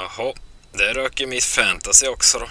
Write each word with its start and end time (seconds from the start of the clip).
Jaha, 0.00 0.32
det 0.72 0.92
röker 0.92 1.26
mitt 1.26 1.44
fantasy 1.44 2.06
också 2.06 2.38
då. 2.38 2.46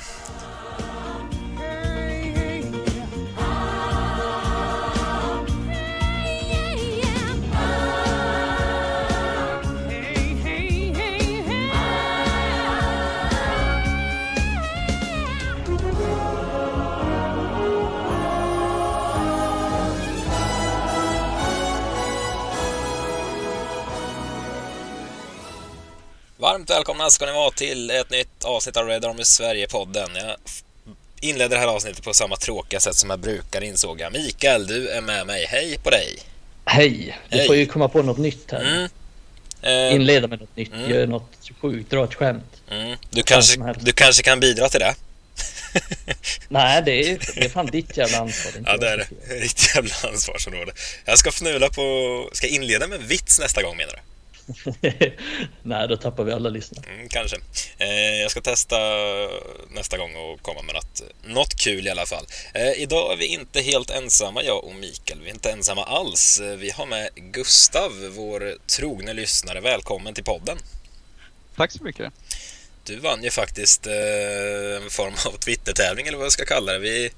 Varmt 26.49 26.69
välkomna 26.69 27.09
ska 27.09 27.25
ni 27.25 27.31
vara 27.31 27.51
till 27.51 27.89
ett 27.89 28.09
nytt 28.09 28.43
avsnitt 28.43 28.77
av 28.77 28.87
Red 28.87 29.05
Army 29.05 29.23
Sverige-podden. 29.23 30.09
Jag 30.15 30.35
inleder 31.21 31.55
det 31.55 31.61
här 31.61 31.67
avsnittet 31.67 32.03
på 32.03 32.13
samma 32.13 32.35
tråkiga 32.35 32.79
sätt 32.79 32.95
som 32.95 33.09
jag 33.09 33.19
brukar 33.19 33.63
insåg 33.63 34.01
jag. 34.01 34.13
Mikael, 34.13 34.67
du 34.67 34.89
är 34.89 35.01
med 35.01 35.27
mig. 35.27 35.45
Hej 35.45 35.77
på 35.83 35.89
dig! 35.89 36.19
Hej! 36.65 37.17
Du 37.29 37.37
Hej. 37.37 37.47
får 37.47 37.55
ju 37.55 37.65
komma 37.65 37.87
på 37.89 38.01
något 38.01 38.17
nytt 38.17 38.51
här. 38.51 38.61
Mm. 38.61 38.89
Eh, 39.61 39.95
Inleda 39.95 40.27
med 40.27 40.39
något 40.39 40.55
nytt, 40.55 40.73
Mm. 40.73 40.89
gör 40.89 41.07
något 41.07 41.31
sjukt, 41.61 41.89
dra 41.91 42.03
ett 42.03 42.13
skämt. 42.15 42.61
mm. 42.71 42.97
Du, 43.09 43.23
kanske, 43.23 43.73
du 43.79 43.91
kanske 43.91 44.23
kan 44.23 44.39
bidra 44.39 44.69
till 44.69 44.79
det? 44.79 44.95
Nej, 46.47 46.81
det 46.85 46.91
är, 46.91 47.19
det 47.35 47.45
är 47.45 47.49
fan 47.49 47.65
ditt 47.65 47.97
jävla 47.97 48.17
ansvar. 48.17 48.57
inte 48.57 48.71
Ja, 48.71 48.77
det 48.77 48.89
är 48.89 48.97
det. 48.97 49.35
Riktigt 49.41 49.75
jävla 49.75 49.95
ansvarsområde. 50.11 50.71
Jag 51.05 51.19
ska 51.19 51.29
fnula 51.29 51.69
på... 51.69 52.29
Ska 52.33 52.47
inleda 52.47 52.87
med 52.87 53.01
en 53.01 53.07
vits 53.07 53.39
nästa 53.39 53.61
gång 53.63 53.77
menar 53.77 53.93
du? 53.93 53.99
Nej, 55.63 55.87
då 55.87 55.97
tappar 55.97 56.23
vi 56.23 56.31
alla 56.31 56.49
lyssnare. 56.49 56.85
Mm, 56.93 57.09
kanske. 57.09 57.37
Eh, 57.77 58.21
jag 58.21 58.31
ska 58.31 58.41
testa 58.41 58.77
nästa 59.69 59.97
gång 59.97 60.15
och 60.15 60.41
komma 60.41 60.61
med 60.61 60.75
något, 60.75 61.01
något 61.23 61.55
kul 61.55 61.87
i 61.87 61.89
alla 61.89 62.05
fall. 62.05 62.25
Eh, 62.53 62.71
idag 62.81 63.13
är 63.13 63.17
vi 63.17 63.25
inte 63.25 63.61
helt 63.61 63.89
ensamma, 63.89 64.43
jag 64.43 64.63
och 64.63 64.75
Mikael. 64.75 65.19
Vi 65.21 65.29
är 65.29 65.33
inte 65.33 65.51
ensamma 65.51 65.83
alls. 65.83 66.39
Eh, 66.39 66.55
Vi 66.57 66.71
har 66.71 66.85
med 66.85 67.09
Gustav, 67.15 67.91
vår 68.15 68.55
trogne 68.67 69.13
lyssnare. 69.13 69.61
Välkommen 69.61 70.13
till 70.13 70.23
podden. 70.23 70.57
Tack 71.55 71.71
så 71.71 71.83
mycket. 71.83 72.13
Du 72.83 72.95
vann 72.99 73.23
ju 73.23 73.29
faktiskt 73.29 73.87
eh, 73.87 73.93
en 74.83 74.89
form 74.89 75.13
av 75.27 75.37
Twitter-tävling 75.37 76.07
eller 76.07 76.17
vad 76.17 76.25
jag 76.25 76.31
ska 76.33 76.45
kalla 76.45 76.71
det. 76.73 76.79
Vi 76.79 77.11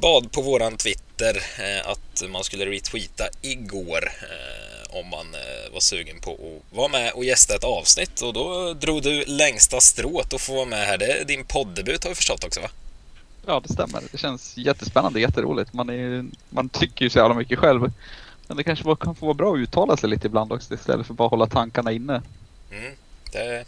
bad 0.00 0.32
på 0.32 0.42
våran 0.42 0.76
Twitter 0.76 1.42
eh, 1.58 1.88
att 1.90 2.22
man 2.28 2.44
skulle 2.44 2.66
retweeta 2.66 3.28
igår 3.42 4.12
eh, 4.22 4.85
om 5.00 5.08
man 5.08 5.26
eh, 5.34 5.72
var 5.72 5.80
sugen 5.80 6.20
på 6.20 6.32
att 6.32 6.76
vara 6.76 6.88
med 6.88 7.12
och 7.12 7.24
gästa 7.24 7.54
ett 7.54 7.64
avsnitt 7.64 8.20
och 8.20 8.32
då 8.32 8.74
drog 8.74 9.02
du 9.02 9.24
längsta 9.24 9.80
strået 9.80 10.32
och 10.32 10.40
få 10.40 10.54
vara 10.54 10.64
med 10.64 10.86
här. 10.86 10.98
Det 10.98 11.12
är 11.12 11.24
din 11.24 11.44
poddebut 11.44 12.04
har 12.04 12.10
vi 12.10 12.14
förstått 12.14 12.44
också 12.44 12.60
va? 12.60 12.68
Ja, 13.46 13.60
det 13.66 13.72
stämmer. 13.72 14.02
Det 14.12 14.18
känns 14.18 14.56
jättespännande, 14.56 15.20
jätteroligt. 15.20 15.72
Man, 15.72 15.90
är, 15.90 16.24
man 16.48 16.68
tycker 16.68 17.04
ju 17.04 17.10
så 17.10 17.18
jävla 17.18 17.34
mycket 17.34 17.58
själv. 17.58 17.92
Men 18.46 18.56
det 18.56 18.64
kanske 18.64 18.96
kan 19.00 19.14
få 19.14 19.26
vara 19.26 19.34
bra 19.34 19.54
att 19.54 19.58
uttala 19.58 19.96
sig 19.96 20.10
lite 20.10 20.26
ibland 20.26 20.52
också 20.52 20.74
istället 20.74 21.06
för 21.06 21.14
bara 21.14 21.28
hålla 21.28 21.46
tankarna 21.46 21.92
inne. 21.92 22.22
Mm, 22.70 22.92
det, 23.32 23.64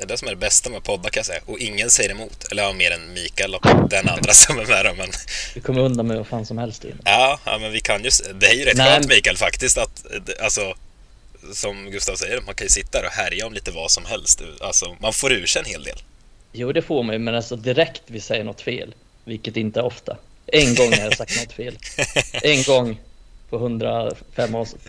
det 0.00 0.04
är 0.04 0.08
det 0.08 0.18
som 0.18 0.28
är 0.28 0.32
det 0.32 0.36
bästa 0.36 0.70
med 0.70 0.82
poddar 0.84 1.10
kan 1.10 1.18
jag 1.18 1.26
säga. 1.26 1.40
Och 1.46 1.58
ingen 1.58 1.90
säger 1.90 2.10
emot. 2.10 2.44
Eller 2.50 2.62
ja, 2.62 2.72
mer 2.72 2.90
än 2.90 3.12
Mikael 3.12 3.54
och 3.54 3.66
den 3.90 4.08
andra 4.08 4.32
som 4.32 4.58
är 4.58 4.66
med 4.66 4.84
då, 4.84 4.94
men 4.94 5.08
Vi 5.54 5.60
kommer 5.60 5.80
undan 5.80 6.06
med 6.06 6.16
vad 6.16 6.26
fan 6.26 6.46
som 6.46 6.58
helst. 6.58 6.84
In. 6.84 7.00
Ja, 7.04 7.40
ja 7.44 7.58
men 7.58 7.72
vi 7.72 7.80
kan 7.80 8.04
ju... 8.04 8.10
Det 8.34 8.46
är 8.46 8.54
ju 8.54 8.64
rätt 8.64 8.76
Nej. 8.76 8.86
skönt 8.86 9.08
Mikael 9.08 9.36
faktiskt 9.36 9.78
att, 9.78 10.04
eh, 10.12 10.44
alltså, 10.44 10.74
som 11.52 11.90
Gustav 11.90 12.16
säger, 12.16 12.40
man 12.40 12.54
kan 12.54 12.64
ju 12.64 12.70
sitta 12.70 13.00
där 13.00 13.06
och 13.06 13.12
härja 13.12 13.46
om 13.46 13.52
lite 13.52 13.70
vad 13.70 13.90
som 13.90 14.04
helst. 14.04 14.42
Alltså, 14.60 14.96
man 15.00 15.12
får 15.12 15.32
ur 15.32 15.46
sig 15.46 15.60
en 15.60 15.68
hel 15.70 15.84
del. 15.84 15.98
Jo, 16.52 16.72
det 16.72 16.82
får 16.82 17.02
man 17.02 17.12
ju, 17.12 17.18
men 17.18 17.34
alltså 17.34 17.56
direkt 17.56 18.02
vi 18.06 18.20
säger 18.20 18.44
något 18.44 18.60
fel, 18.60 18.94
vilket 19.24 19.56
inte 19.56 19.80
är 19.80 19.84
ofta. 19.84 20.16
En 20.46 20.74
gång 20.74 20.92
har 20.92 21.00
jag 21.00 21.16
sagt 21.16 21.40
något 21.40 21.52
fel. 21.52 21.78
En 22.42 22.62
gång 22.62 23.00
på 23.50 23.56
105 23.56 24.54
avsnitt. 24.54 24.88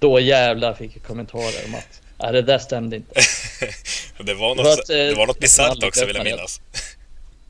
Då 0.00 0.20
jävlar 0.20 0.74
fick 0.74 0.96
jag 0.96 1.02
kommentarer 1.02 1.64
om 1.66 1.74
att 1.74 2.01
nej, 2.22 2.32
det 2.32 2.42
där 2.42 2.58
stämde 2.58 2.96
inte. 2.96 3.20
det 4.18 4.34
var 4.34 4.54
något, 4.54 4.66
att, 4.66 4.90
eh, 4.90 4.96
det 4.96 5.14
var 5.14 5.26
något 5.26 5.38
bisarrt 5.38 5.84
också 5.84 6.06
vill 6.06 6.16
jag 6.16 6.24
minnas. 6.24 6.60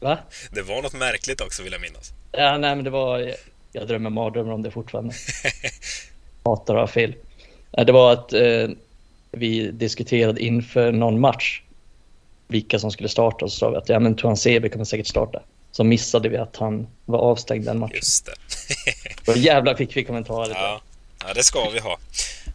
Va? 0.00 0.18
Det 0.50 0.62
var 0.62 0.82
något 0.82 0.92
märkligt 0.92 1.40
också 1.40 1.62
vill 1.62 1.72
jag 1.72 1.80
minnas. 1.80 2.12
Ja, 2.32 2.58
nej, 2.58 2.74
men 2.74 2.84
det 2.84 2.90
var... 2.90 3.34
Jag 3.72 3.88
drömmer 3.88 4.10
mardrömmar 4.10 4.52
om 4.52 4.62
det 4.62 4.70
fortfarande. 4.70 5.14
Hatar 6.44 6.74
att 6.74 6.80
ha 6.80 6.86
fel. 6.86 7.14
Nej, 7.70 7.86
Det 7.86 7.92
var 7.92 8.12
att 8.12 8.32
eh, 8.32 8.68
vi 9.30 9.70
diskuterade 9.70 10.42
inför 10.42 10.92
någon 10.92 11.20
match 11.20 11.62
vilka 12.48 12.78
som 12.78 12.90
skulle 12.90 13.08
starta 13.08 13.44
och 13.44 13.52
så 13.52 13.58
sa 13.58 13.70
vi 13.70 13.76
att 13.76 13.88
ja, 13.88 13.98
men 13.98 14.16
Tuan 14.16 14.36
Sebe 14.36 14.68
kommer 14.68 14.84
säkert 14.84 15.06
starta. 15.06 15.42
Så 15.72 15.84
missade 15.84 16.28
vi 16.28 16.36
att 16.36 16.56
han 16.56 16.86
var 17.04 17.18
avstängd 17.18 17.64
den 17.64 17.78
matchen. 17.78 17.96
Just 17.96 18.26
det. 18.26 18.32
Då 19.24 19.36
jävlar 19.36 19.74
fick 19.74 19.96
vi 19.96 20.04
kommentarer. 20.04 20.54
ja. 20.54 20.80
ja, 21.26 21.34
det 21.34 21.42
ska 21.42 21.70
vi 21.70 21.78
ha. 21.78 21.98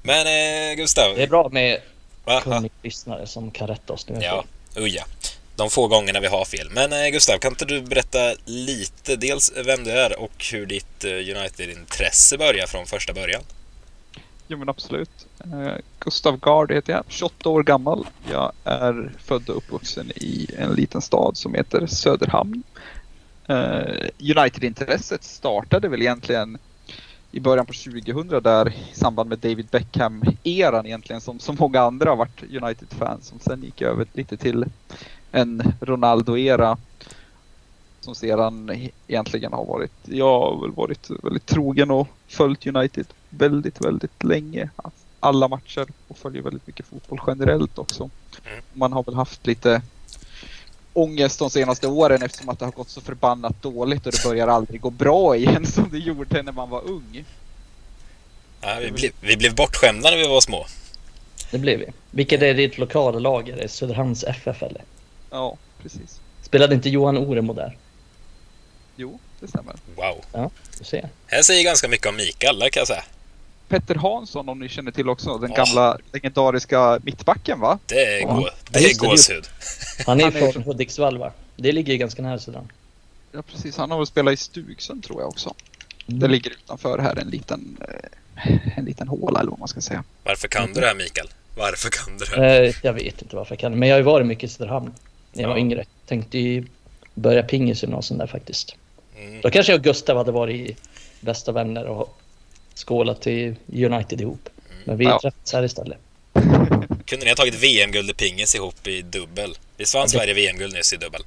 Men 0.03 0.27
eh, 0.27 0.75
Gustav. 0.75 1.15
Det 1.15 1.23
är 1.23 1.27
bra 1.27 1.49
med 1.49 1.81
va? 2.27 2.41
kunniga 2.41 2.73
lyssnare 2.83 3.27
som 3.27 3.51
kan 3.51 3.67
rätta 3.67 3.93
oss 3.93 4.09
nu. 4.09 4.19
Ja, 4.21 4.43
uja. 4.75 5.05
De 5.55 5.69
få 5.69 5.87
gångerna 5.87 6.19
vi 6.19 6.27
har 6.27 6.45
fel. 6.45 6.69
Men 6.71 6.93
eh, 6.93 7.09
Gustav, 7.09 7.37
kan 7.37 7.51
inte 7.51 7.65
du 7.65 7.81
berätta 7.81 8.33
lite 8.45 9.15
dels 9.15 9.51
vem 9.65 9.83
du 9.83 9.91
är 9.91 10.19
och 10.19 10.45
hur 10.51 10.65
ditt 10.65 11.03
eh, 11.03 11.11
United-intresse 11.11 12.37
börjar 12.37 12.67
från 12.67 12.85
första 12.85 13.13
början? 13.13 13.41
Jo 14.47 14.57
men 14.57 14.69
absolut. 14.69 15.27
Eh, 15.39 15.73
Gustav 15.99 16.39
Gard 16.39 16.71
heter 16.71 16.93
jag, 16.93 17.03
28 17.07 17.49
år 17.49 17.63
gammal. 17.63 18.07
Jag 18.31 18.51
är 18.63 19.11
född 19.25 19.49
och 19.49 19.57
uppvuxen 19.57 20.11
i 20.15 20.49
en 20.57 20.71
liten 20.71 21.01
stad 21.01 21.37
som 21.37 21.53
heter 21.53 21.87
Söderhamn. 21.87 22.63
Eh, 23.47 24.09
United-intresset 24.19 25.23
startade 25.23 25.87
väl 25.87 26.01
egentligen 26.01 26.57
i 27.31 27.39
början 27.39 27.65
på 27.65 27.73
2000 27.73 28.43
där 28.43 28.69
i 28.69 28.95
samband 28.95 29.29
med 29.29 29.39
David 29.39 29.67
Beckham-eran 29.71 30.85
egentligen 30.85 31.21
som 31.21 31.39
så 31.39 31.53
många 31.53 31.81
andra 31.81 32.09
har 32.09 32.17
varit 32.17 32.43
United-fans 32.43 33.27
som 33.27 33.39
sen 33.39 33.63
gick 33.63 33.81
över 33.81 34.05
lite 34.13 34.37
till 34.37 34.65
en 35.31 35.73
Ronaldo-era 35.81 36.77
som 37.99 38.15
sedan 38.15 38.71
egentligen 39.07 39.53
har 39.53 39.65
varit, 39.65 39.91
jag 40.05 40.39
har 40.39 40.61
väl 40.61 40.71
varit 40.71 41.09
väldigt 41.23 41.45
trogen 41.45 41.91
och 41.91 42.07
följt 42.27 42.67
United 42.67 43.05
väldigt, 43.29 43.85
väldigt 43.85 44.23
länge. 44.23 44.69
Alla 45.19 45.47
matcher 45.47 45.87
och 46.07 46.17
följer 46.17 46.41
väldigt 46.41 46.67
mycket 46.67 46.85
fotboll 46.85 47.21
generellt 47.27 47.77
också. 47.77 48.03
Mm. 48.03 48.63
Man 48.73 48.93
har 48.93 49.03
väl 49.03 49.15
haft 49.15 49.47
lite 49.47 49.81
ångest 50.97 51.39
de 51.39 51.49
senaste 51.49 51.87
åren 51.87 52.21
eftersom 52.21 52.49
att 52.49 52.59
det 52.59 52.65
har 52.65 52.71
gått 52.71 52.89
så 52.89 53.01
förbannat 53.01 53.61
dåligt 53.61 54.05
och 54.05 54.11
det 54.11 54.23
börjar 54.23 54.47
aldrig 54.47 54.81
gå 54.81 54.89
bra 54.89 55.35
igen 55.35 55.65
som 55.75 55.89
det 55.91 55.97
gjorde 55.97 56.43
när 56.43 56.51
man 56.51 56.69
var 56.69 56.81
ung. 56.85 57.25
Ja, 58.61 58.77
vi, 58.81 58.91
blev, 58.91 59.11
vi 59.21 59.37
blev 59.37 59.55
bortskämda 59.55 60.09
när 60.09 60.17
vi 60.17 60.27
var 60.27 60.41
små. 60.41 60.65
Det 61.51 61.57
blev 61.57 61.79
vi. 61.79 61.85
Vilket 62.11 62.41
är 62.41 62.53
ditt 62.53 62.77
lokala 62.77 63.19
lag? 63.19 63.49
Är 63.49 63.57
det 63.57 63.67
Söderhamns 63.67 64.23
FF 64.23 64.63
eller? 64.63 64.81
Ja, 65.29 65.57
precis. 65.81 66.21
Spelade 66.41 66.75
inte 66.75 66.89
Johan 66.89 67.17
Oremo 67.17 67.53
där? 67.53 67.77
Jo, 68.95 69.19
det 69.39 69.47
stämmer. 69.47 69.75
Wow. 69.95 70.25
Ja, 70.33 70.49
du 70.77 70.83
ser. 70.83 71.09
Det 71.29 71.43
säger 71.43 71.63
ganska 71.63 71.87
mycket 71.87 72.07
om 72.07 72.15
Mikael, 72.15 72.59
kan 72.59 72.79
jag 72.79 72.87
säga. 72.87 73.03
Petter 73.67 73.95
Hansson 73.95 74.49
om 74.49 74.59
ni 74.59 74.69
känner 74.69 74.91
till 74.91 75.09
också, 75.09 75.37
den 75.37 75.51
gamla 75.53 75.97
legendariska 76.13 76.99
mittbacken 77.03 77.59
va? 77.59 77.79
Det 77.85 78.05
är, 78.05 78.21
Ja. 78.21 78.33
gå, 78.35 78.49
det 78.69 78.79
är 78.79 78.97
gåshud. 78.97 79.45
Han 80.05 80.21
är 80.21 80.51
från 80.51 80.63
Hudiksvall 80.63 81.17
va? 81.17 81.31
Det 81.55 81.71
ligger 81.71 81.93
ju 81.93 81.99
ganska 81.99 82.21
nära 82.21 82.39
Söderhamn. 82.39 82.71
Ja 83.31 83.41
precis, 83.41 83.77
han 83.77 83.91
har 83.91 83.97
väl 83.97 84.07
spelat 84.07 84.33
i 84.33 84.37
Stugsund 84.37 85.03
tror 85.03 85.21
jag 85.21 85.27
också. 85.29 85.53
Mm. 86.07 86.19
Det 86.19 86.27
ligger 86.27 86.51
utanför 86.51 86.99
här 86.99 87.15
en 87.15 87.27
liten, 87.29 87.77
eh, 87.89 88.77
en 88.77 88.85
liten 88.85 89.07
håla 89.07 89.39
eller 89.39 89.49
vad 89.49 89.59
man 89.59 89.67
ska 89.67 89.81
säga. 89.81 90.03
Varför 90.23 90.47
kan 90.47 90.73
du 90.73 90.81
det 90.81 90.87
här 90.87 90.95
Mikael? 90.95 91.27
Varför 91.57 91.89
kan 91.89 92.17
du 92.17 92.25
det? 92.25 92.35
här? 92.41 92.63
Eh, 92.63 92.73
jag 92.83 92.93
vet 92.93 93.21
inte 93.21 93.35
varför 93.35 93.51
jag 93.55 93.59
kan 93.59 93.79
Men 93.79 93.89
jag 93.89 93.95
har 93.95 93.99
ju 93.99 94.05
varit 94.05 94.27
mycket 94.27 94.43
i 94.49 94.53
Söderhamn 94.53 94.93
när 95.33 95.41
jag 95.41 95.49
var 95.49 95.55
Ja. 95.55 95.61
yngre. 95.61 95.85
Tänkte 96.05 96.39
ju 96.39 96.65
börja 97.15 97.43
pingisgymnasium 97.43 98.17
där 98.17 98.27
faktiskt. 98.27 98.75
Mm. 99.19 99.41
Då 99.41 99.49
kanske 99.49 99.71
jag 99.71 99.79
och 99.79 99.83
Gustav 99.83 100.17
hade 100.17 100.31
varit 100.31 100.77
bästa 101.21 101.51
vänner 101.51 101.85
och 101.85 102.17
skålat 102.77 103.21
till 103.21 103.55
United 103.73 104.21
ihop. 104.21 104.49
Men 104.85 104.97
vi 104.97 105.05
Ja. 105.05 105.19
träffades 105.21 105.53
här 105.53 105.63
istället. 105.63 105.97
Kunde 107.05 107.25
ni 107.25 107.29
ha 107.29 107.35
tagit 107.35 107.55
VM-guld 107.55 108.09
i 108.09 108.13
pingis 108.13 108.55
ihop 108.55 108.87
i 108.87 109.01
dubbel? 109.01 109.57
Visst 109.77 109.93
vann 109.95 110.09
Sverige 110.09 110.33
VM-guld 110.33 110.73
nyss 110.73 110.93
i 110.93 110.97
dubbel? 110.97 111.21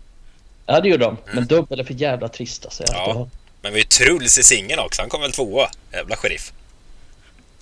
Ja 0.66 0.80
det 0.80 0.88
gjorde 0.88 1.04
de. 1.04 1.16
Men 1.34 1.46
dubbel 1.46 1.80
är 1.80 1.84
för 1.84 1.94
jävla 1.94 2.28
trist 2.28 2.64
alltså. 2.64 2.84
Ja. 2.86 3.28
Men 3.62 3.72
vi 3.72 3.78
har 3.78 3.84
ju 3.84 3.84
Truls 3.84 4.38
i 4.38 4.42
singeln 4.42 4.80
också, 4.80 5.02
han 5.02 5.08
kom 5.08 5.20
väl 5.20 5.32
tvåa? 5.32 5.70
Jävla 5.92 6.16
sheriff. 6.16 6.52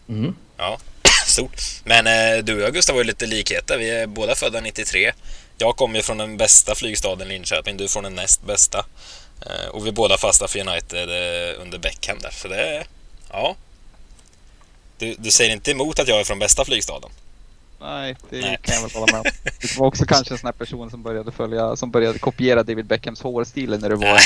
Mm. 0.08 0.34
Ja, 0.56 0.78
stort. 1.26 1.62
Men 1.84 2.06
eh, 2.06 2.44
du 2.44 2.54
och 2.54 2.60
jag 2.60 2.72
Gustav 2.74 2.94
har 2.94 3.00
ju 3.02 3.06
lite 3.06 3.26
likheter. 3.26 3.78
Vi 3.78 3.90
är 3.90 4.06
båda 4.06 4.34
födda 4.34 4.60
93. 4.60 5.12
Jag 5.58 5.76
kommer 5.76 5.96
ju 5.96 6.02
från 6.02 6.18
den 6.18 6.36
bästa 6.36 6.74
flygstaden 6.74 7.28
Linköping, 7.28 7.76
du 7.76 7.88
från 7.88 8.04
den 8.04 8.14
näst 8.14 8.42
bästa. 8.46 8.86
Eh, 9.46 9.68
och 9.68 9.86
vi 9.86 9.92
båda 9.92 10.18
fastnade 10.18 10.52
för 10.52 10.58
United 10.58 11.08
eh, 11.08 11.62
under 11.62 11.78
Beckham 11.78 12.18
där. 12.18 12.30
Så 12.30 12.48
det 12.48 12.56
är... 12.56 12.86
Ja. 13.30 13.56
Du, 14.98 15.14
du 15.18 15.30
säger 15.30 15.52
inte 15.52 15.70
emot 15.70 15.98
att 15.98 16.08
jag 16.08 16.20
är 16.20 16.24
från 16.24 16.38
bästa 16.38 16.64
flygstaden? 16.64 17.10
Nej, 17.80 18.16
det 18.30 18.40
Nej. 18.40 18.58
kan 18.62 18.74
jag 18.74 18.82
väl 18.82 18.90
hålla 18.90 19.06
med 19.12 19.20
om. 19.20 19.24
Det 19.60 19.78
var 19.78 19.86
också 19.86 20.04
kanske 20.04 20.34
en 20.34 20.38
sån 20.38 20.46
här 20.46 20.52
person 20.52 20.90
som 20.90 21.02
började 21.02 21.32
följa, 21.32 21.76
som 21.76 21.90
började 21.90 22.18
kopiera 22.18 22.62
David 22.62 22.86
Beckhams 22.86 23.22
hårstil 23.22 23.70
när 23.70 23.88
det 23.88 23.96
var 23.96 24.20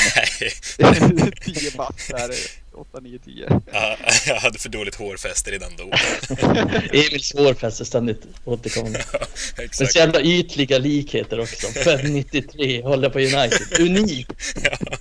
en 0.77 1.31
10 1.31 1.71
bast 1.77 2.09
där, 2.09 2.29
8, 2.73 2.99
9, 2.99 3.19
10. 3.19 3.61
Ja, 3.73 3.97
jag 4.27 4.35
hade 4.35 4.59
för 4.59 4.69
dåligt 4.69 4.95
hårfäste 4.95 5.51
redan 5.51 5.71
då. 5.77 5.83
Emils 6.97 7.33
hårfäste 7.33 7.85
ständigt 7.85 8.23
återkommande. 8.45 9.03
Ja, 9.13 9.19
exakt. 9.57 9.79
Men 9.79 9.87
så 9.87 9.99
jävla 9.99 10.21
ytliga 10.21 10.77
likheter 10.77 11.39
också. 11.39 11.67
Född 11.67 12.09
93, 12.09 12.81
håller 12.81 13.09
på 13.09 13.19
United. 13.19 13.79
Unik! 13.79 14.27
Ja. 14.63 14.92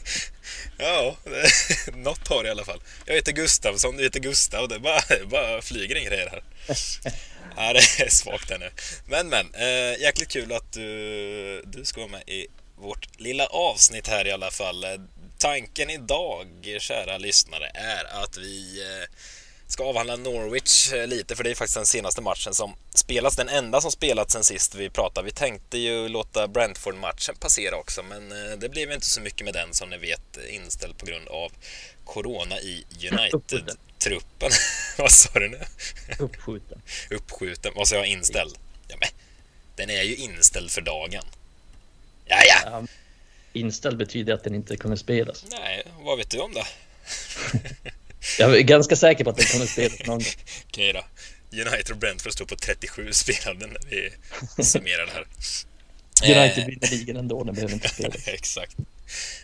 Ja, 0.82 1.16
något 1.92 2.28
har 2.28 2.42
det 2.42 2.48
i 2.48 2.50
alla 2.50 2.64
fall. 2.64 2.82
Jag 3.06 3.14
heter 3.14 3.32
Gustavsson, 3.32 3.96
du 3.96 4.02
heter 4.02 4.20
Gustav. 4.20 4.68
Det 4.68 4.78
bara, 4.78 5.00
bara 5.26 5.62
flyger 5.62 5.96
in 5.96 6.04
grejer 6.04 6.30
här. 6.30 6.42
Ja, 7.56 7.72
det 7.72 7.78
är 7.78 8.08
svagt 8.08 8.50
här 8.50 8.58
nu. 8.58 8.70
Men, 9.06 9.28
men. 9.28 9.54
Eh, 9.54 10.00
jäkligt 10.00 10.28
kul 10.28 10.52
att 10.52 10.72
du, 10.72 11.62
du 11.66 11.84
ska 11.84 12.00
vara 12.00 12.10
med 12.10 12.22
i 12.26 12.46
vårt 12.78 13.20
lilla 13.20 13.46
avsnitt 13.46 14.08
här 14.08 14.26
i 14.26 14.32
alla 14.32 14.50
fall. 14.50 14.84
Tanken 15.38 15.90
idag, 15.90 16.46
kära 16.78 17.18
lyssnare, 17.18 17.70
är 17.74 18.22
att 18.22 18.36
vi 18.36 18.82
eh, 18.82 19.08
ska 19.72 19.84
avhandla 19.84 20.16
Norwich 20.16 20.92
eh, 20.92 21.06
lite, 21.06 21.36
för 21.36 21.44
det 21.44 21.50
är 21.50 21.54
faktiskt 21.54 21.76
den 21.76 21.86
senaste 21.86 22.22
matchen 22.22 22.54
som 22.54 22.74
spelas. 22.94 23.36
Den 23.36 23.48
enda 23.48 23.80
som 23.80 23.90
spelats 23.90 24.32
sen 24.32 24.44
sist 24.44 24.74
vi 24.74 24.90
pratade. 24.90 25.24
Vi 25.24 25.30
tänkte 25.30 25.78
ju 25.78 26.08
låta 26.08 26.48
Brentford-matchen 26.48 27.36
passera 27.40 27.76
också, 27.76 28.02
men 28.02 28.32
eh, 28.32 28.58
det 28.58 28.68
blev 28.68 28.92
inte 28.92 29.06
så 29.06 29.20
mycket 29.20 29.44
med 29.44 29.54
den 29.54 29.74
som 29.74 29.90
ni 29.90 29.98
vet 29.98 30.38
inställd 30.50 30.98
på 30.98 31.06
grund 31.06 31.28
av 31.28 31.52
Corona 32.04 32.60
i 32.60 32.84
United-truppen. 33.10 34.50
Vad 34.98 35.12
sa 35.12 35.38
du 35.38 35.48
nu? 35.48 35.60
Uppskjuten. 36.18 36.82
Uppskjuten. 37.10 37.72
Vad 37.76 37.88
sa 37.88 37.96
jag? 37.96 38.06
Inställd? 38.06 38.58
Ja, 38.88 38.96
men 39.00 39.08
den 39.76 39.90
är 39.90 40.02
ju 40.02 40.16
inställd 40.16 40.70
för 40.70 40.80
dagen. 40.80 41.24
Ja, 42.24 42.36
ja. 42.48 42.82
inställd 43.52 43.96
betyder 43.96 44.34
att 44.34 44.44
den 44.44 44.54
inte 44.54 44.76
kommer 44.76 44.96
spelas. 44.96 45.44
Nej, 45.50 45.86
vad 46.00 46.18
vet 46.18 46.30
du 46.30 46.38
om 46.38 46.54
det? 46.54 46.66
Jag 48.38 48.56
är 48.56 48.62
ganska 48.62 48.96
säker 48.96 49.24
på 49.24 49.30
att 49.30 49.36
den 49.36 49.46
kommer 49.46 49.66
spelas 49.66 49.98
någon 49.98 50.18
gång. 50.18 50.26
Okej 50.66 50.92
då. 50.92 51.04
United 51.52 51.90
och 51.90 51.96
Brentford 51.96 52.32
står 52.32 52.44
på 52.44 52.56
37 52.56 53.12
spelade 53.12 53.66
när 53.66 53.78
vi 53.90 54.12
summerar 54.64 55.06
det 55.06 55.12
här. 55.12 55.26
United 56.24 56.66
vinner 56.66 56.90
ligan 56.90 57.16
ändå, 57.16 57.44
den 57.44 57.54
behöver 57.54 57.74
inte 57.74 57.88
spela. 57.88 58.14
Exakt. 58.26 58.76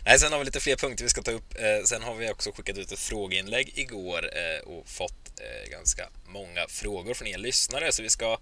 Nej, 0.05 0.19
sen 0.19 0.31
har 0.31 0.39
vi 0.39 0.45
lite 0.45 0.59
fler 0.59 0.75
punkter 0.75 1.03
vi 1.03 1.09
ska 1.09 1.21
ta 1.21 1.31
upp. 1.31 1.55
Eh, 1.55 1.83
sen 1.85 2.03
har 2.03 2.15
vi 2.15 2.31
också 2.31 2.51
skickat 2.51 2.77
ut 2.77 2.91
ett 2.91 2.99
frågeinlägg 2.99 3.71
igår 3.75 4.29
eh, 4.37 4.67
och 4.67 4.89
fått 4.89 5.39
eh, 5.39 5.71
ganska 5.71 6.09
många 6.27 6.67
frågor 6.67 7.13
från 7.13 7.27
er 7.27 7.37
lyssnare, 7.37 7.91
så 7.91 8.03
vi 8.03 8.09
ska 8.09 8.37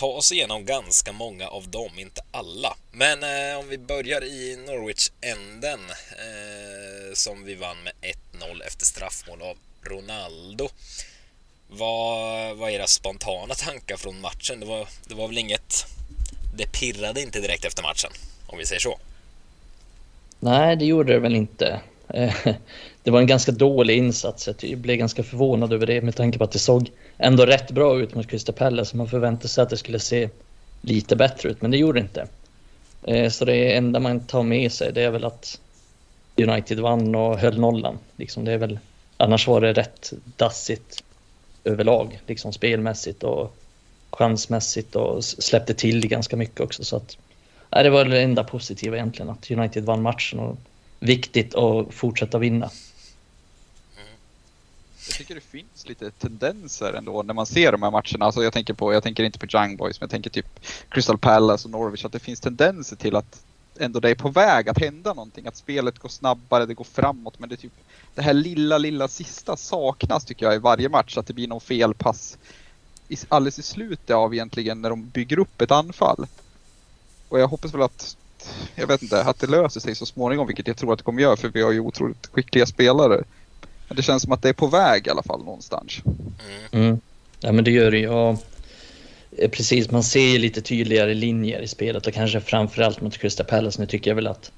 ta 0.00 0.06
oss 0.06 0.32
igenom 0.32 0.64
ganska 0.64 1.12
många 1.12 1.48
av 1.48 1.68
dem, 1.68 1.90
inte 1.98 2.22
alla. 2.30 2.76
Men 2.92 3.22
eh, 3.22 3.58
om 3.58 3.68
vi 3.68 3.78
börjar 3.78 4.24
i 4.24 4.56
Norwich-änden 4.66 5.80
eh, 6.10 7.14
som 7.14 7.44
vi 7.44 7.54
vann 7.54 7.76
med 7.84 7.92
1-0 8.32 8.62
efter 8.66 8.84
straffmål 8.86 9.42
av 9.42 9.56
Ronaldo. 9.82 10.68
Vad 11.68 12.56
var 12.56 12.68
era 12.68 12.86
spontana 12.86 13.54
tankar 13.54 13.96
från 13.96 14.20
matchen? 14.20 14.60
Det 14.60 14.66
var, 14.66 14.88
det 15.08 15.14
var 15.14 15.28
väl 15.28 15.38
inget... 15.38 15.86
Det 16.56 16.72
pirrade 16.72 17.22
inte 17.22 17.40
direkt 17.40 17.64
efter 17.64 17.82
matchen, 17.82 18.10
om 18.46 18.58
vi 18.58 18.66
säger 18.66 18.80
så. 18.80 18.98
Nej, 20.38 20.76
det 20.76 20.84
gjorde 20.84 21.12
det 21.12 21.18
väl 21.18 21.34
inte. 21.34 21.80
Eh, 22.14 22.34
det 23.02 23.10
var 23.10 23.20
en 23.20 23.26
ganska 23.26 23.52
dålig 23.52 23.96
insats. 23.96 24.48
Jag 24.60 24.78
blev 24.78 24.96
ganska 24.96 25.22
förvånad 25.22 25.72
över 25.72 25.86
det 25.86 26.02
med 26.02 26.16
tanke 26.16 26.38
på 26.38 26.44
att 26.44 26.52
det 26.52 26.58
såg 26.58 26.90
ändå 27.20 27.46
rätt 27.46 27.70
bra 27.70 28.00
ut 28.00 28.14
mot 28.14 28.26
Crystal 28.26 28.54
Palace. 28.54 28.96
Man 28.96 29.08
förväntade 29.08 29.48
sig 29.48 29.62
att 29.62 29.70
det 29.70 29.76
skulle 29.76 29.98
se 29.98 30.28
lite 30.80 31.16
bättre 31.16 31.48
ut, 31.48 31.62
men 31.62 31.70
det 31.70 31.76
gjorde 31.76 32.00
det 32.00 32.02
inte. 32.02 32.26
Eh, 33.02 33.30
så 33.30 33.44
det 33.44 33.76
enda 33.76 34.00
man 34.00 34.20
tar 34.20 34.42
med 34.42 34.72
sig 34.72 34.92
det 34.92 35.02
är 35.02 35.10
väl 35.10 35.24
att 35.24 35.60
United 36.36 36.80
vann 36.80 37.14
och 37.14 37.38
höll 37.38 37.58
nollan. 37.58 37.98
Liksom 38.16 38.44
det 38.44 38.52
är 38.52 38.58
väl, 38.58 38.78
annars 39.16 39.48
var 39.48 39.60
det 39.60 39.72
rätt 39.72 40.12
dassigt 40.36 41.02
överlag, 41.64 42.20
liksom 42.26 42.52
spelmässigt 42.52 43.22
och 43.22 43.56
chansmässigt 44.10 44.96
och 44.96 45.24
släppte 45.24 45.74
till 45.74 46.00
det 46.00 46.08
ganska 46.08 46.36
mycket 46.36 46.60
också. 46.60 46.84
Så 46.84 46.96
att, 46.96 47.16
nej, 47.70 47.84
det 47.84 47.90
var 47.90 48.04
det 48.04 48.22
enda 48.22 48.44
positiva 48.44 48.96
egentligen, 48.96 49.30
att 49.30 49.50
United 49.50 49.84
vann 49.84 50.02
matchen 50.02 50.38
och 50.38 50.56
viktigt 51.00 51.54
att 51.54 51.94
fortsätta 51.94 52.38
vinna. 52.38 52.70
Jag 55.10 55.16
tycker 55.16 55.34
det 55.34 55.40
finns 55.40 55.88
lite 55.88 56.10
tendenser 56.10 56.92
ändå 56.92 57.22
när 57.22 57.34
man 57.34 57.46
ser 57.46 57.72
de 57.72 57.82
här 57.82 57.90
matcherna. 57.90 58.24
Alltså 58.24 58.42
jag, 58.42 58.52
tänker 58.52 58.74
på, 58.74 58.92
jag 58.94 59.02
tänker 59.02 59.24
inte 59.24 59.38
på 59.38 59.46
Young 59.56 59.76
Boys, 59.76 60.00
men 60.00 60.04
jag 60.04 60.10
tänker 60.10 60.30
typ 60.30 60.60
Crystal 60.88 61.18
Palace 61.18 61.68
och 61.68 61.72
Norwich. 61.72 62.04
Att 62.04 62.12
det 62.12 62.18
finns 62.18 62.40
tendenser 62.40 62.96
till 62.96 63.16
att 63.16 63.44
ändå 63.78 64.00
det 64.00 64.10
är 64.10 64.14
på 64.14 64.28
väg 64.28 64.68
att 64.68 64.78
hända 64.78 65.14
någonting. 65.14 65.46
Att 65.46 65.56
spelet 65.56 65.98
går 65.98 66.08
snabbare, 66.08 66.66
det 66.66 66.74
går 66.74 66.84
framåt. 66.84 67.38
Men 67.38 67.48
det, 67.48 67.56
typ, 67.56 67.72
det 68.14 68.22
här 68.22 68.34
lilla, 68.34 68.78
lilla 68.78 69.08
sista 69.08 69.56
saknas 69.56 70.24
tycker 70.24 70.46
jag 70.46 70.54
i 70.54 70.58
varje 70.58 70.88
match. 70.88 71.18
Att 71.18 71.26
det 71.26 71.34
blir 71.34 71.48
någon 71.48 71.60
felpass 71.60 72.38
alldeles 73.28 73.58
i 73.58 73.62
slutet 73.62 74.10
av 74.10 74.34
egentligen 74.34 74.82
när 74.82 74.90
de 74.90 75.08
bygger 75.08 75.38
upp 75.38 75.60
ett 75.60 75.70
anfall. 75.70 76.26
Och 77.28 77.40
jag 77.40 77.48
hoppas 77.48 77.74
väl 77.74 77.82
att 77.82 78.16
jag 78.74 78.86
vet 78.86 79.02
inte, 79.02 79.24
att 79.24 79.38
det 79.38 79.46
löser 79.46 79.80
sig 79.80 79.94
så 79.94 80.06
småningom, 80.06 80.46
vilket 80.46 80.66
jag 80.66 80.76
tror 80.76 80.92
att 80.92 80.98
det 80.98 81.04
kommer 81.04 81.22
göra, 81.22 81.36
för 81.36 81.48
vi 81.48 81.62
har 81.62 81.72
ju 81.72 81.80
otroligt 81.80 82.26
skickliga 82.32 82.66
spelare. 82.66 83.24
Men 83.90 83.96
det 83.96 84.02
känns 84.02 84.22
som 84.22 84.32
att 84.32 84.42
det 84.42 84.48
är 84.48 84.52
på 84.52 84.66
väg 84.66 85.06
i 85.06 85.10
alla 85.10 85.22
fall 85.22 85.44
någonstans. 85.44 86.02
Mm. 86.04 86.84
mm. 86.84 87.00
Ja, 87.40 87.52
men 87.52 87.64
det 87.64 87.70
gör 87.70 87.90
det 87.90 87.98
ju. 87.98 88.36
Eh, 89.38 89.50
precis, 89.50 89.90
man 89.90 90.02
ser 90.02 90.20
ju 90.20 90.38
lite 90.38 90.60
tydligare 90.60 91.14
linjer 91.14 91.60
i 91.60 91.68
spelet 91.68 92.06
och 92.06 92.14
kanske 92.14 92.40
framförallt 92.40 93.00
mot 93.00 93.18
Crystal 93.18 93.46
Palace. 93.46 93.80
Nu 93.80 93.86
tycker 93.86 94.10
jag 94.10 94.14
väl 94.14 94.26
att 94.26 94.52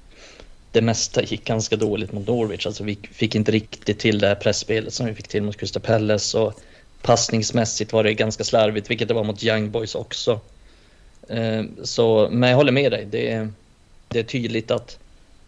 det 0.71 0.81
mesta 0.81 1.23
gick 1.23 1.45
ganska 1.45 1.75
dåligt 1.75 2.11
mot 2.11 2.27
Norwich. 2.27 2.65
Alltså 2.65 2.83
vi 2.83 2.97
fick 3.11 3.35
inte 3.35 3.51
riktigt 3.51 3.99
till 3.99 4.19
det 4.19 4.27
här 4.27 4.35
pressspelet 4.35 4.93
som 4.93 5.05
vi 5.05 5.13
fick 5.13 5.27
till 5.27 5.43
mot 5.43 5.57
Crystal 5.57 5.81
Palace 5.81 6.37
och 6.37 6.61
passningsmässigt 7.01 7.93
var 7.93 8.03
det 8.03 8.13
ganska 8.13 8.43
slarvigt, 8.43 8.89
vilket 8.89 9.07
det 9.07 9.13
var 9.13 9.23
mot 9.23 9.43
Young 9.43 9.71
Boys 9.71 9.95
också. 9.95 10.39
Eh, 11.29 11.63
så, 11.83 12.29
men 12.31 12.49
jag 12.49 12.57
håller 12.57 12.71
med 12.71 12.91
dig. 12.91 13.07
Det 13.11 13.31
är, 13.31 13.51
det 14.07 14.19
är 14.19 14.23
tydligt 14.23 14.71
att 14.71 14.97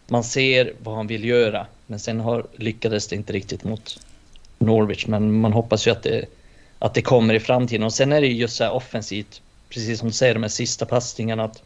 man 0.08 0.24
ser 0.24 0.72
vad 0.82 0.96
han 0.96 1.06
vill 1.06 1.24
göra. 1.24 1.66
Men 1.86 1.98
sen 1.98 2.20
har, 2.20 2.46
lyckades 2.56 3.08
det 3.08 3.16
inte 3.16 3.32
riktigt 3.32 3.64
mot 3.64 4.00
Norwich. 4.58 5.06
Men 5.06 5.40
man 5.40 5.52
hoppas 5.52 5.86
ju 5.86 5.90
att 5.90 6.02
det, 6.02 6.24
att 6.78 6.94
det 6.94 7.02
kommer 7.02 7.34
i 7.34 7.40
framtiden. 7.40 7.82
Och 7.82 7.92
sen 7.92 8.12
är 8.12 8.20
det 8.20 8.26
ju 8.26 8.34
just 8.34 8.56
så 8.56 8.64
här 8.64 8.72
offensivt, 8.72 9.42
precis 9.68 9.98
som 9.98 10.08
du 10.08 10.14
säger, 10.14 10.34
de 10.34 10.42
här 10.42 10.50
sista 10.50 10.86
passningarna. 10.86 11.44
Att, 11.44 11.62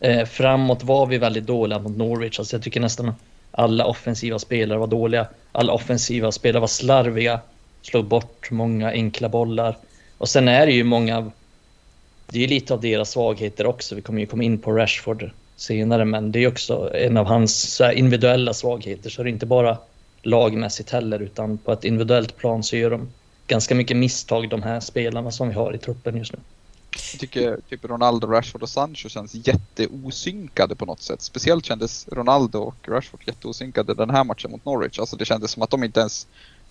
eh, 0.00 0.26
framåt 0.26 0.82
var 0.82 1.06
vi 1.06 1.18
väldigt 1.18 1.46
dåliga 1.46 1.78
mot 1.78 1.96
Norwich. 1.96 2.38
Alltså 2.38 2.56
jag 2.56 2.62
tycker 2.62 2.80
nästan 2.80 3.14
alla 3.50 3.86
offensiva 3.86 4.38
spelare 4.38 4.78
var 4.78 4.86
dåliga. 4.86 5.26
Alla 5.52 5.72
offensiva 5.72 6.32
spelare 6.32 6.60
var 6.60 6.66
slarviga. 6.66 7.40
Slog 7.82 8.04
bort 8.04 8.50
många 8.50 8.90
enkla 8.90 9.28
bollar. 9.28 9.78
Och 10.18 10.28
sen 10.28 10.48
är 10.48 10.66
det 10.66 10.72
ju 10.72 10.84
många... 10.84 11.30
Det 12.26 12.44
är 12.44 12.48
lite 12.48 12.74
av 12.74 12.80
deras 12.80 13.10
svagheter 13.10 13.66
också. 13.66 13.94
Vi 13.94 14.02
kommer 14.02 14.20
ju 14.20 14.26
komma 14.26 14.42
in 14.44 14.58
på 14.58 14.72
Rashford 14.72 15.30
senare, 15.56 16.04
men 16.04 16.32
det 16.32 16.38
är 16.38 16.48
också 16.48 16.90
en 16.94 17.16
av 17.16 17.26
hans 17.26 17.82
individuella 17.94 18.54
svagheter. 18.54 19.10
Så 19.10 19.22
det 19.22 19.28
är 19.28 19.32
inte 19.32 19.46
bara 19.46 19.78
lagmässigt 20.22 20.90
heller, 20.90 21.20
utan 21.20 21.58
på 21.58 21.72
ett 21.72 21.84
individuellt 21.84 22.36
plan 22.36 22.62
så 22.62 22.76
gör 22.76 22.90
de 22.90 23.08
ganska 23.46 23.74
mycket 23.74 23.96
misstag, 23.96 24.48
de 24.48 24.62
här 24.62 24.80
spelarna 24.80 25.30
som 25.30 25.48
vi 25.48 25.54
har 25.54 25.74
i 25.74 25.78
truppen 25.78 26.16
just 26.16 26.32
nu. 26.32 26.38
Jag 27.12 27.20
tycker 27.20 27.58
typ 27.68 27.84
Ronaldo, 27.84 28.26
Rashford 28.26 28.62
och 28.62 28.68
Sancho 28.68 29.08
känns 29.08 29.34
jätteosynkade 29.34 30.74
på 30.74 30.86
något 30.86 31.02
sätt. 31.02 31.22
Speciellt 31.22 31.64
kändes 31.64 32.08
Ronaldo 32.08 32.58
och 32.58 32.88
Rashford 32.88 33.20
jätteosynkade 33.26 33.94
den 33.94 34.10
här 34.10 34.24
matchen 34.24 34.50
mot 34.50 34.64
Norwich. 34.64 34.98
Alltså 34.98 35.16
det 35.16 35.24
kändes 35.24 35.50
som 35.50 35.62
att 35.62 35.70
de 35.70 35.84
inte 35.84 36.00
ens 36.00 36.26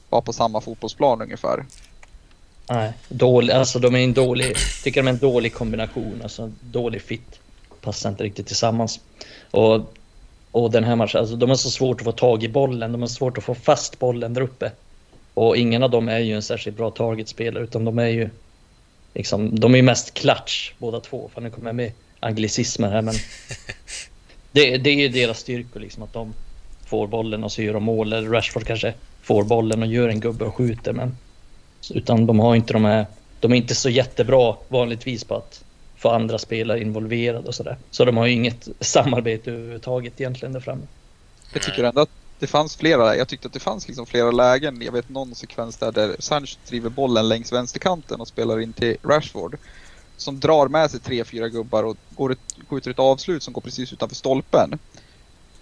var 0.09 0.21
på 0.21 0.33
samma 0.33 0.61
fotbollsplan 0.61 1.21
ungefär. 1.21 1.65
Nej, 2.69 2.93
dålig, 3.09 3.53
alltså 3.53 3.79
de 3.79 3.95
är 3.95 3.99
en 3.99 4.13
dålig, 4.13 4.55
tycker 4.83 5.01
de 5.01 5.07
är 5.07 5.13
en 5.13 5.19
dålig 5.19 5.53
kombination, 5.53 6.19
alltså 6.23 6.51
dålig 6.61 7.01
fit 7.01 7.39
passar 7.83 8.09
inte 8.09 8.23
riktigt 8.23 8.47
tillsammans. 8.47 8.99
Och, 9.51 9.93
och 10.51 10.71
den 10.71 10.83
här 10.83 10.95
matchen, 10.95 11.19
alltså 11.19 11.35
de 11.35 11.49
har 11.49 11.55
så 11.55 11.69
svårt 11.69 12.01
att 12.01 12.05
få 12.05 12.11
tag 12.11 12.43
i 12.43 12.49
bollen, 12.49 12.91
de 12.91 13.01
har 13.01 13.07
svårt 13.07 13.37
att 13.37 13.43
få 13.43 13.55
fast 13.55 13.99
bollen 13.99 14.33
där 14.33 14.41
uppe. 14.41 14.71
Och 15.33 15.57
ingen 15.57 15.83
av 15.83 15.89
dem 15.89 16.09
är 16.09 16.19
ju 16.19 16.35
en 16.35 16.41
särskilt 16.41 16.77
bra 16.77 16.91
targetspelare 16.91 17.63
utan 17.63 17.85
de 17.85 17.99
är 17.99 18.07
ju 18.07 18.29
liksom, 19.13 19.59
de 19.59 19.73
är 19.73 19.77
ju 19.77 19.83
mest 19.83 20.13
klatsch 20.13 20.73
båda 20.77 20.99
två. 20.99 21.29
För 21.33 21.41
nu 21.41 21.49
kommer 21.49 21.69
jag 21.69 21.75
med 21.75 21.91
anglicismer 22.19 22.89
här 22.89 23.01
men 23.01 23.15
det, 24.51 24.77
det 24.77 24.89
är 24.89 24.95
ju 24.95 25.07
deras 25.07 25.39
styrkor 25.39 25.79
liksom 25.79 26.03
att 26.03 26.13
de 26.13 26.33
får 26.85 27.07
bollen 27.07 27.43
och 27.43 27.51
så 27.51 27.61
gör 27.61 27.73
de 27.73 27.83
mål. 27.83 28.13
Eller 28.13 28.29
Rashford 28.29 28.65
kanske 28.65 28.93
får 29.21 29.43
bollen 29.43 29.81
och 29.81 29.87
gör 29.87 30.09
en 30.09 30.19
gubbe 30.19 30.45
och 30.45 30.55
skjuter 30.55 30.93
men 30.93 31.17
utan 31.89 32.25
de 32.25 32.39
har 32.39 32.55
inte 32.55 32.73
de 32.73 32.85
här, 32.85 33.05
de 33.39 33.51
är 33.51 33.55
inte 33.55 33.75
så 33.75 33.89
jättebra 33.89 34.55
vanligtvis 34.67 35.23
på 35.23 35.35
att 35.35 35.62
få 36.03 36.09
andra 36.09 36.37
spelare 36.37 36.81
involverade 36.81 37.47
och 37.47 37.55
sådär. 37.55 37.77
Så 37.91 38.05
de 38.05 38.17
har 38.17 38.25
ju 38.25 38.33
inget 38.33 38.67
samarbete 38.79 39.51
överhuvudtaget 39.51 40.21
egentligen 40.21 40.53
där 40.53 40.59
framme. 40.59 40.87
Jag 41.53 41.61
tycker 41.61 41.83
ändå 41.83 42.01
att 42.01 42.09
det 42.39 42.47
fanns 42.47 42.75
flera, 42.75 43.15
jag 43.15 43.27
tyckte 43.27 43.47
att 43.47 43.53
det 43.53 43.59
fanns 43.59 43.87
liksom 43.87 44.05
flera 44.05 44.31
lägen. 44.31 44.81
Jag 44.81 44.91
vet 44.91 45.09
någon 45.09 45.35
sekvens 45.35 45.77
där, 45.77 45.91
där 45.91 46.15
Sancho 46.19 46.57
driver 46.67 46.89
bollen 46.89 47.29
längs 47.29 47.53
vänsterkanten 47.53 48.21
och 48.21 48.27
spelar 48.27 48.59
in 48.59 48.73
till 48.73 48.97
Rashford. 49.03 49.57
som 50.17 50.39
drar 50.39 50.67
med 50.67 50.91
sig 50.91 50.99
tre, 50.99 51.23
fyra 51.23 51.49
gubbar 51.49 51.83
och 51.83 51.97
går 52.09 52.31
ett, 52.31 52.55
skjuter 52.69 52.91
ett 52.91 52.99
avslut 52.99 53.43
som 53.43 53.53
går 53.53 53.61
precis 53.61 53.93
utanför 53.93 54.15
stolpen. 54.15 54.79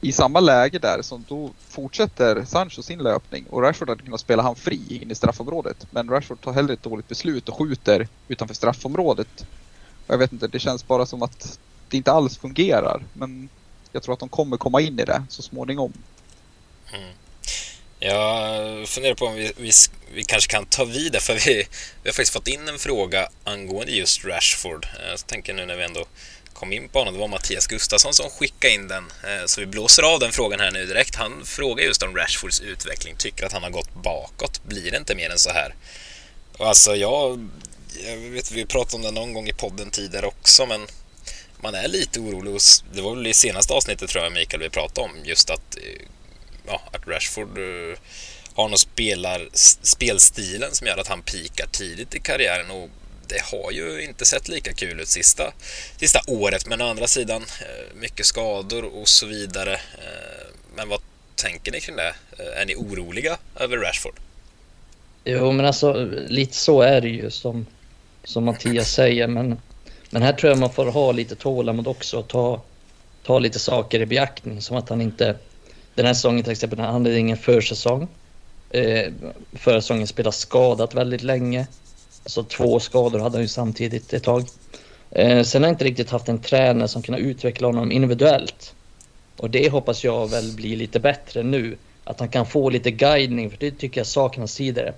I 0.02 0.12
samma 0.12 0.40
läge 0.40 0.80
där 0.80 1.02
så 1.02 1.22
då 1.28 1.52
fortsätter 1.68 2.46
Sancho 2.46 2.82
sin 2.82 3.00
löpning 3.00 3.46
och 3.50 3.62
Rashford 3.62 3.90
hade 3.90 4.04
kunnat 4.04 4.20
spela 4.20 4.44
han 4.44 4.56
fri 4.56 5.00
in 5.02 5.12
i 5.12 5.16
straffområdet. 5.16 5.88
Men 5.92 6.10
Rashford 6.10 6.42
tar 6.42 6.54
hellre 6.54 6.74
ett 6.74 6.84
dåligt 6.84 7.08
beslut 7.08 7.50
och 7.50 7.58
skjuter 7.58 8.08
utanför 8.28 8.56
straffområdet. 8.56 9.46
Jag 10.12 10.18
vet 10.18 10.32
inte, 10.32 10.48
det 10.48 10.60
känns 10.60 10.88
bara 10.88 11.06
som 11.06 11.24
att 11.24 11.60
det 11.90 11.98
inte 11.98 12.12
alls 12.12 12.38
fungerar. 12.38 13.04
Men 13.14 13.50
jag 13.92 14.04
tror 14.04 14.14
att 14.14 14.20
de 14.20 14.30
kommer 14.30 14.58
komma 14.58 14.82
in 14.82 15.00
i 15.00 15.06
det 15.06 15.24
så 15.30 15.42
småningom. 15.42 15.94
Mm. 16.94 17.14
Jag 18.00 18.88
funderar 18.90 19.16
på 19.16 19.26
om 19.26 19.34
vi, 19.34 19.52
vi, 19.58 19.72
vi 20.14 20.24
kanske 20.24 20.52
kan 20.52 20.66
ta 20.66 20.86
vid 20.86 21.12
det, 21.12 21.20
för 21.20 21.34
vi, 21.34 21.68
vi 22.04 22.10
har 22.10 22.14
faktiskt 22.14 22.34
fått 22.34 22.48
in 22.48 22.68
en 22.68 22.80
fråga 22.80 23.30
angående 23.44 23.92
just 23.92 24.26
Rashford. 24.26 24.86
Eh, 24.86 25.10
jag 25.10 25.28
tänker 25.28 25.54
nu 25.54 25.66
när 25.66 25.76
vi 25.76 25.84
ändå 25.84 26.06
kom 26.54 26.74
in 26.74 26.90
på 26.90 27.00
honom, 27.00 27.14
det 27.14 27.20
var 27.20 27.28
Mattias 27.28 27.68
Gustafsson 27.68 28.14
som 28.14 28.30
skickade 28.30 28.74
in 28.74 28.88
den. 28.88 29.04
Eh, 29.24 29.46
så 29.46 29.62
vi 29.62 29.68
blåser 29.68 30.04
av 30.04 30.20
den 30.20 30.32
frågan 30.32 30.60
här 30.60 30.72
nu 30.72 30.86
direkt. 30.86 31.16
Han 31.16 31.46
frågar 31.46 31.86
just 31.86 32.04
om 32.04 32.18
Rashfords 32.18 32.62
utveckling, 32.62 33.16
tycker 33.18 33.46
att 33.46 33.54
han 33.54 33.64
har 33.64 33.70
gått 33.70 33.94
bakåt. 33.94 34.64
Blir 34.64 34.92
det 34.92 34.98
inte 34.98 35.16
mer 35.16 35.30
än 35.30 35.40
så 35.40 35.50
här? 35.50 35.76
Och 36.58 36.68
alltså 36.68 36.96
jag, 36.96 37.50
jag 38.00 38.18
vet, 38.18 38.52
vi 38.52 38.66
pratade 38.66 38.96
om 38.96 39.02
det 39.02 39.20
någon 39.20 39.34
gång 39.34 39.48
i 39.48 39.54
podden 39.54 39.92
tidigare 39.92 40.26
också, 40.26 40.66
men 40.66 40.88
man 41.64 41.76
är 41.76 41.88
lite 41.88 42.20
orolig. 42.20 42.60
Det 42.94 43.02
var 43.02 43.16
väl 43.16 43.28
i 43.28 43.34
senaste 43.34 43.74
avsnittet 43.74 44.10
tror 44.10 44.24
jag 44.24 44.34
Mikael 44.34 44.64
vi 44.64 44.70
pratade 44.70 45.08
om 45.08 45.12
just 45.24 45.50
att 45.50 45.78
eh, 45.78 46.08
ja, 46.68 46.82
att 46.94 47.08
Rashford 47.08 47.58
eh, 47.58 47.98
har 48.54 48.70
någon 48.70 48.78
spelar, 48.78 49.50
spelstilen 49.82 50.76
som 50.76 50.88
gör 50.88 50.98
att 50.98 51.08
han 51.08 51.22
pikar 51.22 51.68
tidigt 51.72 52.16
i 52.16 52.20
karriären 52.20 52.72
och 52.72 52.90
det 53.28 53.42
har 53.42 53.72
ju 53.72 54.04
inte 54.04 54.26
sett 54.26 54.48
lika 54.48 54.74
kul 54.74 55.00
ut 55.00 55.08
sista, 55.08 55.54
sista 55.98 56.20
året 56.28 56.68
men 56.68 56.82
å 56.82 56.90
andra 56.90 57.08
sidan 57.08 57.42
eh, 57.42 57.96
mycket 57.96 58.26
skador 58.26 58.84
och 58.84 59.08
så 59.08 59.26
vidare. 59.26 59.80
Men 60.76 60.90
vad 60.90 61.02
tänker 61.36 61.72
ni 61.72 61.82
kring 61.82 61.96
det? 61.96 62.14
Är 62.56 62.66
ni 62.66 62.76
oroliga 62.76 63.38
över 63.56 63.78
Rashford? 63.78 64.20
Jo, 65.24 65.52
men 65.52 65.66
alltså 65.66 65.94
lite 66.28 66.56
så 66.56 66.82
är 66.82 67.02
det 67.02 67.10
ju 67.10 67.32
som, 67.32 67.66
som 68.24 68.46
Mattias 68.46 68.92
säger. 68.92 69.28
Men, 69.28 69.58
men 70.10 70.22
här 70.22 70.34
tror 70.34 70.50
jag 70.50 70.60
man 70.60 70.70
får 70.70 70.86
ha 70.86 71.12
lite 71.12 71.36
tålamod 71.36 71.88
också 71.88 72.20
och 72.20 72.28
ta, 72.28 72.62
ta 73.24 73.40
lite 73.40 73.60
saker 73.60 74.00
i 74.00 74.06
beaktning. 74.06 74.62
Som 74.62 74.78
att 74.78 74.90
han 74.90 75.02
inte 75.02 75.36
den 75.96 76.06
här 76.06 76.14
säsongen 76.14 76.44
till 76.44 76.52
exempel, 76.52 76.80
han 76.80 76.94
hade 76.94 77.18
ingen 77.18 77.38
försäsong. 77.38 78.08
Eh, 78.70 79.14
förra 79.54 79.82
säsongen 79.82 80.08
spelade 80.08 80.36
skadat 80.36 80.94
väldigt 80.94 81.24
länge. 81.24 81.68
Så 82.26 82.44
två 82.44 82.80
skador 82.80 83.20
hade 83.20 83.36
han 83.36 83.42
ju 83.42 83.48
samtidigt 83.48 84.14
ett 84.14 84.24
tag. 84.24 84.46
Eh, 85.12 85.44
sen 85.44 85.62
har 85.62 85.70
jag 85.70 85.74
inte 85.74 85.86
riktigt 85.86 86.10
haft 86.10 86.30
en 86.30 86.40
tränare 86.40 86.88
som 86.88 87.02
kunnat 87.02 87.22
utveckla 87.22 87.68
honom 87.68 87.92
individuellt. 87.92 88.76
Och 89.38 89.50
det 89.50 89.70
hoppas 89.70 90.04
jag 90.04 90.30
väl 90.30 90.52
blir 90.52 90.76
lite 90.76 91.00
bättre 91.00 91.44
nu. 91.44 91.78
Att 92.04 92.20
han 92.20 92.30
kan 92.30 92.46
få 92.46 92.70
lite 92.70 92.92
guidning, 92.92 93.50
för 93.50 93.58
det 93.58 93.72
tycker 93.72 94.00
jag 94.00 94.08
saknas 94.08 94.56
tidigare. 94.56 94.94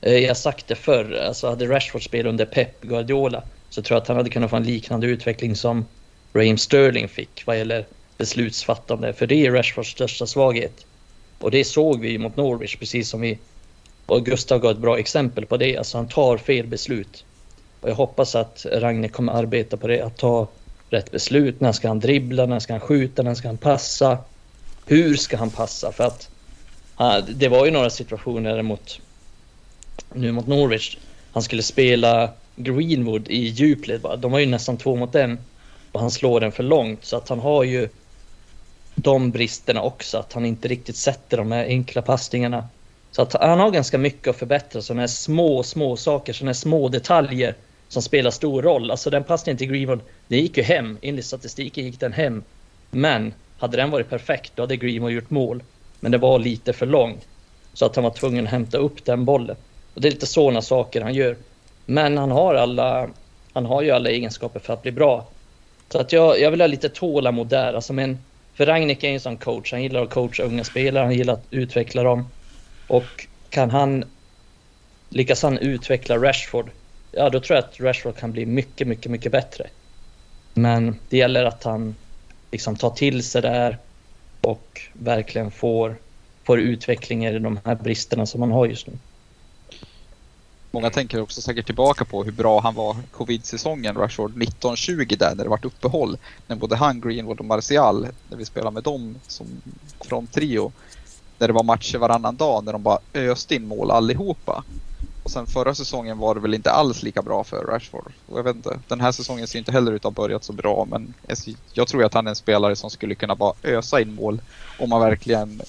Eh, 0.00 0.16
jag 0.18 0.28
har 0.28 0.34
sagt 0.34 0.68
det 0.68 0.74
förr, 0.74 1.12
alltså 1.12 1.48
hade 1.48 1.66
Rashford 1.66 2.04
spelat 2.04 2.30
under 2.30 2.44
Pep 2.44 2.80
Guardiola 2.80 3.42
så 3.70 3.82
tror 3.82 3.96
jag 3.96 4.02
att 4.02 4.08
han 4.08 4.16
hade 4.16 4.30
kunnat 4.30 4.50
få 4.50 4.56
en 4.56 4.62
liknande 4.62 5.06
utveckling 5.06 5.56
som 5.56 5.84
Raheem 6.32 6.58
Sterling 6.58 7.08
fick 7.08 7.42
vad 7.46 7.58
gäller 7.58 7.86
beslutsfattande. 8.18 9.12
För 9.12 9.26
det 9.26 9.46
är 9.46 9.52
Rashfords 9.52 9.90
största 9.90 10.26
svaghet. 10.26 10.86
Och 11.38 11.50
det 11.50 11.64
såg 11.64 12.00
vi 12.00 12.18
mot 12.18 12.36
Norwich 12.36 12.76
precis 12.76 13.08
som 13.08 13.20
vi... 13.20 13.38
Och 14.06 14.26
Gustav 14.26 14.60
gav 14.60 14.70
ett 14.70 14.78
bra 14.78 14.98
exempel 14.98 15.46
på 15.46 15.56
det. 15.56 15.76
Alltså 15.76 15.98
han 15.98 16.08
tar 16.08 16.36
fel 16.36 16.66
beslut. 16.66 17.24
Och 17.80 17.90
jag 17.90 17.94
hoppas 17.94 18.34
att 18.34 18.66
Ragne 18.72 19.08
kommer 19.08 19.32
arbeta 19.32 19.76
på 19.76 19.86
det. 19.86 20.00
Att 20.00 20.16
ta 20.16 20.48
rätt 20.90 21.10
beslut. 21.10 21.60
När 21.60 21.72
ska 21.72 21.88
han 21.88 22.00
dribbla? 22.00 22.46
När 22.46 22.58
ska 22.58 22.72
han 22.72 22.80
skjuta? 22.80 23.22
När 23.22 23.34
ska 23.34 23.48
han 23.48 23.56
passa? 23.56 24.18
Hur 24.86 25.16
ska 25.16 25.36
han 25.36 25.50
passa? 25.50 25.92
För 25.92 26.04
att 26.04 26.30
det 27.28 27.48
var 27.48 27.64
ju 27.64 27.70
några 27.70 27.90
situationer 27.90 28.62
mot 28.62 29.00
nu 30.14 30.32
mot 30.32 30.46
Norwich. 30.46 30.96
Han 31.32 31.42
skulle 31.42 31.62
spela 31.62 32.30
Greenwood 32.56 33.28
i 33.28 33.48
djupled. 33.48 34.00
De 34.18 34.32
var 34.32 34.38
ju 34.38 34.46
nästan 34.46 34.76
två 34.76 34.96
mot 34.96 35.14
en 35.14 35.38
och 35.92 36.00
han 36.00 36.10
slår 36.10 36.40
den 36.40 36.52
för 36.52 36.62
långt 36.62 37.04
så 37.04 37.16
att 37.16 37.28
han 37.28 37.38
har 37.38 37.64
ju 37.64 37.88
de 38.94 39.30
bristerna 39.30 39.82
också, 39.82 40.18
att 40.18 40.32
han 40.32 40.44
inte 40.44 40.68
riktigt 40.68 40.96
sätter 40.96 41.36
de 41.36 41.52
här 41.52 41.64
enkla 41.64 42.02
passningarna. 42.02 42.68
Så 43.10 43.22
att 43.22 43.32
han 43.32 43.60
har 43.60 43.70
ganska 43.70 43.98
mycket 43.98 44.28
att 44.28 44.36
förbättra, 44.36 44.82
sådana 44.82 45.02
här 45.02 45.06
små, 45.06 45.62
små 45.62 45.96
saker, 45.96 46.32
sådana 46.32 46.48
här 46.48 46.54
små 46.54 46.88
detaljer 46.88 47.54
som 47.88 48.02
spelar 48.02 48.30
stor 48.30 48.62
roll. 48.62 48.90
Alltså 48.90 49.10
den 49.10 49.24
passningen 49.24 49.58
till 49.58 49.68
Greenwood, 49.68 50.00
den 50.28 50.38
gick 50.38 50.56
ju 50.56 50.62
hem. 50.62 50.98
Enligt 51.02 51.24
statistiken 51.24 51.84
gick 51.84 52.00
den 52.00 52.12
hem. 52.12 52.42
Men 52.90 53.34
hade 53.58 53.76
den 53.76 53.90
varit 53.90 54.10
perfekt, 54.10 54.52
då 54.54 54.62
hade 54.62 54.76
Greenwood 54.76 55.12
gjort 55.12 55.30
mål. 55.30 55.62
Men 56.00 56.12
det 56.12 56.18
var 56.18 56.38
lite 56.38 56.72
för 56.72 56.86
lång. 56.86 57.18
Så 57.72 57.86
att 57.86 57.96
han 57.96 58.04
var 58.04 58.10
tvungen 58.10 58.44
att 58.44 58.50
hämta 58.50 58.78
upp 58.78 59.04
den 59.04 59.24
bollen. 59.24 59.56
Och 59.98 60.02
det 60.02 60.08
är 60.08 60.12
lite 60.12 60.26
sådana 60.26 60.62
saker 60.62 61.00
han 61.00 61.14
gör. 61.14 61.36
Men 61.86 62.18
han 62.18 62.30
har 62.30 62.54
alla, 62.54 63.08
han 63.52 63.66
har 63.66 63.82
ju 63.82 63.90
alla 63.90 64.10
egenskaper 64.10 64.60
för 64.60 64.72
att 64.72 64.82
bli 64.82 64.92
bra. 64.92 65.26
Så 65.88 65.98
att 65.98 66.12
jag, 66.12 66.40
jag 66.40 66.50
vill 66.50 66.60
ha 66.60 66.66
lite 66.66 66.88
tålamod 66.88 67.46
där. 67.46 67.74
Alltså 67.74 67.92
men 67.92 68.18
för 68.54 68.66
Ragnik 68.66 69.04
är 69.04 69.08
en 69.08 69.20
sån 69.20 69.36
coach. 69.36 69.72
Han 69.72 69.82
gillar 69.82 70.02
att 70.02 70.10
coacha 70.10 70.42
unga 70.42 70.64
spelare, 70.64 71.04
han 71.04 71.14
gillar 71.14 71.34
att 71.34 71.46
utveckla 71.50 72.02
dem. 72.02 72.28
Och 72.88 73.26
kan 73.50 73.70
han 73.70 74.04
lyckas 75.08 75.42
han 75.42 75.58
utveckla 75.58 76.16
Rashford, 76.18 76.70
ja 77.12 77.30
då 77.30 77.40
tror 77.40 77.56
jag 77.56 77.64
att 77.64 77.80
Rashford 77.80 78.16
kan 78.16 78.32
bli 78.32 78.46
mycket, 78.46 78.88
mycket, 78.88 79.10
mycket 79.10 79.32
bättre. 79.32 79.66
Men 80.54 80.96
det 81.08 81.16
gäller 81.16 81.44
att 81.44 81.64
han 81.64 81.94
liksom 82.50 82.76
tar 82.76 82.90
till 82.90 83.22
sig 83.22 83.42
det 83.42 83.50
här 83.50 83.78
och 84.40 84.80
verkligen 84.92 85.50
får, 85.50 85.96
får 86.44 86.60
utveckling 86.60 87.26
i 87.26 87.38
de 87.38 87.60
här 87.64 87.74
bristerna 87.74 88.26
som 88.26 88.40
han 88.40 88.52
har 88.52 88.66
just 88.66 88.86
nu. 88.86 88.92
Många 90.70 90.90
tänker 90.90 91.20
också 91.20 91.40
säkert 91.40 91.66
tillbaka 91.66 92.04
på 92.04 92.24
hur 92.24 92.32
bra 92.32 92.60
han 92.60 92.74
var 92.74 92.96
covid-säsongen, 93.10 93.94
Rashford 93.94 94.42
1920 94.42 95.16
där 95.18 95.34
när 95.34 95.44
det 95.44 95.50
vart 95.50 95.64
uppehåll. 95.64 96.16
När 96.46 96.56
både 96.56 96.76
han, 96.76 97.00
Greenwood 97.00 97.40
och 97.40 97.44
Martial, 97.44 98.06
när 98.30 98.36
vi 98.36 98.44
spelade 98.44 98.74
med 98.74 98.82
dem 98.82 99.16
som 99.28 99.46
fronttrio. 100.00 100.72
När 101.38 101.46
det 101.46 101.52
var 101.52 101.62
matcher 101.62 101.98
varannan 101.98 102.36
dag 102.36 102.64
när 102.64 102.72
de 102.72 102.82
bara 102.82 102.98
öste 103.14 103.54
in 103.54 103.68
mål 103.68 103.90
allihopa. 103.90 104.64
Och 105.22 105.30
sen 105.30 105.46
förra 105.46 105.74
säsongen 105.74 106.18
var 106.18 106.34
det 106.34 106.40
väl 106.40 106.54
inte 106.54 106.70
alls 106.70 107.02
lika 107.02 107.22
bra 107.22 107.44
för 107.44 107.64
Rashford. 107.64 108.12
Och 108.26 108.38
jag 108.38 108.44
vet 108.44 108.56
inte, 108.56 108.80
den 108.88 109.00
här 109.00 109.12
säsongen 109.12 109.46
ser 109.46 109.58
inte 109.58 109.72
heller 109.72 109.92
ut 109.92 110.04
att 110.04 110.16
ha 110.16 110.22
börjat 110.22 110.44
så 110.44 110.52
bra 110.52 110.86
men 110.90 111.14
jag 111.72 111.88
tror 111.88 112.04
att 112.04 112.14
han 112.14 112.26
är 112.26 112.30
en 112.30 112.36
spelare 112.36 112.76
som 112.76 112.90
skulle 112.90 113.14
kunna 113.14 113.36
bara 113.36 113.52
ösa 113.62 114.00
in 114.00 114.14
mål 114.14 114.40
om 114.78 114.90
man 114.90 115.00
verkligen 115.00 115.62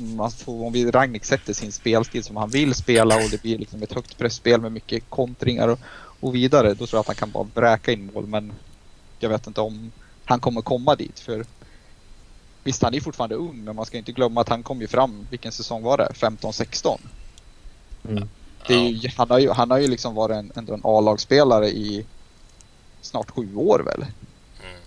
man 0.00 0.30
får, 0.30 0.66
om 0.66 0.72
vi 0.72 0.90
Ragnik 0.90 1.24
sätter 1.24 1.52
sin 1.52 1.72
spelstil 1.72 2.24
som 2.24 2.36
han 2.36 2.50
vill 2.50 2.74
spela 2.74 3.16
och 3.16 3.30
det 3.30 3.42
blir 3.42 3.58
liksom 3.58 3.82
ett 3.82 3.92
högt 3.92 4.18
pressspel 4.18 4.60
med 4.60 4.72
mycket 4.72 5.02
kontringar 5.08 5.68
och, 5.68 5.78
och 6.20 6.34
vidare. 6.34 6.74
Då 6.74 6.86
tror 6.86 6.98
jag 6.98 7.00
att 7.00 7.06
han 7.06 7.16
kan 7.16 7.30
bara 7.30 7.44
bräka 7.44 7.92
in 7.92 8.10
mål 8.14 8.26
men 8.26 8.52
jag 9.18 9.28
vet 9.28 9.46
inte 9.46 9.60
om 9.60 9.92
han 10.24 10.40
kommer 10.40 10.62
komma 10.62 10.94
dit. 10.94 11.18
För 11.18 11.44
Visst, 12.64 12.82
han 12.82 12.94
är 12.94 13.00
fortfarande 13.00 13.34
ung 13.36 13.64
men 13.64 13.76
man 13.76 13.86
ska 13.86 13.98
inte 13.98 14.12
glömma 14.12 14.40
att 14.40 14.48
han 14.48 14.62
kom 14.62 14.80
ju 14.80 14.86
fram, 14.86 15.26
vilken 15.30 15.52
säsong 15.52 15.82
var 15.82 15.98
det? 15.98 16.08
15-16? 16.14 16.98
Mm. 18.08 18.28
han, 19.16 19.30
har 19.30 19.38
ju, 19.38 19.50
han 19.50 19.70
har 19.70 19.78
ju 19.78 19.88
liksom 19.88 20.14
varit 20.14 20.36
en, 20.36 20.52
ändå 20.56 20.74
en 20.74 20.80
A-lagsspelare 20.84 21.68
i 21.68 22.06
snart 23.00 23.30
sju 23.30 23.54
år 23.54 23.78
väl? 23.78 24.02
Mm. 24.02 24.80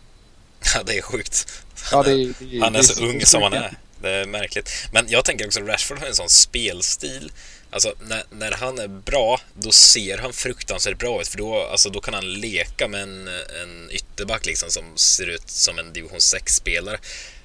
Ja, 0.75 0.83
det 0.85 0.97
är 0.97 1.01
sjukt. 1.01 1.63
Han, 1.91 1.99
ja, 1.99 2.03
det, 2.03 2.39
det, 2.39 2.59
han 2.59 2.75
är, 2.75 2.79
är 2.79 2.83
så, 2.83 2.93
så 2.93 3.05
ung 3.05 3.21
som 3.21 3.41
han 3.41 3.53
är. 3.53 3.77
Det 4.03 4.09
är 4.09 4.25
märkligt. 4.25 4.69
Men 4.91 5.05
jag 5.09 5.25
tänker 5.25 5.47
också 5.47 5.61
att 5.61 5.67
Rashford 5.67 5.99
har 5.99 6.07
en 6.07 6.15
sån 6.15 6.29
spelstil. 6.29 7.31
Alltså 7.69 7.93
när, 8.01 8.23
när 8.29 8.51
han 8.51 8.79
är 8.79 8.87
bra, 8.87 9.41
då 9.53 9.71
ser 9.71 10.17
han 10.17 10.33
fruktansvärt 10.33 10.97
bra 10.97 11.21
ut. 11.21 11.27
För 11.27 11.37
då, 11.37 11.61
alltså, 11.61 11.89
då 11.89 12.01
kan 12.01 12.13
han 12.13 12.33
leka 12.33 12.87
med 12.87 13.01
en, 13.01 13.27
en 13.61 13.89
ytterback 13.91 14.45
liksom, 14.45 14.69
som 14.69 14.97
ser 14.97 15.29
ut 15.29 15.49
som 15.49 15.79
en 15.79 15.93
division 15.93 16.19
6-spelare. 16.19 16.97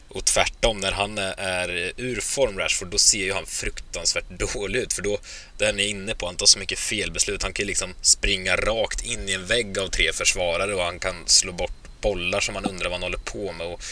Och 0.09 0.25
tvärtom, 0.25 0.81
när 0.81 0.93
han 0.93 1.19
är 1.19 1.93
ur 1.97 2.21
form, 2.21 2.59
Rashford, 2.59 2.89
då 2.89 2.99
ser 2.99 3.25
ju 3.25 3.33
han 3.33 3.47
fruktansvärt 3.47 4.31
dålig 4.55 4.81
ut. 4.81 4.93
För 4.93 5.03
då, 5.03 5.19
det 5.59 5.67
han 5.67 5.81
är 5.81 5.87
inne 5.87 6.15
på, 6.15 6.27
han 6.27 6.37
tar 6.37 6.47
så 6.47 6.59
mycket 6.59 6.79
felbeslut. 6.79 7.43
Han 7.43 7.53
kan 7.53 7.63
ju 7.63 7.67
liksom 7.67 7.95
springa 8.03 8.57
rakt 8.57 9.05
in 9.05 9.29
i 9.29 9.33
en 9.33 9.47
vägg 9.47 9.79
av 9.79 9.89
tre 9.89 10.13
försvarare 10.13 10.75
och 10.75 10.83
han 10.83 10.99
kan 10.99 11.15
slå 11.27 11.53
bort 11.53 12.01
bollar 12.01 12.41
som 12.41 12.55
man 12.55 12.65
undrar 12.65 12.91
vad 12.91 13.01
han 13.01 13.03
håller 13.03 13.19
på 13.19 13.53
med. 13.53 13.67
Och, 13.67 13.83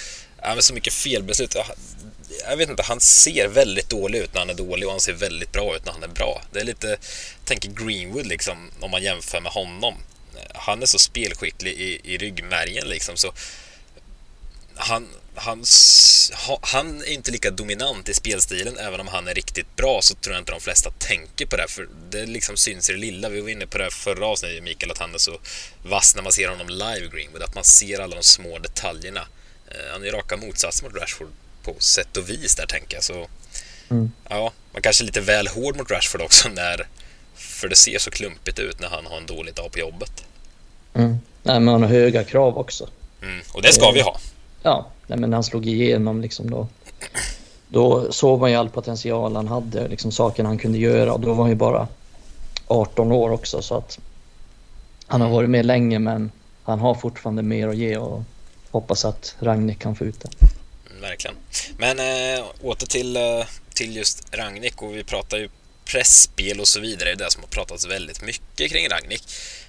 ja, 0.43 0.57
så 0.61 0.75
mycket 0.75 0.93
felbeslut 0.93 1.57
jag 2.49 2.56
vet 2.56 2.68
inte, 2.68 2.83
han 2.83 3.00
ser 3.00 3.49
väldigt 3.49 3.88
dålig 3.88 4.18
ut 4.18 4.35
när 4.35 4.40
han 4.40 4.50
är 4.50 4.54
dålig 4.54 4.87
och 4.87 4.92
han 4.92 5.00
ser 5.00 5.12
väldigt 5.12 5.52
bra 5.52 5.76
ut 5.76 5.85
när 5.85 5.92
han 5.92 6.02
är 6.02 6.09
bra. 6.09 6.42
Det 6.52 6.61
är 6.61 6.64
lite, 6.64 6.97
tänker 7.45 7.68
Greenwood 7.68 8.26
liksom, 8.26 8.71
om 8.80 8.90
man 8.90 9.02
jämför 9.02 9.40
med 9.40 9.52
honom. 9.52 9.95
Han 10.54 10.83
är 10.83 10.87
så 10.87 10.99
spelskicklig 10.99 11.73
i, 11.73 12.00
i 12.04 12.18
ryggmärgen 12.18 12.88
liksom 12.88 13.16
så 13.16 13.33
han, 14.76 15.09
han, 15.35 15.64
han 16.61 17.00
är 17.00 17.12
inte 17.12 17.30
lika 17.30 17.50
dominant 17.50 18.09
i 18.09 18.14
spelstilen. 18.14 18.78
Även 18.78 19.00
om 19.00 19.09
han 19.09 19.28
är 19.28 19.35
riktigt 19.35 19.76
bra 19.76 20.02
så 20.02 20.14
tror 20.14 20.35
jag 20.35 20.40
inte 20.40 20.52
de 20.52 20.61
flesta 20.61 20.90
tänker 20.90 21.47
på 21.47 21.56
det. 21.56 21.68
För 21.68 21.88
det 22.11 22.26
liksom 22.26 22.56
syns 22.56 22.90
i 22.90 22.92
det 22.92 22.99
lilla. 22.99 23.28
Vi 23.28 23.40
var 23.40 23.49
inne 23.49 23.66
på 23.66 23.78
det 23.78 23.90
förra 23.90 24.26
avsnittet 24.26 24.62
Mikael, 24.62 24.92
att 24.92 24.99
han 24.99 25.14
är 25.14 25.18
så 25.18 25.40
vass 25.83 26.16
när 26.16 26.23
man 26.23 26.33
ser 26.33 26.49
honom 26.49 26.68
live 26.68 27.09
Greenwood. 27.12 27.42
Att 27.42 27.54
man 27.54 27.64
ser 27.64 28.00
alla 28.00 28.16
de 28.16 28.23
små 28.23 28.59
detaljerna. 28.59 29.28
Eh, 29.68 29.92
han 29.92 30.04
är 30.04 30.12
raka 30.12 30.37
motsatsen 30.37 30.88
mot 30.88 31.02
Rashford 31.02 31.28
på 31.67 31.75
sätt 31.79 32.17
och 32.17 32.29
vis 32.31 32.57
där 32.57 32.67
tänker 32.67 32.97
jag. 32.97 33.05
Så, 33.05 33.27
mm. 33.89 34.13
ja, 34.29 34.53
man 34.73 34.83
kanske 34.83 35.05
är 35.05 35.07
lite 35.07 35.21
väl 35.21 35.49
hård 35.49 35.77
mot 35.77 35.91
Rashford 35.91 36.21
också 36.21 36.49
när 36.49 36.87
för 37.35 37.69
det 37.69 37.77
ser 37.77 37.99
så 37.99 38.11
klumpigt 38.11 38.59
ut 38.59 38.81
när 38.81 38.89
han 38.89 39.07
har 39.07 39.17
en 39.17 39.27
dålig 39.27 39.55
dag 39.55 39.73
på 39.73 39.79
jobbet. 39.79 40.25
Mm. 40.95 41.19
Nej, 41.43 41.61
men 41.61 41.69
han 41.69 41.83
har 41.83 41.89
höga 41.89 42.25
krav 42.25 42.59
också. 42.59 42.89
Mm. 43.23 43.41
Och 43.53 43.63
det 43.63 43.73
ska 43.73 43.91
vi 43.91 44.01
ha. 44.01 44.19
Ja, 44.63 44.87
nej, 45.07 45.19
men 45.19 45.33
han 45.33 45.45
slog 45.45 45.67
igenom 45.67 46.21
liksom 46.21 46.51
då. 46.51 46.69
Då 47.69 48.13
såg 48.13 48.41
man 48.41 48.51
ju 48.51 48.57
all 48.57 48.69
potential 48.69 49.37
han 49.37 49.49
hade, 49.49 49.89
liksom 49.89 50.13
sakerna 50.13 50.49
han 50.49 50.59
kunde 50.59 50.79
göra. 50.79 51.13
Och 51.13 51.21
då 51.21 51.35
var 51.35 51.45
han 51.45 51.51
ju 51.51 51.57
bara 51.57 51.89
18 52.67 53.13
år 53.13 53.31
också 53.31 53.63
så 53.63 53.75
att 53.77 53.99
han 55.07 55.21
har 55.21 55.29
varit 55.29 55.51
med 55.51 55.67
länge 55.67 55.99
men 55.99 56.31
han 56.63 56.81
har 56.81 56.95
fortfarande 56.95 57.43
mer 57.43 57.69
att 57.69 57.77
ge 57.77 57.97
och 57.97 58.23
hoppas 58.71 59.05
att 59.05 59.37
Ragnik 59.41 59.79
kan 59.79 59.97
få 59.97 60.05
ut 60.05 60.21
det. 60.21 60.29
Verkligen. 61.00 61.37
Men 61.79 61.99
eh, 61.99 62.47
åter 62.61 62.87
till, 62.87 63.17
eh, 63.17 63.47
till 63.75 63.97
just 63.97 64.35
Ragnik 64.35 64.83
och 64.83 64.97
vi 64.97 65.05
pratar 65.05 65.38
ju 65.38 65.49
pressspel 65.85 66.61
och 66.61 66.69
så 66.69 66.81
vidare. 66.81 67.05
Det 67.09 67.23
är 67.23 67.25
det 67.25 67.31
som 67.31 67.43
har 67.43 67.49
pratats 67.49 67.87
väldigt 67.87 68.23
mycket 68.23 68.71
kring 68.71 68.88
Ragnik. 68.88 69.23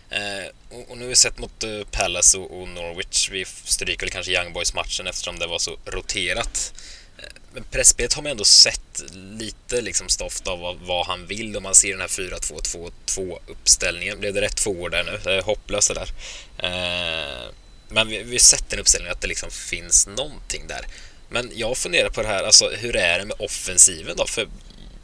Eh, 0.10 0.48
och, 0.90 0.98
nu 0.98 1.04
har 1.04 1.10
vi 1.10 1.16
sett 1.16 1.40
mot 1.40 1.64
eh, 1.64 1.84
Palace 1.92 2.38
och, 2.38 2.62
och, 2.62 2.68
Norwich. 2.68 3.30
Vi 3.32 3.46
stryker 3.46 4.06
väl 4.06 4.10
kanske 4.10 4.32
Young 4.32 4.54
Boys-matchen 4.54 5.08
eftersom 5.08 5.40
det 5.40 5.48
var 5.48 5.60
så 5.60 5.78
roterat. 5.86 6.74
Eh, 7.18 7.30
men 7.54 7.64
pressspelet 7.64 8.14
har 8.14 8.24
man 8.24 8.32
ändå 8.32 8.44
sett 8.44 9.04
lite 9.14 9.82
liksom 9.82 10.10
stoft 10.10 10.48
av 10.48 10.60
vad, 10.60 10.76
vad 10.76 11.08
han 11.08 11.28
vill 11.28 11.56
och 11.56 11.64
man 11.64 11.76
ser 11.76 11.92
den 11.92 12.02
här 12.02 12.08
4-2-2-2 12.08 13.40
uppställningen. 13.48 14.20
Blev 14.20 14.34
det 14.34 14.42
rätt 14.42 14.56
två 14.56 14.72
år 14.72 14.90
där 14.90 15.04
nu? 15.04 15.20
Det 15.24 15.34
är 15.34 15.42
hopplöst 15.42 15.88
det 15.88 15.94
där. 15.94 16.10
Eh, 16.58 17.52
men 17.90 18.08
vi, 18.08 18.24
vi 18.24 18.32
har 18.32 18.40
sett 18.40 18.70
den 18.70 18.80
uppställningen, 18.80 19.14
att 19.14 19.22
det 19.22 19.28
liksom 19.28 19.52
finns 19.52 20.08
någonting 20.08 20.68
där. 20.68 20.86
Men 21.30 21.52
jag 21.56 21.78
funderar 21.78 22.10
på 22.10 22.22
det 22.22 22.28
här, 22.28 22.44
alltså 22.44 22.70
hur 22.70 22.96
är 22.96 23.20
det 23.20 23.26
med 23.26 23.36
offensiven 23.40 24.18
då? 24.18 24.26
För 24.28 24.48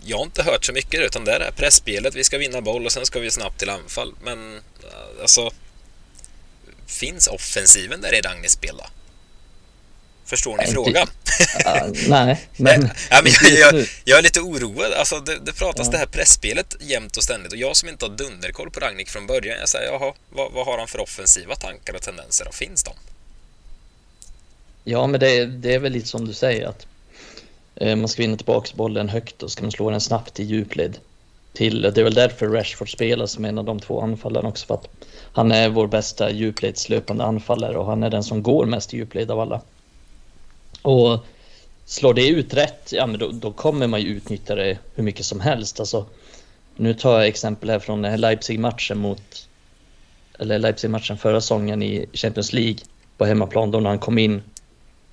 jag 0.05 0.17
har 0.17 0.25
inte 0.25 0.43
hört 0.43 0.65
så 0.65 0.73
mycket 0.73 1.01
utan 1.01 1.25
det 1.25 1.31
är 1.31 1.51
pressspelet, 1.51 2.15
vi 2.15 2.23
ska 2.23 2.37
vinna 2.37 2.61
boll 2.61 2.85
och 2.85 2.91
sen 2.91 3.05
ska 3.05 3.19
vi 3.19 3.31
snabbt 3.31 3.59
till 3.59 3.69
anfall. 3.69 4.13
Men 4.23 4.57
eh, 4.57 5.21
alltså, 5.21 5.51
finns 6.87 7.27
offensiven 7.27 8.01
där 8.01 8.13
i 8.13 8.21
Ragnis 8.21 8.51
spel 8.51 8.75
då? 8.77 8.85
Förstår 10.25 10.57
ni 10.57 10.67
frågan? 10.67 11.07
uh, 11.65 12.07
nej, 12.07 12.47
men... 12.57 12.89
ja, 13.09 13.21
men 13.23 13.31
jag, 13.41 13.73
jag, 13.73 13.87
jag, 14.03 14.19
är 14.19 14.23
lite 14.23 14.41
oroad. 14.41 14.93
Alltså, 14.93 15.19
det, 15.19 15.39
det 15.39 15.53
pratas 15.53 15.87
ja. 15.87 15.91
det 15.91 15.97
här 15.97 16.05
pressspelet 16.05 16.75
jämt 16.79 17.17
och 17.17 17.23
ständigt 17.23 17.51
och 17.51 17.57
jag 17.57 17.77
som 17.77 17.89
inte 17.89 18.05
har 18.05 18.09
dunderkoll 18.11 18.71
på 18.71 18.79
Ragnik 18.79 19.09
från 19.09 19.27
början, 19.27 19.59
jag 19.59 19.69
säger 19.69 19.91
jaha, 19.91 20.13
vad, 20.29 20.51
vad 20.51 20.65
har 20.65 20.77
han 20.77 20.87
för 20.87 20.99
offensiva 20.99 21.55
tankar 21.55 21.93
och 21.93 22.01
tendenser 22.01 22.47
och 22.47 22.55
finns 22.55 22.83
de? 22.83 22.93
Ja, 24.83 25.07
men 25.07 25.19
det, 25.19 25.45
det 25.45 25.73
är 25.73 25.79
väl 25.79 25.91
lite 25.91 26.07
som 26.07 26.27
du 26.27 26.33
säger 26.33 26.67
att 26.67 26.87
Eh, 27.75 27.95
man 27.95 28.07
ska 28.07 28.21
vinna 28.21 28.37
tillbaka 28.37 28.69
bollen 28.75 29.09
högt 29.09 29.43
och 29.43 29.51
ska 29.51 29.61
man 29.61 29.71
slå 29.71 29.89
den 29.89 30.01
snabbt 30.01 30.39
i 30.39 30.43
djupled. 30.43 30.97
Till, 31.53 31.81
det 31.81 31.97
är 31.97 32.03
väl 32.03 32.13
därför 32.13 32.47
Rashford 32.47 32.91
spelar 32.91 33.25
som 33.25 33.45
en 33.45 33.57
av 33.57 33.65
de 33.65 33.79
två 33.79 34.01
anfallarna 34.01 34.49
också 34.49 34.65
för 34.65 34.73
att 34.73 34.87
han 35.33 35.51
är 35.51 35.69
vår 35.69 35.87
bästa 35.87 36.31
djupledslöpande 36.31 37.23
anfallare 37.23 37.77
och 37.77 37.85
han 37.85 38.03
är 38.03 38.09
den 38.09 38.23
som 38.23 38.43
går 38.43 38.65
mest 38.65 38.93
i 38.93 38.97
djupled 38.97 39.31
av 39.31 39.39
alla. 39.39 39.61
Och 40.81 41.25
slår 41.85 42.13
det 42.13 42.27
ut 42.27 42.53
rätt, 42.53 42.91
ja 42.91 43.07
men 43.07 43.19
då, 43.19 43.31
då, 43.31 43.51
kommer 43.51 43.87
man 43.87 44.01
ju 44.01 44.07
utnyttja 44.07 44.55
det 44.55 44.77
hur 44.95 45.03
mycket 45.03 45.25
som 45.25 45.39
helst. 45.39 45.79
Alltså, 45.79 46.05
nu 46.75 46.93
tar 46.93 47.19
jag 47.19 47.27
exempel 47.27 47.69
här 47.69 47.79
från 47.79 48.01
Leipzig-matchen 48.01 48.97
mot 48.97 49.47
eller 50.39 50.59
Leipzig-matchen 50.59 51.17
förra 51.17 51.41
säsongen 51.41 51.83
i 51.83 52.05
Champions 52.13 52.53
League 52.53 52.77
på 53.17 53.25
hemmaplan 53.25 53.71
då 53.71 53.79
när 53.79 53.89
han 53.89 53.99
kom 53.99 54.17
in 54.17 54.41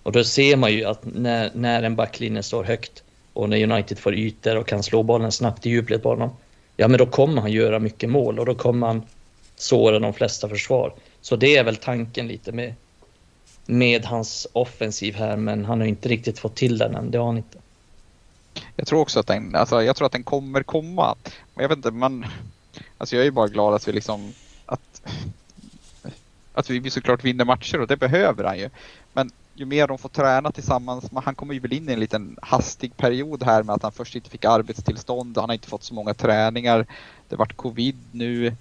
och 0.02 0.12
då 0.12 0.24
ser 0.24 0.56
man 0.56 0.72
ju 0.72 0.84
att 0.84 1.00
när, 1.04 1.50
när 1.54 1.82
en 1.82 1.96
backlinje 1.96 2.42
står 2.42 2.64
högt 2.64 3.02
och 3.32 3.48
när 3.48 3.72
United 3.72 3.98
får 3.98 4.14
ytor 4.14 4.56
och 4.56 4.68
kan 4.68 4.82
slå 4.82 5.02
bollen 5.02 5.32
snabbt 5.32 5.66
i 5.66 5.70
djupled 5.70 6.02
på 6.02 6.08
honom. 6.08 6.30
Ja, 6.76 6.88
men 6.88 6.98
då 6.98 7.06
kommer 7.06 7.40
han 7.40 7.52
göra 7.52 7.78
mycket 7.78 8.10
mål 8.10 8.38
och 8.38 8.46
då 8.46 8.54
kommer 8.54 8.86
han 8.86 9.02
såra 9.56 9.98
de 9.98 10.14
flesta 10.14 10.48
försvar. 10.48 10.92
Så 11.20 11.36
det 11.36 11.56
är 11.56 11.64
väl 11.64 11.76
tanken 11.76 12.28
lite 12.28 12.52
med, 12.52 12.74
med 13.66 14.04
hans 14.04 14.46
offensiv 14.52 15.14
här, 15.14 15.36
men 15.36 15.64
han 15.64 15.80
har 15.80 15.86
inte 15.86 16.08
riktigt 16.08 16.38
fått 16.38 16.54
till 16.54 16.78
den 16.78 16.94
än. 16.94 17.10
Det 17.10 17.18
har 17.18 17.26
han 17.26 17.36
inte. 17.36 17.58
Jag 18.76 18.86
tror 18.86 19.00
också 19.00 19.20
att 19.20 19.26
den, 19.26 19.54
alltså 19.54 19.82
jag 19.82 19.96
tror 19.96 20.06
att 20.06 20.12
den 20.12 20.22
kommer 20.22 20.62
komma. 20.62 21.14
Men 21.54 21.62
jag 21.62 21.68
vet 21.68 21.76
inte, 21.76 21.90
man, 21.90 22.26
alltså 22.98 23.16
jag 23.16 23.26
är 23.26 23.30
bara 23.30 23.48
glad 23.48 23.74
att 23.74 23.88
vi 23.88 23.92
liksom, 23.92 24.32
att, 24.66 25.02
att 26.54 26.70
vi 26.70 26.90
såklart 26.90 27.24
vinner 27.24 27.44
matcher 27.44 27.80
och 27.80 27.86
det 27.86 27.96
behöver 27.96 28.44
han 28.44 28.58
ju. 28.58 28.70
Men 29.12 29.30
ju 29.54 29.66
mer 29.66 29.86
de 29.86 29.98
får 29.98 30.08
träna 30.08 30.52
tillsammans, 30.52 31.04
han 31.14 31.34
kommer 31.34 31.54
ju 31.54 31.60
väl 31.60 31.72
in 31.72 31.88
i 31.88 31.92
en 31.92 32.00
liten 32.00 32.36
hastig 32.42 32.96
period 32.96 33.42
här 33.42 33.62
med 33.62 33.74
att 33.74 33.82
han 33.82 33.92
först 33.92 34.14
inte 34.14 34.30
fick 34.30 34.44
arbetstillstånd, 34.44 35.38
han 35.38 35.48
har 35.48 35.54
inte 35.54 35.68
fått 35.68 35.84
så 35.84 35.94
många 35.94 36.14
träningar, 36.14 36.86
det 37.28 37.36
vart 37.36 37.56
covid 37.56 37.96
nu. 38.12 38.56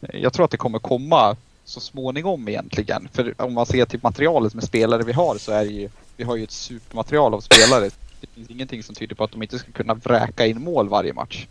Jag 0.00 0.32
tror 0.32 0.44
att 0.44 0.50
det 0.50 0.56
kommer 0.56 0.78
komma 0.78 1.36
så 1.64 1.80
småningom 1.80 2.48
egentligen. 2.48 3.08
För 3.12 3.34
om 3.38 3.54
man 3.54 3.66
ser 3.66 3.84
till 3.84 4.00
materialet 4.02 4.54
med 4.54 4.64
spelare 4.64 5.02
vi 5.02 5.12
har 5.12 5.38
så 5.38 5.52
är 5.52 5.64
det 5.64 5.72
ju, 5.72 5.88
vi 6.16 6.24
har 6.24 6.36
ju 6.36 6.44
ett 6.44 6.50
supermaterial 6.50 7.34
av 7.34 7.40
spelare. 7.40 7.90
Det 8.20 8.26
finns 8.26 8.50
ingenting 8.50 8.82
som 8.82 8.94
tyder 8.94 9.14
på 9.14 9.24
att 9.24 9.32
de 9.32 9.42
inte 9.42 9.58
ska 9.58 9.72
kunna 9.72 9.94
vräka 9.94 10.46
in 10.46 10.62
mål 10.62 10.88
varje 10.88 11.12
match. 11.12 11.46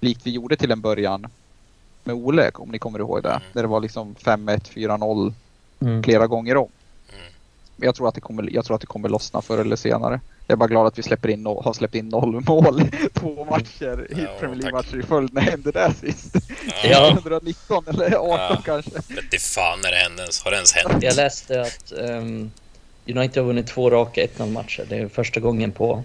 Likt 0.00 0.26
vi 0.26 0.30
gjorde 0.30 0.56
till 0.56 0.70
en 0.70 0.80
början 0.80 1.26
med 2.04 2.14
Ole, 2.14 2.50
om 2.54 2.68
ni 2.68 2.78
kommer 2.78 2.98
ihåg 2.98 3.22
det. 3.22 3.28
Mm. 3.28 3.42
Där 3.52 3.62
det 3.62 3.68
var 3.68 3.80
liksom 3.80 4.14
5-1, 4.14 4.72
4-0 4.72 5.32
mm. 5.80 6.02
flera 6.02 6.26
gånger 6.26 6.56
om 6.56 6.68
jag 7.76 7.94
tror, 7.94 8.08
att 8.08 8.14
det 8.14 8.20
kommer, 8.20 8.48
jag 8.52 8.64
tror 8.64 8.74
att 8.74 8.80
det 8.80 8.86
kommer 8.86 9.08
lossna 9.08 9.42
förr 9.42 9.58
eller 9.58 9.76
senare. 9.76 10.20
Jag 10.46 10.54
är 10.54 10.56
bara 10.56 10.68
glad 10.68 10.86
att 10.86 10.98
vi 10.98 11.02
släpper 11.02 11.28
in, 11.28 11.46
har 11.46 11.72
släppt 11.72 11.94
in 11.94 12.08
noll 12.08 12.40
mål 12.40 12.82
två 13.12 13.44
matcher 13.44 14.06
i 14.10 14.20
ja, 14.22 14.28
Premier 14.40 14.56
League-matcher 14.56 14.98
i 14.98 15.02
följd. 15.02 15.34
När 15.34 15.40
hände 15.40 15.70
det 15.70 15.92
sist? 16.00 16.36
Ja. 16.84 17.10
119 17.10 17.84
eller 17.88 18.06
18 18.06 18.28
ja. 18.30 18.62
kanske? 18.64 18.90
Vet 19.30 19.42
fan 19.42 19.78
när 19.82 19.90
det 19.90 19.96
hände, 19.96 20.22
har 20.44 20.50
det 20.50 20.56
ens 20.56 20.72
hänt? 20.72 21.02
Jag 21.02 21.16
läste 21.16 21.60
att 21.60 21.92
um, 21.92 22.50
United 23.06 23.42
har 23.42 23.46
vunnit 23.46 23.66
två 23.66 23.90
raka 23.90 24.26
1-0 24.26 24.52
matcher. 24.52 24.86
Det 24.88 24.96
är 24.96 25.08
första 25.08 25.40
gången 25.40 25.72
på 25.72 26.02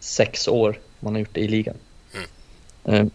sex 0.00 0.48
år 0.48 0.78
man 1.00 1.12
har 1.12 1.20
gjort 1.20 1.34
det 1.34 1.40
i 1.40 1.48
ligan. 1.48 1.76
Mm. 2.14 3.00
Um, 3.00 3.10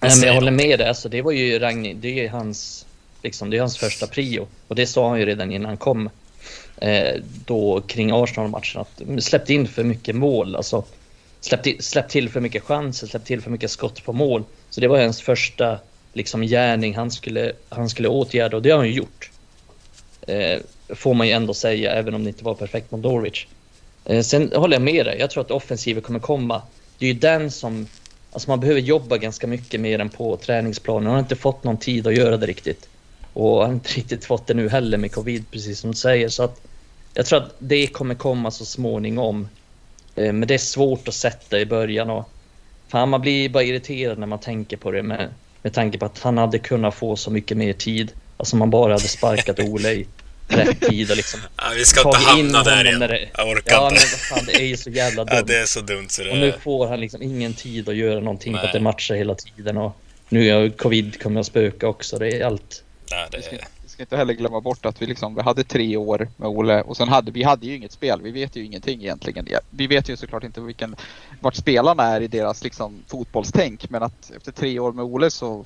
men 0.00 0.22
jag 0.22 0.34
håller 0.34 0.50
med 0.50 0.78
dig, 0.78 0.88
alltså, 0.88 1.08
det 1.08 1.22
var 1.22 1.32
ju 1.32 1.58
Ragni, 1.58 1.94
det 1.94 2.26
är 2.26 2.30
hans, 2.30 2.86
liksom, 3.22 3.50
det 3.50 3.56
är 3.56 3.60
hans 3.60 3.78
första 3.78 4.06
prio. 4.06 4.46
Och 4.68 4.74
det 4.74 4.86
sa 4.86 5.08
han 5.08 5.18
ju 5.18 5.26
redan 5.26 5.52
innan 5.52 5.66
han 5.66 5.76
kom 5.76 6.10
Eh, 6.76 7.20
då 7.44 7.80
kring 7.80 8.10
Arsenal-matchen 8.10 8.80
att 8.80 9.24
släppte 9.24 9.54
in 9.54 9.68
för 9.68 9.84
mycket 9.84 10.16
mål. 10.16 10.56
Alltså, 10.56 10.84
släppte, 11.40 11.74
släppt 11.80 12.10
till 12.10 12.28
för 12.28 12.40
mycket 12.40 12.62
chanser, 12.62 13.06
släppte 13.06 13.26
till 13.26 13.40
för 13.40 13.50
mycket 13.50 13.70
skott 13.70 14.04
på 14.04 14.12
mål. 14.12 14.44
Så 14.70 14.80
det 14.80 14.88
var 14.88 15.02
hans 15.02 15.20
första 15.20 15.78
liksom, 16.12 16.42
gärning 16.42 16.94
han 16.96 17.10
skulle, 17.10 17.52
han 17.68 17.88
skulle 17.88 18.08
åtgärda 18.08 18.56
och 18.56 18.62
det 18.62 18.70
har 18.70 18.78
han 18.78 18.88
ju 18.88 18.94
gjort. 18.94 19.30
Eh, 20.26 20.60
får 20.88 21.14
man 21.14 21.26
ju 21.26 21.32
ändå 21.32 21.54
säga, 21.54 21.92
även 21.92 22.14
om 22.14 22.24
det 22.24 22.28
inte 22.28 22.44
var 22.44 22.54
perfekt 22.54 22.90
mot 22.90 23.00
Norwich. 23.00 23.46
Eh, 24.04 24.22
sen 24.22 24.52
håller 24.54 24.76
jag 24.76 24.82
med 24.82 25.06
dig, 25.06 25.16
jag 25.18 25.30
tror 25.30 25.44
att 25.44 25.50
offensiven 25.50 26.02
kommer 26.02 26.20
komma. 26.20 26.62
Det 26.98 27.06
är 27.06 27.12
ju 27.12 27.18
den 27.18 27.50
som... 27.50 27.86
Alltså 28.32 28.50
man 28.50 28.60
behöver 28.60 28.80
jobba 28.80 29.16
ganska 29.16 29.46
mycket 29.46 29.80
mer 29.80 29.98
än 29.98 30.08
på 30.08 30.36
träningsplanen. 30.36 31.06
Han 31.06 31.12
har 31.12 31.20
inte 31.20 31.36
fått 31.36 31.64
någon 31.64 31.76
tid 31.76 32.06
att 32.06 32.16
göra 32.16 32.36
det 32.36 32.46
riktigt. 32.46 32.88
Och 33.38 33.66
har 33.66 33.72
inte 33.72 33.92
riktigt 33.92 34.24
fått 34.24 34.46
det 34.46 34.54
nu 34.54 34.68
heller 34.68 34.98
med 34.98 35.12
covid, 35.12 35.44
precis 35.50 35.80
som 35.80 35.90
du 35.90 35.96
säger. 35.96 36.28
Så 36.28 36.42
att 36.42 36.60
jag 37.14 37.26
tror 37.26 37.38
att 37.38 37.54
det 37.58 37.86
kommer 37.86 38.14
komma 38.14 38.50
så 38.50 38.64
småningom. 38.64 39.48
Eh, 40.16 40.32
men 40.32 40.48
det 40.48 40.54
är 40.54 40.58
svårt 40.58 41.08
att 41.08 41.14
sätta 41.14 41.60
i 41.60 41.66
början. 41.66 42.10
Och 42.10 42.30
fan, 42.88 43.08
man 43.08 43.20
blir 43.20 43.48
bara 43.48 43.62
irriterad 43.62 44.18
när 44.18 44.26
man 44.26 44.38
tänker 44.38 44.76
på 44.76 44.90
det 44.90 45.02
med, 45.02 45.28
med 45.62 45.72
tanke 45.72 45.98
på 45.98 46.04
att 46.04 46.18
han 46.18 46.38
hade 46.38 46.58
kunnat 46.58 46.94
få 46.94 47.16
så 47.16 47.30
mycket 47.30 47.56
mer 47.56 47.72
tid. 47.72 48.12
Alltså 48.36 48.56
man 48.56 48.70
bara 48.70 48.92
hade 48.92 49.08
sparkat 49.08 49.60
Ole 49.60 49.92
i 49.92 50.06
rätt 50.48 50.80
tid 50.88 51.10
och 51.10 51.16
liksom 51.16 51.40
ja, 51.56 51.64
Vi 51.76 51.84
ska 51.84 52.08
inte 52.08 52.18
hamna 52.18 52.62
där 52.62 52.84
igen. 52.84 53.00
Det, 53.00 53.28
jag 53.36 53.48
orkar 53.48 53.72
ja, 53.74 53.90
inte. 53.90 54.00
Men 54.10 54.38
fan, 54.38 54.46
det 54.46 54.62
är 54.62 54.66
ju 54.66 54.76
så 54.76 54.90
jävla 54.90 55.24
dumt. 55.24 55.36
Ja, 55.36 55.42
det 55.42 55.56
är 55.56 55.66
så 55.66 55.80
dumt 55.80 56.08
så 56.08 56.22
det 56.22 56.30
Och 56.30 56.36
nu 56.36 56.52
får 56.62 56.88
han 56.88 57.00
liksom 57.00 57.22
ingen 57.22 57.54
tid 57.54 57.88
att 57.88 57.96
göra 57.96 58.20
någonting 58.20 58.52
Nej. 58.52 58.60
för 58.60 58.66
att 58.66 58.72
det 58.72 58.80
matchar 58.80 59.14
hela 59.14 59.34
tiden. 59.34 59.76
Och 59.76 59.96
nu 60.28 60.48
är 60.48 60.70
covid 60.70 61.22
kommer 61.22 61.40
att 61.40 61.46
spöka 61.46 61.88
också. 61.88 62.18
Det 62.18 62.28
är 62.28 62.44
allt 62.44 62.82
Nej, 63.10 63.28
det... 63.30 63.36
vi, 63.36 63.42
ska, 63.42 63.56
vi 63.82 63.88
ska 63.88 64.02
inte 64.02 64.16
heller 64.16 64.34
glömma 64.34 64.60
bort 64.60 64.86
att 64.86 65.02
vi, 65.02 65.06
liksom, 65.06 65.34
vi 65.34 65.42
hade 65.42 65.64
tre 65.64 65.96
år 65.96 66.28
med 66.36 66.48
Ole 66.48 66.82
och 66.82 66.96
sen 66.96 67.08
hade 67.08 67.30
vi 67.30 67.42
hade 67.42 67.66
ju 67.66 67.76
inget 67.76 67.92
spel. 67.92 68.22
Vi 68.22 68.30
vet 68.30 68.56
ju 68.56 68.64
ingenting 68.64 69.00
egentligen. 69.00 69.46
Vi 69.70 69.86
vet 69.86 70.08
ju 70.08 70.16
såklart 70.16 70.44
inte 70.44 70.60
vilken, 70.60 70.96
vart 71.40 71.54
spelarna 71.54 72.02
är 72.02 72.20
i 72.20 72.28
deras 72.28 72.64
liksom, 72.64 73.02
fotbollstänk 73.06 73.90
men 73.90 74.02
att 74.02 74.30
efter 74.36 74.52
tre 74.52 74.78
år 74.78 74.92
med 74.92 75.04
Ole 75.04 75.30
så 75.30 75.64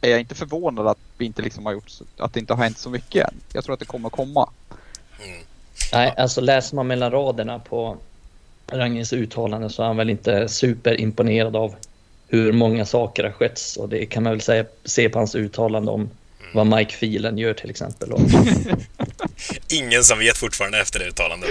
är 0.00 0.10
jag 0.10 0.20
inte 0.20 0.34
förvånad 0.34 0.86
att 0.86 0.98
vi 1.18 1.24
inte 1.24 1.42
liksom 1.42 1.66
har 1.66 1.72
gjort 1.72 1.92
att 2.16 2.34
det 2.34 2.40
inte 2.40 2.54
har 2.54 2.62
hänt 2.62 2.78
så 2.78 2.90
mycket 2.90 3.28
än. 3.28 3.34
Jag 3.52 3.64
tror 3.64 3.72
att 3.72 3.80
det 3.80 3.86
kommer 3.86 4.10
komma. 4.10 4.50
Mm. 5.24 5.42
Nej, 5.92 6.14
alltså 6.16 6.40
läser 6.40 6.76
man 6.76 6.86
mellan 6.86 7.10
raderna 7.10 7.58
på 7.58 7.96
Rangens 8.66 9.12
uttalande 9.12 9.70
så 9.70 9.82
är 9.82 9.86
han 9.86 9.96
väl 9.96 10.10
inte 10.10 10.48
superimponerad 10.48 11.56
av 11.56 11.74
hur 12.28 12.52
många 12.52 12.84
saker 12.84 13.24
har 13.24 13.30
skett. 13.30 13.60
Och 13.78 13.88
det 13.88 14.06
kan 14.06 14.22
man 14.22 14.32
väl 14.32 14.40
säga, 14.40 14.64
se 14.84 15.08
på 15.08 15.18
hans 15.18 15.34
uttalande 15.34 15.90
om 15.90 16.10
vad 16.52 16.66
Mike 16.66 16.96
Phelan 16.96 17.38
gör 17.38 17.54
till 17.54 17.70
exempel. 17.70 18.12
Ingen 19.68 20.04
som 20.04 20.18
vet 20.18 20.36
fortfarande 20.38 20.80
efter 20.80 20.98
det 20.98 21.04
uttalandet. 21.06 21.50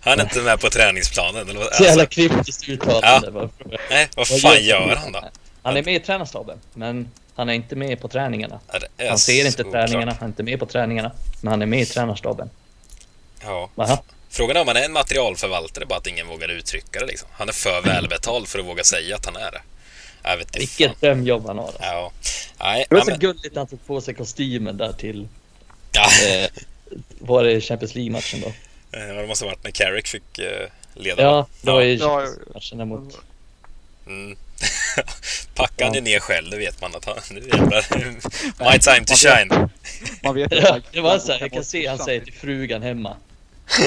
Han 0.00 0.18
är 0.20 0.24
inte 0.24 0.40
med 0.40 0.60
på 0.60 0.70
träningsplanen. 0.70 1.48
Eller, 1.48 1.60
vad- 1.60 1.74
så 1.74 1.82
jävla 1.84 2.02
alltså, 2.02 2.14
kryptiskt 2.20 2.68
uttalande. 2.68 3.30
Vad- 3.30 3.50
nej, 3.90 4.08
vad 4.16 4.28
vad 4.30 4.40
fan 4.40 4.64
gör 4.64 4.96
han 4.96 5.12
då? 5.12 5.24
Han 5.62 5.76
är 5.76 5.82
med 5.82 5.94
i 5.94 6.00
tränarstaben, 6.00 6.58
men 6.74 7.10
han 7.34 7.48
är 7.48 7.52
inte 7.52 7.76
med 7.76 8.00
på 8.00 8.08
träningarna. 8.08 8.60
Ja, 8.72 8.78
Han 9.08 9.18
ser 9.18 9.46
inte 9.46 9.64
träningarna, 9.64 10.12
han 10.12 10.22
är 10.22 10.26
inte 10.26 10.42
med 10.42 10.58
på 10.58 10.66
träningarna, 10.66 11.12
men 11.40 11.50
han 11.50 11.62
är 11.62 11.66
med 11.66 11.80
i 11.80 11.86
tränarstaben. 11.86 12.50
Ja. 13.42 13.70
Aha. 13.76 14.02
Frågan 14.30 14.56
är 14.56 14.60
om 14.60 14.68
han 14.68 14.76
är 14.76 14.82
en 14.84 14.92
materialförvaltare, 14.92 15.86
bara 15.86 15.98
att 15.98 16.06
ingen 16.06 16.26
vågar 16.26 16.48
uttrycka 16.48 17.00
det. 17.00 17.06
Liksom. 17.06 17.28
Han 17.32 17.48
är 17.48 17.52
för 17.52 17.80
välbetald 17.82 18.48
för 18.48 18.58
att 18.58 18.64
våga 18.66 18.84
säga 18.84 19.16
att 19.16 19.26
han 19.26 19.36
är 19.36 19.50
det. 19.50 19.60
Jag 20.22 20.36
vet 20.36 20.46
inte. 20.46 20.58
Vilket 20.58 21.00
drömjobb 21.00 21.46
han 21.46 21.58
har. 21.58 21.70
Ja. 21.80 22.12
Nej, 22.60 22.86
Det 22.88 22.94
var 22.94 23.00
ja, 23.00 23.04
så 23.04 23.10
men, 23.10 23.20
gulligt 23.20 23.54
när 23.54 23.60
han 23.60 23.66
tog 23.66 23.86
på 23.86 24.00
sig 24.00 24.14
kostymen 24.14 24.76
där 24.76 24.92
till, 24.92 25.28
ja. 25.92 26.08
eh, 26.28 26.50
var 27.18 27.44
det 27.44 27.60
Champions 27.60 27.94
League-matchen 27.94 28.40
då? 28.40 28.52
Ja, 28.90 28.98
det 28.98 29.26
måste 29.26 29.44
ha 29.44 29.50
varit 29.50 29.64
när 29.64 29.70
Carrick 29.70 30.06
fick 30.08 30.38
eh, 30.38 30.68
leda. 30.94 31.22
Ja, 31.22 31.46
det 31.62 31.70
var 31.70 31.80
ju 31.80 31.94
Ja. 31.94 32.26
matchen 32.54 32.78
där 32.78 32.84
mot... 32.84 33.18
Mm. 34.06 34.36
Packar 35.54 35.84
han 35.84 35.94
ju 35.94 36.00
ner 36.00 36.20
själv, 36.20 36.50
då 36.50 36.56
vet 36.56 36.80
man 36.80 36.94
att 36.96 37.04
han... 37.04 37.16
Nu 37.30 37.40
jävlar. 37.40 37.86
My 38.72 38.78
time 38.78 39.04
to 39.06 39.14
shine. 39.14 39.68
Man 40.22 40.34
vet 40.34 40.52
Ja, 40.56 40.76
att- 40.76 40.92
det 40.92 41.00
var 41.00 41.18
så 41.18 41.32
här, 41.32 41.40
jag 41.40 41.52
kan 41.52 41.64
se 41.64 41.86
han 41.86 41.98
säger 41.98 42.20
till 42.20 42.32
frugan 42.34 42.82
hemma. 42.82 43.16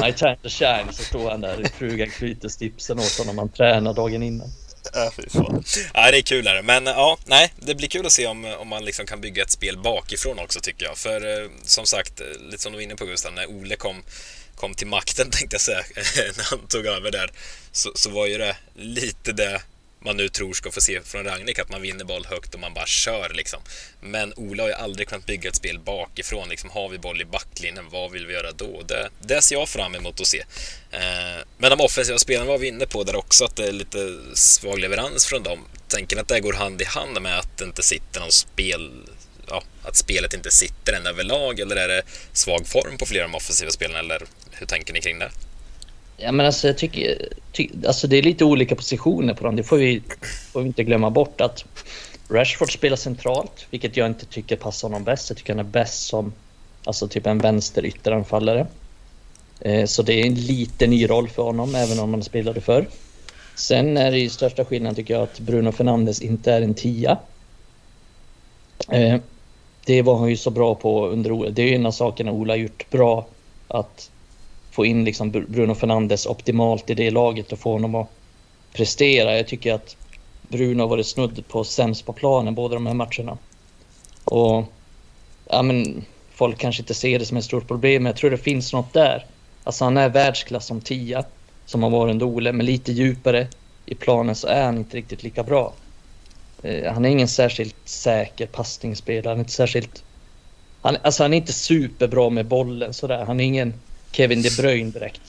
I 0.10 0.14
time 0.14 0.36
to 0.44 0.50
shine, 0.50 0.88
så 0.92 1.04
står 1.04 1.30
han 1.32 1.42
där, 1.42 1.66
frugan 1.78 2.10
knyter 2.10 2.50
stipsen 2.50 3.00
åt 3.00 3.18
honom, 3.18 3.38
han 3.38 3.50
tränar 3.50 3.94
dagen 3.94 4.24
innan. 4.24 4.48
Ja, 4.94 5.12
fy 5.16 5.30
fan. 5.30 5.64
Ja, 5.94 6.12
det 6.12 6.18
är 6.18 6.22
kul. 6.22 6.48
här. 6.48 6.56
det. 6.56 6.62
Men 6.62 6.86
ja, 6.86 7.18
nej, 7.26 7.54
det 7.56 7.76
blir 7.76 7.88
kul 7.88 8.06
att 8.06 8.12
se 8.12 8.28
om, 8.28 8.46
om 8.46 8.68
man 8.68 8.86
liksom 8.86 9.06
kan 9.06 9.22
bygga 9.22 9.44
ett 9.44 9.52
spel 9.52 9.78
bakifrån 9.78 10.40
också 10.40 10.60
tycker 10.60 10.86
jag. 10.86 10.98
För 10.98 11.44
eh, 11.44 11.50
som 11.64 11.86
sagt, 11.86 12.22
eh, 12.22 12.28
lite 12.50 12.64
som 12.64 12.72
du 12.72 12.78
var 12.78 12.84
inne 12.84 12.96
på 12.96 13.06
Gustav, 13.06 13.34
när 13.34 13.46
Ole 13.46 13.76
kom, 13.76 14.04
kom 14.56 14.74
till 14.74 14.88
makten 14.88 15.30
tänkte 15.32 15.54
jag 15.54 15.62
säga, 15.62 15.84
när 16.38 16.50
han 16.50 16.68
tog 16.68 16.86
över 16.86 17.12
där, 17.12 17.32
så, 17.72 17.92
så 17.96 18.10
var 18.10 18.28
ju 18.28 18.38
det 18.38 18.56
lite 18.76 19.32
det 19.32 19.62
man 20.04 20.18
nu 20.18 20.30
tror 20.30 20.54
ska 20.54 20.72
få 20.72 20.82
se 20.82 21.02
från 21.02 21.24
Ragnik, 21.24 21.60
att 21.60 21.70
man 21.70 21.82
vinner 21.82 22.06
boll 22.06 22.26
högt 22.26 22.54
och 22.54 22.60
man 22.60 22.74
bara 22.74 22.86
kör 22.86 23.30
liksom. 23.34 23.62
Men 24.02 24.34
Ola 24.36 24.64
har 24.64 24.68
ju 24.68 24.76
aldrig 24.76 25.08
kunnat 25.08 25.26
bygga 25.26 25.50
ett 25.50 25.56
spel 25.56 25.80
bakifrån. 25.80 26.50
Liksom, 26.50 26.70
har 26.70 26.90
vi 26.90 26.98
boll 26.98 27.22
i 27.22 27.26
backlinjen, 27.26 27.90
vad 27.90 28.12
vill 28.12 28.26
vi 28.26 28.34
göra 28.34 28.52
då? 28.52 28.82
Det, 28.88 29.10
det 29.20 29.42
ser 29.42 29.56
jag 29.56 29.70
fram 29.70 29.96
emot 29.96 30.22
att 30.22 30.28
se. 30.28 30.40
Eh, 30.92 31.44
men 31.58 31.70
de 31.70 31.82
offensiva 31.82 32.18
spelen 32.18 32.48
var 32.48 32.58
vi 32.58 32.68
inne 32.68 32.86
på 32.86 33.04
där 33.04 33.16
också, 33.16 33.46
att 33.46 33.56
det 33.56 33.68
är 33.68 33.72
lite 33.72 34.20
svag 34.34 34.80
leverans 34.80 35.26
från 35.26 35.44
dem. 35.44 35.60
Tänker 35.88 36.16
ni 36.16 36.22
att 36.22 36.28
det 36.28 36.40
går 36.40 36.54
hand 36.54 36.82
i 36.82 36.86
hand 36.86 37.22
med 37.22 37.40
att 37.40 37.58
det 37.58 37.66
inte 37.66 37.84
sitter 37.84 38.20
någon 38.20 38.32
spel... 38.32 38.92
Ja, 39.48 39.64
att 39.84 39.96
spelet 39.96 40.34
inte 40.34 40.52
sitter 40.52 40.94
än 40.94 41.08
överlag, 41.08 41.60
eller 41.60 41.76
är 41.76 41.88
det 41.88 42.04
svag 42.34 42.68
form 42.68 42.98
på 42.98 43.06
flera 43.06 43.24
av 43.24 43.32
de 43.32 43.38
offensiva 43.38 43.72
spelen, 43.72 43.96
eller 43.96 44.22
hur 44.52 44.66
tänker 44.66 44.94
ni 44.94 45.02
kring 45.02 45.20
det? 45.20 45.32
Ja 46.24 46.32
men 46.32 46.46
alltså 46.46 46.68
jag 46.68 46.78
tycker, 46.78 47.28
ty, 47.52 47.70
alltså 47.88 48.08
det 48.08 48.18
är 48.18 48.22
lite 48.22 48.46
olika 48.46 48.76
positioner 48.76 49.34
på 49.34 49.44
dem. 49.44 49.56
Det 49.56 49.64
får 49.64 49.78
vi, 49.78 50.02
får 50.52 50.62
vi 50.62 50.68
inte 50.68 50.84
glömma 50.84 51.10
bort 51.10 51.42
att 51.42 51.66
Rashford 52.30 52.74
spelar 52.74 52.98
centralt, 52.98 53.68
vilket 53.70 53.98
jag 53.98 54.08
inte 54.08 54.26
tycker 54.26 54.56
passar 54.56 54.88
honom 54.88 55.04
bäst. 55.04 55.30
Jag 55.30 55.38
tycker 55.38 55.54
han 55.54 55.60
är 55.60 55.70
bäst 55.70 56.08
som 56.08 56.34
alltså 56.84 57.08
typ 57.08 57.28
en 57.28 57.38
vänster 57.38 57.86
ytteranfallare. 57.86 58.68
Eh, 59.60 59.86
så 59.86 60.04
det 60.04 60.14
är 60.14 60.26
en 60.26 60.36
lite 60.36 60.88
ny 60.88 61.10
roll 61.10 61.30
för 61.30 61.44
honom, 61.44 61.76
även 61.76 62.00
om 62.00 62.14
han 62.14 62.24
spelade 62.24 62.62
förr. 62.62 62.88
Sen 63.56 63.98
är 63.98 64.12
det 64.12 64.20
ju 64.20 64.30
största 64.30 64.66
skillnaden 64.66 64.96
tycker 64.96 65.14
jag 65.14 65.24
att 65.24 65.40
Bruno 65.40 65.72
Fernandes 65.72 66.22
inte 66.22 66.54
är 66.54 66.62
en 66.62 66.74
tia. 66.74 67.18
Eh, 68.90 69.18
det 69.86 70.02
var 70.02 70.18
han 70.18 70.30
ju 70.30 70.38
så 70.38 70.50
bra 70.50 70.76
på 70.76 71.08
under 71.08 71.32
Ola. 71.32 71.50
Det 71.50 71.62
är 71.62 71.68
ju 71.68 71.76
en 71.76 71.86
av 71.86 71.92
sakerna 71.92 72.32
Ola 72.32 72.54
har 72.54 72.58
gjort 72.58 72.90
bra. 72.90 73.28
Att 73.68 74.11
få 74.72 74.86
in 74.86 75.04
liksom 75.04 75.32
Bruno 75.32 75.76
Fernandes 75.76 76.26
optimalt 76.26 76.90
i 76.90 76.94
det 76.94 77.12
laget 77.12 77.52
och 77.52 77.60
få 77.60 77.72
honom 77.72 77.96
att 77.96 78.10
prestera. 78.74 79.38
Jag 79.38 79.48
tycker 79.48 79.74
att 79.74 79.96
Bruno 80.42 80.82
har 80.82 80.88
varit 80.88 81.08
snudd 81.08 81.48
på 81.48 81.64
sämst 81.64 82.06
på 82.06 82.14
planen 82.14 82.56
båda 82.56 82.74
de 82.74 82.88
här 82.88 82.94
matcherna. 82.94 83.38
Och 84.24 84.66
ja, 85.50 85.62
men 85.62 86.06
folk 86.32 86.58
kanske 86.58 86.82
inte 86.82 86.94
ser 86.94 87.20
det 87.20 87.26
som 87.26 87.38
ett 87.38 87.44
stort 87.44 87.68
problem, 87.68 88.04
men 88.04 88.10
jag 88.10 88.18
tror 88.18 88.30
det 88.30 88.38
finns 88.38 88.74
något 88.74 88.94
där. 88.94 89.26
Alltså 89.64 89.84
han 89.84 89.98
är 89.98 90.10
världsklass 90.10 90.66
som 90.66 90.82
tia, 90.82 91.24
som 91.66 91.84
har 91.84 91.90
varit 91.90 92.16
en 92.16 92.24
Ole, 92.24 92.52
men 92.52 92.66
lite 92.66 92.92
djupare 92.92 93.48
i 93.86 93.96
planen 93.96 94.36
så 94.36 94.48
är 94.48 94.64
han 94.64 94.78
inte 94.78 94.98
riktigt 94.98 95.24
lika 95.24 95.44
bra. 95.44 95.74
Eh, 96.64 96.94
han 96.94 97.06
är 97.06 97.10
ingen 97.10 97.28
särskilt 97.28 97.76
säker 97.86 98.48
passningsspelare, 98.48 99.32
han 99.32 99.38
är 99.38 99.42
inte 99.42 99.52
särskilt... 99.52 100.04
Han, 100.82 100.98
alltså 101.02 101.24
han 101.24 101.34
är 101.34 101.38
inte 101.38 101.54
superbra 101.54 102.30
med 102.30 102.46
bollen 102.46 102.94
sådär. 102.94 103.26
Han 103.26 103.40
är 103.40 103.44
ingen 103.44 103.74
Kevin 104.12 104.42
De 104.42 104.50
Bruyne 104.50 104.92
direkt. 104.92 105.22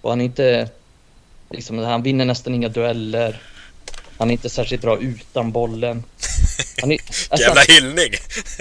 Och 0.00 0.10
han 0.10 0.20
är 0.20 0.24
inte... 0.24 0.68
Liksom, 1.50 1.78
han 1.78 2.02
vinner 2.02 2.24
nästan 2.24 2.54
inga 2.54 2.68
dueller. 2.68 3.42
Han 4.18 4.28
är 4.28 4.32
inte 4.32 4.50
särskilt 4.50 4.82
bra 4.82 4.98
utan 5.00 5.52
bollen. 5.52 6.04
Han 6.80 6.92
är, 6.92 6.98
alltså, 7.28 7.46
Jävla 7.48 7.60
hyllning! 7.68 8.12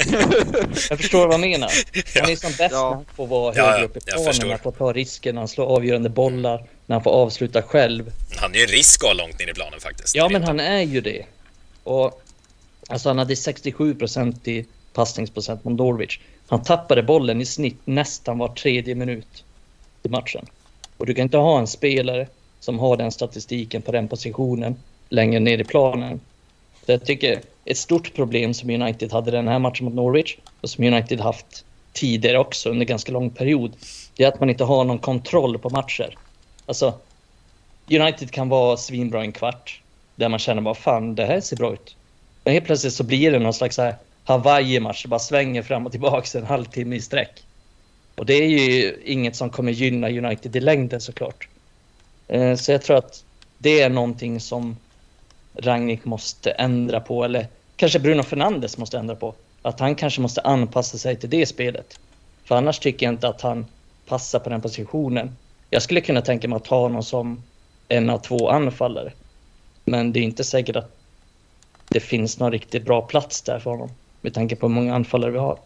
jag 0.90 1.00
förstår 1.00 1.28
vad 1.28 1.34
jag 1.34 1.40
menar. 1.42 1.72
Han 2.22 2.30
är 2.32 2.36
som 2.36 2.50
bäst 2.52 2.72
Ja. 2.72 2.90
när 2.90 2.96
han 2.96 3.06
får 3.16 3.28
vara 3.28 3.54
Ja, 3.56 3.72
högre 3.72 3.86
upp 3.86 3.98
i 3.98 4.00
planen, 4.00 4.34
när 4.42 4.50
han 4.50 4.60
får 4.60 4.72
ta 4.72 4.94
risken, 4.94 5.36
när 5.36 5.42
han 5.42 5.48
slår 5.48 5.66
avgörande 5.66 6.10
bollar, 6.10 6.64
när 6.86 6.96
han 6.96 7.04
får 7.04 7.12
avsluta 7.12 7.62
själv. 7.62 8.12
Han 8.36 8.52
är 8.54 8.58
ju 8.58 8.64
en 8.64 8.70
risk 8.70 9.04
att 9.04 9.08
ha 9.08 9.14
långt 9.14 9.40
ner 9.40 9.50
i 9.50 9.54
planen 9.54 9.80
faktiskt. 9.80 10.16
Ja, 10.16 10.30
men 10.30 10.44
han 10.44 10.60
är 10.60 10.82
ju 10.82 11.02
det. 11.02 11.26
Och 11.84 12.22
alltså 12.88 13.10
han 13.10 13.18
hade 13.18 13.36
67 13.36 13.96
procent 13.96 14.48
i 14.48 14.66
passningsprocent 14.94 15.64
mot 15.64 15.78
Norwich. 15.78 16.20
Han 16.48 16.64
tappade 16.64 17.04
bollen 17.04 17.42
i 17.42 17.46
snitt 17.46 17.80
nästan 17.86 18.38
var 18.38 18.48
tredje 18.48 18.96
minut 18.96 19.43
i 20.04 20.10
matchen. 20.10 20.46
Och 20.98 21.06
du 21.06 21.14
kan 21.14 21.24
inte 21.24 21.38
ha 21.38 21.60
en 21.60 21.68
spelare 21.68 22.28
som 22.60 22.80
har 22.80 22.98
den 22.98 23.12
statistiken 23.12 23.82
på 23.82 23.92
den 23.92 24.08
positionen 24.08 24.76
längre 25.10 25.40
ner 25.40 25.58
i 25.58 25.64
planen. 25.64 26.20
Så 26.86 26.92
jag 26.92 27.06
tycker 27.06 27.42
ett 27.66 27.78
stort 27.78 28.14
problem 28.14 28.54
som 28.54 28.70
United 28.70 29.12
hade 29.12 29.32
den 29.32 29.48
här 29.48 29.60
matchen 29.60 29.86
mot 29.86 29.94
Norwich 29.94 30.38
och 30.62 30.70
som 30.70 30.84
United 30.84 31.20
haft 31.20 31.66
tidigare 31.94 32.40
också 32.40 32.70
under 32.70 32.86
ganska 32.86 33.12
lång 33.12 33.30
period. 33.30 33.72
Det 34.16 34.24
är 34.24 34.28
att 34.28 34.40
man 34.40 34.50
inte 34.50 34.64
har 34.64 34.84
någon 34.84 35.00
kontroll 35.00 35.60
på 35.60 35.70
matcher. 35.70 36.18
Alltså, 36.66 36.94
United 37.92 38.32
kan 38.32 38.50
vara 38.50 38.78
svinbra 38.78 39.22
en 39.22 39.32
kvart 39.32 39.82
där 40.16 40.30
man 40.30 40.40
känner 40.40 40.62
bara 40.62 40.76
fan 40.76 41.16
det 41.16 41.26
här 41.26 41.42
ser 41.42 41.56
bra 41.56 41.74
ut. 41.74 41.96
Men 42.44 42.54
helt 42.54 42.66
plötsligt 42.66 42.94
så 42.94 43.04
blir 43.04 43.32
det 43.32 43.40
någon 43.40 43.54
slags 43.54 43.76
så 43.76 43.82
här 43.82 43.96
Hawaii-match, 44.24 45.04
det 45.04 45.10
bara 45.10 45.20
svänger 45.20 45.62
fram 45.62 45.86
och 45.86 45.92
tillbaka 45.92 46.38
en 46.38 46.46
halvtimme 46.46 46.96
i 46.96 47.02
sträck. 47.02 47.44
Och 48.16 48.26
det 48.26 48.34
är 48.34 48.48
ju 48.48 48.96
inget 49.06 49.36
som 49.36 49.50
kommer 49.50 49.72
gynna 49.72 50.10
United 50.10 50.56
i 50.56 50.60
längden 50.60 51.02
såklart. 51.02 51.48
Eh, 52.28 52.56
så 52.56 52.72
jag 52.72 52.82
tror 52.82 52.98
att 52.98 53.24
det 53.58 53.82
är 53.82 53.90
någonting 53.90 54.40
som 54.40 54.78
Rangnick 55.56 56.06
måste 56.06 56.52
ändra 56.52 57.00
på, 57.00 57.24
eller 57.24 57.48
kanske 57.76 58.00
Bruno 58.00 58.24
Fernandes 58.24 58.78
måste 58.78 58.98
ändra 58.98 59.16
på. 59.16 59.34
Att 59.62 59.80
han 59.80 59.96
kanske 59.96 60.22
måste 60.22 60.42
anpassa 60.42 60.98
sig 60.98 61.16
till 61.16 61.30
det 61.30 61.46
spelet. 61.46 62.00
För 62.44 62.56
annars 62.56 62.80
tycker 62.80 63.06
jag 63.06 63.14
inte 63.14 63.28
att 63.28 63.42
han 63.42 63.66
passar 64.08 64.40
på 64.40 64.50
den 64.50 64.62
positionen. 64.62 65.36
Jag 65.70 65.82
skulle 65.82 66.02
kunna 66.02 66.22
tänka 66.22 66.48
mig 66.48 66.56
att 66.58 66.68
ha 66.68 66.80
honom 66.80 67.04
som 67.04 67.44
en 67.88 68.10
av 68.10 68.18
två 68.18 68.50
anfallare. 68.50 69.14
Men 69.86 70.14
det 70.14 70.20
är 70.20 70.24
inte 70.24 70.44
säkert 70.44 70.76
att 70.76 70.92
det 71.90 72.00
finns 72.00 72.40
någon 72.40 72.52
riktigt 72.52 72.86
bra 72.86 73.02
plats 73.02 73.42
där 73.42 73.60
för 73.60 73.72
honom. 73.72 73.90
Med 74.22 74.34
tanke 74.34 74.56
på 74.56 74.68
hur 74.68 74.74
många 74.76 74.96
anfallare 74.96 75.32
vi 75.32 75.38
har. 75.38 75.60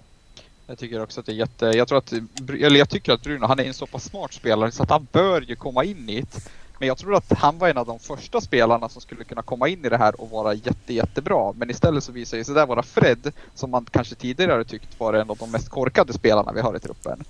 Jag 0.67 0.77
tycker 0.77 1.03
också 1.03 1.19
att 1.19 1.25
det 1.25 1.31
är 1.31 1.35
jätte... 1.35 1.65
Jag 1.65 1.87
tror 1.87 1.97
att... 1.97 2.13
Eller 2.49 2.79
jag 2.79 2.89
tycker 2.89 3.13
att 3.13 3.21
Bruno, 3.21 3.45
han 3.45 3.59
är 3.59 3.63
en 3.63 3.73
så 3.73 3.85
pass 3.85 4.03
smart 4.03 4.33
spelare 4.33 4.71
så 4.71 4.83
att 4.83 4.89
han 4.89 5.07
bör 5.11 5.41
ju 5.41 5.55
komma 5.55 5.83
in 5.83 6.09
i 6.09 6.21
det. 6.21 6.49
Men 6.79 6.87
jag 6.87 6.97
tror 6.97 7.15
att 7.15 7.33
han 7.33 7.57
var 7.57 7.69
en 7.69 7.77
av 7.77 7.85
de 7.85 7.99
första 7.99 8.41
spelarna 8.41 8.89
som 8.89 9.01
skulle 9.01 9.23
kunna 9.23 9.41
komma 9.41 9.67
in 9.67 9.85
i 9.85 9.89
det 9.89 9.97
här 9.97 10.21
och 10.21 10.29
vara 10.29 10.53
jätte, 10.53 10.93
jättebra. 10.93 11.53
Men 11.53 11.69
istället 11.69 12.03
så 12.03 12.11
visar 12.11 12.43
sig 12.43 12.53
det 12.53 12.59
där 12.59 12.67
vara 12.67 12.83
Fred, 12.83 13.31
som 13.55 13.71
man 13.71 13.85
kanske 13.91 14.15
tidigare 14.15 14.51
har 14.51 14.63
tyckt 14.63 14.99
var 14.99 15.13
en 15.13 15.29
av 15.29 15.37
de 15.37 15.51
mest 15.51 15.69
korkade 15.69 16.13
spelarna 16.13 16.51
vi 16.51 16.61
har 16.61 16.75
i 16.75 16.79
truppen. 16.79 17.23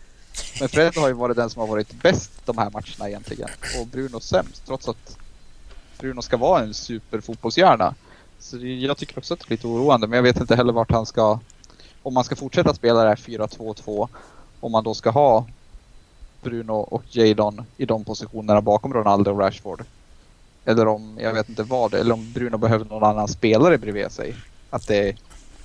Men 0.59 0.69
Fred 0.69 0.97
har 0.97 1.07
ju 1.07 1.13
varit 1.13 1.37
den 1.37 1.49
som 1.49 1.59
har 1.59 1.67
varit 1.67 2.01
bäst 2.01 2.31
de 2.45 2.57
här 2.57 2.69
matcherna 2.69 3.09
egentligen. 3.09 3.49
Och 3.81 3.87
Bruno 3.87 4.19
sämst, 4.19 4.65
trots 4.65 4.87
att 4.87 5.17
Bruno 5.99 6.21
ska 6.21 6.37
vara 6.37 6.63
en 6.63 6.73
superfotbollshjärna. 6.73 7.95
Så 8.39 8.57
jag 8.57 8.97
tycker 8.97 9.17
också 9.17 9.33
att 9.33 9.39
det 9.39 9.47
är 9.47 9.51
lite 9.51 9.67
oroande, 9.67 10.07
men 10.07 10.17
jag 10.17 10.23
vet 10.23 10.39
inte 10.39 10.55
heller 10.55 10.73
vart 10.73 10.91
han 10.91 11.05
ska... 11.05 11.39
Om 12.07 12.13
man 12.13 12.23
ska 12.23 12.35
fortsätta 12.35 12.73
spela 12.73 13.03
det 13.03 13.09
här 13.09 13.15
4-2-2, 13.15 14.07
om 14.59 14.71
man 14.71 14.83
då 14.83 14.93
ska 14.93 15.09
ha 15.09 15.45
Bruno 16.41 16.73
och 16.73 17.03
Jadon 17.09 17.65
i 17.77 17.85
de 17.85 18.05
positionerna 18.05 18.61
bakom 18.61 18.93
Ronaldo 18.93 19.31
och 19.31 19.39
Rashford. 19.39 19.83
Eller 20.65 20.87
om, 20.87 21.17
jag 21.21 21.33
vet 21.33 21.49
inte 21.49 21.63
vad, 21.63 21.93
eller 21.93 22.13
om 22.13 22.33
Bruno 22.33 22.57
behöver 22.57 22.85
någon 22.85 23.03
annan 23.03 23.27
spelare 23.27 23.77
bredvid 23.77 24.11
sig. 24.11 24.35
Att 24.69 24.87
det 24.87 25.09
är 25.09 25.15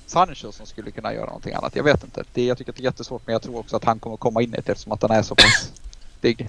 Sancho 0.07 0.53
som 0.53 0.67
skulle 0.67 0.91
kunna 0.91 1.15
göra 1.15 1.27
någonting 1.27 1.55
annat. 1.55 1.77
Jag 1.77 1.85
vet 1.85 2.05
inte. 2.05 2.25
Det, 2.33 2.45
jag 2.45 2.59
tycker 2.59 2.73
att 2.73 2.77
det 2.77 2.83
är 2.83 2.85
jättesvårt 2.85 3.23
men 3.27 3.33
jag 3.33 3.43
tror 3.43 3.59
också 3.59 3.77
att 3.77 3.85
han 3.85 3.99
kommer 3.99 4.17
komma 4.17 4.43
in 4.43 4.49
i 4.49 4.53
det 4.53 4.69
eftersom 4.69 4.93
att 4.93 5.03
han 5.03 5.11
är 5.11 5.23
så 5.23 5.35
pass 5.35 5.73
digg. 6.21 6.49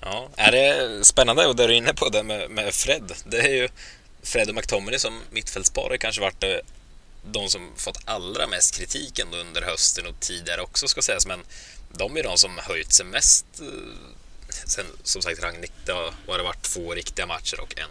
Ja, 0.00 0.28
är 0.36 0.52
det 0.52 1.04
spännande 1.06 1.46
och 1.46 1.56
det 1.56 1.66
du 1.66 1.72
är 1.72 1.78
inne 1.78 1.94
på 1.94 2.08
det 2.08 2.22
med, 2.22 2.50
med 2.50 2.74
Fred. 2.74 3.12
Det 3.24 3.38
är 3.38 3.54
ju 3.54 3.68
Fred 4.22 4.48
och 4.48 4.54
McTominay 4.54 4.98
som 4.98 5.20
mittfältspar 5.30 5.96
kanske 5.96 6.20
varit 6.20 6.42
eh, 6.44 6.75
de 7.32 7.48
som 7.48 7.72
fått 7.76 7.98
allra 8.04 8.46
mest 8.46 8.74
kritik 8.74 9.18
ändå 9.18 9.38
under 9.38 9.62
hösten 9.62 10.06
och 10.06 10.20
tidigare 10.20 10.60
också 10.60 10.88
ska 10.88 11.02
sägas. 11.02 11.26
Men 11.26 11.40
de 11.92 12.16
är 12.16 12.22
de 12.22 12.36
som 12.38 12.58
höjt 12.58 12.92
sig 12.92 13.06
mest. 13.06 13.46
Eh, 13.60 13.66
sen 14.66 14.86
som 15.02 15.22
sagt 15.22 15.42
Ragnik, 15.42 15.72
det 15.84 15.92
har 15.92 16.38
det 16.38 16.44
varit 16.44 16.62
två 16.62 16.94
riktiga 16.94 17.26
matcher 17.26 17.60
och 17.60 17.78
en, 17.78 17.90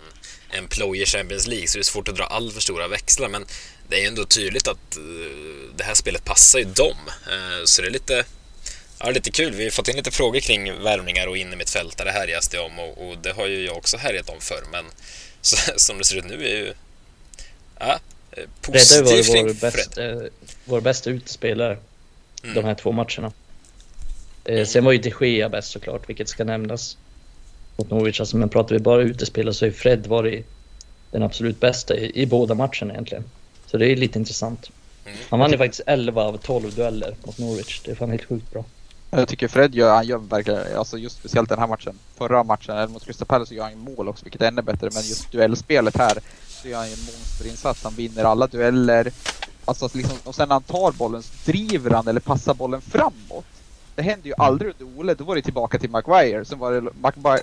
en 0.50 0.68
ploj 0.68 1.02
i 1.02 1.06
Champions 1.06 1.48
League 1.48 1.68
så 1.68 1.78
det 1.78 1.82
är 1.82 1.84
svårt 1.84 2.08
att 2.08 2.16
dra 2.16 2.24
all 2.24 2.52
för 2.52 2.62
stora 2.62 2.88
växlar. 2.88 3.30
Men 3.30 3.46
det 3.90 3.96
är 3.96 4.02
ju 4.02 4.08
ändå 4.08 4.26
tydligt 4.26 4.68
att 4.68 4.98
eh, 4.98 5.76
det 5.76 5.84
här 5.84 5.94
spelet 5.94 6.26
passar 6.26 6.60
ju 6.60 6.66
dem. 6.66 6.98
Eh, 7.32 7.66
så 7.66 7.82
det 7.82 7.88
är 7.88 7.92
lite 7.92 8.26
Ja, 9.00 9.10
lite 9.10 9.32
kul. 9.32 9.54
Vi 9.54 9.64
har 9.64 9.72
fått 9.72 9.88
in 9.88 9.96
lite 9.96 10.12
frågor 10.12 10.40
kring 10.40 10.84
värvningar 10.84 11.28
och 11.28 11.38
innermittfältare 11.38 12.10
härjas 12.10 12.48
det 12.48 12.60
om 12.60 12.80
och, 12.80 13.10
och 13.10 13.18
det 13.18 13.32
har 13.32 13.48
ju 13.48 13.66
jag 13.66 13.78
också 13.78 13.98
härjat 13.98 14.30
om 14.30 14.42
förr. 14.42 14.64
Men 14.72 14.86
så, 15.42 15.58
som 15.78 15.98
det 15.98 16.06
ser 16.06 16.18
ut 16.18 16.26
nu 16.26 16.46
är 16.46 16.56
ju... 16.56 16.74
Ja, 17.80 18.00
eh, 18.36 18.44
Fred 18.62 18.74
har 18.74 18.74
ju 18.74 18.80
positivt 18.80 19.08
varit 19.08 19.32
kring 19.32 19.46
vår, 19.48 19.54
Fred. 19.54 19.72
bäst, 19.74 19.98
eh, 19.98 20.18
vår 20.66 20.82
bästa 20.82 21.10
utespelare 21.10 21.78
Mm. 22.44 22.56
de 22.56 22.66
här 22.66 22.76
två 22.76 22.92
matcherna. 22.92 23.32
Eh, 24.46 24.54
Mm. 24.54 24.66
Sen 24.66 24.86
var 24.86 24.92
ju 24.92 24.98
de 24.98 25.14
Gea 25.28 25.50
bäst 25.50 25.72
såklart, 25.72 26.10
vilket 26.10 26.30
ska 26.30 26.44
nämnas. 26.44 26.98
Mot 27.78 27.90
Norwich, 27.92 28.20
alltså, 28.20 28.38
men 28.38 28.50
pratar 28.50 28.76
vi 28.76 28.80
bara 28.80 29.02
utespelare 29.02 29.54
så 29.54 29.66
är 29.66 29.72
Fred 29.72 30.08
varit 30.08 30.46
den 31.12 31.24
absolut 31.24 31.60
bästa 31.60 31.96
i, 31.96 32.22
i 32.22 32.26
båda 32.26 32.54
matcherna 32.56 32.94
egentligen. 32.94 33.24
Så 33.66 33.78
det 33.78 33.88
är 33.88 33.96
lite 33.96 34.20
intressant. 34.20 34.70
Mm. 35.06 35.18
Han 35.30 35.40
vann 35.40 35.52
ju 35.52 35.58
faktiskt 35.58 35.82
11 35.86 36.24
av 36.24 36.38
12 36.38 36.76
dueller 36.76 37.16
mot 37.26 37.38
Norwich. 37.38 37.82
Det 37.86 37.92
är 37.92 37.96
fan 37.96 38.10
helt 38.12 38.26
sjukt 38.26 38.52
bra. 38.52 38.66
Jag 39.12 39.28
tycker 39.28 39.48
Fred 39.48 39.76
gör, 39.76 39.96
han 39.96 40.08
gör 40.08 40.18
verkligen, 40.18 40.78
alltså 40.78 40.98
just 40.98 41.18
speciellt 41.18 41.50
den 41.50 41.60
här 41.60 41.68
matchen. 41.68 42.00
Förra 42.18 42.44
matchen, 42.44 42.76
eller 42.78 42.88
mot 42.88 43.06
Crystal 43.06 43.26
Palace, 43.28 43.50
så 43.50 43.56
gör 43.56 43.64
han 43.64 43.72
ju 43.72 43.78
mål 43.78 44.08
också, 44.08 44.26
vilket 44.26 44.42
är 44.42 44.48
ännu 44.48 44.62
bättre. 44.62 44.90
Men 44.94 45.04
just 45.04 45.32
duellspelet 45.32 45.98
här, 45.98 46.18
så 46.66 46.70
gör 46.70 46.78
han 46.78 46.88
ju 46.88 46.94
en 46.94 47.00
monsterinsats. 47.00 47.84
Han 47.84 47.94
vinner 47.96 48.24
alla 48.24 48.48
dueller. 48.48 49.12
Alltså 49.66 49.90
liksom, 49.94 50.18
och 50.24 50.36
sen 50.36 50.48
när 50.50 50.56
han 50.56 50.64
tar 50.64 50.92
bollen 50.92 51.24
så 51.24 51.34
driver 51.46 51.92
han 51.92 52.08
eller 52.08 52.20
passar 52.20 52.54
bollen 52.54 52.82
framåt. 52.82 53.46
Det 53.96 54.02
hände 54.02 54.28
ju 54.28 54.34
aldrig 54.38 54.74
under 54.80 55.00
Ole, 55.00 55.14
då 55.14 55.24
var 55.24 55.36
det 55.36 55.42
tillbaka 55.42 55.80
till 55.80 55.90
Maguire. 55.90 56.46
Sen 56.46 56.60
var 56.60 56.72
det 56.72 56.82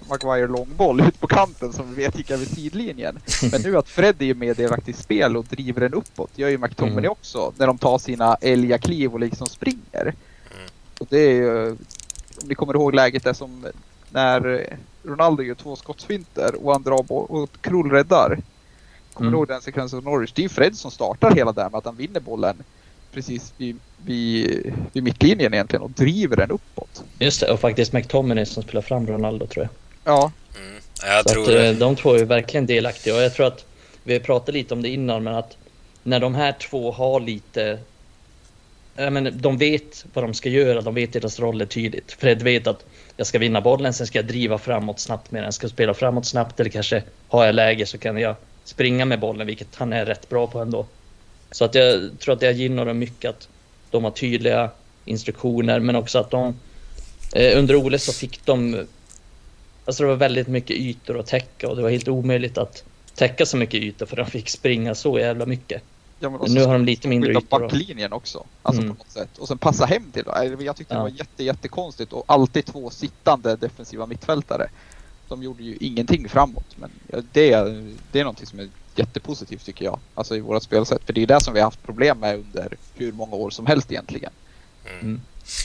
Maguire, 0.09 0.47
långboll 0.47 1.01
ut 1.01 1.21
på 1.21 1.27
kanten 1.27 1.73
som 1.73 1.95
vi 1.95 2.05
vet 2.05 2.19
gick 2.19 2.31
över 2.31 2.45
sidlinjen. 2.45 3.19
Men 3.53 3.63
nu 3.63 3.77
att 3.79 3.89
Fred 3.89 4.23
är 4.23 4.27
ju 4.27 4.35
med 4.35 4.61
i 4.87 4.93
spel 4.93 5.37
och 5.37 5.45
driver 5.45 5.81
den 5.81 5.95
uppåt, 5.95 6.31
gör 6.35 6.49
ju 6.49 6.59
McTominay 6.59 6.99
Mm. 6.99 7.11
också. 7.11 7.53
När 7.57 7.67
de 7.67 7.79
tar 7.79 7.99
sina 7.99 8.37
älgakliv 8.41 9.13
och 9.13 9.21
liksom 9.21 9.47
springer. 9.47 10.15
Och 11.01 11.07
det 11.11 11.19
är 11.19 11.33
ju, 11.35 11.71
om 11.71 12.49
ni 12.49 12.55
kommer 12.55 12.75
ihåg 12.75 12.95
läget 12.95 13.25
där 13.25 13.33
som 13.33 13.67
när 14.11 14.67
Ronaldo 15.03 15.43
gör 15.43 15.55
två 15.55 15.77
skottsfinter 15.77 16.67
och 16.67 16.73
han 16.73 16.83
drar 16.83 17.13
och 17.13 17.51
Krull 17.61 17.91
räddar. 17.91 18.39
Kommer 19.13 19.29
Mm. 19.29 19.33
ni 19.33 19.39
ihåg 19.39 19.49
den 19.49 19.61
sekvensen 19.63 19.97
av 19.99 20.05
Norwich? 20.05 20.33
Det 20.33 20.41
är 20.41 20.43
ju 20.43 20.49
Fred 20.49 20.77
som 20.77 20.91
startar 20.91 21.35
hela 21.35 21.53
där 21.53 21.71
med 21.71 21.79
att 21.79 21.85
han 21.85 21.97
vinner 21.97 22.21
bollen 22.21 22.63
precis 23.15 23.53
vid, 23.57 23.79
vid, 24.05 24.73
vid 24.93 25.03
mittlinjen 25.03 25.55
egentligen 25.55 25.83
och 25.83 25.91
driver 25.91 26.37
den 26.37 26.51
uppåt. 26.51 27.05
Just 27.19 27.41
det, 27.41 27.53
och 27.53 27.61
faktiskt 27.61 27.93
McTominay 27.93 28.47
som 28.47 28.63
spelar 28.63 28.83
fram 28.83 29.07
Ronaldo 29.07 29.47
tror 29.47 29.65
jag. 29.65 29.71
Ja, 30.15 30.33
Mm. 30.59 30.83
Jag 31.03 31.23
så 31.29 31.35
tror 31.35 31.57
att, 31.59 31.65
eh, 31.75 31.79
de 31.79 31.97
två 31.97 32.15
är 32.15 32.25
verkligen 32.25 32.67
delaktiga 32.67 33.15
och 33.15 33.23
jag 33.23 33.35
tror 33.35 33.47
att 33.47 33.65
vi 34.05 34.21
pratat 34.21 34.55
lite 34.55 34.75
om 34.75 34.83
det 34.83 34.89
innan 34.89 35.25
men 35.25 35.35
att 35.35 35.57
när 36.03 36.21
de 36.21 36.35
här 36.35 36.53
två 36.53 36.93
har 36.93 37.21
lite 37.21 37.79
Ja, 38.97 39.11
men 39.11 39.41
de 39.41 39.59
vet 39.59 40.05
vad 40.13 40.25
de 40.25 40.35
ska 40.35 40.49
göra, 40.49 40.81
de 40.81 40.95
vet 40.95 41.13
deras 41.13 41.41
roller 41.41 41.67
tydligt. 41.67 42.13
Fred 42.13 42.43
vet 42.43 42.67
att 42.67 42.85
jag 43.17 43.27
ska 43.27 43.39
vinna 43.39 43.61
bollen, 43.61 43.93
sen 43.93 44.07
ska 44.07 44.19
jag 44.19 44.27
driva 44.27 44.59
framåt 44.59 45.01
snabbt 45.01 45.31
med 45.31 45.43
den. 45.43 45.53
Ska 45.53 45.69
spela 45.69 45.95
framåt 45.95 46.27
snabbt 46.27 46.61
eller 46.61 46.71
kanske 46.71 47.03
har 47.29 47.45
jag 47.47 47.55
läge 47.55 47.87
så 47.87 47.99
kan 47.99 48.17
jag 48.17 48.37
springa 48.65 49.05
med 49.05 49.21
bollen, 49.21 49.47
vilket 49.47 49.75
han 49.77 49.93
är 49.93 50.05
rätt 50.07 50.29
bra 50.29 50.47
på 50.47 50.59
ändå. 50.61 50.87
Så 51.51 51.65
att 51.65 51.75
jag 51.75 52.11
tror 52.19 52.35
att 52.35 52.41
det 52.41 52.53
gynnar 52.53 52.85
dem 52.87 52.99
mycket 52.99 53.31
att 53.31 53.49
de 53.91 54.05
har 54.05 54.11
tydliga 54.11 54.71
instruktioner, 55.05 55.81
men 55.81 55.97
också 55.97 56.19
att 56.19 56.31
de 56.31 56.55
eh, 57.33 57.59
under 57.59 57.77
Ole 57.77 57.99
så 57.99 58.13
fick 58.13 58.47
de 58.47 58.87
Alltså 59.85 60.03
det 60.03 60.09
var 60.09 60.17
väldigt 60.17 60.49
mycket 60.49 60.77
ytor 60.77 61.19
att 61.21 61.27
täcka 61.27 61.69
och 61.69 61.77
det 61.77 61.83
var 61.83 61.91
helt 61.91 62.09
omöjligt 62.09 62.59
att 62.59 62.85
täcka 63.15 63.47
så 63.47 63.57
mycket 63.57 63.75
ytor 63.83 64.07
för 64.07 64.17
de 64.17 64.27
fick 64.27 64.49
springa 64.49 64.95
så 64.95 65.19
jävla 65.19 65.47
mycket. 65.47 65.83
ja 66.21 66.31
men 66.31 66.41
och 66.41 66.51
Nu 66.51 66.65
har 66.65 66.73
de 66.73 66.85
lite 66.85 67.09
mindre 67.09 67.31
ytor. 67.33 67.41
backlinjen 67.61 68.13
också. 68.13 68.45
Alltså 68.63 68.83
Mm. 68.83 68.95
på 68.97 68.99
något 69.05 69.13
sätt. 69.13 69.39
Och 69.39 69.49
sen 69.49 69.59
passa 69.59 69.85
hem 69.87 70.11
till 70.13 70.25
det. 70.25 70.65
Jag 70.65 70.77
tyckte 70.77 70.95
det 70.95 70.99
Ja. 70.99 71.03
var 71.03 71.09
jätte, 71.09 71.45
jättekonstigt 71.45 72.13
och 72.13 72.25
alltid 72.27 72.65
två 72.67 72.91
sittande 72.91 73.57
defensiva 73.57 74.07
mittfältare. 74.07 74.69
De 75.33 75.43
gjorde 75.43 75.63
ju 75.63 75.77
ingenting 75.81 76.29
framåt. 76.29 76.77
Men 76.77 76.91
det, 77.33 77.51
det 78.13 78.21
är 78.21 78.25
någonting 78.25 78.47
som 78.47 78.61
är 78.61 78.69
jättepositivt 78.97 79.65
tycker 79.67 79.85
jag. 79.85 79.99
Alltså 80.15 80.37
i 80.37 80.41
vårt 80.41 80.63
spelsätt. 80.63 81.03
För 81.07 81.13
det 81.13 81.23
är 81.23 81.27
det 81.27 81.41
som 81.41 81.55
vi 81.55 81.61
har 81.61 81.67
haft 81.67 81.83
problem 81.83 82.19
med 82.19 82.35
under 82.35 82.77
hur 82.95 83.13
många 83.13 83.37
år 83.37 83.51
som 83.51 83.67
helst 83.67 83.93
egentligen. 83.93 84.33
Mm. 85.01 85.21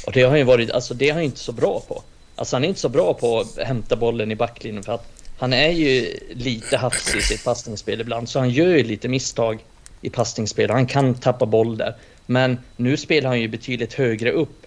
Och 0.06 0.12
det 0.12 0.21
har 0.21 0.38
ju 0.38 0.43
varit, 0.43 0.71
alltså 0.71 0.93
det 0.93 1.10
är 1.10 1.13
han 1.13 1.23
inte 1.23 1.39
så 1.39 1.51
bra 1.51 1.82
på. 1.88 2.03
Alltså 2.36 2.56
han 2.56 2.63
är 2.63 2.67
inte 2.67 2.80
så 2.80 2.89
bra 2.89 3.13
på 3.13 3.39
att 3.39 3.58
hämta 3.58 3.95
bollen 3.95 4.32
i 4.32 4.36
backlinjen 4.36 4.84
för 4.84 4.93
att 4.93 5.12
han 5.38 5.53
är 5.53 5.69
ju 5.69 6.19
lite 6.32 6.77
hafsig 6.77 7.19
i 7.19 7.21
sitt 7.21 7.43
passningsspel 7.43 8.01
ibland. 8.01 8.30
Så 8.30 8.39
han 8.39 8.49
gör 8.49 8.77
ju 8.77 8.84
lite 8.84 9.08
misstag 9.08 9.65
i 10.01 10.10
passningsspel. 10.10 10.69
Han 10.69 10.88
kan 10.88 11.15
tappa 11.15 11.45
boll 11.45 11.77
där. 11.77 11.95
Men 12.25 12.60
nu 12.75 12.97
spelar 12.97 13.30
han 13.30 13.41
ju 13.41 13.47
betydligt 13.47 13.93
högre 13.93 14.32
upp 14.32 14.66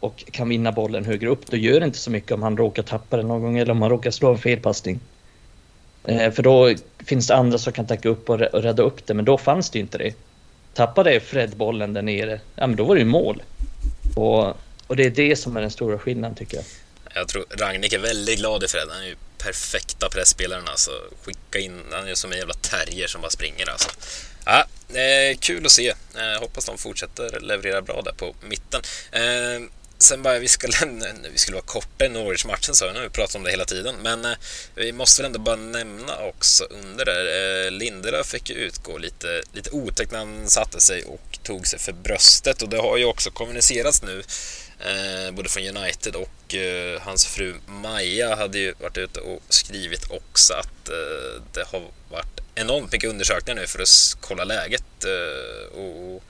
och 0.00 0.24
kan 0.30 0.48
vinna 0.48 0.72
bollen 0.72 1.04
högre 1.04 1.28
upp. 1.28 1.46
Då 1.46 1.56
gör 1.56 1.80
det 1.80 1.86
inte 1.86 1.98
så 1.98 2.10
mycket 2.10 2.32
om 2.32 2.42
han 2.42 2.56
råkar 2.56 2.82
tappa 2.82 3.16
den 3.16 3.28
någon 3.28 3.42
gång 3.42 3.58
eller 3.58 3.72
om 3.72 3.82
han 3.82 3.90
råkar 3.90 4.10
slå 4.10 4.32
en 4.32 4.38
felpassning. 4.38 5.00
Eh, 6.04 6.32
för 6.32 6.42
då 6.42 6.74
finns 7.04 7.26
det 7.26 7.34
andra 7.34 7.58
som 7.58 7.72
kan 7.72 7.86
täcka 7.86 8.08
upp 8.08 8.30
och 8.30 8.40
och 8.40 8.62
rädda 8.62 8.82
upp 8.82 9.06
det, 9.06 9.14
men 9.14 9.24
då 9.24 9.38
fanns 9.38 9.70
det 9.70 9.78
inte 9.78 9.98
det. 9.98 10.14
Tappade 10.74 11.20
Fred 11.20 11.56
bollen 11.56 11.92
där 11.92 12.02
nere, 12.02 12.40
ja 12.56 12.66
men 12.66 12.76
då 12.76 12.84
var 12.84 12.94
det 12.94 13.00
ju 13.00 13.06
mål. 13.06 13.42
Och, 14.16 14.46
och 14.86 14.96
det 14.96 15.06
är 15.06 15.10
det 15.10 15.36
som 15.36 15.56
är 15.56 15.60
den 15.60 15.70
stora 15.70 15.98
skillnaden 15.98 16.36
tycker 16.36 16.56
jag. 16.56 16.64
Jag 17.14 17.28
tror 17.28 17.44
Ragnik 17.50 17.92
är 17.92 17.98
väldigt 17.98 18.38
glad 18.38 18.64
i 18.64 18.68
Fred. 18.68 18.88
Han 18.90 19.02
är 19.02 19.06
ju 19.06 19.16
perfekta 19.38 20.08
pressspelaren 20.08 20.68
alltså. 20.68 20.90
Skicka 21.24 21.58
in, 21.58 21.80
han 21.92 22.04
är 22.04 22.08
ju 22.08 22.16
som 22.16 22.32
en 22.32 22.38
jävla 22.38 22.54
terrier 22.54 23.06
som 23.06 23.20
bara 23.20 23.30
springer 23.30 23.70
alltså. 23.70 23.90
Ja, 24.44 24.64
eh, 25.00 25.38
kul 25.38 25.66
att 25.66 25.72
se. 25.72 25.88
Eh, 25.88 26.40
hoppas 26.40 26.64
de 26.64 26.78
fortsätter 26.78 27.40
leverera 27.40 27.82
bra 27.82 28.02
där 28.02 28.12
på 28.12 28.34
mitten. 28.48 28.82
Eh, 29.12 29.62
sen 30.02 30.22
bara, 30.22 30.38
vi 30.38 30.48
skulle, 30.48 30.72
vi 31.32 31.38
skulle 31.38 31.54
vara 31.54 31.66
korta 31.66 32.04
i 32.04 32.08
Norwich-matchen 32.08 32.74
sa 32.74 32.84
jag, 32.84 32.92
nu 32.92 33.00
har 33.00 33.06
vi 33.06 33.12
pratat 33.12 33.34
om 33.36 33.42
det 33.42 33.50
hela 33.50 33.64
tiden. 33.64 33.94
Men 34.02 34.24
eh, 34.24 34.36
vi 34.74 34.92
måste 34.92 35.22
väl 35.22 35.26
ändå 35.26 35.38
bara 35.38 35.56
nämna 35.56 36.16
också 36.18 36.64
under 36.64 37.04
där, 37.04 37.64
eh, 37.66 37.70
Lindelöf 37.70 38.26
fick 38.26 38.50
ju 38.50 38.56
utgå 38.56 38.98
lite, 38.98 39.42
lite 39.52 39.70
otäckt 39.70 40.12
när 40.12 40.18
han 40.18 40.50
satte 40.50 40.80
sig 40.80 41.04
och 41.04 41.38
tog 41.42 41.66
sig 41.66 41.78
för 41.78 41.92
bröstet 41.92 42.62
och 42.62 42.68
det 42.68 42.78
har 42.78 42.96
ju 42.96 43.04
också 43.04 43.30
kommunicerats 43.30 44.02
nu 44.02 44.22
eh, 44.78 45.32
både 45.32 45.48
från 45.48 45.76
United 45.76 46.16
och 46.16 46.54
eh, 46.54 47.00
hans 47.00 47.26
fru 47.26 47.54
Maja 47.66 48.36
hade 48.36 48.58
ju 48.58 48.74
varit 48.80 48.98
ute 48.98 49.20
och 49.20 49.42
skrivit 49.48 50.10
också 50.10 50.54
att 50.54 50.88
eh, 50.88 51.42
det 51.52 51.64
har 51.72 51.82
varit 52.10 52.40
enormt 52.54 52.92
mycket 52.92 53.10
undersökningar 53.10 53.60
nu 53.60 53.66
för 53.66 53.82
att 53.82 54.16
kolla 54.20 54.44
läget 54.44 55.04
eh, 55.04 55.78
och, 55.78 56.22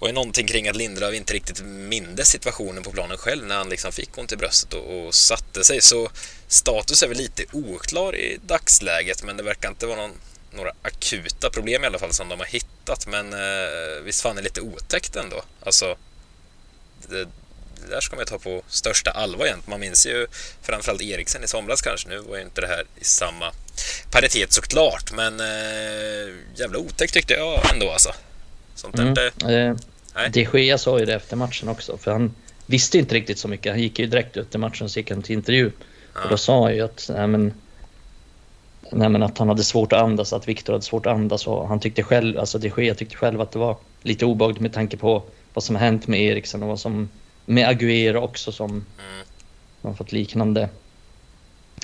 och 0.00 0.08
är 0.08 0.12
någonting 0.12 0.46
kring 0.46 0.68
att 0.68 0.76
Lindelöf 0.76 1.14
inte 1.14 1.34
riktigt 1.34 1.62
mindes 1.64 2.28
situationen 2.28 2.82
på 2.82 2.90
planen 2.90 3.18
själv 3.18 3.46
när 3.46 3.56
han 3.56 3.68
liksom 3.68 3.92
fick 3.92 4.18
ont 4.18 4.32
i 4.32 4.36
bröstet 4.36 4.74
och, 4.74 5.06
och 5.06 5.14
satte 5.14 5.64
sig. 5.64 5.80
Så 5.80 6.10
status 6.48 7.02
är 7.02 7.08
väl 7.08 7.16
lite 7.16 7.44
oklar 7.52 8.16
i 8.16 8.38
dagsläget 8.46 9.22
men 9.22 9.36
det 9.36 9.42
verkar 9.42 9.68
inte 9.68 9.86
vara 9.86 9.96
någon, 9.96 10.20
några 10.50 10.72
akuta 10.82 11.50
problem 11.50 11.84
i 11.84 11.86
alla 11.86 11.98
fall 11.98 12.12
som 12.12 12.28
de 12.28 12.38
har 12.38 12.46
hittat. 12.46 13.06
Men 13.06 13.32
eh, 13.32 14.02
visst 14.04 14.20
fan 14.20 14.38
är 14.38 14.42
det 14.42 14.48
lite 14.48 14.60
otäckt 14.60 15.16
ändå. 15.16 15.42
Alltså, 15.62 15.96
det, 17.08 17.24
det 17.24 17.90
där 17.90 18.00
ska 18.00 18.16
man 18.16 18.22
ju 18.22 18.26
ta 18.26 18.38
på 18.38 18.62
största 18.68 19.10
allvar 19.10 19.46
egentligen. 19.46 19.70
Man 19.70 19.80
minns 19.80 20.06
ju 20.06 20.26
framförallt 20.62 21.02
Eriksen 21.02 21.44
i 21.44 21.48
somras 21.48 21.82
kanske. 21.82 22.08
Nu 22.08 22.18
var 22.18 22.36
ju 22.36 22.42
inte 22.42 22.60
det 22.60 22.66
här 22.66 22.84
i 23.00 23.04
samma 23.04 23.52
paritet 24.10 24.52
såklart. 24.52 25.12
Men 25.12 25.40
eh, 25.40 26.34
jävla 26.56 26.78
otäckt 26.78 27.14
tyckte 27.14 27.34
jag 27.34 27.72
ändå 27.72 27.90
alltså. 27.90 28.14
Sånt 28.80 28.96
där, 28.96 29.02
Mm. 29.02 29.14
det, 29.14 29.54
Eh, 29.68 29.76
Nej. 30.14 30.30
De 30.30 30.44
Gea 30.60 30.78
sa 30.78 30.98
ju 30.98 31.04
det 31.04 31.14
efter 31.14 31.36
matchen 31.36 31.68
också, 31.68 31.96
för 31.96 32.10
han 32.12 32.34
visste 32.66 32.98
inte 32.98 33.14
riktigt 33.14 33.38
så 33.38 33.48
mycket. 33.48 33.72
Han 33.72 33.80
gick 33.82 33.98
ju 33.98 34.06
direkt 34.06 34.36
efter 34.36 34.58
matchen 34.58 34.84
och 34.84 34.90
så 34.90 34.98
gick 34.98 35.10
han 35.10 35.22
till 35.22 35.34
intervju. 35.36 35.70
Ja. 36.14 36.20
Och 36.24 36.30
då 36.30 36.36
sa 36.36 36.62
han 36.62 36.74
ju 36.74 36.80
att, 36.80 37.10
nej 37.14 37.26
men, 37.26 37.54
nej 38.92 39.08
men 39.08 39.22
att 39.22 39.38
han 39.38 39.48
hade 39.48 39.64
svårt 39.64 39.92
att 39.92 40.02
andas, 40.02 40.32
att 40.32 40.48
Viktor 40.48 40.72
hade 40.72 40.84
svårt 40.84 41.06
att 41.06 41.12
andas 41.14 41.46
och 41.46 41.68
han 41.68 41.80
tyckte 41.80 42.02
själv, 42.02 42.38
alltså 42.38 42.58
De 42.58 42.72
Gea 42.76 42.94
tyckte 42.94 43.16
själv 43.16 43.40
att 43.40 43.52
det 43.52 43.58
var 43.58 43.76
lite 44.02 44.24
obehagligt 44.26 44.60
med 44.60 44.72
tanke 44.72 44.96
på 44.96 45.22
vad 45.54 45.64
som 45.64 45.76
har 45.76 45.82
hänt 45.82 46.06
med 46.06 46.20
Eriksen 46.20 46.62
och 46.62 46.68
vad 46.68 46.80
som 46.80 47.08
med 47.46 47.68
Agüero 47.68 48.16
också 48.16 48.52
som 48.52 48.70
Mm. 48.70 48.84
har 49.82 49.94
fått 49.94 50.12
liknande 50.12 50.68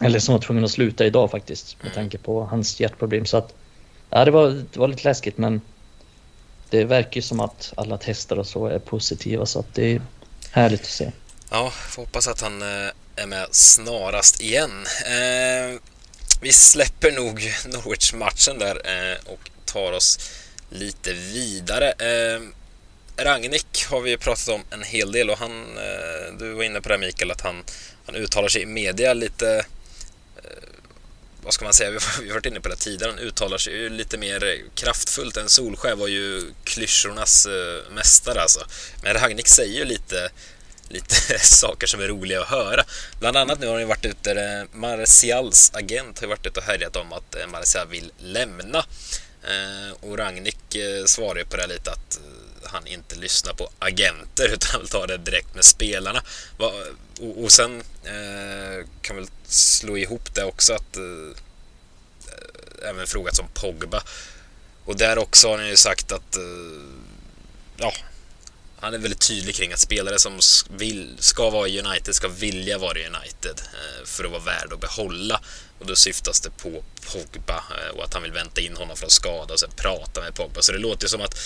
eller 0.03 0.19
som 0.19 0.33
var 0.33 0.41
tvungen 0.43 0.65
att 0.65 0.71
sluta 0.71 1.07
idag 1.07 1.31
faktiskt 1.31 1.77
med 1.83 1.87
Mm. 1.93 1.95
tanke 1.95 2.19
på 2.19 2.45
hans 2.45 2.81
hjärtproblem 2.81 3.25
så 3.27 3.37
att 3.37 3.55
ja 4.11 4.25
det 4.25 4.31
var, 4.31 4.49
det 4.73 4.77
var 4.79 4.89
lite 4.89 5.09
läskigt 5.09 5.39
men 5.39 5.61
det 6.71 6.85
verkar 6.85 7.17
ju 7.17 7.23
som 7.23 7.41
att 7.41 7.73
alla 7.77 7.99
tester 7.99 8.39
och 8.39 8.47
så 8.47 8.67
är 8.67 8.79
positiva 8.79 9.47
så 9.47 9.61
att 9.61 9.75
det 9.75 9.93
är 9.93 10.03
härligt 10.51 10.81
att 10.81 10.87
se. 10.87 11.13
Ja, 11.51 11.71
får 11.71 12.03
hoppas 12.03 12.29
att 12.29 12.41
han 12.41 12.63
eh, 12.63 12.91
är 13.17 13.27
med 13.27 13.47
snarast 13.51 14.41
igen. 14.41 14.87
Eh, 15.07 15.81
vi 16.41 16.53
släpper 16.53 17.13
nog 17.13 17.41
Norwich-matchen 17.67 18.59
där 18.59 18.77
eh, 18.85 19.33
och 19.33 19.51
tar 19.65 19.93
oss 19.93 20.19
lite 20.71 21.13
vidare. 21.13 21.91
Eh, 21.91 22.41
Ragnik 23.17 23.87
har 23.91 24.01
vi 24.01 24.17
pratat 24.17 24.49
om 24.49 24.63
en 24.71 24.83
hel 24.83 25.13
del 25.13 25.31
och 25.31 25.39
han, 25.39 25.77
eh, 25.77 26.39
du 26.39 26.53
var 26.53 26.63
inne 26.63 26.81
på 26.81 26.89
det 26.89 26.99
Mikael, 26.99 27.31
att 27.31 27.41
han, 27.41 27.65
han 28.07 28.15
uttalar 28.15 28.49
sig 28.49 28.63
i 28.63 28.67
media 28.67 29.15
lite 29.15 29.67
vad 31.47 31.55
ska 31.55 31.65
man 31.65 31.75
säga, 31.75 31.91
vi 31.91 32.29
har 32.29 32.35
varit 32.35 32.47
inne 32.47 32.61
på 32.61 32.69
det 32.69 32.77
tidigare, 32.77 33.11
han 33.11 33.19
uttalar 33.19 33.59
sig 33.59 33.73
ju 33.73 33.89
lite 33.89 34.19
mer 34.19 34.63
kraftfullt 34.75 35.37
än 35.37 35.49
Solskär 35.49 35.95
var 35.95 36.09
ju 36.09 36.43
klyschornas 36.65 37.47
eh, 37.47 37.93
mästare 37.93 38.41
alltså. 38.41 38.67
Men 39.03 39.15
Ragnik 39.15 39.49
säger 39.49 39.79
ju 39.79 39.85
lite 39.85 40.31
lite 40.89 41.39
saker 41.39 41.87
som 41.87 42.01
är 42.01 42.09
roliga 42.09 42.41
att 42.41 42.49
höra. 42.49 42.85
Bland 43.21 43.37
annat 43.37 43.61
nu 43.61 43.67
har 43.67 43.79
det 43.79 43.85
varit 43.85 44.05
ute, 44.05 44.33
eh, 44.33 44.79
Martials 44.79 45.71
agent 45.75 46.21
har 46.21 46.27
varit 46.27 46.47
ute 46.47 46.61
och 46.61 46.67
härjat 46.67 46.97
om 46.97 47.13
att 47.13 47.35
Marcial 47.35 47.49
Martial 47.51 47.89
vill 47.89 48.13
lämna. 48.19 48.85
Och 50.01 50.19
Ragnik 50.19 50.77
svarar 51.07 51.39
ju 51.39 51.45
på 51.45 51.57
det 51.57 51.67
lite 51.67 51.91
att 51.91 52.21
han 52.67 52.87
inte 52.87 53.17
lyssnar 53.17 53.55
på 53.55 53.71
agenter 53.79 54.49
utan 54.53 54.71
han 54.73 54.81
vill 54.81 54.91
ta 54.91 55.07
det 55.07 55.17
direkt 55.17 55.55
med 55.55 55.65
spelarna. 55.65 56.23
Och 57.37 57.53
sen 57.53 57.83
eh, 58.05 58.87
kan 59.03 59.17
väl 59.17 59.27
slå 59.47 59.97
ihop 59.97 60.35
det 60.35 60.45
också 60.45 60.75
att 60.75 60.97
eh, 60.97 61.03
eh, 62.33 62.89
även 62.89 63.07
frågat 63.07 63.39
om 63.39 63.49
Pogba. 63.55 64.03
Och 64.85 64.97
där 64.97 65.19
också 65.19 65.49
har 65.49 65.59
han 65.59 65.69
ju 65.69 65.77
sagt 65.77 66.13
att 66.13 66.37
ja, 67.77 67.93
han 68.81 68.95
är 68.95 68.99
väldigt 68.99 69.29
tydlig 69.29 69.55
kring 69.55 69.73
att 69.73 69.79
spelare 69.79 70.19
som 70.19 70.41
vill, 70.71 71.17
ska 71.19 71.51
vara 71.51 71.69
i 71.69 71.81
United 71.81 72.15
ska 72.15 72.29
vilja 72.29 72.79
vara 72.79 72.99
i 72.99 73.07
United 73.07 73.61
eh, 73.61 74.05
för 74.05 74.25
att 74.25 74.31
vara 74.31 74.43
värd 74.43 74.73
att 74.73 74.81
behålla. 74.81 75.41
Och 75.79 75.87
då 75.87 75.97
syftas 75.97 76.41
det 76.41 76.51
på 76.51 76.85
Pogba 77.13 77.65
och 77.95 78.05
att 78.05 78.15
han 78.15 78.23
vill 78.23 78.33
vänta 78.33 78.61
in 78.61 78.77
honom 78.77 78.97
från 78.97 79.11
skada 79.11 79.55
och 79.55 79.61
sen 79.61 79.71
prata 79.77 80.21
med 80.21 80.35
Pogba. 80.35 80.63
Så 80.63 80.73
det 80.73 80.79
låter 80.79 81.09
som 81.09 81.21
att 81.21 81.39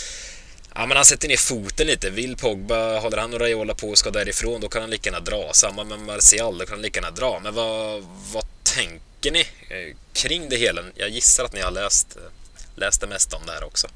Ja, 0.75 0.87
men 0.87 0.97
han 0.97 1.05
sätter 1.05 1.29
ner 1.29 1.37
foten 1.37 1.87
lite. 1.87 2.11
Vill 2.11 2.37
Pogba, 2.37 2.99
håller 3.01 3.19
han 3.19 3.35
och 3.35 3.41
Raiola 3.41 3.75
på 3.75 3.89
och 3.89 3.99
ska 3.99 4.11
därifrån, 4.11 4.61
då 4.61 4.69
kan 4.69 4.81
han 4.81 4.91
lika 4.91 5.11
gärna 5.11 5.25
dra. 5.25 5.53
Samma 5.53 5.85
med 5.85 5.99
Martial, 5.99 6.59
då 6.59 6.65
kan 6.65 6.75
han 6.75 6.83
lika 6.83 7.01
gärna 7.01 7.17
dra. 7.17 7.41
Men 7.43 7.55
vad, 7.55 8.03
vad 8.33 8.45
tänker 8.63 9.31
ni 9.31 9.41
eh, 9.41 9.97
kring 10.13 10.49
det 10.49 10.57
hela? 10.57 10.83
Jag 10.95 11.09
gissar 11.09 11.45
att 11.45 11.53
ni 11.53 11.61
har 11.61 11.71
läst, 11.71 12.17
läst 12.77 13.01
det 13.01 13.07
mesta 13.07 13.37
om 13.37 13.43
det 13.47 13.53
här 13.53 13.65
också. 13.65 13.89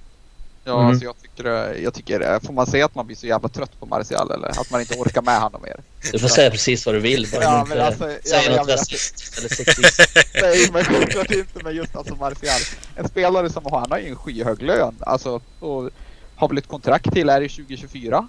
Ja, 0.67 0.75
mm. 0.75 0.87
alltså 0.87 1.05
jag 1.05 1.15
tycker, 1.23 1.75
jag 1.83 1.95
tycker, 1.95 2.41
får 2.47 2.53
man 2.53 2.67
säga 2.67 2.85
att 2.85 2.95
man 2.95 3.07
blir 3.07 3.17
så 3.17 3.27
jävla 3.27 3.49
trött 3.49 3.81
på 3.81 3.87
Martial 3.87 4.31
eller 4.31 4.49
att 4.49 4.71
man 4.71 4.81
inte 4.81 4.95
orkar 4.95 5.23
med 5.23 5.41
honom 5.41 5.63
mer? 5.63 5.81
Du 6.13 6.19
får 6.19 6.29
säga 6.29 6.51
precis 6.51 6.87
vad 6.87 6.95
du 6.95 6.99
vill, 6.99 7.29
bara 7.33 7.43
ja, 7.43 7.61
inte 7.61 7.87
alltså, 7.87 8.17
säga 8.25 8.43
ja, 8.51 8.57
något 8.57 8.69
rasist 8.69 9.39
eller 9.39 9.49
sexist. 9.49 10.01
Nej, 10.43 10.69
men 10.73 10.85
självklart 10.85 11.31
inte, 11.31 11.65
men 11.65 11.77
just 11.77 11.97
alltså 11.97 12.15
Martial. 12.15 12.61
En 12.97 13.09
spelare 13.09 13.51
som 13.51 13.63
han 13.71 13.91
har 13.91 13.99
ju 13.99 14.09
en 14.09 14.17
skyhög 14.17 14.63
lön, 14.63 14.95
alltså, 15.01 15.41
och 15.61 15.91
har 16.37 16.49
väl 16.49 16.59
ett 16.59 16.69
kontrakt 16.69 17.13
till 17.13 17.29
är 17.29 17.41
i 17.41 17.49
2024. 17.49 18.29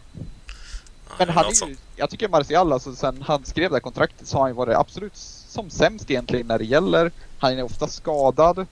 Men 1.17 1.29
han 1.29 1.45
är 1.45 1.67
ju, 1.67 1.75
jag 1.95 2.09
tycker 2.09 2.29
Martial, 2.29 2.73
alltså 2.73 2.95
sen 2.95 3.21
han 3.21 3.45
skrev 3.45 3.69
det 3.69 3.75
här 3.75 3.81
kontraktet 3.81 4.27
så 4.27 4.37
har 4.37 4.41
han 4.41 4.49
ju 4.49 4.55
varit 4.55 4.75
absolut 4.75 5.15
som 5.47 5.69
sämst 5.69 6.11
egentligen 6.11 6.47
när 6.47 6.57
det 6.57 6.65
gäller. 6.65 7.11
Han 7.39 7.57
är 7.57 7.63
ofta 7.63 7.87
skadad. 7.87 8.57
Men 8.57 8.65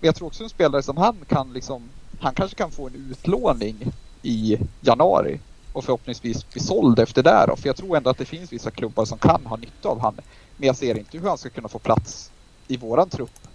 jag 0.00 0.14
tror 0.14 0.26
också 0.26 0.42
en 0.42 0.50
spelare 0.50 0.82
som 0.82 0.96
han 0.96 1.16
kan 1.28 1.52
liksom 1.52 1.88
han 2.20 2.34
kanske 2.34 2.56
kan 2.56 2.70
få 2.70 2.86
en 2.86 2.94
utlåning 3.10 3.92
i 4.22 4.58
januari 4.80 5.40
och 5.72 5.84
förhoppningsvis 5.84 6.50
bli 6.50 6.60
såld 6.60 6.98
efter 6.98 7.22
det 7.22 7.44
då. 7.48 7.56
För 7.56 7.66
jag 7.68 7.76
tror 7.76 7.96
ändå 7.96 8.10
att 8.10 8.18
det 8.18 8.24
finns 8.24 8.52
vissa 8.52 8.70
klubbar 8.70 9.04
som 9.04 9.18
kan 9.18 9.46
ha 9.46 9.56
nytta 9.56 9.88
av 9.88 10.00
han. 10.00 10.14
Men 10.56 10.66
jag 10.66 10.76
ser 10.76 10.98
inte 10.98 11.18
hur 11.18 11.28
han 11.28 11.38
ska 11.38 11.48
kunna 11.48 11.68
få 11.68 11.78
plats 11.78 12.30
i 12.68 12.76
våran 12.76 13.08
trupp. 13.08 13.48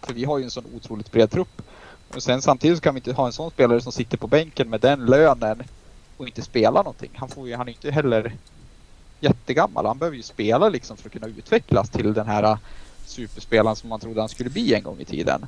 För 0.00 0.14
vi 0.14 0.24
har 0.24 0.38
ju 0.38 0.44
en 0.44 0.50
sån 0.50 0.64
otroligt 0.76 1.12
bred 1.12 1.30
trupp. 1.30 1.62
Och 2.14 2.22
sen 2.22 2.42
samtidigt 2.42 2.78
så 2.78 2.82
kan 2.82 2.94
vi 2.94 2.98
inte 2.98 3.12
ha 3.12 3.26
en 3.26 3.32
sån 3.32 3.50
spelare 3.50 3.80
som 3.80 3.92
sitter 3.92 4.16
på 4.16 4.26
bänken 4.26 4.70
med 4.70 4.80
den 4.80 5.06
lönen 5.06 5.62
och 6.16 6.26
inte 6.26 6.42
spelar 6.42 6.84
någonting. 6.84 7.10
Han, 7.14 7.28
får 7.28 7.48
ju, 7.48 7.56
han 7.56 7.68
är 7.68 7.72
inte 7.72 7.90
heller 7.90 8.32
jättegammal. 9.20 9.86
Han 9.86 9.98
behöver 9.98 10.16
ju 10.16 10.22
spela 10.22 10.68
liksom 10.68 10.96
för 10.96 11.08
att 11.08 11.12
kunna 11.12 11.26
utvecklas 11.26 11.90
till 11.90 12.14
den 12.14 12.26
här 12.26 12.58
superspelaren 13.06 13.76
som 13.76 13.88
man 13.88 14.00
trodde 14.00 14.20
han 14.20 14.28
skulle 14.28 14.50
bli 14.50 14.74
en 14.74 14.82
gång 14.82 15.00
i 15.00 15.04
tiden. 15.04 15.46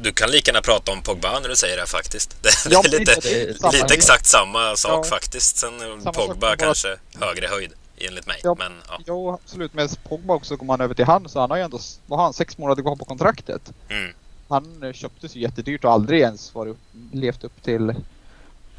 Du 0.00 0.12
kan 0.12 0.30
lika 0.30 0.50
gärna 0.50 0.60
prata 0.60 0.92
om 0.92 1.02
Pogba 1.02 1.40
när 1.40 1.48
du 1.48 1.56
säger 1.56 1.76
det 1.76 1.86
faktiskt. 1.86 2.42
Det, 2.42 2.50
ja, 2.70 2.82
är 2.84 2.88
lite, 2.88 3.20
det 3.22 3.42
är 3.42 3.72
lite 3.72 3.94
exakt 3.94 4.26
samma 4.26 4.76
sak 4.76 5.06
ja. 5.06 5.10
faktiskt. 5.10 5.56
Sen 5.56 5.72
Pogba 6.14 6.56
kanske 6.56 6.96
bara... 7.18 7.26
högre 7.26 7.46
höjd 7.46 7.72
enligt 7.98 8.26
mig. 8.26 8.40
Ja, 8.42 8.56
men, 8.58 8.72
ja. 8.88 9.00
Jo, 9.06 9.32
absolut. 9.32 9.74
Men 9.74 9.88
Pogba 10.08 10.34
också 10.34 10.56
går 10.56 10.66
man 10.66 10.80
över 10.80 10.94
till 10.94 11.04
han 11.04 11.28
så 11.28 11.40
han 11.40 11.50
har 11.50 11.56
ju 11.56 11.62
ändå, 11.62 11.80
vad 12.06 12.18
har 12.18 12.24
han, 12.24 12.34
sex 12.34 12.58
månader 12.58 12.82
kvar 12.82 12.96
på 12.96 13.04
kontraktet. 13.04 13.72
Mm. 13.88 14.12
Han 14.48 14.82
eh, 14.82 14.92
köptes 14.92 15.36
ju 15.36 15.40
jättedyrt 15.40 15.84
och 15.84 15.92
aldrig 15.92 16.20
ens 16.20 16.54
varit, 16.54 16.76
levt 17.12 17.44
upp 17.44 17.62
till 17.62 17.94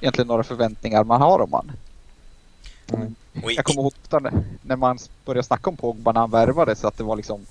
egentligen 0.01 0.27
några 0.27 0.43
förväntningar 0.43 1.03
man 1.03 1.21
har 1.21 1.39
om 1.39 1.53
han. 1.53 1.71
Mm. 2.93 3.15
Jag 3.33 3.65
kommer 3.65 3.81
ihåg 3.81 3.93
när 4.61 4.75
man 4.75 4.97
började 5.25 5.47
snacka 5.47 5.69
om 5.69 5.77
Pogba 5.77 6.11
när 6.11 6.19
han 6.19 6.31
värvades 6.31 6.85
att 6.85 6.97
det 6.97 7.03
var 7.03 7.15
liksom 7.15 7.45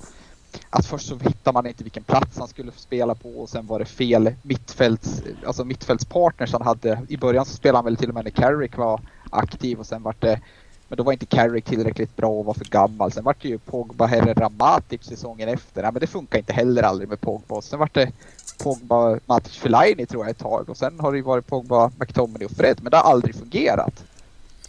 att 0.71 0.87
först 0.87 1.09
så 1.09 1.19
hittade 1.19 1.55
man 1.55 1.67
inte 1.67 1.85
vilken 1.85 2.05
plats 2.05 2.39
han 2.39 2.49
skulle 2.49 2.73
spela 2.73 3.15
på 3.15 3.31
och 3.31 3.49
sen 3.49 3.67
var 3.67 3.79
det 3.79 3.85
fel 3.85 4.35
mittfälts, 4.43 5.23
alltså 5.47 5.65
mittfältspartners 5.65 6.53
han 6.53 6.63
hade. 6.63 7.07
I 7.09 7.17
början 7.17 7.47
så 7.47 7.55
spelade 7.55 7.79
han 7.79 7.85
väl 7.85 7.97
till 7.97 8.09
och 8.09 8.15
med 8.15 8.25
när 8.25 8.31
Carrick 8.31 8.77
var 8.77 9.01
aktiv 9.31 9.79
och 9.79 9.87
sen 9.87 10.03
var 10.03 10.15
det 10.19 10.41
men 10.89 10.97
då 10.97 11.03
var 11.03 11.13
inte 11.13 11.27
Carrick 11.27 11.65
tillräckligt 11.65 12.17
bra 12.17 12.29
och 12.29 12.45
var 12.45 12.55
för 12.55 12.65
gammal. 12.65 13.13
Sen 13.13 13.25
var 13.25 13.37
det 13.41 13.49
ju 13.49 13.59
Pogba 13.59 14.07
Herrera 14.07 14.49
Matic 14.49 15.05
säsongen 15.05 15.49
efter. 15.49 15.83
Ja, 15.83 15.91
men 15.91 16.01
det 16.01 16.07
funkar 16.07 16.39
inte 16.39 16.53
heller 16.53 16.83
aldrig 16.83 17.09
med 17.09 17.21
Pogba. 17.21 17.63
Sen 17.63 17.79
var 17.79 17.91
det 17.93 18.13
Pogba 18.59 19.19
Matic 19.27 19.57
Fellaini 19.57 20.07
tror 20.07 20.25
jag 20.25 20.31
ett 20.31 20.39
tag. 20.39 20.69
Och 20.69 20.77
sen 20.77 21.01
har 21.01 21.13
det 21.13 21.19
ju 21.19 21.25
varit 21.25 21.47
Pogba 21.47 21.91
McTominay 21.99 22.47
och 22.47 22.51
Fred. 22.51 22.79
Men 22.83 22.91
det 22.91 22.97
har 22.97 23.11
aldrig 23.11 23.35
fungerat. 23.35 24.05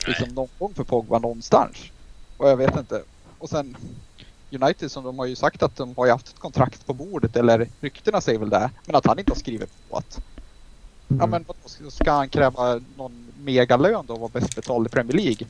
Liksom 0.08 0.30
någon 0.30 0.50
gång 0.60 0.74
för 0.74 0.84
Pogba 0.84 1.20
någonstans. 1.20 1.78
Och 2.38 2.50
jag 2.50 2.58
vet 2.58 2.78
inte. 2.78 3.02
Och 3.38 3.50
sen 3.50 3.78
United 4.52 4.92
som 4.92 5.04
de 5.04 5.20
har 5.20 5.26
ju 5.26 5.36
sagt 5.36 5.64
att 5.64 5.76
de 5.76 5.94
har 5.98 6.06
ju 6.06 6.12
haft 6.12 6.28
ett 6.28 6.40
kontrakt 6.40 6.86
på 6.86 6.94
bordet 6.94 7.36
eller 7.36 7.68
ryktena 7.80 8.22
säger 8.22 8.40
väl 8.40 8.50
det. 8.50 8.70
Men 8.86 8.96
att 8.96 9.06
han 9.06 9.20
inte 9.20 9.32
har 9.32 9.38
skrivit 9.38 9.90
på 9.90 9.98
att 9.98 10.22
mm. 11.10 11.20
ja 11.20 11.28
men 11.28 11.46
ska 11.92 12.12
han 12.12 12.30
kräva 12.30 12.82
någon 12.98 13.28
megalön 13.44 14.06
då 14.08 14.14
och 14.14 14.20
vara 14.20 14.32
bäst 14.34 14.56
betald 14.56 14.88
i 14.88 14.90
Premier 14.90 15.18
League? 15.18 15.48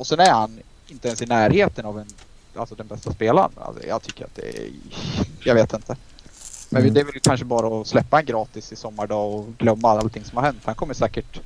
Och 0.00 0.06
sen 0.06 0.20
är 0.20 0.30
han 0.30 0.60
inte 0.88 1.08
ens 1.08 1.22
i 1.22 1.26
närheten 1.26 1.86
av 1.86 1.98
en, 1.98 2.06
alltså 2.54 2.74
den 2.74 2.86
bästa 2.86 3.12
spelaren. 3.12 3.50
Alltså 3.56 3.86
jag 3.86 4.02
tycker 4.02 4.24
att 4.24 4.34
det 4.34 4.48
är, 4.48 4.70
jag 5.44 5.54
vet 5.54 5.72
inte. 5.72 5.96
Men 6.70 6.82
mm. 6.82 6.94
det 6.94 7.00
är 7.00 7.04
väl 7.04 7.20
kanske 7.20 7.46
bara 7.46 7.80
att 7.80 7.86
släppa 7.86 8.20
en 8.20 8.26
gratis 8.26 8.72
i 8.72 8.76
sommardag 8.76 9.34
och 9.34 9.46
glömma 9.58 9.90
allting 9.90 10.24
som 10.24 10.36
har 10.36 10.44
hänt. 10.44 10.58
Han 10.64 10.74
kommer 10.74 10.94
säkert 10.94 11.40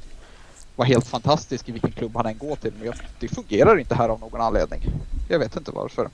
vara 0.77 0.89
helt 0.89 1.07
fantastisk 1.07 1.69
i 1.69 1.73
vilken 1.73 1.93
klubb 1.93 2.17
han 2.17 2.27
än 2.27 2.39
går 2.39 2.57
till. 2.57 2.73
Men 2.81 2.93
det 3.21 3.29
fungerar 3.29 3.79
inte 3.79 3.95
här 3.95 4.09
av 4.09 4.21
någon 4.21 4.41
anledning. 4.41 4.83
Jag 5.29 5.39
vet 5.39 5.57
inte 5.57 5.71
varför. 5.71 6.09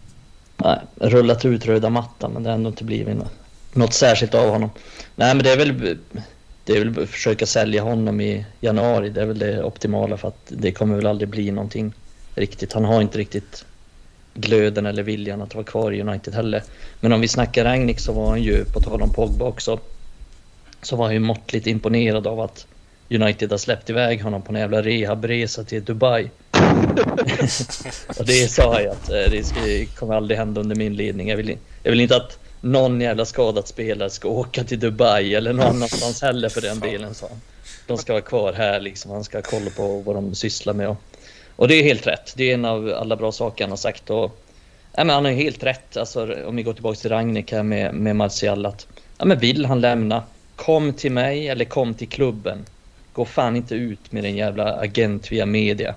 Nej, 0.56 0.80
rullat 0.94 1.44
ut 1.44 1.66
röda 1.66 1.90
mattan 1.90 2.32
men 2.32 2.42
det 2.42 2.48
har 2.48 2.54
ändå 2.54 2.70
inte 2.70 2.84
blivit 2.84 3.16
något, 3.16 3.32
något 3.72 3.94
särskilt 3.94 4.34
av 4.34 4.50
honom. 4.50 4.70
Nej 5.16 5.34
men 5.34 5.44
det 5.44 5.52
är 5.52 5.56
väl 5.56 5.98
det 6.64 6.72
är 6.72 6.84
väl 6.84 7.02
att 7.02 7.10
försöka 7.10 7.46
sälja 7.46 7.82
honom 7.82 8.20
i 8.20 8.46
januari. 8.60 9.10
Det 9.10 9.22
är 9.22 9.26
väl 9.26 9.38
det 9.38 9.62
optimala 9.62 10.16
för 10.16 10.28
att 10.28 10.44
det 10.48 10.72
kommer 10.72 10.96
väl 10.96 11.06
aldrig 11.06 11.28
bli 11.28 11.50
någonting 11.50 11.94
riktigt. 12.34 12.72
Han 12.72 12.84
har 12.84 13.02
inte 13.02 13.18
riktigt 13.18 13.64
glöden 14.34 14.86
eller 14.86 15.02
viljan 15.02 15.42
att 15.42 15.54
vara 15.54 15.64
kvar 15.64 15.92
i 15.92 16.00
United 16.00 16.34
heller. 16.34 16.62
Men 17.00 17.12
om 17.12 17.20
vi 17.20 17.28
snackar 17.28 17.64
Rangnick 17.64 18.00
så 18.00 18.12
var 18.12 18.28
han 18.28 18.42
ju, 18.42 18.64
på 18.64 18.80
tal 18.80 19.02
om 19.02 19.12
Pogba 19.12 19.44
också, 19.44 19.78
så 20.82 20.96
var 20.96 21.04
han 21.04 21.14
ju 21.14 21.20
måttligt 21.20 21.66
imponerad 21.66 22.26
av 22.26 22.40
att 22.40 22.66
United 23.10 23.50
har 23.50 23.58
släppt 23.58 23.90
iväg 23.90 24.22
honom 24.22 24.42
på 24.42 24.52
en 24.52 24.60
jävla 24.60 24.82
rehabresa 24.82 25.64
till 25.64 25.84
Dubai. 25.84 26.30
och 28.18 28.26
det 28.26 28.50
sa 28.50 28.80
jag 28.80 28.92
att 28.92 29.10
eh, 29.10 29.30
det 29.30 29.46
ska, 29.46 29.60
kommer 29.98 30.14
aldrig 30.14 30.38
hända 30.38 30.60
under 30.60 30.76
min 30.76 30.96
ledning. 30.96 31.28
Jag 31.28 31.36
vill, 31.36 31.56
jag 31.82 31.90
vill 31.90 32.00
inte 32.00 32.16
att 32.16 32.38
någon 32.60 33.00
jävla 33.00 33.24
skadad 33.24 33.68
spelare 33.68 34.10
ska 34.10 34.28
åka 34.28 34.64
till 34.64 34.80
Dubai 34.80 35.34
eller 35.34 35.52
någon 35.52 35.66
annanstans 35.66 36.22
heller 36.22 36.48
för 36.48 36.60
den 36.60 36.80
delen, 36.80 37.14
sa 37.14 37.26
han. 37.28 37.40
De 37.86 37.98
ska 37.98 38.12
vara 38.12 38.22
kvar 38.22 38.52
här 38.52 38.80
liksom. 38.80 39.10
Han 39.10 39.24
ska 39.24 39.38
ha 39.38 39.42
koll 39.42 39.70
på 39.76 40.00
vad 40.00 40.16
de 40.16 40.34
sysslar 40.34 40.74
med. 40.74 40.88
Och, 40.88 40.96
och 41.60 41.68
det 41.68 41.74
är 41.74 41.82
helt 41.82 42.06
rätt. 42.06 42.32
Det 42.36 42.50
är 42.50 42.54
en 42.54 42.64
av 42.64 42.94
alla 43.00 43.16
bra 43.16 43.32
saker 43.32 43.64
han 43.64 43.70
har 43.70 43.76
sagt. 43.76 44.10
Och, 44.10 44.40
ja, 44.92 45.04
men 45.04 45.10
han 45.10 45.24
har 45.24 45.32
helt 45.32 45.62
rätt. 45.62 45.96
Alltså, 45.96 46.44
om 46.46 46.56
vi 46.56 46.62
går 46.62 46.72
tillbaka 46.72 46.96
till 46.96 47.10
Ragnik 47.10 47.52
här 47.52 47.62
med, 47.62 47.94
med 47.94 48.16
Martial. 48.16 48.66
Att, 48.66 48.86
ja, 49.18 49.24
men 49.24 49.38
vill 49.38 49.64
han 49.64 49.80
lämna, 49.80 50.22
kom 50.56 50.92
till 50.92 51.12
mig 51.12 51.48
eller 51.48 51.64
kom 51.64 51.94
till 51.94 52.08
klubben. 52.08 52.58
Gå 53.12 53.24
fan 53.24 53.56
inte 53.56 53.74
ut 53.74 54.12
med 54.12 54.24
en 54.24 54.36
jävla 54.36 54.72
agent 54.72 55.32
via 55.32 55.46
media. 55.46 55.94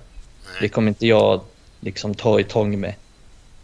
Det 0.61 0.69
kommer 0.69 0.87
inte 0.87 1.07
jag 1.07 1.41
liksom 1.79 2.15
ta 2.15 2.39
i 2.39 2.43
tång 2.43 2.79
med. 2.79 2.93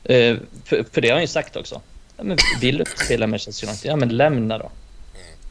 Uh, 0.09 0.39
för, 0.65 0.85
för, 0.91 1.01
det 1.01 1.07
har 1.07 1.13
han 1.13 1.23
ju 1.23 1.27
sagt 1.27 1.55
också. 1.55 1.81
Ja, 2.17 2.23
men 2.23 2.37
vill 2.61 2.77
du 2.77 2.85
spela 3.05 3.27
Manchester 3.27 3.67
United? 3.67 3.91
Ja, 3.91 3.95
men 3.95 4.09
lämna 4.09 4.57
då. 4.57 4.71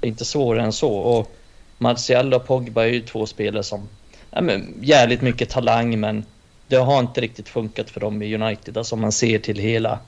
Det 0.00 0.06
är 0.06 0.08
inte 0.08 0.24
svårare 0.24 0.64
än 0.64 0.72
så. 0.72 0.92
Och 0.92 1.36
Martial 1.78 2.34
och 2.34 2.46
Pogba 2.46 2.82
är 2.82 2.88
ju 2.88 3.00
två 3.00 3.26
spelare 3.26 3.62
som... 3.62 3.88
Ja, 4.30 4.40
men 4.40 4.74
jävligt 4.80 5.22
mycket 5.22 5.50
talang, 5.50 6.00
men 6.00 6.24
det 6.68 6.76
har 6.76 7.00
inte 7.00 7.20
riktigt 7.20 7.48
funkat 7.48 7.90
för 7.90 8.00
dem 8.00 8.22
i 8.22 8.34
United. 8.34 8.78
Alltså 8.78 8.94
om 8.94 9.00
man 9.00 9.12
ser 9.12 9.38
till 9.38 9.58
hela, 9.58 9.98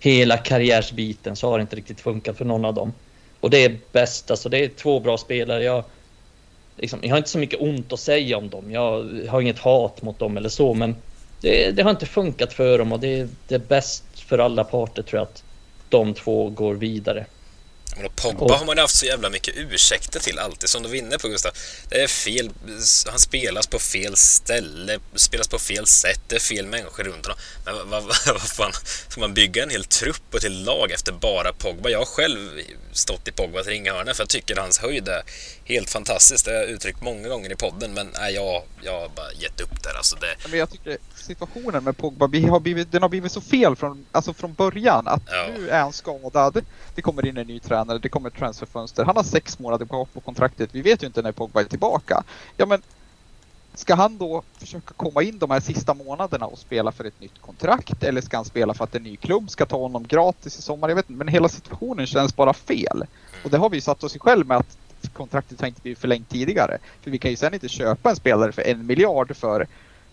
hela 0.00 0.36
karriärsbiten 0.36 1.36
så 1.36 1.50
har 1.50 1.58
det 1.58 1.62
inte 1.62 1.76
riktigt 1.76 2.00
funkat 2.00 2.38
för 2.38 2.44
någon 2.44 2.64
av 2.64 2.74
dem. 2.74 2.92
Och 3.40 3.50
det 3.50 3.64
är 3.64 3.78
bäst, 3.92 4.30
alltså 4.30 4.48
det 4.48 4.64
är 4.64 4.68
två 4.68 5.00
bra 5.00 5.18
spelare. 5.18 5.64
Jag, 5.64 5.84
liksom, 6.76 6.98
jag 7.02 7.10
har 7.10 7.16
inte 7.16 7.30
så 7.30 7.38
mycket 7.38 7.60
ont 7.60 7.92
att 7.92 8.00
säga 8.00 8.38
om 8.38 8.48
dem. 8.48 8.70
Jag 8.70 9.08
har 9.28 9.40
inget 9.40 9.58
hat 9.58 10.02
mot 10.02 10.18
dem 10.18 10.36
eller 10.36 10.48
så, 10.48 10.74
men 10.74 10.96
det, 11.40 11.70
det 11.70 11.82
har 11.82 11.90
inte 11.90 12.06
funkat 12.06 12.52
för 12.52 12.78
dem 12.78 12.92
och 12.92 13.00
det, 13.00 13.28
det 13.48 13.54
är 13.54 13.58
bäst 13.58 14.04
för 14.20 14.38
alla 14.38 14.64
parter 14.64 15.02
tror 15.02 15.18
jag 15.18 15.26
att 15.26 15.44
de 15.88 16.14
två 16.14 16.48
går 16.48 16.74
vidare. 16.74 17.26
Men 18.00 18.06
och 18.06 18.16
Pogba 18.16 18.44
och, 18.44 18.58
har 18.58 18.66
man 18.66 18.78
haft 18.78 18.96
så 18.96 19.06
jävla 19.06 19.30
mycket 19.30 19.54
ursäkter 19.56 20.20
till 20.20 20.38
alltid, 20.38 20.68
som 20.68 20.82
du 20.82 20.88
var 20.88 20.96
inne 20.96 21.18
på 21.18 21.28
Gustav. 21.28 21.52
Det 21.88 22.02
är 22.02 22.06
fel, 22.06 22.50
han 23.06 23.18
spelas 23.18 23.66
på 23.66 23.78
fel 23.78 24.16
ställe, 24.16 24.98
spelas 25.14 25.48
på 25.48 25.58
fel 25.58 25.86
sätt, 25.86 26.20
det 26.28 26.36
är 26.36 26.40
fel 26.40 26.66
människor 26.66 27.04
runt 27.04 27.26
honom. 27.26 27.38
Men 27.64 27.74
vad, 27.74 27.86
vad, 27.88 28.02
vad 28.26 28.42
fan, 28.42 28.72
ska 29.08 29.20
man 29.20 29.34
bygga 29.34 29.62
en 29.62 29.70
hel 29.70 29.84
trupp 29.84 30.34
och 30.34 30.42
helt 30.42 30.66
lag 30.66 30.90
efter 30.90 31.12
bara 31.12 31.52
Pogba? 31.52 31.88
Jag 31.88 31.98
har 31.98 32.06
själv 32.06 32.60
stått 32.92 33.28
i 33.28 33.32
Pogbas 33.32 33.66
ringhörna 33.66 34.14
för 34.14 34.22
jag 34.22 34.28
tycker 34.28 34.56
hans 34.56 34.78
höjd 34.78 35.08
är 35.08 35.22
helt 35.70 35.90
fantastiskt. 35.90 36.44
Det 36.44 36.50
har 36.50 36.58
jag 36.58 36.68
uttryckt 36.68 37.02
många 37.02 37.28
gånger 37.28 37.52
i 37.52 37.56
podden, 37.56 37.94
men 37.94 38.08
nej, 38.18 38.34
jag, 38.34 38.62
jag 38.82 39.00
har 39.00 39.08
bara 39.08 39.32
gett 39.32 39.60
upp 39.60 39.82
där. 39.82 39.96
Alltså 39.96 40.16
det... 40.16 40.48
Men 40.48 40.58
jag 40.58 40.70
tycker 40.70 40.98
situationen 41.14 41.84
med 41.84 41.96
Pogba, 41.96 42.24
har 42.24 42.60
blivit, 42.60 42.92
den 42.92 43.02
har 43.02 43.08
blivit 43.08 43.32
så 43.32 43.40
fel 43.40 43.76
från, 43.76 44.06
alltså 44.12 44.32
från 44.32 44.52
början. 44.52 45.08
Att 45.08 45.22
ja. 45.26 45.46
nu 45.56 45.68
är 45.68 45.80
han 45.80 45.92
skadad, 45.92 46.64
det 46.94 47.02
kommer 47.02 47.26
in 47.26 47.36
en 47.36 47.46
ny 47.46 47.60
tränare, 47.60 47.98
det 47.98 48.08
kommer 48.08 48.28
ett 48.28 48.36
transferfönster. 48.36 49.04
Han 49.04 49.16
har 49.16 49.24
sex 49.24 49.58
månader 49.58 49.86
kvar 49.86 50.04
på 50.04 50.20
kontraktet. 50.20 50.70
Vi 50.72 50.82
vet 50.82 51.02
ju 51.02 51.06
inte 51.06 51.22
när 51.22 51.32
Pogba 51.32 51.60
är 51.60 51.64
tillbaka. 51.64 52.22
Ja, 52.56 52.66
men 52.66 52.82
Ska 53.74 53.94
han 53.94 54.18
då 54.18 54.42
försöka 54.58 54.94
komma 54.94 55.22
in 55.22 55.38
de 55.38 55.50
här 55.50 55.60
sista 55.60 55.94
månaderna 55.94 56.46
och 56.46 56.58
spela 56.58 56.92
för 56.92 57.04
ett 57.04 57.20
nytt 57.20 57.40
kontrakt 57.40 58.02
eller 58.02 58.20
ska 58.20 58.36
han 58.36 58.44
spela 58.44 58.74
för 58.74 58.84
att 58.84 58.94
en 58.94 59.02
ny 59.02 59.16
klubb 59.16 59.50
ska 59.50 59.66
ta 59.66 59.76
honom 59.76 60.06
gratis 60.06 60.58
i 60.58 60.62
sommar? 60.62 60.88
Jag 60.88 60.96
vet 60.96 61.10
inte, 61.10 61.18
men 61.18 61.28
hela 61.28 61.48
situationen 61.48 62.06
känns 62.06 62.36
bara 62.36 62.52
fel. 62.52 63.04
Och 63.44 63.50
det 63.50 63.58
har 63.58 63.70
vi 63.70 63.80
satt 63.80 64.04
oss 64.04 64.16
i 64.16 64.18
själv 64.18 64.46
med 64.46 64.56
att 64.56 64.76
kontraktet 65.08 65.60
har 65.60 65.68
inte 65.68 65.82
blivit 65.82 65.98
förlängt 65.98 66.28
tidigare. 66.30 66.78
För 67.02 67.10
vi 67.10 67.18
kan 67.18 67.30
ju 67.30 67.36
sen 67.36 67.54
inte 67.54 67.68
köpa 67.68 68.10
en 68.10 68.16
spelare 68.16 68.52
för 68.52 68.62
en 68.62 68.86
miljard 68.86 69.36
för 69.36 69.66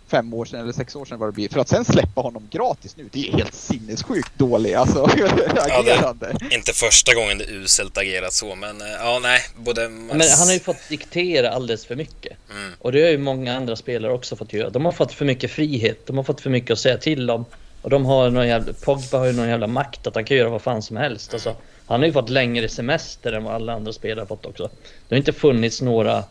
fem 0.08 0.34
år 0.34 0.46
sedan 0.46 0.60
eller 0.60 0.74
sex 0.74 0.96
år 0.96 1.06
sedan 1.06 1.20
vad 1.20 1.28
det 1.30 1.34
blir. 1.34 1.50
För 1.50 1.60
att 1.60 1.70
sen 1.70 1.86
släppa 1.86 2.22
honom 2.22 2.48
gratis 2.52 2.98
nu, 2.98 3.10
det 3.12 3.28
är 3.28 3.32
helt 3.32 3.54
sinnessjukt 3.54 4.32
dålig 4.38 4.74
alltså, 4.74 5.04
agerande. 5.58 6.36
Ja, 6.40 6.48
inte 6.50 6.74
första 6.74 7.14
gången 7.14 7.38
det 7.38 7.46
uselt 7.46 7.98
agerat 7.98 8.34
så, 8.34 8.56
men 8.56 8.82
eh, 8.82 8.88
ja, 8.88 9.20
nej, 9.24 9.40
både... 9.56 9.90
Men 9.90 10.22
han 10.38 10.48
har 10.48 10.54
ju 10.54 10.60
fått 10.60 10.90
diktera 10.90 11.50
alldeles 11.50 11.86
för 11.86 11.96
mycket. 11.96 12.38
Mm. 12.52 12.74
Och 12.80 12.92
det 12.92 13.02
har 13.02 13.10
ju 13.10 13.18
många 13.18 13.58
andra 13.58 13.76
spelare 13.76 14.14
också 14.14 14.36
fått 14.36 14.54
göra. 14.54 14.70
De 14.70 14.86
har 14.86 14.92
fått 14.92 15.14
för 15.14 15.26
mycket 15.26 15.52
frihet, 15.52 16.08
de 16.08 16.18
har 16.18 16.24
fått 16.24 16.42
för 16.42 16.50
mycket 16.50 16.72
att 16.72 16.80
säga 16.80 16.98
till 16.98 17.30
om. 17.30 17.46
Och 17.82 17.90
de 17.90 18.06
har 18.06 18.30
någon 18.30 18.48
jävla, 18.48 18.74
Pogba 18.74 19.18
har 19.18 19.26
ju 19.26 19.34
någon 19.34 19.50
jävla 19.50 19.68
makt 19.68 20.08
att 20.08 20.16
han 20.16 20.26
kan 20.26 20.38
göra 20.38 20.50
vad 20.50 20.62
fan 20.62 20.82
som 20.82 20.98
helst. 20.98 21.34
Alltså, 21.34 21.56
han 21.88 22.00
har 22.00 22.08
ju 22.08 22.14
fått 22.14 22.30
längre 22.30 22.70
semester 22.70 23.34
än 23.34 23.44
vad 23.44 23.54
alla 23.54 23.74
andra 23.74 23.94
spelare 23.94 24.22
har 24.22 24.28
fått 24.28 24.46
också. 24.46 24.70
Det 25.08 25.16
har 25.16 25.18
inte 25.18 25.34
funnits 25.34 25.82
några 25.82 26.24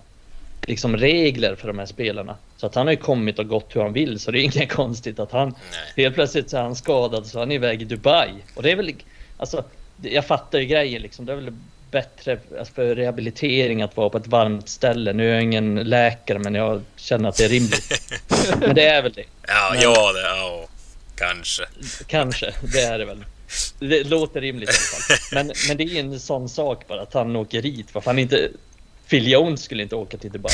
liksom 0.62 0.96
regler 0.96 1.54
för 1.54 1.68
de 1.68 1.78
här 1.78 1.86
spelarna. 1.86 2.36
Så 2.56 2.66
att 2.66 2.74
han 2.74 2.86
har 2.86 2.92
ju 2.92 2.98
kommit 2.98 3.38
och 3.38 3.48
gått 3.48 3.76
hur 3.76 3.82
han 3.82 3.92
vill 3.92 4.20
så 4.20 4.30
det 4.30 4.40
är 4.40 4.42
inget 4.42 4.72
konstigt 4.72 5.18
att 5.18 5.32
han 5.32 5.48
Nej. 5.48 6.04
helt 6.04 6.14
plötsligt 6.14 6.50
så 6.50 6.56
är 6.56 6.62
han 6.62 6.76
skadad 6.76 7.26
så 7.26 7.38
han 7.38 7.50
är 7.50 7.54
iväg 7.54 7.82
i 7.82 7.84
Dubai. 7.84 8.30
Och 8.54 8.62
det 8.62 8.70
är 8.70 8.76
väl, 8.76 8.94
alltså 9.36 9.64
jag 10.02 10.24
fattar 10.24 10.58
ju 10.58 10.66
grejen 10.66 11.02
liksom. 11.02 11.26
Det 11.26 11.32
är 11.32 11.36
väl 11.36 11.52
bättre 11.90 12.38
alltså, 12.58 12.74
för 12.74 12.94
rehabilitering 12.94 13.82
att 13.82 13.96
vara 13.96 14.10
på 14.10 14.18
ett 14.18 14.26
varmt 14.26 14.68
ställe. 14.68 15.12
Nu 15.12 15.30
är 15.30 15.34
jag 15.34 15.42
ingen 15.42 15.74
läkare 15.74 16.38
men 16.38 16.54
jag 16.54 16.82
känner 16.96 17.28
att 17.28 17.36
det 17.36 17.44
är 17.44 17.48
rimligt. 17.48 18.20
men 18.60 18.74
det 18.74 18.86
är 18.86 19.02
väl 19.02 19.12
det. 19.12 19.24
Ja, 19.46 19.70
men, 19.72 19.82
ja, 19.82 20.12
det, 20.12 20.20
ja, 20.20 20.68
kanske. 21.16 21.62
Kanske, 22.06 22.54
det 22.72 22.80
är 22.80 22.98
det 22.98 23.04
väl. 23.04 23.24
Det 23.78 24.04
låter 24.04 24.40
rimligt 24.40 24.70
i 24.70 24.72
alla 24.72 24.78
fall. 24.78 25.18
Men, 25.32 25.52
men 25.68 25.76
det 25.76 25.84
är 25.84 26.00
en 26.00 26.20
sån 26.20 26.48
sak 26.48 26.88
bara 26.88 27.02
att 27.02 27.14
han 27.14 27.36
åker 27.36 27.62
hit. 27.62 27.86
Varför 27.92 28.10
han 28.10 28.18
inte 28.18 28.50
Phil 29.08 29.28
Jones 29.28 29.62
skulle 29.62 29.82
inte 29.82 29.94
åka 29.94 30.18
till 30.18 30.32
Dubai. 30.32 30.52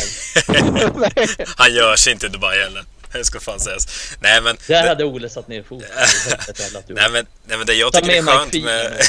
Han 1.57 1.74
gör 1.74 1.97
sig 1.97 2.12
inte 2.12 2.26
i 2.26 2.28
Dubai 2.28 2.59
heller. 2.59 2.84
Det 3.12 3.24
ska 3.24 3.40
fan 3.40 3.61
sägas. 3.61 4.14
Nej 4.20 4.40
men... 4.40 4.57
Där 4.66 4.88
hade 4.88 5.05
Ole 5.05 5.28
satt 5.28 5.49
ner 5.49 5.62
foten. 5.62 5.88
nej, 6.88 7.11
men, 7.11 7.26
nej 7.47 7.57
men 7.59 7.66
det 7.66 7.74
jag 7.74 7.93
tycker 7.93 8.11
är 8.11 8.22
skönt 8.22 8.64
med... 8.64 9.01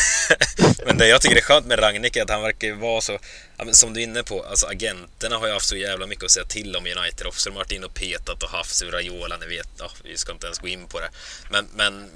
men 0.86 0.98
det 0.98 1.08
jag 1.08 1.22
tycker 1.22 1.36
är 1.36 1.42
skönt 1.42 1.66
med 1.66 1.80
Ragnik 1.80 2.16
är 2.16 2.24
att 2.24 2.30
han 2.30 2.42
verkar 2.42 2.74
vara 2.74 3.02
så... 3.02 3.20
Som 3.72 3.94
du 3.94 4.00
är 4.00 4.04
inne 4.04 4.24
på, 4.24 4.44
alltså 4.44 4.66
agenterna 4.68 5.38
har 5.38 5.48
ju 5.48 5.54
haft 5.54 5.68
så 5.68 5.76
jävla 5.76 6.08
mycket 6.08 6.24
att 6.24 6.32
säga 6.32 6.46
till 6.46 6.76
om 6.76 6.86
United 6.86 7.28
också. 7.28 7.50
De 7.50 7.56
har 7.56 7.64
varit 7.64 7.72
inne 7.72 7.86
och 7.86 7.94
petat 7.94 8.44
och 8.44 8.50
haft 8.50 8.84
Raiola, 8.84 9.38
ni 9.38 9.56
vet. 9.56 9.70
Ja, 9.80 9.92
vi 10.04 10.18
ska 10.18 10.32
inte 10.32 10.46
ens 10.46 10.60
gå 10.60 10.68
in 10.68 10.88
på 10.88 11.00
det. 11.00 11.10
Men, 11.50 11.68
men 11.76 12.10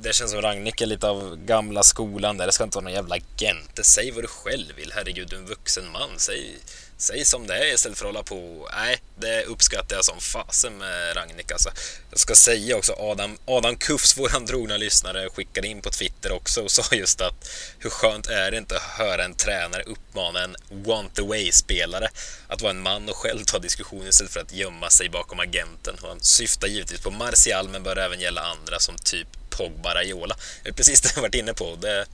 det 0.00 0.12
känns 0.12 0.30
som 0.30 0.42
Ragnik 0.42 0.80
är 0.80 0.86
lite 0.86 1.08
av 1.08 1.36
gamla 1.36 1.82
skolan 1.82 2.36
där. 2.36 2.46
Det 2.46 2.52
ska 2.52 2.64
inte 2.64 2.76
vara 2.76 2.84
någon 2.84 2.92
jävla 2.92 3.14
agent. 3.14 3.78
Säg 3.82 4.10
vad 4.10 4.24
du 4.24 4.28
själv 4.28 4.76
vill. 4.76 4.92
Herregud, 4.94 5.28
du 5.28 5.36
är 5.36 5.40
en 5.40 5.46
vuxen 5.46 5.92
man. 5.92 6.10
Säg, 6.16 6.56
säg 6.96 7.24
som 7.24 7.46
det 7.46 7.54
är 7.54 7.74
istället 7.74 7.98
för 7.98 8.04
att 8.04 8.14
hålla 8.14 8.22
på. 8.22 8.68
Nej, 8.72 9.02
det 9.18 9.44
uppskattar 9.44 9.96
jag 9.96 10.04
som 10.04 10.20
fasen 10.20 10.78
med 10.78 11.16
Ragnik 11.16 11.52
alltså. 11.52 11.70
Jag 12.10 12.20
ska 12.20 12.34
säga 12.34 12.76
också 12.76 12.92
Adam, 12.98 13.38
Adam 13.44 13.76
Kufs, 13.76 14.18
våran 14.18 14.46
drogna 14.46 14.76
lyssnare, 14.76 15.30
skickade 15.30 15.68
in 15.68 15.82
på 15.82 15.90
Twitter 15.90 16.32
också 16.32 16.62
och 16.62 16.70
sa 16.70 16.96
just 16.96 17.20
att 17.20 17.50
hur 17.78 17.90
skönt 17.90 18.26
är 18.26 18.50
det 18.50 18.58
inte 18.58 18.76
att 18.76 18.82
höra 18.82 19.24
en 19.24 19.34
tränare 19.34 19.82
uppmana 19.82 20.44
en 20.44 20.56
want 20.70 21.18
away-spelare 21.18 22.08
att 22.48 22.62
vara 22.62 22.70
en 22.70 22.82
man 22.82 23.08
och 23.08 23.16
själv 23.16 23.44
ta 23.44 23.58
diskussionen 23.58 24.08
istället 24.08 24.32
för 24.32 24.40
att 24.40 24.52
gömma 24.52 24.90
sig 24.90 25.08
bakom 25.08 25.40
agenten. 25.40 25.96
Och 26.02 26.08
han 26.08 26.20
syftar 26.20 26.68
givetvis 26.68 27.00
på 27.00 27.10
Martial 27.10 27.68
men 27.68 27.82
bör 27.82 27.96
även 27.96 28.20
gälla 28.20 28.40
andra 28.40 28.78
som 28.78 28.96
typ 28.96 29.28
Pogba, 29.58 29.94
Raiola. 29.94 30.36
Det 30.62 30.68
är 30.68 30.72
precis 30.72 31.00
det 31.00 31.12
jag 31.14 31.22
varit 31.22 31.34
inne 31.34 31.54
på. 31.54 31.76
Det, 31.80 32.06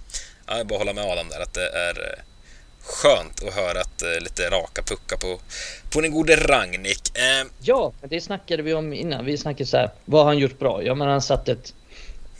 ja, 0.46 0.56
jag 0.56 0.66
bara 0.66 0.78
hålla 0.78 0.92
med 0.92 1.04
Adam 1.04 1.28
där 1.28 1.40
att 1.40 1.54
det 1.54 1.68
är 1.68 2.00
eh, 2.00 2.22
skönt 2.84 3.44
att 3.48 3.54
höra 3.54 3.80
att 3.80 4.02
eh, 4.02 4.20
lite 4.20 4.50
raka 4.50 4.82
puckar 4.82 5.16
på, 5.16 5.40
på 5.92 6.00
den 6.00 6.12
gode 6.12 6.36
Ragnik. 6.36 7.18
Eh. 7.18 7.46
Ja, 7.60 7.92
det 8.02 8.20
snackade 8.20 8.62
vi 8.62 8.74
om 8.74 8.92
innan. 8.92 9.24
Vi 9.24 9.38
snackade 9.38 9.66
så 9.66 9.76
här, 9.76 9.90
vad 10.04 10.20
har 10.20 10.26
han 10.26 10.38
gjort 10.38 10.58
bra? 10.58 10.82
Ja, 10.82 10.94
men 10.94 11.08
han 11.08 11.22
satt 11.22 11.48
ett 11.48 11.74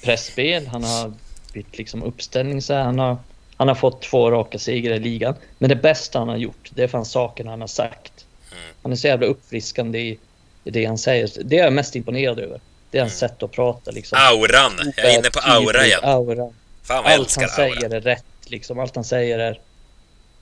pressspel, 0.03 0.67
han 0.67 0.85
har 0.85 1.13
bytt 1.53 1.79
liksom 1.79 2.03
uppställning 2.03 2.63
så 2.63 2.75
här, 2.75 2.83
han 2.83 2.99
har, 2.99 3.17
han 3.57 3.69
har 3.69 3.75
fått 3.75 4.03
två 4.03 4.31
raka 4.31 4.59
segrar 4.59 4.95
i 4.95 4.99
ligan. 4.99 5.35
Men 5.59 5.69
det 5.69 5.77
bästa 5.77 6.19
han 6.19 6.29
har 6.29 6.37
gjort, 6.37 6.71
det 6.75 6.83
är 6.83 6.89
fan 6.89 7.05
sakerna 7.05 7.51
han 7.51 7.61
har 7.61 7.69
sagt. 7.69 8.27
Mm. 8.53 8.75
Han 8.83 8.93
är 8.93 8.97
så 8.97 9.07
jävla 9.07 9.27
uppfriskande 9.27 9.99
i, 9.99 10.19
i 10.65 10.71
det 10.71 10.85
han 10.85 10.99
säger. 10.99 11.31
Det 11.45 11.59
är 11.59 11.65
jag 11.65 11.73
mest 11.73 11.97
imponerad 11.97 12.39
över. 12.39 12.61
Det 12.95 12.99
är 12.99 13.03
hans 13.03 13.19
sätt 13.19 13.43
att 13.43 13.53
prata 13.53 13.91
liksom. 13.91 14.19
Auran! 14.21 14.93
Jag 14.97 15.07
är 15.07 15.19
inne 15.19 15.31
på 15.31 15.41
aura 15.41 15.87
igen. 15.87 16.01
Aura. 16.03 16.51
Fan 16.83 17.03
vad 17.05 17.13
jag 17.13 17.19
Allt 17.19 17.37
han 17.37 17.49
säger 17.49 17.95
är 17.95 18.01
rätt 18.01 18.25
liksom. 18.45 18.79
Allt 18.79 18.95
han 18.95 19.05
säger 19.05 19.39
är, 19.39 19.61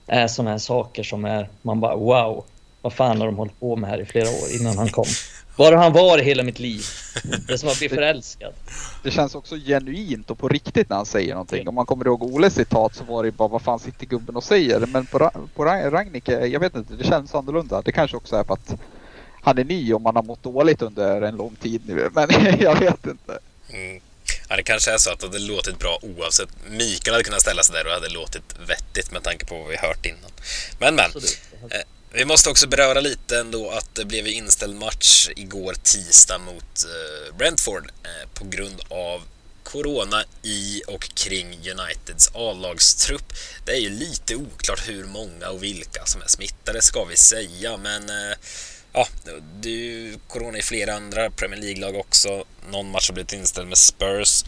är 0.06 0.28
sådana 0.28 0.50
här 0.50 0.58
saker 0.58 1.02
som 1.02 1.24
är, 1.24 1.48
man 1.62 1.80
bara 1.80 1.96
wow. 1.96 2.44
Vad 2.82 2.92
fan 2.92 3.20
har 3.20 3.26
de 3.26 3.36
hållit 3.36 3.60
på 3.60 3.76
med 3.76 3.90
här 3.90 4.00
i 4.00 4.04
flera 4.04 4.28
år 4.28 4.60
innan 4.60 4.78
han 4.78 4.88
kom? 4.88 5.04
Var 5.56 5.72
har 5.72 5.82
han 5.82 5.92
varit 5.92 6.24
hela 6.24 6.42
mitt 6.42 6.58
liv? 6.58 6.84
Det 7.46 7.52
är 7.52 7.56
som 7.56 7.68
att 7.68 7.78
bli 7.78 7.88
förälskad. 7.88 8.52
Det 9.02 9.10
känns 9.10 9.34
också 9.34 9.56
genuint 9.56 10.30
och 10.30 10.38
på 10.38 10.48
riktigt 10.48 10.88
när 10.88 10.96
han 10.96 11.06
säger 11.06 11.32
någonting. 11.32 11.68
Om 11.68 11.74
man 11.74 11.86
kommer 11.86 12.06
ihåg 12.06 12.22
Oles 12.22 12.54
citat 12.54 12.94
så 12.94 13.04
var 13.04 13.24
det 13.24 13.32
bara 13.32 13.48
vad 13.48 13.62
fan 13.62 13.78
sitter 13.78 14.06
gubben 14.06 14.36
och 14.36 14.44
säger. 14.44 14.80
Men 14.80 15.06
på, 15.06 15.30
på 15.54 15.64
Ragnik, 15.64 16.28
jag 16.28 16.60
vet 16.60 16.76
inte, 16.76 16.94
det 16.94 17.04
känns 17.04 17.34
annorlunda. 17.34 17.82
Det 17.82 17.92
kanske 17.92 18.16
också 18.16 18.36
är 18.36 18.44
för 18.44 18.54
att 18.54 18.74
han 19.42 19.58
är 19.58 19.64
ny 19.64 19.94
och 19.94 20.00
man 20.00 20.16
har 20.16 20.22
mått 20.22 20.42
dåligt 20.42 20.82
under 20.82 21.22
en 21.22 21.36
lång 21.36 21.56
tid 21.56 21.82
nu. 21.86 22.10
Men 22.12 22.28
jag 22.60 22.80
vet 22.80 23.06
inte. 23.06 23.38
Mm. 23.70 24.00
Ja, 24.48 24.56
det 24.56 24.62
kanske 24.62 24.92
är 24.92 24.98
så 24.98 25.10
att 25.10 25.20
det 25.20 25.26
hade 25.26 25.38
låtit 25.38 25.78
bra 25.78 25.98
oavsett. 26.02 26.48
Mikael 26.70 27.14
hade 27.14 27.24
kunnat 27.24 27.40
ställa 27.40 27.62
sig 27.62 27.74
där 27.74 27.86
och 27.86 27.92
hade 27.92 28.08
låtit 28.08 28.54
vettigt 28.66 29.12
med 29.12 29.22
tanke 29.22 29.44
på 29.46 29.58
vad 29.58 29.68
vi 29.68 29.76
hört 29.76 30.06
innan. 30.06 30.30
Men 30.78 30.94
men. 30.94 31.10
Eh, 31.70 31.80
vi 32.14 32.24
måste 32.24 32.50
också 32.50 32.68
beröra 32.68 33.00
lite 33.00 33.38
ändå 33.38 33.70
att 33.70 33.94
det 33.94 34.04
blev 34.04 34.26
inställd 34.26 34.76
match 34.76 35.28
igår 35.36 35.74
tisdag 35.82 36.38
mot 36.38 36.84
eh, 36.84 37.36
Brentford 37.36 37.90
eh, 38.04 38.28
på 38.34 38.44
grund 38.44 38.80
av 38.88 39.22
Corona 39.62 40.24
i 40.42 40.82
och 40.86 41.14
kring 41.14 41.48
Uniteds 41.48 42.30
A-lagstrupp. 42.34 43.32
Det 43.64 43.72
är 43.72 43.80
ju 43.80 43.90
lite 43.90 44.36
oklart 44.36 44.88
hur 44.88 45.04
många 45.04 45.48
och 45.48 45.62
vilka 45.62 46.04
som 46.04 46.22
är 46.22 46.28
smittade 46.28 46.82
ska 46.82 47.04
vi 47.04 47.16
säga, 47.16 47.76
men 47.76 48.08
eh, 48.08 48.36
ja, 48.92 49.08
det 49.60 49.68
är 49.68 49.72
ju 49.72 50.18
corona 50.28 50.58
i 50.58 50.62
flera 50.62 50.94
andra 50.94 51.30
Premier 51.30 51.60
League-lag 51.60 51.96
också. 51.96 52.44
Någon 52.70 52.90
match 52.90 53.08
har 53.08 53.14
blivit 53.14 53.32
inställd 53.32 53.68
med 53.68 53.78
Spurs. 53.78 54.44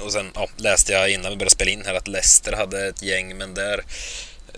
Och 0.00 0.12
sen 0.12 0.30
ja, 0.34 0.48
läste 0.56 0.92
jag 0.92 1.10
innan 1.10 1.30
vi 1.30 1.36
började 1.36 1.50
spela 1.50 1.70
in 1.70 1.84
här 1.86 1.94
att 1.94 2.08
Leicester 2.08 2.52
hade 2.52 2.86
ett 2.86 3.02
gäng, 3.02 3.36
men 3.36 3.54
där, 3.54 3.84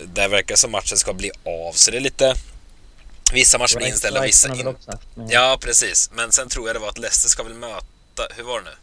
där 0.03 0.29
verkar 0.29 0.55
som 0.55 0.71
matchen 0.71 0.97
ska 0.97 1.13
bli 1.13 1.31
av. 1.43 1.73
Så 1.73 1.91
det 1.91 1.97
är 1.97 2.01
lite... 2.01 2.35
Vissa 3.33 3.57
matcher 3.57 3.77
blir 3.77 3.87
inställda, 3.87 4.21
vissa 4.21 4.55
inte. 4.55 4.75
Ja, 5.29 5.57
precis. 5.61 6.09
Men 6.13 6.31
sen 6.31 6.49
tror 6.49 6.67
jag 6.67 6.75
det 6.75 6.79
var 6.79 6.89
att 6.89 6.97
Leicester 6.97 7.29
ska 7.29 7.43
väl 7.43 7.53
möta... 7.53 8.27
Hur 8.35 8.43
var 8.43 8.59
det 8.59 8.65
nu? 8.65 8.75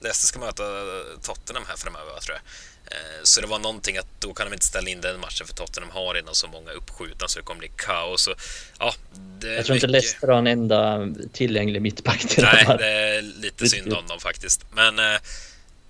Leicester 0.00 0.26
ska 0.26 0.38
möta 0.38 0.62
Tottenham 1.22 1.64
här 1.68 1.76
framöver 1.76 2.20
tror 2.20 2.36
jag. 2.36 2.42
Eh, 2.90 3.22
så 3.22 3.40
det 3.40 3.46
var 3.46 3.58
någonting 3.58 3.96
att 3.96 4.06
då 4.18 4.34
kan 4.34 4.46
de 4.46 4.52
inte 4.52 4.66
ställa 4.66 4.90
in 4.90 5.00
den 5.00 5.20
matchen 5.20 5.46
för 5.46 5.54
Tottenham 5.54 5.90
har 5.90 6.14
redan 6.14 6.34
så 6.34 6.48
många 6.48 6.70
uppskjutna 6.70 7.28
så 7.28 7.38
det 7.38 7.44
kommer 7.44 7.58
bli 7.58 7.70
kaos. 7.76 8.26
Och, 8.26 8.34
ja, 8.78 8.94
jag 9.42 9.66
tror 9.66 9.76
inte 9.76 9.86
Leicester 9.86 10.28
har 10.28 10.38
en 10.38 10.46
enda 10.46 11.08
tillgänglig 11.32 11.82
mittback 11.82 12.20
till 12.28 12.44
Nej, 12.44 12.66
det 12.78 12.90
är 12.90 13.22
lite 13.22 13.68
synd 13.68 13.92
om 13.92 14.06
dem 14.06 14.20
faktiskt. 14.20 14.64
Men 14.72 14.98
eh, 14.98 15.20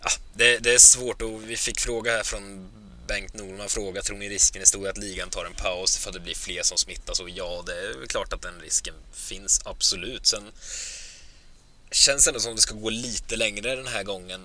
ja, 0.02 0.10
det, 0.34 0.58
det, 0.58 0.74
är 0.74 0.78
svårt 0.78 1.22
och 1.22 1.50
vi 1.50 1.56
fick 1.56 1.80
fråga 1.80 2.12
här 2.12 2.22
från 2.22 2.70
Bengt 3.06 3.34
Norman 3.34 3.68
fråga, 3.68 4.02
tror 4.02 4.16
ni 4.16 4.28
risken 4.28 4.62
är 4.62 4.66
stor 4.66 4.88
att 4.88 4.98
ligan 4.98 5.30
tar 5.30 5.44
en 5.44 5.54
paus 5.54 5.98
för 5.98 6.10
att 6.10 6.14
det 6.14 6.20
blir 6.20 6.34
fler 6.34 6.62
som 6.62 6.78
smittas? 6.78 7.20
Och 7.20 7.30
ja, 7.30 7.62
det 7.66 7.72
är 7.72 8.06
klart 8.06 8.32
att 8.32 8.42
den 8.42 8.60
risken 8.62 8.94
finns, 9.12 9.60
absolut. 9.64 10.26
Sen 10.26 10.42
känns 11.90 12.26
ändå 12.26 12.40
som 12.40 12.54
det 12.54 12.60
ska 12.60 12.74
gå 12.74 12.90
lite 12.90 13.36
längre 13.36 13.76
den 13.76 13.86
här 13.86 14.02
gången, 14.02 14.40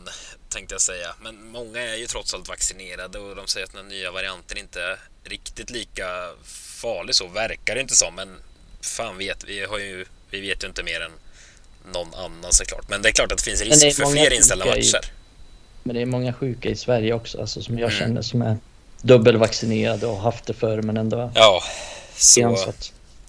tänkte 0.50 0.74
jag 0.74 0.82
säga. 0.82 1.16
Men 1.22 1.52
många 1.52 1.82
är 1.82 1.96
ju 1.96 2.08
trots 2.08 2.34
allt 2.34 2.50
vaccinerade 2.50 3.20
och 3.20 3.36
de 3.36 3.48
säger 3.48 3.66
att 3.66 3.74
den 3.74 3.88
nya 3.88 4.12
varianten 4.12 4.58
inte 4.58 4.82
är 4.82 5.00
riktigt 5.24 5.70
lika 5.70 6.06
farlig 6.82 7.16
så, 7.16 7.28
verkar 7.28 7.76
det 7.76 7.82
inte 7.82 7.96
som. 7.96 8.16
Men 8.16 8.36
fan 8.82 9.18
vet, 9.18 9.44
vi, 9.44 9.66
har 9.66 9.80
ju, 9.80 10.06
vi 10.30 10.42
vet 10.42 10.64
ju 10.64 10.68
inte 10.68 10.84
mer 10.84 11.02
än 11.02 11.12
någon 11.94 12.14
annan 12.16 12.54
såklart. 12.54 12.90
Men 12.90 13.02
det 13.02 13.10
är 13.10 13.14
klart 13.14 13.32
att 13.32 13.38
det 13.38 13.44
finns 13.44 13.62
risk 13.62 13.82
det 13.82 13.92
för 13.92 14.06
fler 14.06 14.34
inställda 14.34 14.66
matcher. 14.66 14.80
I, 14.80 15.10
men 15.84 15.96
det 15.96 16.02
är 16.02 16.06
många 16.06 16.34
sjuka 16.34 16.70
i 16.70 16.76
Sverige 16.76 17.14
också, 17.14 17.42
alltså, 17.42 17.62
som 17.62 17.80
jag 17.80 17.92
mm. 17.92 18.00
känner 18.00 18.22
som 18.22 18.42
är 18.42 18.58
dubbelvaccinerade 19.02 20.08
och 20.08 20.18
haft 20.18 20.46
det 20.46 20.54
förr 20.54 20.82
men 20.82 20.98
ändå 20.98 21.32
Ja, 21.36 21.64
så... 22.18 22.74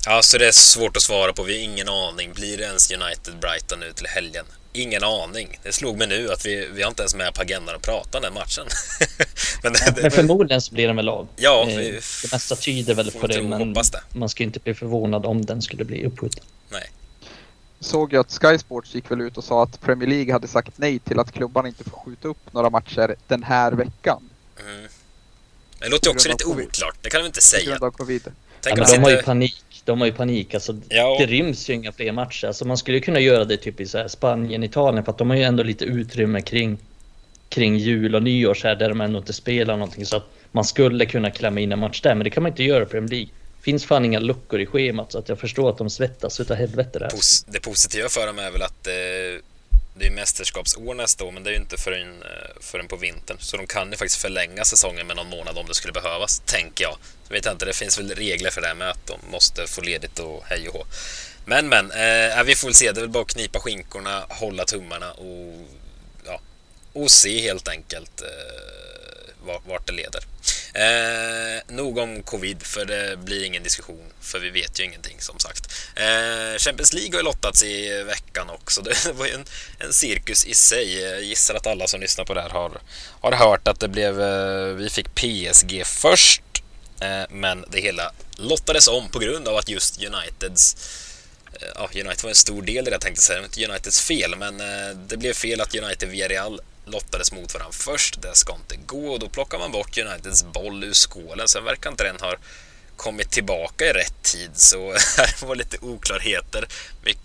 Ja, 0.09 0.23
så 0.23 0.39
det 0.39 0.49
är 0.49 0.53
svårt 0.53 0.97
att 0.97 1.03
svara 1.03 1.33
på. 1.33 1.43
Vi 1.43 1.53
har 1.53 1.65
ingen 1.65 1.89
aning. 1.89 2.33
Blir 2.33 2.57
det 2.57 2.65
ens 2.65 2.91
United-Brighton 2.91 3.81
nu 3.81 3.93
till 3.93 4.07
helgen? 4.07 4.45
Ingen 4.73 5.05
aning. 5.05 5.61
Det 5.63 5.73
slog 5.73 5.99
mig 5.99 6.07
nu 6.09 6.33
att 6.33 6.47
vi, 6.47 6.69
vi 6.75 6.83
har 6.83 6.89
inte 6.89 7.03
ens 7.03 7.15
med 7.15 7.35
på 7.35 7.43
agendan 7.43 7.77
att 7.77 7.83
prata 7.83 8.19
om 8.19 8.23
den 8.23 8.35
matchen. 8.35 8.67
men, 9.63 9.73
det, 9.73 10.03
men 10.03 10.11
förmodligen 10.11 10.61
så 10.61 10.75
blir 10.75 10.87
den 10.87 10.97
väl 10.97 11.09
av. 11.09 11.29
Ja, 11.37 11.67
eh, 11.69 11.77
vi, 11.77 11.91
det 12.23 12.33
mesta 12.33 12.57
tyder 12.57 12.95
väl 12.95 13.11
på 13.11 13.27
det, 13.27 13.43
men 13.43 13.73
det. 13.73 13.83
man 14.15 14.29
ska 14.29 14.45
inte 14.45 14.61
bli 14.61 14.75
förvånad 14.75 15.27
om 15.27 15.45
den 15.45 15.63
skulle 15.63 15.85
bli 15.85 16.07
uppskjuten. 16.07 16.45
Nej. 16.69 16.91
Såg 17.81 18.13
jag 18.13 18.21
att 18.21 18.33
Sky 18.43 18.59
Sports 18.59 18.95
gick 18.95 19.11
väl 19.11 19.21
ut 19.21 19.37
och 19.37 19.45
sa 19.45 19.63
att 19.63 19.81
Premier 19.81 20.09
League 20.09 20.33
hade 20.33 20.49
sagt 20.49 20.73
nej 20.77 20.99
till 20.99 21.19
att 21.19 21.33
klubbarna 21.33 21.69
inte 21.69 21.85
får 21.85 21.99
skjuta 21.99 22.29
upp 22.29 22.53
några 22.53 22.71
matcher 22.71 23.15
den 23.27 23.43
här 23.43 23.73
veckan. 23.73 24.31
Mm. 24.61 24.89
Det 25.79 25.89
låter 25.89 26.11
också 26.11 26.29
lite 26.29 26.45
oklart. 26.45 26.97
Det 27.03 27.11
kan 27.11 27.21
de 27.21 27.27
inte 27.27 27.43
säga. 27.43 27.65
På 27.65 27.71
grund 27.71 27.85
av 27.85 27.91
covid. 27.91 28.23
Ja, 28.65 28.77
men 28.77 28.87
de 28.87 28.99
har 28.99 29.11
ju 29.11 29.23
panik. 29.23 29.66
De 29.87 30.01
har 30.01 30.07
ju 30.07 30.13
panik. 30.13 30.55
Alltså, 30.55 30.77
ja. 30.89 31.17
Det 31.19 31.27
ryms 31.27 31.71
ju 31.71 31.75
inga 31.75 31.93
fler 31.93 32.13
matcher. 32.13 32.47
Alltså, 32.47 32.65
man 32.65 32.79
skulle 32.79 33.01
kunna 33.01 33.21
göra 33.21 33.45
det 33.45 33.57
typ 33.57 33.81
i 33.81 33.87
så 33.87 34.09
Spanien, 34.09 34.63
Italien 34.63 35.05
för 35.05 35.13
att 35.13 35.19
de 35.19 35.31
har 35.31 35.37
ju 35.37 35.43
ändå 35.43 35.63
lite 35.63 35.85
utrymme 35.85 36.41
kring, 36.41 36.79
kring 37.49 37.77
jul 37.77 38.15
och 38.15 38.23
nyår 38.23 38.55
så 38.55 38.69
här, 38.69 38.77
där 38.77 38.89
de 38.89 39.01
ändå 39.01 39.19
inte 39.19 39.33
spelar 39.33 39.77
någonting. 39.77 40.07
Så 40.07 40.17
att 40.17 40.27
man 40.53 40.65
skulle 40.65 41.07
kunna 41.07 41.31
klämma 41.31 41.61
in 41.61 41.73
en 41.73 41.79
match 41.79 42.01
där, 42.01 42.15
men 42.15 42.25
det 42.25 42.31
kan 42.31 42.43
man 42.43 42.53
inte 42.53 42.63
göra 42.63 42.83
i 42.83 42.87
Premier 42.87 43.11
League. 43.11 43.29
finns 43.63 43.85
fan 43.85 44.05
inga 44.05 44.19
luckor 44.19 44.61
i 44.61 44.67
schemat 44.67 45.13
så 45.13 45.19
att 45.19 45.29
jag 45.29 45.39
förstår 45.39 45.71
att 45.71 45.79
de 45.79 45.91
svettas 45.91 46.41
utav 46.41 46.57
helvete 46.57 46.99
där. 46.99 47.11
det 47.47 47.61
positiva 47.61 48.09
för 48.09 48.27
dem 48.27 48.39
är 48.39 48.51
väl 48.51 48.63
att 48.63 48.87
eh, 48.87 48.93
det 49.99 50.07
är 50.07 50.11
mästerskapsår 50.11 50.95
nästa 50.95 51.25
år, 51.25 51.33
men 51.33 51.43
det 51.43 51.51
är 51.51 51.53
ju 51.53 51.61
inte 51.61 51.77
förrän, 51.77 52.23
eh, 52.23 52.61
förrän 52.61 52.89
på 52.89 52.97
vintern. 52.97 53.37
Så 53.41 53.57
de 53.57 53.67
kan 53.67 53.91
ju 53.91 53.97
faktiskt 53.97 54.21
förlänga 54.21 54.65
säsongen 54.65 55.07
med 55.07 55.17
någon 55.17 55.29
månad 55.29 55.59
om 55.59 55.67
det 55.67 55.75
skulle 55.75 55.93
behövas, 55.93 56.43
tänker 56.47 56.85
jag. 56.85 56.97
Så 57.27 57.33
vet 57.33 57.45
jag 57.45 57.55
inte, 57.55 57.65
det 57.65 57.73
finns 57.73 57.99
väl 57.99 58.11
regler 58.11 58.51
för 58.51 58.61
det 58.61 58.75
med 58.75 58.91
att 58.91 59.07
de 59.07 59.19
måste 59.31 59.67
få 59.67 59.81
ledigt 59.81 60.19
och 60.19 60.45
hej 60.47 60.69
och 60.69 60.75
hå. 60.75 60.87
Men, 61.45 61.69
men, 61.69 61.91
eh, 61.91 62.45
vi 62.45 62.55
får 62.55 62.69
väl 62.69 62.75
se. 62.75 62.93
Det 62.93 62.99
är 62.99 63.03
väl 63.03 63.11
bara 63.11 63.23
att 63.23 63.29
knipa 63.29 63.61
skinkorna, 63.61 64.27
hålla 64.29 64.65
tummarna 64.65 65.13
och, 65.13 65.69
ja, 66.27 66.41
och 66.93 67.11
se 67.11 67.41
helt 67.41 67.69
enkelt 67.69 68.23
eh, 68.23 69.47
vart 69.67 69.87
det 69.87 69.93
leder. 69.93 70.25
Eh, 70.77 71.63
nog 71.69 71.99
om 71.99 72.23
covid, 72.23 72.63
för 72.63 72.85
det 72.85 73.19
blir 73.19 73.45
ingen 73.45 73.63
diskussion, 73.63 74.13
för 74.21 74.39
vi 74.39 74.51
vet 74.51 74.81
ju 74.81 74.85
ingenting 74.85 75.17
som 75.21 75.39
sagt. 75.39 75.73
Eh, 75.95 76.59
Champions 76.59 76.93
League 76.93 77.13
har 77.13 77.19
ju 77.19 77.25
lottats 77.25 77.63
i 77.63 78.03
veckan 78.03 78.51
också. 78.51 78.83
Det 79.05 79.13
var 79.13 79.27
ju 79.27 79.33
en, 79.33 79.45
en 79.79 79.93
cirkus 79.93 80.47
i 80.47 80.55
sig. 80.55 81.01
Jag 81.01 81.23
gissar 81.23 81.55
att 81.55 81.67
alla 81.67 81.87
som 81.87 82.01
lyssnar 82.01 82.25
på 82.25 82.35
det 82.35 82.41
här 82.41 82.51
har, 82.51 82.81
har 83.21 83.33
hört 83.33 83.69
att 83.69 83.81
det 83.81 83.89
blev, 83.89 84.21
eh, 84.21 84.67
vi 84.67 84.91
fick 84.91 85.15
PSG 85.15 85.87
först, 85.87 86.43
eh, 87.01 87.23
men 87.31 87.65
det 87.71 87.81
hela 87.81 88.13
lottades 88.37 88.89
om 88.89 89.09
på 89.09 89.19
grund 89.19 89.49
av 89.49 89.57
att 89.57 89.69
just 89.69 90.03
Uniteds 90.03 90.77
eh, 91.53 91.69
Ja, 91.75 91.89
United 91.95 92.23
var 92.23 92.31
en 92.31 92.37
stor 92.37 92.63
del 92.63 92.79
i 92.79 92.91
det 92.91 92.91
jag 92.91 93.01
tänkte 93.01 93.23
säga, 93.23 93.37
det 93.37 93.41
var 93.41 93.47
inte 93.47 93.67
Uniteds 93.67 94.01
fel, 94.01 94.37
men 94.37 94.61
eh, 94.61 94.97
det 95.09 95.17
blev 95.17 95.33
fel 95.33 95.61
att 95.61 95.75
United 95.75 96.09
Villarreal 96.09 96.61
lottades 96.87 97.33
mot 97.33 97.55
varandra 97.55 97.73
först. 97.73 98.23
Det 98.23 98.35
ska 98.35 98.55
inte 98.55 98.77
gå 98.77 99.13
och 99.13 99.19
då 99.19 99.29
plockar 99.29 99.59
man 99.59 99.73
bort 99.73 99.99
Uniteds 99.99 100.45
boll 100.45 100.85
ur 100.85 100.93
skålen. 100.93 101.49
Sen 101.49 101.65
verkar 101.65 101.91
inte 101.91 102.05
den 102.05 102.21
ha 102.21 102.35
kommit 102.97 103.31
tillbaka 103.31 103.85
i 103.85 103.93
rätt 103.93 104.23
tid 104.23 104.51
så 104.55 104.93
här 105.17 105.47
var 105.47 105.57
lite 105.57 105.79
oklarheter. 105.81 106.69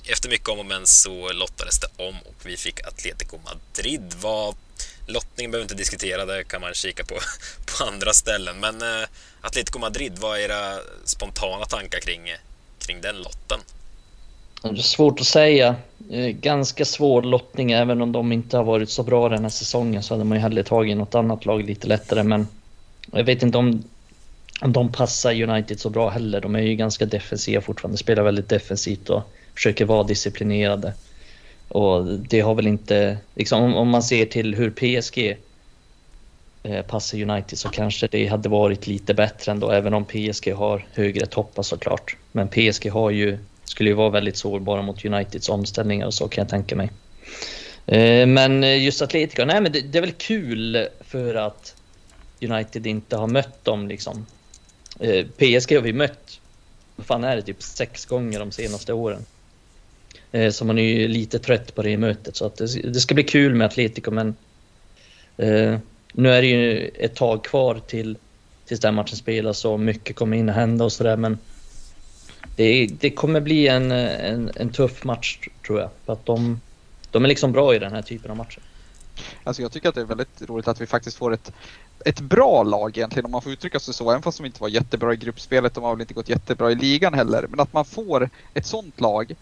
Efter 0.05 0.29
mycket 0.29 0.49
om 0.49 0.59
och 0.59 0.65
men 0.65 0.87
så 0.87 1.31
lottades 1.31 1.79
det 1.79 1.87
om 1.97 2.15
och 2.21 2.35
vi 2.43 2.57
fick 2.57 2.87
Atletico 2.87 3.39
Madrid. 3.45 4.13
Vad 4.21 4.55
Lottningen 5.07 5.51
behöver 5.51 5.63
vi 5.63 5.73
inte 5.73 5.75
diskutera, 5.75 6.25
det 6.25 6.43
kan 6.43 6.61
man 6.61 6.73
kika 6.73 7.05
på 7.05 7.19
på 7.65 7.83
andra 7.83 8.13
ställen. 8.13 8.59
Men 8.59 8.81
eh, 8.81 9.07
Atletico 9.41 9.79
Madrid, 9.79 10.19
vad 10.19 10.37
är 10.37 10.41
era 10.41 10.79
spontana 11.05 11.65
tankar 11.65 11.99
kring, 11.99 12.35
kring 12.79 13.01
den 13.01 13.15
lotten? 13.15 13.59
Det 14.61 14.69
är 14.69 14.75
svårt 14.75 15.19
att 15.19 15.25
säga. 15.25 15.75
Ganska 16.31 16.85
svår 16.85 17.21
lottning, 17.21 17.71
även 17.71 18.01
om 18.01 18.11
de 18.11 18.31
inte 18.31 18.57
har 18.57 18.63
varit 18.63 18.89
så 18.89 19.03
bra 19.03 19.29
den 19.29 19.41
här 19.41 19.49
säsongen 19.49 20.03
så 20.03 20.13
hade 20.13 20.23
man 20.23 20.37
ju 20.37 20.41
hellre 20.41 20.63
tagit 20.63 20.97
något 20.97 21.15
annat 21.15 21.45
lag 21.45 21.63
lite 21.65 21.87
lättare. 21.87 22.23
Men 22.23 22.47
jag 23.11 23.23
vet 23.23 23.43
inte 23.43 23.57
om, 23.57 23.83
om 24.61 24.73
de 24.73 24.91
passar 24.91 25.41
United 25.41 25.79
så 25.79 25.89
bra 25.89 26.09
heller. 26.09 26.41
De 26.41 26.55
är 26.55 26.61
ju 26.61 26.75
ganska 26.75 27.05
defensiva 27.05 27.61
fortfarande, 27.61 27.97
spelar 27.97 28.23
väldigt 28.23 28.49
defensivt 28.49 29.09
och 29.09 29.21
försöker 29.55 29.85
vara 29.85 30.03
disciplinerade. 30.03 30.93
Och 31.67 32.05
det 32.05 32.39
har 32.39 32.55
väl 32.55 32.67
inte, 32.67 33.17
liksom, 33.35 33.63
om, 33.63 33.75
om 33.75 33.89
man 33.89 34.03
ser 34.03 34.25
till 34.25 34.55
hur 34.55 34.69
PSG 34.69 35.37
eh, 36.63 36.81
passar 36.81 37.21
United 37.21 37.59
så 37.59 37.69
kanske 37.69 38.07
det 38.07 38.27
hade 38.27 38.49
varit 38.49 38.87
lite 38.87 39.13
bättre 39.13 39.51
ändå, 39.51 39.71
även 39.71 39.93
om 39.93 40.05
PSG 40.05 40.53
har 40.53 40.85
högre 40.93 41.25
toppar 41.25 41.63
såklart. 41.63 42.17
Men 42.31 42.47
PSG 42.47 42.91
har 42.91 43.09
ju 43.09 43.37
skulle 43.71 43.89
ju 43.89 43.93
vara 43.93 44.09
väldigt 44.09 44.37
sårbara 44.37 44.81
mot 44.81 45.05
Uniteds 45.05 45.49
omställningar 45.49 46.05
och 46.05 46.13
så 46.13 46.27
kan 46.27 46.41
jag 46.41 46.49
tänka 46.49 46.75
mig. 46.75 46.91
Eh, 47.85 48.27
men 48.27 48.63
eh, 48.63 48.83
just 48.83 49.01
Atletico, 49.01 49.45
nej 49.45 49.61
men 49.61 49.71
det, 49.71 49.81
det, 49.81 49.97
är 49.97 50.01
väl 50.01 50.11
kul 50.11 50.87
för 51.01 51.35
att 51.35 51.75
United 52.41 52.87
inte 52.87 53.17
har 53.17 53.27
mött 53.27 53.65
dem 53.65 53.87
liksom. 53.87 54.25
Eh, 54.99 55.25
PSG 55.25 55.75
har 55.75 55.81
vi 55.81 55.93
mött, 55.93 56.39
vad 56.95 57.05
fan 57.05 57.23
är 57.23 57.35
det, 57.35 57.41
typ 57.41 57.63
sex 57.63 58.05
gånger 58.05 58.39
de 58.39 58.51
senaste 58.51 58.93
åren. 58.93 59.25
Så 60.51 60.65
man 60.65 60.77
är 60.77 60.83
ju 60.83 61.07
lite 61.07 61.39
trött 61.39 61.75
på 61.75 61.81
det 61.81 61.97
mötet 61.97 62.35
så 62.35 62.45
att 62.45 62.57
det, 62.57 62.65
det 62.65 62.99
ska 62.99 63.15
bli 63.15 63.23
kul 63.23 63.55
med 63.55 63.65
Atletico 63.65 64.11
men 64.11 64.35
nu 66.13 66.29
är 66.29 66.41
det 66.41 66.47
ju 66.47 66.87
ett 66.87 67.15
tag 67.15 67.43
kvar 67.43 67.81
till 67.87 68.17
tills 68.65 68.81
den 68.81 68.95
matchen 68.95 69.17
spelas 69.17 69.65
och 69.65 69.79
mycket 69.79 70.15
kommer 70.15 70.37
in 70.37 70.49
och 70.49 70.55
hända 70.55 70.85
och 70.85 70.91
sådär 70.91 71.17
men 71.17 71.37
det, 72.55 72.87
det 72.99 73.09
kommer 73.09 73.41
bli 73.41 73.67
en, 73.67 73.91
en, 73.91 74.51
en, 74.55 74.69
tuff 74.69 75.03
match 75.03 75.39
tror 75.65 75.79
jag. 75.79 75.89
För 76.05 76.13
att 76.13 76.25
de, 76.25 76.61
de 77.11 77.23
är 77.23 77.27
liksom 77.27 77.51
bra 77.51 77.75
i 77.75 77.79
den 77.79 77.93
här 77.93 78.01
typen 78.01 78.31
av 78.31 78.37
matcher. 78.37 78.59
Alltså 79.43 79.61
jag 79.61 79.71
tycker 79.71 79.89
att 79.89 79.95
det 79.95 80.01
är 80.01 80.05
väldigt 80.05 80.41
roligt 80.41 80.67
att 80.67 80.81
vi 80.81 80.85
faktiskt 80.85 81.17
får 81.17 81.33
ett, 81.33 81.51
ett 82.05 82.19
bra 82.19 82.63
lag 82.63 82.97
egentligen 82.97 83.25
om 83.25 83.31
man 83.31 83.41
får 83.41 83.51
uttrycka 83.51 83.79
sig 83.79 83.93
så. 83.93 84.11
Även 84.11 84.21
fast 84.21 84.37
de 84.37 84.45
inte 84.45 84.61
var 84.61 84.69
jättebra 84.69 85.13
i 85.13 85.17
gruppspelet. 85.17 85.73
De 85.73 85.83
har 85.83 85.95
väl 85.95 86.01
inte 86.01 86.13
gått 86.13 86.29
jättebra 86.29 86.71
i 86.71 86.75
ligan 86.75 87.13
heller. 87.13 87.45
Men 87.49 87.59
att 87.59 87.73
man 87.73 87.85
får 87.85 88.29
ett 88.53 88.65
sånt 88.65 89.01
lag. 89.01 89.35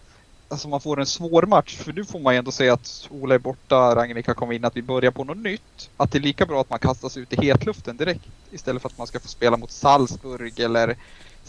Alltså 0.48 0.68
man 0.68 0.80
får 0.80 1.00
en 1.00 1.06
svår 1.06 1.42
match. 1.42 1.76
För 1.76 1.92
nu 1.92 2.04
får 2.04 2.20
man 2.20 2.34
ju 2.34 2.38
ändå 2.38 2.52
säga 2.52 2.72
att 2.72 3.08
Ola 3.10 3.34
är 3.34 3.38
borta, 3.38 3.94
Ragnhild 3.96 4.24
kan 4.24 4.34
komma 4.34 4.54
in, 4.54 4.64
att 4.64 4.76
vi 4.76 4.82
börjar 4.82 5.10
på 5.10 5.24
något 5.24 5.36
nytt. 5.36 5.90
Att 5.96 6.12
det 6.12 6.18
är 6.18 6.22
lika 6.22 6.46
bra 6.46 6.60
att 6.60 6.70
man 6.70 6.78
kastas 6.78 7.16
ut 7.16 7.32
i 7.32 7.46
hetluften 7.46 7.96
direkt. 7.96 8.26
Istället 8.50 8.82
för 8.82 8.88
att 8.88 8.98
man 8.98 9.06
ska 9.06 9.20
få 9.20 9.28
spela 9.28 9.56
mot 9.56 9.70
Salzburg 9.70 10.60
eller 10.60 10.96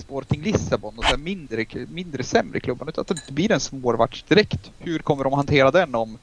Sporting 0.02 0.41
Lissabon 0.41 0.97
och 0.97 1.06
så 1.06 1.18
mindre, 1.18 1.66
mindre 1.89 2.24
sämre 2.24 2.60
klubbar. 2.60 2.89
Utan 2.89 3.02
att 3.02 3.28
det 3.28 3.34
blir 3.34 3.52
en 3.52 3.60
svår 3.60 3.97
match 3.97 4.24
direkt. 4.28 4.72
Hur 4.80 4.99
kommer 4.99 5.24
de 5.24 5.34
att 5.34 5.38
hantera 5.38 5.72
den 5.72 5.95
om 5.95 6.18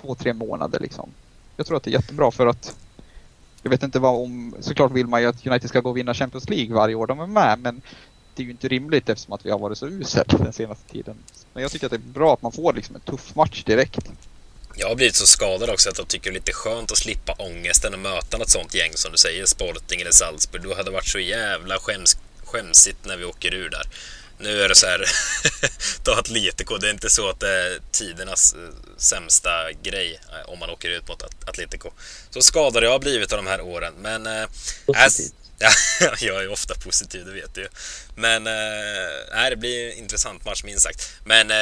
två, 0.00 0.14
tre 0.14 0.32
månader 0.32 0.80
liksom? 0.80 1.10
Jag 1.56 1.66
tror 1.66 1.76
att 1.76 1.82
det 1.82 1.90
är 1.90 1.92
jättebra 1.92 2.30
för 2.30 2.46
att 2.46 2.76
jag 3.62 3.70
vet 3.70 3.82
inte 3.82 3.98
vad 3.98 4.14
om, 4.14 4.54
såklart 4.60 4.92
vill 4.92 5.06
man 5.06 5.20
ju 5.20 5.26
att 5.26 5.46
United 5.46 5.68
ska 5.68 5.80
gå 5.80 5.90
och 5.90 5.96
vinna 5.96 6.14
Champions 6.14 6.48
League 6.48 6.74
varje 6.74 6.94
år 6.94 7.06
de 7.06 7.20
är 7.20 7.26
med, 7.26 7.58
men 7.58 7.82
det 8.34 8.42
är 8.42 8.44
ju 8.44 8.50
inte 8.50 8.68
rimligt 8.68 9.08
eftersom 9.08 9.32
att 9.32 9.46
vi 9.46 9.50
har 9.50 9.58
varit 9.58 9.78
så 9.78 9.86
uselt 9.86 10.28
den 10.28 10.52
senaste 10.52 10.92
tiden. 10.92 11.16
Men 11.52 11.62
jag 11.62 11.72
tycker 11.72 11.86
att 11.86 11.90
det 11.90 11.96
är 11.96 12.12
bra 12.12 12.34
att 12.34 12.42
man 12.42 12.52
får 12.52 12.72
liksom 12.72 12.94
en 12.94 13.00
tuff 13.00 13.34
match 13.34 13.64
direkt. 13.64 14.10
Jag 14.76 14.88
har 14.88 14.96
blivit 14.96 15.14
så 15.14 15.26
skadad 15.26 15.70
också 15.70 15.90
att 15.90 15.98
jag 15.98 16.08
tycker 16.08 16.30
det 16.30 16.36
är 16.36 16.40
lite 16.40 16.52
skönt 16.52 16.92
att 16.92 16.98
slippa 16.98 17.32
ångesten 17.38 17.94
och 17.94 18.00
möta 18.00 18.38
något 18.38 18.50
sånt 18.50 18.74
gäng 18.74 18.92
som 18.94 19.12
du 19.12 19.18
säger, 19.18 19.46
Sporting 19.46 20.00
eller 20.00 20.12
Salzburg. 20.12 20.62
Du 20.62 20.74
hade 20.74 20.90
varit 20.90 21.06
så 21.06 21.18
jävla 21.18 21.78
skäms 21.78 22.16
skämsigt 22.50 23.04
när 23.04 23.16
vi 23.16 23.24
åker 23.24 23.54
ur 23.54 23.70
där. 23.70 23.86
nu 24.38 24.62
är 24.62 24.68
det 24.68 24.74
så 24.74 24.86
här, 24.86 25.04
ta 26.04 26.18
Atletico, 26.18 26.76
det 26.76 26.88
är 26.88 26.92
inte 26.92 27.10
så 27.10 27.28
att 27.28 27.40
det 27.40 27.48
är 27.48 27.80
tidernas 27.92 28.54
eh, 28.54 28.74
sämsta 28.96 29.72
grej 29.82 30.20
eh, 30.28 30.50
om 30.50 30.58
man 30.58 30.70
åker 30.70 30.90
ut 30.90 31.08
mot 31.08 31.22
Atletico. 31.22 31.90
Så 32.30 32.42
skadad 32.42 32.84
jag 32.84 32.90
har 32.90 32.98
blivit 32.98 33.32
av 33.32 33.36
de 33.36 33.46
här 33.46 33.60
åren, 33.60 33.94
men... 33.98 34.26
Äh, 34.26 34.46
Ja, 36.00 36.14
jag 36.20 36.42
är 36.44 36.52
ofta 36.52 36.74
positiv, 36.74 37.24
det 37.26 37.32
vet 37.32 37.54
du 37.54 37.60
ju. 37.60 37.68
Men 38.14 38.46
äh, 38.46 39.50
det 39.50 39.56
blir 39.56 39.90
en 39.90 39.98
intressant 39.98 40.44
match 40.44 40.64
minst 40.64 40.82
sagt. 40.82 41.12
Men 41.24 41.50
äh, 41.50 41.56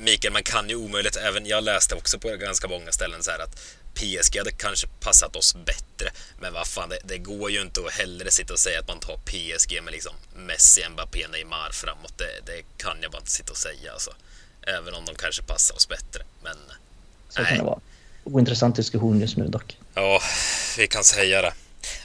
Mikael, 0.00 0.32
man 0.32 0.42
kan 0.42 0.68
ju 0.68 0.74
omöjligt, 0.74 1.16
även 1.16 1.46
jag 1.46 1.64
läste 1.64 1.94
också 1.94 2.18
på 2.18 2.28
ganska 2.28 2.68
många 2.68 2.92
ställen 2.92 3.22
så 3.22 3.30
här 3.30 3.38
att 3.38 3.60
PSG 3.98 4.38
hade 4.38 4.52
kanske 4.52 4.86
passat 5.00 5.36
oss 5.36 5.54
bättre. 5.54 6.10
Men 6.40 6.52
vad 6.52 6.66
fan, 6.66 6.88
det, 6.88 6.98
det, 7.04 7.18
går 7.18 7.50
ju 7.50 7.60
inte 7.60 7.80
att 7.86 7.92
hellre 7.92 8.30
sitta 8.30 8.52
och 8.52 8.58
säga 8.58 8.80
att 8.80 8.88
man 8.88 8.98
tar 8.98 9.16
PSG 9.16 9.82
med 9.82 9.92
liksom 9.92 10.12
Messi, 10.36 10.88
Mbappé, 10.88 11.28
Neymar 11.28 11.70
framåt. 11.72 12.18
Det, 12.18 12.52
det 12.52 12.62
kan 12.76 12.96
jag 13.02 13.10
bara 13.10 13.18
inte 13.18 13.30
sitta 13.30 13.52
och 13.52 13.58
säga 13.58 13.92
alltså. 13.92 14.10
Även 14.62 14.94
om 14.94 15.04
de 15.04 15.14
kanske 15.14 15.42
passar 15.42 15.74
oss 15.76 15.88
bättre. 15.88 16.22
Men 16.42 16.56
Så 17.28 17.40
nej. 17.42 17.48
kan 17.48 17.58
det 17.58 17.64
vara. 17.64 17.80
Ointressant 18.24 18.76
diskussion 18.76 19.20
just 19.20 19.36
nu 19.36 19.48
dock. 19.48 19.78
Ja, 19.94 20.20
vi 20.78 20.86
kan 20.86 21.04
säga 21.04 21.42
det. 21.42 21.52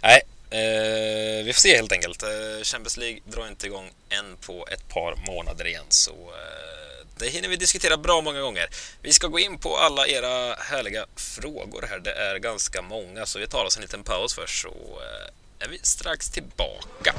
Nej, 0.03 0.21
eh, 0.53 1.45
vi 1.45 1.51
får 1.53 1.61
se 1.61 1.75
helt 1.75 1.91
enkelt. 1.91 2.23
Eh, 2.23 2.63
Champions 2.63 2.97
League 2.97 3.19
drar 3.25 3.47
inte 3.47 3.67
igång 3.67 3.91
än 4.09 4.37
på 4.37 4.67
ett 4.71 4.89
par 4.89 5.15
månader 5.27 5.67
igen. 5.67 5.85
Så 5.89 6.11
eh, 6.11 7.07
det 7.17 7.29
hinner 7.29 7.49
vi 7.49 7.55
diskutera 7.55 7.97
bra 7.97 8.21
många 8.21 8.41
gånger. 8.41 8.69
Vi 9.01 9.13
ska 9.13 9.27
gå 9.27 9.39
in 9.39 9.57
på 9.57 9.77
alla 9.77 10.07
era 10.07 10.55
härliga 10.55 11.05
frågor 11.15 11.85
här. 11.89 11.99
Det 11.99 12.11
är 12.13 12.39
ganska 12.39 12.81
många, 12.81 13.25
så 13.25 13.39
vi 13.39 13.47
tar 13.47 13.65
oss 13.65 13.75
en 13.75 13.81
liten 13.81 14.03
paus 14.03 14.33
först 14.33 14.61
så 14.61 14.69
eh, 14.69 15.65
är 15.65 15.67
vi 15.67 15.79
strax 15.83 16.29
tillbaka. 16.29 17.15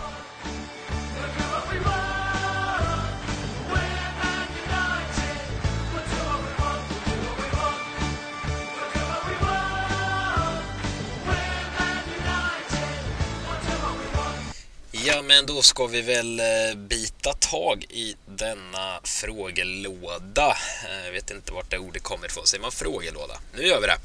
Ja, 15.06 15.22
men 15.22 15.46
då 15.46 15.62
ska 15.62 15.86
vi 15.86 16.02
väl 16.02 16.40
eh, 16.40 16.46
bita 16.76 17.32
tag 17.32 17.86
i 17.88 18.16
denna 18.26 19.00
frågelåda. 19.02 20.56
Jag 21.04 21.12
vet 21.12 21.30
inte 21.30 21.52
vart 21.52 21.70
det 21.70 21.78
ordet 21.78 22.02
kommer 22.02 22.26
ifrån. 22.26 22.46
Säger 22.46 22.62
man 22.62 22.72
frågelåda? 22.72 23.34
Nu 23.56 23.66
gör 23.66 23.80
vi 23.80 23.86
det. 23.86 23.98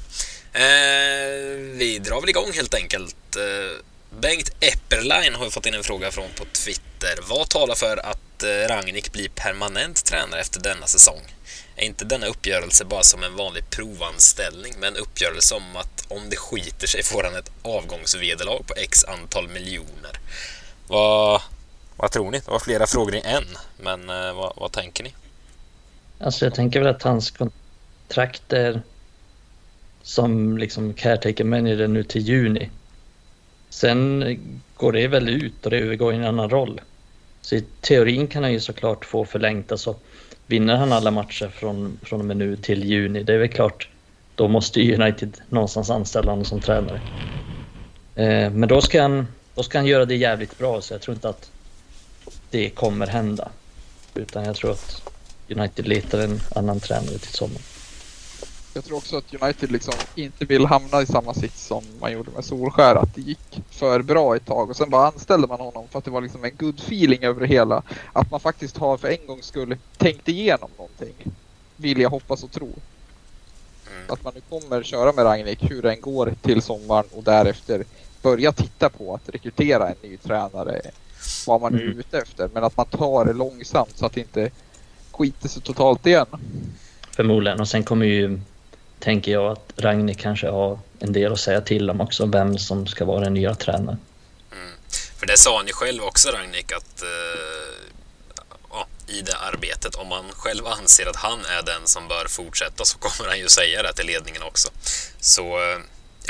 Eh, 0.58 1.76
vi 1.78 1.98
drar 1.98 2.20
väl 2.20 2.30
igång 2.30 2.52
helt 2.52 2.74
enkelt. 2.74 3.36
Bengt 4.20 4.50
Epperlein 4.60 5.34
har 5.34 5.50
fått 5.50 5.66
in 5.66 5.74
en 5.74 5.84
fråga 5.84 6.10
från 6.10 6.30
på 6.36 6.44
Twitter. 6.44 7.18
Vad 7.28 7.48
talar 7.48 7.74
för 7.74 7.96
att 7.96 8.44
Rangnick 8.68 9.12
blir 9.12 9.28
permanent 9.28 10.04
tränare 10.04 10.40
efter 10.40 10.60
denna 10.60 10.86
säsong? 10.86 11.20
Är 11.76 11.84
inte 11.84 12.04
denna 12.04 12.26
uppgörelse 12.26 12.84
bara 12.84 13.02
som 13.02 13.22
en 13.22 13.36
vanlig 13.36 13.70
provanställning 13.70 14.74
med 14.78 14.88
en 14.88 14.96
uppgörelse 14.96 15.54
om 15.54 15.76
att 15.76 16.06
om 16.08 16.30
det 16.30 16.36
skiter 16.36 16.86
sig 16.86 17.02
får 17.02 17.22
han 17.22 17.36
ett 17.36 17.50
avgångsvederlag 17.62 18.62
på 18.66 18.74
x 18.74 19.04
antal 19.04 19.48
miljoner? 19.48 20.20
Vad, 20.90 21.40
vad 21.96 22.10
tror 22.10 22.30
ni? 22.30 22.38
Det 22.38 22.50
var 22.50 22.58
flera 22.58 22.86
frågor 22.86 23.14
i 23.14 23.22
en, 23.24 23.44
men 23.82 24.10
eh, 24.10 24.36
vad, 24.36 24.52
vad 24.56 24.72
tänker 24.72 25.04
ni? 25.04 25.14
Alltså 26.18 26.46
jag 26.46 26.54
tänker 26.54 26.80
väl 26.80 26.88
att 26.88 27.02
hans 27.02 27.30
kontrakt 27.30 28.52
är 28.52 28.82
som 30.02 30.58
liksom 30.58 30.94
caretaker 30.94 31.44
manager 31.44 31.88
nu 31.88 32.02
till 32.04 32.22
juni. 32.22 32.70
Sen 33.68 34.24
går 34.76 34.92
det 34.92 35.08
väl 35.08 35.28
ut 35.28 35.64
och 35.64 35.70
det 35.70 35.78
övergår 35.78 36.12
i 36.12 36.16
en 36.16 36.24
annan 36.24 36.50
roll. 36.50 36.80
Så 37.42 37.54
i 37.54 37.64
teorin 37.80 38.26
kan 38.26 38.42
han 38.42 38.52
ju 38.52 38.60
såklart 38.60 39.04
få 39.04 39.24
förlängt. 39.24 39.72
Alltså, 39.72 39.94
vinner 40.46 40.76
han 40.76 40.92
alla 40.92 41.10
matcher 41.10 41.48
från, 41.48 41.98
från 42.02 42.20
och 42.20 42.26
med 42.26 42.36
nu 42.36 42.56
till 42.56 42.84
juni, 42.84 43.22
det 43.22 43.34
är 43.34 43.38
väl 43.38 43.48
klart, 43.48 43.88
då 44.34 44.48
måste 44.48 44.94
United 44.94 45.36
någonstans 45.48 45.90
anställa 45.90 46.30
honom 46.32 46.44
som 46.44 46.60
tränare. 46.60 47.00
Eh, 48.14 48.50
men 48.50 48.68
då 48.68 48.80
ska 48.80 49.02
han 49.02 49.26
då 49.60 49.64
ska 49.64 49.78
han 49.78 49.86
göra 49.86 50.04
det 50.04 50.16
jävligt 50.16 50.58
bra 50.58 50.80
så 50.80 50.94
jag 50.94 51.00
tror 51.02 51.14
inte 51.14 51.28
att 51.28 51.50
det 52.50 52.70
kommer 52.70 53.06
hända. 53.06 53.48
Utan 54.14 54.44
jag 54.44 54.56
tror 54.56 54.70
att 54.70 55.02
United 55.48 55.88
letar 55.88 56.18
en 56.18 56.40
annan 56.54 56.80
tränare 56.80 57.18
till 57.18 57.32
sommaren. 57.32 57.62
Jag 58.74 58.84
tror 58.84 58.96
också 58.96 59.16
att 59.16 59.34
United 59.42 59.72
liksom 59.72 59.94
inte 60.14 60.44
vill 60.44 60.66
hamna 60.66 61.02
i 61.02 61.06
samma 61.06 61.34
sits 61.34 61.66
som 61.66 61.84
man 62.00 62.12
gjorde 62.12 62.30
med 62.30 62.44
Solskär. 62.44 62.94
Att 62.94 63.14
det 63.14 63.20
gick 63.20 63.62
för 63.70 64.02
bra 64.02 64.36
ett 64.36 64.46
tag 64.46 64.70
och 64.70 64.76
sen 64.76 64.90
bara 64.90 65.06
anställde 65.06 65.46
man 65.46 65.60
honom 65.60 65.88
för 65.88 65.98
att 65.98 66.04
det 66.04 66.10
var 66.10 66.20
liksom 66.20 66.44
en 66.44 66.56
good 66.58 66.80
feeling 66.80 67.24
över 67.24 67.40
det 67.40 67.46
hela. 67.46 67.82
Att 68.12 68.30
man 68.30 68.40
faktiskt 68.40 68.76
har 68.76 68.96
för 68.96 69.08
en 69.08 69.26
gångs 69.26 69.46
skull 69.46 69.76
tänkt 69.96 70.28
igenom 70.28 70.70
någonting. 70.76 71.14
Vill 71.76 72.00
jag 72.00 72.10
hoppas 72.10 72.44
och 72.44 72.52
tro. 72.52 72.66
Mm. 72.66 74.04
Att 74.08 74.24
man 74.24 74.32
nu 74.34 74.40
kommer 74.48 74.82
köra 74.82 75.12
med 75.12 75.24
Ragnik 75.24 75.70
hur 75.70 75.82
den 75.82 76.00
går 76.00 76.34
till 76.42 76.62
sommaren 76.62 77.06
och 77.12 77.22
därefter 77.22 77.84
börja 78.22 78.52
titta 78.52 78.88
på 78.88 79.14
att 79.14 79.28
rekrytera 79.34 79.88
en 79.88 79.94
ny 80.02 80.16
tränare. 80.16 80.80
Vad 81.46 81.60
man 81.60 81.74
är 81.74 81.82
mm. 81.82 81.98
ute 81.98 82.18
efter. 82.18 82.50
Men 82.54 82.64
att 82.64 82.76
man 82.76 82.86
tar 82.86 83.24
det 83.24 83.32
långsamt 83.32 83.98
så 83.98 84.06
att 84.06 84.12
det 84.12 84.20
inte 84.20 84.50
skiter 85.10 85.48
sig 85.48 85.62
totalt 85.62 86.06
igen. 86.06 86.26
Förmodligen. 87.16 87.60
Och 87.60 87.68
sen 87.68 87.84
kommer 87.84 88.06
ju, 88.06 88.40
tänker 88.98 89.32
jag, 89.32 89.52
att 89.52 89.72
Ragnhild 89.76 90.18
kanske 90.18 90.48
har 90.48 90.78
en 90.98 91.12
del 91.12 91.32
att 91.32 91.40
säga 91.40 91.60
till 91.60 91.90
om 91.90 92.00
också. 92.00 92.26
Vem 92.26 92.58
som 92.58 92.86
ska 92.86 93.04
vara 93.04 93.20
den 93.20 93.34
nya 93.34 93.54
tränaren. 93.54 93.98
Mm. 94.52 94.72
För 95.18 95.26
det 95.26 95.38
sa 95.38 95.62
ni 95.66 95.72
själv 95.72 96.02
också 96.02 96.28
Ragnhild 96.28 96.72
att 96.72 97.02
uh, 97.02 97.90
i 99.10 99.22
det 99.22 99.36
arbetet, 99.36 99.94
om 99.94 100.08
man 100.08 100.24
själv 100.32 100.66
anser 100.66 101.06
att 101.06 101.16
han 101.16 101.38
är 101.44 101.62
den 101.62 101.86
som 101.86 102.08
bör 102.08 102.26
fortsätta 102.28 102.84
så 102.84 102.98
kommer 102.98 103.28
han 103.30 103.38
ju 103.38 103.48
säga 103.48 103.82
det 103.82 103.92
till 103.92 104.06
ledningen 104.06 104.42
också. 104.42 104.68
Så 105.20 105.42
uh, 105.42 105.78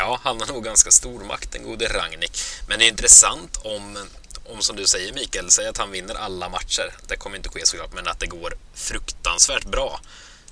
Ja, 0.01 0.21
han 0.23 0.41
har 0.41 0.47
nog 0.47 0.65
ganska 0.65 0.91
stor 0.91 1.25
makt, 1.25 1.53
den 1.53 1.63
gode 1.63 1.89
Ragnik. 1.89 2.43
Men 2.69 2.79
det 2.79 2.85
är 2.85 2.89
intressant 2.89 3.57
om, 3.57 4.09
om 4.45 4.63
som 4.63 4.77
du 4.77 4.87
säger 4.87 5.13
Mikael, 5.13 5.51
säg 5.51 5.67
att 5.67 5.79
han 5.79 5.91
vinner 5.91 6.15
alla 6.15 6.49
matcher. 6.49 6.95
Det 7.07 7.17
kommer 7.17 7.37
inte 7.37 7.49
ske 7.49 7.67
såklart, 7.67 7.93
men 7.93 8.09
att 8.09 8.21
det 8.21 8.27
går 8.27 8.55
fruktansvärt 8.75 9.65
bra 9.65 10.01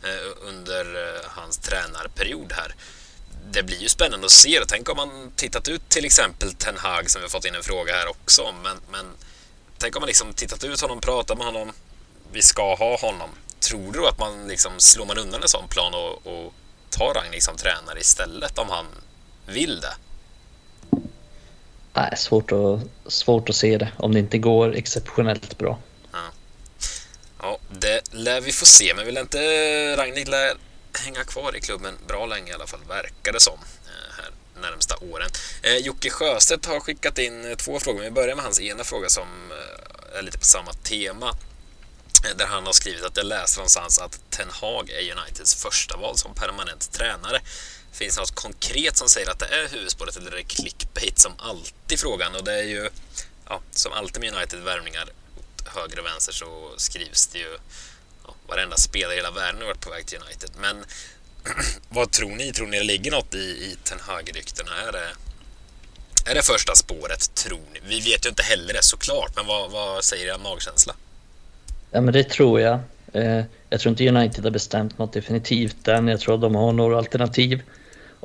eh, 0.02 0.48
under 0.48 0.84
eh, 0.84 1.20
hans 1.26 1.58
tränarperiod 1.58 2.52
här. 2.52 2.74
Det 3.50 3.62
blir 3.62 3.78
ju 3.78 3.88
spännande 3.88 4.26
att 4.26 4.32
se. 4.32 4.60
Tänk 4.68 4.88
om 4.88 4.96
man 4.96 5.32
tittat 5.36 5.68
ut 5.68 5.88
till 5.88 6.04
exempel 6.04 6.52
Ten 6.52 6.76
Hag 6.78 7.10
som 7.10 7.22
vi 7.22 7.28
fått 7.28 7.44
in 7.44 7.54
en 7.54 7.62
fråga 7.62 7.92
här 7.92 8.08
också 8.08 8.42
om. 8.42 8.62
Men, 8.62 8.76
men 8.90 9.06
tänk 9.78 9.96
om 9.96 10.00
man 10.00 10.06
liksom 10.06 10.32
tittat 10.32 10.64
ut 10.64 10.80
honom, 10.80 11.00
pratat 11.00 11.38
med 11.38 11.46
honom. 11.46 11.72
Vi 12.32 12.42
ska 12.42 12.74
ha 12.74 12.98
honom. 12.98 13.30
Tror 13.60 13.92
du 13.92 14.06
att 14.06 14.18
man 14.18 14.48
liksom 14.48 14.72
slår 14.78 15.06
man 15.06 15.18
undan 15.18 15.42
en 15.42 15.48
sån 15.48 15.68
plan 15.68 15.94
och, 15.94 16.26
och 16.26 16.54
tar 16.90 17.14
Ragnik 17.14 17.42
som 17.42 17.56
tränare 17.56 18.00
istället 18.00 18.58
om 18.58 18.70
han 18.70 18.86
vill 19.48 19.80
det? 19.80 19.94
Nej, 21.92 22.16
svårt 22.16 22.52
att, 22.52 23.12
svårt 23.12 23.48
att 23.48 23.56
se 23.56 23.78
det 23.78 23.92
om 23.96 24.12
det 24.12 24.18
inte 24.18 24.38
går 24.38 24.74
exceptionellt 24.74 25.58
bra. 25.58 25.78
Ja. 26.12 26.18
ja, 27.42 27.58
det 27.70 28.14
lär 28.14 28.40
vi 28.40 28.52
få 28.52 28.66
se, 28.66 28.94
men 28.94 29.06
vill 29.06 29.16
inte 29.18 29.38
Ragnhild 29.96 30.28
lär 30.28 30.56
hänga 31.04 31.24
kvar 31.24 31.56
i 31.56 31.60
klubben 31.60 31.94
bra 32.06 32.26
länge 32.26 32.50
i 32.50 32.54
alla 32.54 32.66
fall, 32.66 32.80
verkar 32.88 33.32
det 33.32 33.40
som. 33.40 33.58
Eh, 33.86 34.22
här 34.22 34.30
närmsta 34.70 34.96
åren. 34.96 35.30
Eh, 35.62 35.76
Jocke 35.76 36.10
Sjöstedt 36.10 36.66
har 36.66 36.80
skickat 36.80 37.18
in 37.18 37.50
eh, 37.50 37.56
två 37.56 37.80
frågor. 37.80 38.02
Vi 38.02 38.10
börjar 38.10 38.34
med 38.34 38.44
hans 38.44 38.60
ena 38.60 38.84
fråga 38.84 39.08
som 39.08 39.28
eh, 39.50 40.18
är 40.18 40.22
lite 40.22 40.38
på 40.38 40.44
samma 40.44 40.72
tema. 40.72 41.36
Där 42.36 42.46
han 42.46 42.66
har 42.66 42.72
skrivit 42.72 43.04
att 43.04 43.16
jag 43.16 43.26
läser 43.26 43.58
någonstans 43.58 43.98
att 43.98 44.20
Ten 44.30 44.50
Hag 44.50 44.90
är 44.90 45.12
Uniteds 45.12 45.54
första 45.54 45.96
val 45.96 46.18
som 46.18 46.34
permanent 46.34 46.92
tränare. 46.92 47.40
Finns 47.98 48.14
det 48.14 48.20
något 48.20 48.34
konkret 48.34 48.96
som 48.96 49.08
säger 49.08 49.30
att 49.30 49.38
det 49.38 49.46
är 49.46 49.68
huvudspåret 49.68 50.16
eller 50.16 50.32
är 50.32 50.36
det 50.36 50.42
clickbait 50.42 51.18
som 51.18 51.32
alltid 51.38 52.00
frågan? 52.00 52.34
Och 52.34 52.44
det 52.44 52.52
är 52.52 52.62
ju, 52.62 52.90
ja, 53.48 53.60
som 53.70 53.92
alltid 53.92 54.20
med 54.20 54.34
United-värvningar 54.34 55.08
åt 55.38 55.68
höger 55.76 55.98
och 55.98 56.06
vänster 56.06 56.32
så 56.32 56.70
skrivs 56.76 57.26
det 57.26 57.38
ju 57.38 57.58
ja, 58.24 58.34
varenda 58.48 58.76
spelare 58.76 59.14
i 59.14 59.16
hela 59.16 59.30
världen 59.30 59.60
har 59.60 59.68
varit 59.68 59.80
på 59.80 59.90
väg 59.90 60.06
till 60.06 60.18
United. 60.18 60.50
Men 60.60 60.84
vad 61.88 62.10
tror 62.10 62.30
ni? 62.30 62.52
Tror 62.52 62.66
ni 62.66 62.78
det 62.78 62.84
ligger 62.84 63.10
något 63.10 63.34
i, 63.34 63.38
i 63.38 63.76
Ten 63.84 63.98
Hag-ryktena? 64.00 64.70
Är 64.88 64.92
det, 64.92 65.10
är 66.30 66.34
det 66.34 66.42
första 66.42 66.74
spåret, 66.74 67.34
tror 67.34 67.60
ni? 67.72 67.80
Vi 67.88 68.00
vet 68.00 68.26
ju 68.26 68.28
inte 68.28 68.42
heller 68.42 68.74
det 68.74 68.82
såklart, 68.84 69.36
men 69.36 69.46
vad, 69.46 69.70
vad 69.70 70.04
säger 70.04 70.34
er 70.34 70.38
magkänsla? 70.38 70.94
Ja, 71.90 72.00
men 72.00 72.14
det 72.14 72.24
tror 72.24 72.60
jag. 72.60 72.80
Eh, 73.12 73.44
jag 73.70 73.80
tror 73.80 73.90
inte 73.90 74.08
United 74.08 74.44
har 74.44 74.50
bestämt 74.50 74.98
något 74.98 75.12
definitivt 75.12 75.88
än. 75.88 76.08
Jag 76.08 76.20
tror 76.20 76.34
att 76.34 76.40
de 76.40 76.54
har 76.54 76.72
några 76.72 76.98
alternativ. 76.98 77.62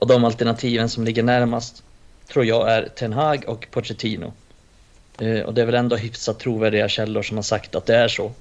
Och 0.04 0.08
de 0.10 0.26
alternativen 0.26 0.90
som 0.90 1.04
ligger 1.04 1.24
närmast 1.24 1.84
tror 2.28 2.46
jag 2.46 2.72
är 2.72 2.88
Ten 2.96 3.14
Hag 3.14 3.44
och 3.48 3.68
Pochettino. 3.72 4.34
Eh, 5.20 5.40
och 5.40 5.54
det 5.54 5.62
är 5.62 5.66
väl 5.66 5.76
ändå 5.76 5.96
hyfsat 5.96 6.40
trovärdiga 6.40 6.90
källor 6.90 7.22
som 7.22 7.38
har 7.38 7.42
sagt 7.44 7.76
att 7.76 7.86
det 7.86 7.96
är 7.96 8.08
så. 8.08 8.32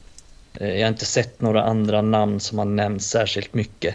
Eh, 0.54 0.68
jag 0.68 0.80
har 0.80 0.88
inte 0.88 1.04
sett 1.04 1.40
några 1.40 1.64
andra 1.64 2.02
namn 2.02 2.40
som 2.40 2.58
har 2.58 2.64
nämnts 2.64 3.06
särskilt 3.06 3.54
mycket 3.54 3.94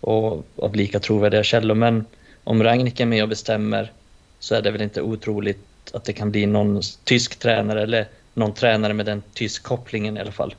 och 0.00 0.46
av 0.56 0.74
lika 0.74 1.00
trovärdiga 1.00 1.42
källor. 1.42 1.74
Men 1.74 2.04
om 2.44 2.62
Ragnik 2.62 3.00
är 3.00 3.06
med 3.06 3.22
och 3.22 3.28
bestämmer 3.28 3.92
så 4.38 4.54
är 4.54 4.62
det 4.62 4.70
väl 4.70 4.82
inte 4.82 5.02
otroligt 5.02 5.66
att 5.92 6.04
det 6.04 6.12
kan 6.12 6.30
bli 6.30 6.46
någon 6.46 6.80
tysk 7.04 7.38
tränare 7.38 7.82
eller 7.82 8.08
någon 8.34 8.54
tränare 8.54 8.92
med 8.92 9.06
den 9.06 9.22
tysk 9.34 9.62
kopplingen 9.62 10.16
i 10.16 10.20
alla 10.20 10.32
fall. 10.32 10.54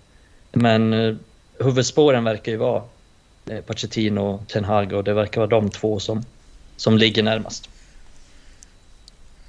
Men 0.52 0.94
eh, 0.94 1.16
huvudspåren 1.60 2.24
verkar 2.24 2.52
ju 2.52 2.58
vara 2.58 2.84
Pochettino 3.66 4.20
och 4.20 4.48
Ten 4.48 4.66
Hag 4.66 4.94
och 4.94 5.04
det 5.04 5.14
verkar 5.14 5.42
vara 5.42 5.50
de 5.50 5.70
två 5.70 6.00
som, 6.00 6.24
som 6.78 6.98
ligger 6.98 7.24
närmast. 7.24 7.70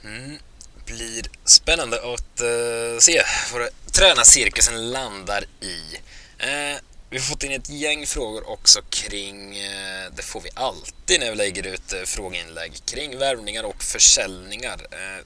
Mm. 0.04 0.38
Blir 0.86 1.26
spännande 1.44 1.96
att 1.96 2.40
uh, 2.40 2.98
se 2.98 3.22
vad 3.52 3.68
tränarcirkusen 3.92 4.90
landar 4.90 5.44
i. 5.60 5.96
Uh, 6.40 6.80
vi 7.10 7.18
har 7.18 7.24
fått 7.24 7.42
in 7.42 7.52
ett 7.52 7.70
gäng 7.70 8.06
frågor 8.06 8.50
också 8.50 8.80
kring, 8.90 9.56
uh, 9.56 10.12
det 10.16 10.22
får 10.22 10.40
vi 10.40 10.50
alltid 10.54 11.20
när 11.20 11.30
vi 11.30 11.36
lägger 11.36 11.66
ut 11.66 11.94
uh, 11.94 12.02
frågeinlägg, 12.04 12.72
kring 12.84 13.18
värvningar 13.18 13.64
och 13.64 13.82
försäljningar. 13.82 14.78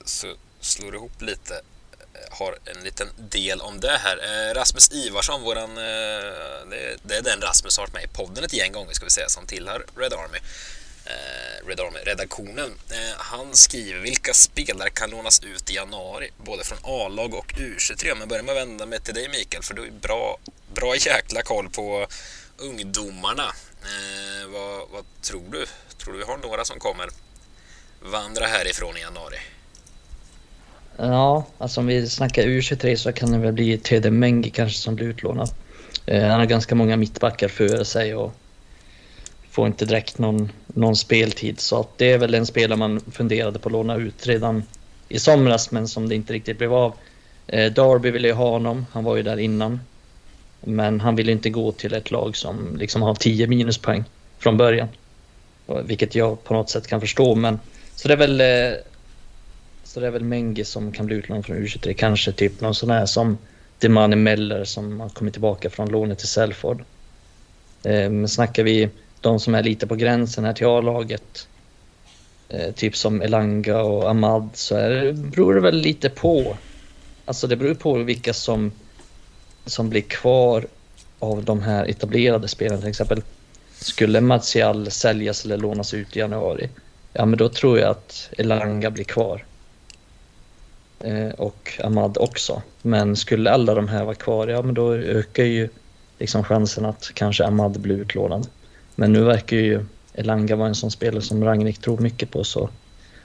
så 0.05 0.35
slår 0.61 0.95
ihop 0.95 1.21
lite 1.21 1.61
har 2.31 2.57
en 2.65 2.83
liten 2.83 3.07
del 3.17 3.61
om 3.61 3.79
det 3.79 3.97
här. 3.97 4.53
Rasmus 4.53 4.91
Ivarsson, 4.91 5.41
våran, 5.41 5.75
det 5.75 7.15
är 7.15 7.21
den 7.21 7.41
Rasmus 7.41 7.77
har 7.77 7.83
varit 7.83 7.93
med 7.93 8.03
i 8.03 8.07
podden 8.07 8.43
ett 8.43 8.53
gäng 8.53 8.71
gånger 8.71 8.93
ska 8.93 9.05
vi 9.05 9.11
säga, 9.11 9.29
som 9.29 9.45
tillhör 9.45 9.85
Red 9.95 10.13
Army 10.13 10.39
Eh, 11.05 12.03
redaktionen, 12.05 12.71
eh, 12.89 13.15
han 13.17 13.53
skriver 13.53 13.99
vilka 13.99 14.33
spelare 14.33 14.89
kan 14.89 15.09
lånas 15.09 15.43
ut 15.43 15.71
i 15.71 15.73
januari, 15.73 16.29
både 16.45 16.63
från 16.63 16.77
A-lag 16.83 17.33
och 17.33 17.53
U23. 17.53 18.11
Om 18.11 18.19
jag 18.19 18.29
börjar 18.29 18.43
med 18.43 18.57
att 18.57 18.67
vända 18.67 18.85
mig 18.85 18.99
till 18.99 19.13
dig 19.13 19.29
Mikael, 19.29 19.63
för 19.63 19.73
du 19.73 19.81
har 19.81 19.89
bra, 19.89 20.37
bra 20.73 20.95
jäkla 20.95 21.41
koll 21.41 21.69
på 21.69 22.07
ungdomarna. 22.57 23.43
Eh, 23.81 24.49
vad, 24.53 24.89
vad 24.91 25.03
tror 25.21 25.43
du? 25.51 25.65
Tror 25.97 26.13
du 26.13 26.19
vi 26.19 26.25
har 26.25 26.37
några 26.37 26.65
som 26.65 26.79
kommer 26.79 27.09
vandra 28.01 28.45
härifrån 28.45 28.97
i 28.97 29.01
januari? 29.01 29.37
Ja, 30.97 31.45
alltså 31.57 31.79
om 31.79 31.87
vi 31.87 32.09
snackar 32.09 32.43
U23 32.43 32.95
så 32.95 33.13
kan 33.13 33.31
det 33.31 33.37
väl 33.37 33.53
bli 33.53 33.77
Tede 33.77 34.11
Mengi 34.11 34.49
kanske 34.49 34.77
som 34.77 34.95
blir 34.95 35.07
utlånad. 35.07 35.49
Eh, 36.05 36.21
han 36.21 36.39
har 36.39 36.45
ganska 36.45 36.75
många 36.75 36.97
mittbackar 36.97 37.47
för 37.47 37.83
sig 37.83 38.15
och 38.15 38.33
får 39.53 39.67
inte 39.67 39.85
direkt 39.85 40.17
någon, 40.17 40.51
någon 40.67 40.95
speltid. 40.95 41.59
Så 41.59 41.79
att 41.79 41.97
det 41.97 42.11
är 42.11 42.17
väl 42.17 42.33
en 42.33 42.45
spelare 42.45 42.79
man 42.79 42.99
funderade 42.99 43.59
på 43.59 43.69
att 43.69 43.73
låna 43.73 43.95
ut 43.95 44.27
redan 44.27 44.63
i 45.09 45.19
somras 45.19 45.71
men 45.71 45.87
som 45.87 46.09
det 46.09 46.15
inte 46.15 46.33
riktigt 46.33 46.57
blev 46.57 46.73
av. 46.73 46.93
Eh, 47.47 47.73
Darby 47.73 48.11
ville 48.11 48.27
ju 48.27 48.33
ha 48.33 48.49
honom, 48.49 48.85
han 48.91 49.03
var 49.03 49.15
ju 49.15 49.23
där 49.23 49.37
innan. 49.37 49.79
Men 50.61 50.99
han 50.99 51.15
ville 51.15 51.31
inte 51.31 51.49
gå 51.49 51.71
till 51.71 51.93
ett 51.93 52.11
lag 52.11 52.35
som 52.35 52.77
liksom 52.77 53.01
har 53.01 53.15
10 53.15 53.47
minuspoäng 53.47 54.03
från 54.37 54.57
början. 54.57 54.87
Vilket 55.83 56.15
jag 56.15 56.43
på 56.43 56.53
något 56.53 56.69
sätt 56.69 56.87
kan 56.87 57.01
förstå 57.01 57.35
men 57.35 57.59
så 57.95 58.07
det 58.07 58.13
är 58.13 58.17
väl 58.17 58.41
eh, 58.41 58.79
så 59.83 59.99
det 59.99 60.07
är 60.07 60.11
väl 60.11 60.23
Menge 60.23 60.65
som 60.65 60.91
kan 60.91 61.05
bli 61.05 61.15
utlånad 61.15 61.45
från 61.45 61.57
U23. 61.57 61.93
Kanske 61.93 62.31
typ 62.31 62.61
någon 62.61 62.75
sån 62.75 62.89
här 62.89 63.05
som 63.05 63.37
Demani 63.79 64.15
Meller 64.15 64.63
som 64.63 64.99
har 64.99 65.09
kommit 65.09 65.33
tillbaka 65.33 65.69
från 65.69 65.89
lånet 65.89 66.19
till 66.19 66.27
Selford. 66.27 66.83
Eh, 67.83 68.09
men 68.09 68.29
snackar 68.29 68.63
vi 68.63 68.89
de 69.23 69.39
som 69.39 69.55
är 69.55 69.63
lite 69.63 69.87
på 69.87 69.95
gränsen 69.95 70.45
här 70.45 70.53
till 70.53 70.67
A-laget, 70.67 71.47
eh, 72.49 72.71
typ 72.71 72.97
som 72.97 73.21
Elanga 73.21 73.81
och 73.81 74.09
Ahmad, 74.09 74.49
så 74.53 74.75
är 74.75 74.89
det, 74.89 75.13
beror 75.13 75.53
det 75.53 75.61
väl 75.61 75.75
lite 75.75 76.09
på. 76.09 76.57
Alltså 77.25 77.47
det 77.47 77.55
beror 77.55 77.73
på 77.73 77.93
vilka 77.93 78.33
som, 78.33 78.71
som 79.65 79.89
blir 79.89 80.01
kvar 80.01 80.65
av 81.19 81.43
de 81.43 81.61
här 81.61 81.85
etablerade 81.85 82.47
spelarna 82.47 82.81
till 82.81 82.89
exempel. 82.89 83.21
Skulle 83.73 84.21
Martial 84.21 84.91
säljas 84.91 85.45
eller 85.45 85.57
lånas 85.57 85.93
ut 85.93 86.15
i 86.15 86.19
januari, 86.19 86.69
ja 87.13 87.25
men 87.25 87.39
då 87.39 87.49
tror 87.49 87.79
jag 87.79 87.89
att 87.89 88.29
Elanga 88.37 88.91
blir 88.91 89.05
kvar. 89.05 89.45
Eh, 90.99 91.29
och 91.29 91.79
Ahmad 91.83 92.17
också. 92.17 92.61
Men 92.81 93.15
skulle 93.15 93.51
alla 93.51 93.75
de 93.75 93.87
här 93.87 94.03
vara 94.03 94.15
kvar, 94.15 94.47
ja 94.47 94.61
men 94.61 94.73
då 94.73 94.93
ökar 94.93 95.43
ju 95.43 95.69
liksom 96.19 96.43
chansen 96.43 96.85
att 96.85 97.11
kanske 97.13 97.45
Ahmad 97.45 97.79
blir 97.79 97.95
utlånad. 97.95 98.47
Men 98.95 99.13
nu 99.13 99.23
verkar 99.23 99.57
ju 99.57 99.85
Elanga 100.13 100.55
vara 100.55 100.67
en 100.67 100.75
sån 100.75 100.91
spelare 100.91 101.21
som 101.21 101.43
Rangnick 101.43 101.81
tror 101.81 101.97
mycket 101.97 102.31
på. 102.31 102.43
Så 102.43 102.69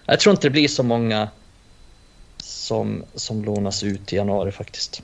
jag 0.07 0.21
tror 0.21 0.31
inte 0.31 0.47
det 0.47 0.53
blir 0.53 0.69
så 0.69 0.83
många 0.83 1.29
som, 2.43 3.05
som 3.14 3.45
lånas 3.45 3.83
ut 3.83 4.12
i 4.12 4.16
januari 4.16 4.53
faktiskt. 4.53 5.03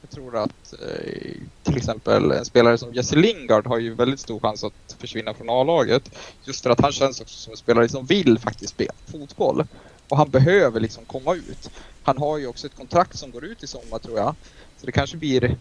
Jag 0.00 0.10
tror 0.10 0.36
att 0.36 0.72
eh, 0.72 1.32
till 1.62 1.76
exempel 1.76 2.30
en 2.30 2.44
spelare 2.44 2.78
som 2.78 2.94
Jesse 2.94 3.16
Lingard 3.16 3.66
har 3.66 3.78
ju 3.78 3.94
väldigt 3.94 4.20
stor 4.20 4.40
chans 4.40 4.64
att 4.64 4.96
försvinna 4.98 5.34
från 5.34 5.50
A-laget. 5.50 6.10
Just 6.44 6.62
för 6.62 6.70
att 6.70 6.80
han 6.80 6.92
känns 6.92 7.20
också 7.20 7.38
som 7.38 7.50
en 7.50 7.56
spelare 7.56 7.88
som 7.88 8.06
vill 8.06 8.38
faktiskt 8.38 8.70
spela 8.70 8.92
fotboll. 9.10 9.66
Och 10.08 10.16
han 10.16 10.30
behöver 10.30 10.80
liksom 10.80 11.04
komma 11.06 11.34
ut. 11.34 11.70
Han 12.02 12.18
har 12.18 12.38
ju 12.38 12.46
också 12.46 12.66
ett 12.66 12.74
kontrakt 12.74 13.18
som 13.18 13.30
går 13.30 13.44
ut 13.44 13.62
i 13.62 13.66
sommar 13.66 13.98
tror 13.98 14.18
jag. 14.18 14.36
Så 14.76 14.86
det 14.86 14.92
kanske 14.92 15.16
blir 15.16 15.56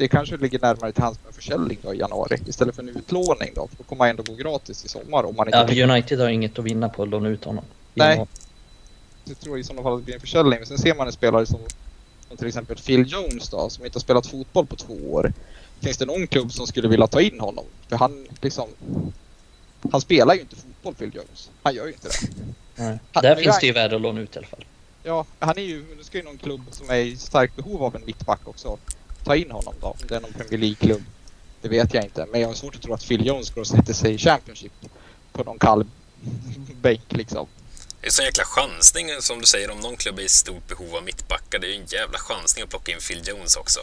det 0.00 0.08
kanske 0.08 0.36
ligger 0.36 0.58
närmare 0.58 0.92
till 0.92 1.02
hans 1.02 1.18
med 1.24 1.34
försäljning 1.34 1.78
då 1.82 1.94
i 1.94 1.98
januari 1.98 2.38
istället 2.46 2.74
för 2.74 2.82
en 2.82 2.88
utlåning 2.88 3.52
då. 3.54 3.68
Då 3.78 3.84
kommer 3.84 4.04
han 4.04 4.10
ändå 4.10 4.22
gå 4.22 4.34
gratis 4.34 4.84
i 4.84 4.88
sommar 4.88 5.24
om 5.24 5.36
man 5.36 5.48
inte... 5.48 5.74
Ja, 5.74 5.92
United 5.92 6.20
har 6.20 6.28
inget 6.28 6.58
att 6.58 6.64
vinna 6.64 6.88
på 6.88 7.02
att 7.02 7.08
låna 7.08 7.28
ut 7.28 7.44
honom. 7.44 7.64
Nej. 7.94 8.26
Jag 9.24 9.40
tror 9.40 9.58
i 9.58 9.64
sådana 9.64 9.82
fall 9.82 9.92
att 9.92 10.00
det 10.00 10.04
blir 10.04 10.14
en 10.14 10.20
försäljning. 10.20 10.58
Men 10.58 10.66
sen 10.66 10.78
ser 10.78 10.94
man 10.94 11.06
en 11.06 11.12
spelare 11.12 11.46
som, 11.46 11.60
som 12.28 12.36
till 12.36 12.46
exempel 12.46 12.76
Phil 12.76 13.12
Jones 13.12 13.48
då, 13.48 13.70
som 13.70 13.84
inte 13.84 13.96
har 13.96 14.00
spelat 14.00 14.26
fotboll 14.26 14.66
på 14.66 14.76
två 14.76 14.94
år. 14.94 15.32
Finns 15.80 15.96
det 15.96 16.06
någon 16.06 16.26
klubb 16.26 16.52
som 16.52 16.66
skulle 16.66 16.88
vilja 16.88 17.06
ta 17.06 17.20
in 17.20 17.40
honom? 17.40 17.64
För 17.88 17.96
han 17.96 18.26
liksom... 18.40 18.68
Han 19.92 20.00
spelar 20.00 20.34
ju 20.34 20.40
inte 20.40 20.56
fotboll, 20.56 20.94
Phil 20.94 21.10
Jones. 21.14 21.50
Han 21.62 21.74
gör 21.74 21.86
ju 21.86 21.92
inte 21.92 22.08
det. 22.08 22.28
Nej. 22.76 22.98
Han, 23.12 23.22
Där 23.22 23.36
finns 23.36 23.58
det 23.60 23.66
ju 23.66 23.72
värde 23.72 23.96
att 23.96 24.02
låna 24.02 24.20
ut 24.20 24.36
i 24.36 24.38
alla 24.38 24.46
fall. 24.46 24.64
Ja, 25.02 25.24
han 25.38 25.58
är 25.58 25.62
ju... 25.62 25.84
Nu 25.96 26.04
ska 26.04 26.18
ju 26.18 26.24
någon 26.24 26.38
klubb 26.38 26.60
som 26.70 26.90
är 26.90 26.96
i 26.96 27.16
starkt 27.16 27.56
behov 27.56 27.82
av 27.84 27.96
en 27.96 28.02
mittback 28.06 28.48
också 28.48 28.78
ta 29.24 29.36
in 29.36 29.50
honom 29.50 29.74
då. 29.80 29.86
Om 29.86 29.96
det 30.08 30.16
är 30.16 30.20
någon 30.20 30.32
Premier 30.32 30.58
League-klubb. 30.58 31.02
Det 31.62 31.68
vet 31.68 31.94
jag 31.94 32.04
inte. 32.04 32.26
Men 32.32 32.40
jag 32.40 32.48
har 32.48 32.54
svårt 32.54 32.74
att 32.74 32.82
tro 32.82 32.94
att 32.94 33.08
Phil 33.08 33.26
Jones 33.26 33.50
går 33.50 33.60
och 33.60 33.66
sätter 33.66 33.92
sig 33.92 34.14
i 34.14 34.18
Championship 34.18 34.72
på 35.32 35.44
någon 35.44 35.58
kall 35.58 35.86
bänk 36.80 37.12
liksom. 37.12 37.46
Det 38.00 38.06
är 38.06 38.10
så 38.10 38.22
en 38.22 38.26
jäkla 38.26 38.44
chansning 38.44 39.08
som 39.20 39.38
du 39.38 39.46
säger 39.46 39.70
om 39.70 39.80
någon 39.80 39.96
klubb 39.96 40.18
är 40.18 40.22
i 40.22 40.28
stort 40.28 40.68
behov 40.68 40.96
av 40.96 41.04
mittbackar. 41.04 41.58
Det 41.58 41.66
är 41.66 41.70
ju 41.70 41.80
en 41.80 41.86
jävla 41.86 42.18
chansning 42.18 42.64
att 42.64 42.70
plocka 42.70 42.92
in 42.92 42.98
Phil 43.08 43.22
Jones 43.28 43.56
också. 43.56 43.80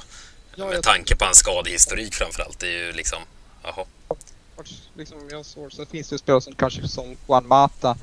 Ja, 0.56 0.66
Med 0.66 0.84
tanke 0.84 1.16
på 1.16 1.26
hans 1.26 1.38
skadehistorik 1.38 2.14
framförallt. 2.14 2.60
Det 2.60 2.68
är 2.68 2.86
ju 2.86 2.92
liksom, 2.92 3.20
jaha. 3.64 3.86
Liksom, 4.94 5.30
jag 5.32 5.46
såg, 5.46 5.74
så 5.74 5.86
finns 5.86 6.10
det 6.10 6.14
ju 6.14 6.18
spelare 6.18 6.42
som 6.42 6.56
kanske 6.56 6.88
som 6.88 7.16
Juan 7.28 7.48
Mata 7.48 7.98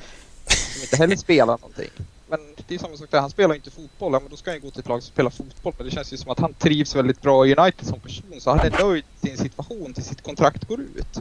som 0.47 0.83
inte 0.83 0.97
heller 0.97 1.17
spelar 1.17 1.59
någonting 1.61 1.91
men 2.37 2.65
det 2.69 2.75
är 2.75 2.79
samma 2.79 2.97
sak 2.97 3.11
där. 3.11 3.21
Han 3.21 3.31
spelar 3.31 3.55
inte 3.55 3.71
fotboll. 3.71 4.13
Ja, 4.13 4.21
men 4.21 4.31
då 4.31 4.37
ska 4.37 4.51
han 4.51 4.61
gå 4.61 4.71
till 4.71 4.81
ett 4.81 4.89
lag 4.89 5.03
som 5.03 5.13
spelar 5.13 5.31
fotboll. 5.31 5.75
Men 5.77 5.87
det 5.87 5.93
känns 5.93 6.13
ju 6.13 6.17
som 6.17 6.31
att 6.31 6.39
han 6.39 6.55
trivs 6.55 6.97
väldigt 6.97 7.23
bra 7.23 7.47
i 7.47 7.55
United 7.55 7.87
som 7.87 8.01
person. 8.01 8.41
Så 8.41 8.51
han 8.51 8.61
är 8.61 8.85
nöjd 8.85 9.05
i 9.21 9.27
sin 9.27 9.39
situation 9.39 9.95
till 9.95 10.05
sitt 10.05 10.23
kontrakt 10.23 10.69
går 10.69 10.81
ut. 10.81 11.21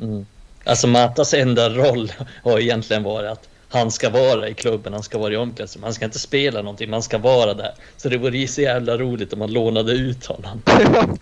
Mm. 0.00 0.26
Alltså 0.64 0.86
Matas 0.86 1.34
enda 1.34 1.70
roll 1.70 2.12
har 2.44 2.60
egentligen 2.60 3.02
varit 3.02 3.30
att 3.30 3.48
han 3.68 3.90
ska 3.90 4.10
vara 4.10 4.48
i 4.48 4.54
klubben, 4.54 4.92
han 4.92 5.02
ska 5.02 5.18
vara 5.18 5.32
i 5.32 5.36
omklädningsrummet. 5.36 5.84
Han 5.84 5.94
ska 5.94 6.04
inte 6.04 6.18
spela 6.18 6.62
någonting, 6.62 6.90
man 6.90 7.02
ska 7.02 7.18
vara 7.18 7.54
där. 7.54 7.74
Så 7.96 8.08
det 8.08 8.18
vore 8.18 8.38
ju 8.38 8.46
så 8.46 8.60
jävla 8.60 8.96
roligt 8.96 9.32
om 9.32 9.38
man 9.38 9.52
lånade 9.52 9.92
ut 9.92 10.26
honom. 10.26 10.62
han, 10.66 11.18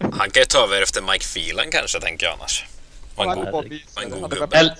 han 0.00 0.30
kan 0.30 0.40
ju 0.40 0.44
ta 0.48 0.64
över 0.64 0.82
efter 0.82 1.02
Mike 1.12 1.24
Phelan 1.34 1.70
kanske, 1.70 2.00
tänker 2.00 2.26
jag 2.26 2.34
annars. 2.34 2.66
Var 3.16 3.24
en 3.24 3.52
god, 3.52 3.72
en 4.02 4.20
god 4.20 4.30
gubbe 4.30 4.76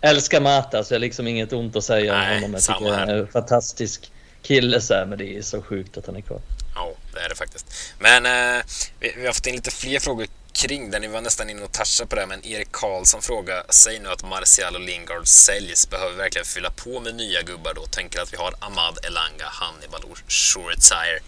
älskar 0.00 0.40
Mata 0.40 0.84
så 0.84 0.94
jag 0.94 0.98
har 0.98 1.00
liksom 1.00 1.26
inget 1.26 1.52
ont 1.52 1.76
att 1.76 1.84
säga 1.84 2.14
om 2.14 2.34
honom. 2.34 2.52
Jag 2.54 2.62
tycker 2.62 2.92
han 2.92 3.08
är 3.08 3.14
en 3.14 3.28
fantastisk 3.28 4.10
kille 4.42 4.80
så 4.80 4.94
här, 4.94 5.06
men 5.06 5.18
det 5.18 5.36
är 5.36 5.42
så 5.42 5.62
sjukt 5.62 5.96
att 5.96 6.06
han 6.06 6.16
är 6.16 6.20
kvar. 6.20 6.40
Ja, 6.74 6.92
det 7.14 7.20
är 7.20 7.28
det 7.28 7.34
faktiskt. 7.34 7.66
Men 7.98 8.26
eh, 8.26 8.64
vi, 9.00 9.14
vi, 9.16 9.26
har 9.26 9.32
fått 9.32 9.46
in 9.46 9.54
lite 9.54 9.70
fler 9.70 10.00
frågor 10.00 10.26
kring 10.52 10.90
det. 10.90 10.98
Ni 10.98 11.08
var 11.08 11.20
nästan 11.20 11.50
inne 11.50 11.62
och 11.62 11.72
touchade 11.72 12.08
på 12.08 12.16
det, 12.16 12.26
men 12.26 12.46
Erik 12.46 12.72
Karlsson 12.72 13.22
frågar, 13.22 13.62
säg 13.68 13.98
nu 13.98 14.08
att 14.08 14.24
Martial 14.24 14.74
och 14.74 14.80
Lingard 14.80 15.26
säljs. 15.26 15.90
Behöver 15.90 16.10
vi 16.10 16.16
verkligen 16.16 16.44
fylla 16.44 16.70
på 16.70 17.00
med 17.00 17.14
nya 17.14 17.42
gubbar 17.42 17.74
då? 17.74 17.82
Tänker 17.86 18.20
att 18.20 18.32
vi 18.32 18.36
har 18.36 18.54
Ahmad 18.58 18.98
Elanga, 19.04 19.46
Hannibal 19.46 20.00
och 20.10 20.18
Shoretsire 20.28 21.20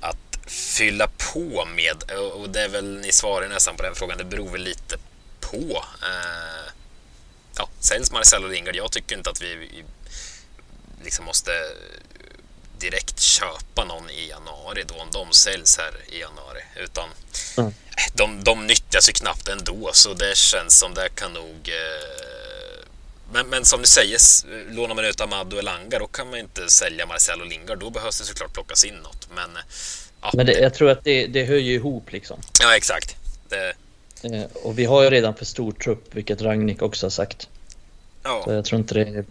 att 0.00 0.38
fylla 0.46 1.08
på 1.32 1.64
med. 1.64 2.02
Och 2.34 2.50
det 2.50 2.60
är 2.60 2.68
väl, 2.68 3.00
ni 3.00 3.12
svarar 3.12 3.48
nästan 3.48 3.76
på 3.76 3.82
den 3.82 3.94
frågan, 3.94 4.18
det 4.18 4.24
beror 4.24 4.50
väl 4.50 4.62
lite 4.62 4.96
på. 5.40 5.84
Eh, 6.02 6.72
ja, 7.56 7.68
säljs 7.80 8.12
Marcelo 8.12 8.48
Lingard. 8.48 8.76
Jag 8.76 8.92
tycker 8.92 9.16
inte 9.16 9.30
att 9.30 9.42
vi 9.42 9.82
liksom 11.04 11.24
måste 11.24 11.50
direkt 12.78 13.20
köpa 13.20 13.84
någon 13.84 14.10
i 14.10 14.28
januari 14.28 14.84
då 14.86 14.94
om 14.94 15.10
de 15.12 15.32
säljs 15.32 15.78
här 15.78 16.14
i 16.14 16.20
januari. 16.20 16.60
Utan 16.76 17.08
mm. 17.56 17.72
de, 18.14 18.44
de 18.44 18.66
nyttjas 18.66 19.08
ju 19.08 19.12
knappt 19.12 19.48
ändå 19.48 19.90
så 19.92 20.14
det 20.14 20.36
känns 20.36 20.78
som 20.78 20.94
det 20.94 21.08
kan 21.08 21.32
nog 21.32 21.68
eh, 21.68 22.42
men, 23.32 23.46
men 23.46 23.64
som 23.64 23.80
du 23.80 23.86
säger, 23.86 24.18
lånar 24.72 24.94
man 24.94 25.04
ut 25.04 25.20
Amado 25.20 25.58
Elanga 25.58 25.98
då 25.98 26.06
kan 26.06 26.30
man 26.30 26.38
inte 26.38 26.68
sälja 26.68 27.06
Marcelo 27.06 27.44
Lingard. 27.44 27.78
Då 27.78 27.90
behövs 27.90 28.18
det 28.18 28.24
såklart 28.24 28.52
plockas 28.52 28.84
in 28.84 28.94
något. 28.94 29.28
Men, 29.34 29.50
ja, 30.22 30.30
men 30.34 30.46
det, 30.46 30.52
jag 30.52 30.74
tror 30.74 30.90
att 30.90 31.04
det, 31.04 31.26
det 31.26 31.44
hör 31.44 31.56
ju 31.56 31.74
ihop 31.74 32.12
liksom. 32.12 32.40
Ja, 32.60 32.76
exakt. 32.76 33.16
Det, 33.48 33.72
Eh, 34.22 34.44
och 34.62 34.78
vi 34.78 34.84
har 34.84 35.02
ju 35.02 35.10
redan 35.10 35.34
för 35.34 35.44
stor 35.44 35.72
trupp, 35.72 36.14
vilket 36.14 36.42
Ragnik 36.42 36.82
också 36.82 37.06
har 37.06 37.10
sagt. 37.10 37.48
Ja. 38.22 38.42
Så 38.44 38.52
jag 38.52 38.64
tror 38.64 38.80
inte 38.80 38.94
det. 38.94 39.24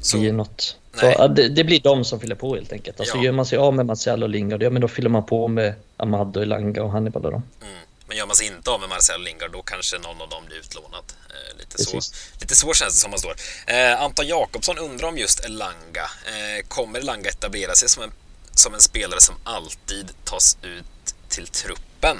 Så, 0.00 0.18
i 0.18 0.32
något. 0.32 0.76
Så, 1.00 1.06
ja, 1.06 1.28
det, 1.28 1.48
det, 1.48 1.64
blir 1.64 1.80
de 1.80 2.04
som 2.04 2.20
fyller 2.20 2.34
på 2.34 2.54
helt 2.54 2.72
enkelt. 2.72 3.00
Alltså, 3.00 3.16
ja. 3.16 3.24
Gör 3.24 3.32
man 3.32 3.46
sig 3.46 3.58
av 3.58 3.74
med 3.74 3.86
Marcel 3.86 4.22
och 4.22 4.28
Lingard, 4.28 4.62
ja, 4.62 4.70
men 4.70 4.82
då 4.82 4.88
fyller 4.88 5.10
man 5.10 5.26
på 5.26 5.48
med 5.48 5.74
Ahmad 5.96 6.36
och 6.36 6.42
Elanga 6.42 6.82
och 6.82 6.90
Hannibal 6.90 7.26
och 7.26 7.32
dem. 7.32 7.42
Mm. 7.60 7.74
Men 8.06 8.16
gör 8.16 8.26
man 8.26 8.36
sig 8.36 8.46
inte 8.46 8.70
av 8.70 8.80
med 8.80 8.88
Marcel 8.88 9.20
och 9.20 9.24
Lingard, 9.24 9.52
då 9.52 9.62
kanske 9.62 9.98
någon 9.98 10.20
av 10.20 10.28
dem 10.28 10.44
blir 10.46 10.56
utlånad. 10.56 11.04
Eh, 11.30 11.58
lite, 11.58 11.84
så, 11.84 12.00
lite 12.40 12.56
så 12.56 12.74
känns 12.74 12.94
det 12.94 13.00
som 13.00 13.10
man 13.10 13.18
står. 13.18 13.34
Eh, 13.66 14.02
Anton 14.02 14.26
Jakobsson 14.26 14.78
undrar 14.78 15.08
om 15.08 15.18
just 15.18 15.44
Elanga. 15.44 16.10
Eh, 16.26 16.66
kommer 16.68 16.98
Elanga 16.98 17.28
etablera 17.28 17.74
sig 17.74 17.88
som 17.88 18.02
en, 18.02 18.12
som 18.54 18.74
en 18.74 18.80
spelare 18.80 19.20
som 19.20 19.34
alltid 19.44 20.12
tas 20.24 20.56
ut 20.62 21.14
till 21.28 21.46
truppen? 21.46 22.18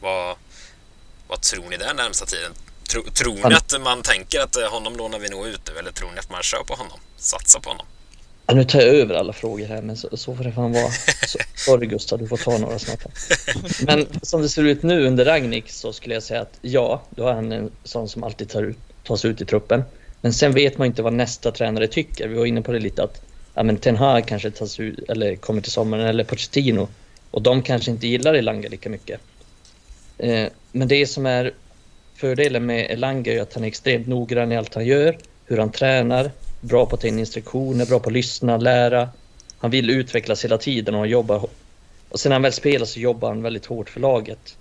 Vad, 0.00 0.36
vad 1.28 1.40
tror 1.40 1.70
ni 1.70 1.76
där 1.76 1.94
närmsta 1.94 2.26
tiden? 2.26 2.52
Tro, 2.90 3.02
tror 3.02 3.48
ni 3.48 3.54
att 3.54 3.80
man 3.80 4.02
tänker 4.02 4.40
att 4.40 4.56
eh, 4.56 4.70
honom 4.70 4.96
lånar 4.96 5.18
vi 5.18 5.28
nog 5.28 5.46
ut 5.46 5.60
nu 5.72 5.78
eller 5.78 5.92
tror 5.92 6.10
ni 6.10 6.18
att 6.18 6.30
man 6.30 6.42
kör 6.42 6.64
på 6.64 6.74
honom? 6.74 6.98
Satsar 7.16 7.60
på 7.60 7.70
honom? 7.70 7.86
Ja, 8.46 8.54
nu 8.54 8.64
tar 8.64 8.80
jag 8.80 8.88
över 8.88 9.14
alla 9.14 9.32
frågor 9.32 9.66
här, 9.66 9.82
men 9.82 9.96
så, 9.96 10.16
så 10.16 10.36
får 10.36 10.44
det 10.44 10.52
fan 10.52 10.72
vara. 10.72 10.90
Så, 11.26 11.38
sorry 11.54 11.86
Gustav, 11.86 12.18
du 12.18 12.28
får 12.28 12.36
ta 12.36 12.58
några 12.58 12.78
snart. 12.78 13.04
Men 13.86 14.06
som 14.22 14.42
det 14.42 14.48
ser 14.48 14.62
ut 14.62 14.82
nu 14.82 15.06
under 15.06 15.24
Ragnik 15.24 15.70
så 15.70 15.92
skulle 15.92 16.14
jag 16.14 16.22
säga 16.22 16.40
att 16.40 16.58
ja, 16.62 17.02
då 17.10 17.28
är 17.28 17.32
han 17.32 17.52
en 17.52 17.70
sån 17.84 18.08
som 18.08 18.24
alltid 18.24 18.48
tar 18.48 18.62
ut, 18.62 18.78
tas 19.04 19.24
ut 19.24 19.40
i 19.40 19.44
truppen. 19.44 19.82
Men 20.20 20.32
sen 20.32 20.52
vet 20.52 20.78
man 20.78 20.86
inte 20.86 21.02
vad 21.02 21.12
nästa 21.12 21.52
tränare 21.52 21.86
tycker. 21.86 22.28
Vi 22.28 22.34
var 22.34 22.46
inne 22.46 22.62
på 22.62 22.72
det 22.72 22.80
lite 22.80 23.02
att 23.02 23.22
ja, 23.54 23.62
men 23.62 23.76
Ten 23.76 23.96
Hag 23.96 24.26
kanske 24.26 24.50
tas 24.50 24.80
ut 24.80 25.10
eller 25.10 25.36
kommer 25.36 25.60
till 25.60 25.72
sommaren 25.72 26.06
eller 26.06 26.24
Pochettino 26.24 26.88
och 27.30 27.42
de 27.42 27.62
kanske 27.62 27.90
inte 27.90 28.06
gillar 28.06 28.34
Elanga 28.34 28.68
lika 28.68 28.88
mycket. 28.88 29.20
Eh, 30.18 30.48
men 30.72 30.88
det 30.88 31.06
som 31.06 31.26
är 31.26 31.54
fördelen 32.14 32.66
med 32.66 32.90
Elanga 32.90 33.32
är 33.32 33.42
att 33.42 33.54
han 33.54 33.64
är 33.64 33.68
extremt 33.68 34.06
noggrann 34.06 34.52
i 34.52 34.56
allt 34.56 34.74
han 34.74 34.86
gör, 34.86 35.18
hur 35.44 35.58
han 35.58 35.72
tränar, 35.72 36.30
bra 36.60 36.86
på 36.86 36.94
att 36.94 37.00
ta 37.00 37.08
in 37.08 37.18
instruktioner, 37.18 37.86
bra 37.86 37.98
på 37.98 38.08
att 38.08 38.12
lyssna, 38.12 38.56
lära. 38.56 39.08
Han 39.58 39.70
vill 39.70 39.90
utvecklas 39.90 40.44
hela 40.44 40.58
tiden 40.58 40.94
och 40.94 41.06
jobbar. 41.06 41.48
Och 42.08 42.20
sen 42.20 42.30
när 42.30 42.34
han 42.34 42.42
väl 42.42 42.52
spelar 42.52 42.86
så 42.86 43.00
jobbar 43.00 43.28
han 43.28 43.42
väldigt 43.42 43.66
hårt 43.66 43.90
för 43.90 44.00
laget. 44.00 44.56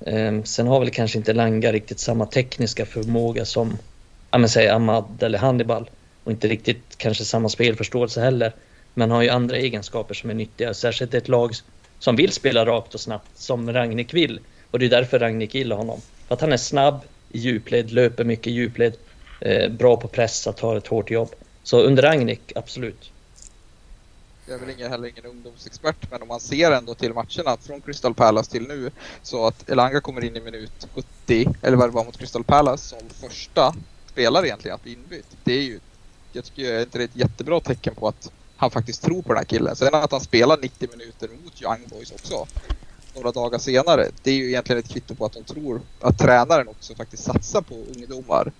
Eh, 0.00 0.42
sen 0.42 0.66
har 0.66 0.80
väl 0.80 0.90
kanske 0.90 1.18
inte 1.18 1.30
Elanga 1.30 1.72
riktigt 1.72 2.00
samma 2.00 2.26
tekniska 2.26 2.86
förmåga 2.86 3.44
som 3.44 3.78
ja, 4.30 4.38
men 4.38 4.48
säg 4.48 4.68
Ahmad 4.68 5.22
eller 5.22 5.38
Hannibal 5.38 5.90
och 6.24 6.32
inte 6.32 6.48
riktigt 6.48 6.94
kanske 6.96 7.24
samma 7.24 7.48
spelförståelse 7.48 8.20
heller. 8.20 8.52
Men 8.94 9.10
har 9.10 9.22
ju 9.22 9.28
andra 9.28 9.56
egenskaper 9.56 10.14
som 10.14 10.30
är 10.30 10.34
nyttiga, 10.34 10.74
särskilt 10.74 11.14
ett 11.14 11.28
lag 11.28 11.52
som 11.98 12.16
vill 12.16 12.32
spela 12.32 12.66
rakt 12.66 12.94
och 12.94 13.00
snabbt 13.00 13.38
som 13.38 13.72
Ragnik 13.72 14.14
vill. 14.14 14.40
Och 14.70 14.78
det 14.78 14.86
är 14.86 14.90
därför 14.90 15.18
Ragnik 15.18 15.54
gillar 15.54 15.76
honom. 15.76 16.00
För 16.28 16.34
att 16.34 16.40
han 16.40 16.52
är 16.52 16.56
snabb 16.56 17.00
i 17.28 17.38
djupled, 17.38 17.90
löper 17.90 18.24
mycket 18.24 18.46
i 18.46 18.50
djupled, 18.50 18.96
eh, 19.40 19.72
bra 19.72 19.96
på 19.96 20.08
pressa, 20.08 20.52
tar 20.52 20.76
ett 20.76 20.86
hårt 20.86 21.10
jobb. 21.10 21.34
Så 21.62 21.80
under 21.80 22.02
Ragnik, 22.02 22.52
absolut. 22.54 23.12
Jag 24.46 24.54
är 24.54 24.60
väl 24.60 24.70
ingen, 24.70 24.90
heller 24.90 25.08
ingen 25.08 25.24
ungdomsexpert, 25.26 26.10
men 26.10 26.22
om 26.22 26.28
man 26.28 26.40
ser 26.40 26.72
ändå 26.72 26.94
till 26.94 27.14
matcherna 27.14 27.56
från 27.60 27.82
Crystal 27.82 28.14
Palace 28.14 28.50
till 28.50 28.68
nu 28.68 28.90
så 29.22 29.46
att 29.46 29.70
Elanga 29.70 30.00
kommer 30.00 30.24
in 30.24 30.36
i 30.36 30.40
minut 30.40 30.88
70, 31.26 31.54
eller 31.62 31.76
vad 31.76 31.88
det 31.88 31.92
var 31.92 32.04
mot 32.04 32.18
Crystal 32.18 32.44
Palace, 32.44 32.88
som 32.88 33.10
första 33.28 33.74
spelare 34.10 34.46
egentligen 34.46 34.74
att 34.74 34.82
bli 34.82 34.92
inbytt. 34.92 35.36
Det 35.44 35.52
är 35.52 35.62
ju, 35.62 35.80
jag 36.32 36.44
tycker 36.44 36.80
inte 36.80 36.98
det 36.98 37.04
är 37.04 37.08
ett 37.08 37.16
jättebra 37.16 37.60
tecken 37.60 37.94
på 37.94 38.08
att 38.08 38.32
han 38.56 38.70
faktiskt 38.70 39.02
tror 39.02 39.22
på 39.22 39.28
den 39.28 39.36
här 39.36 39.44
killen. 39.44 39.76
Sen 39.76 39.94
att 39.94 40.12
han 40.12 40.20
spelar 40.20 40.58
90 40.62 40.88
minuter 40.90 41.28
mot 41.28 41.62
Young 41.62 41.88
Boys 41.88 42.10
också, 42.10 42.46
några 43.16 43.32
dagar 43.32 43.58
senare, 43.58 44.08
det 44.22 44.30
är 44.30 44.34
ju 44.34 44.48
egentligen 44.48 44.78
ett 44.78 44.88
kvitto 44.88 45.14
på 45.14 45.24
att 45.24 45.32
de 45.32 45.44
tror 45.44 45.80
att 46.00 46.18
tränaren 46.18 46.68
också 46.68 46.94
faktiskt 46.94 47.24
satsar 47.24 47.62
på 47.62 47.74
ungdomar 47.74 48.52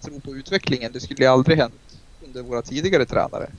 Tror 0.00 0.20
på 0.20 0.36
utvecklingen. 0.36 0.92
Det 0.92 1.00
skulle 1.00 1.30
aldrig 1.30 1.58
hänt 1.58 1.98
under 2.24 2.42
våra 2.42 2.62
tidigare 2.62 3.04
tränare. 3.04 3.50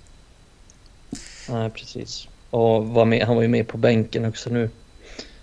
Nej, 1.49 1.69
precis. 1.69 2.27
Och 2.49 2.87
var 2.87 3.05
med, 3.05 3.27
han 3.27 3.35
var 3.35 3.41
ju 3.41 3.47
med 3.47 3.67
på 3.67 3.77
bänken 3.77 4.25
också 4.25 4.49
nu. 4.49 4.69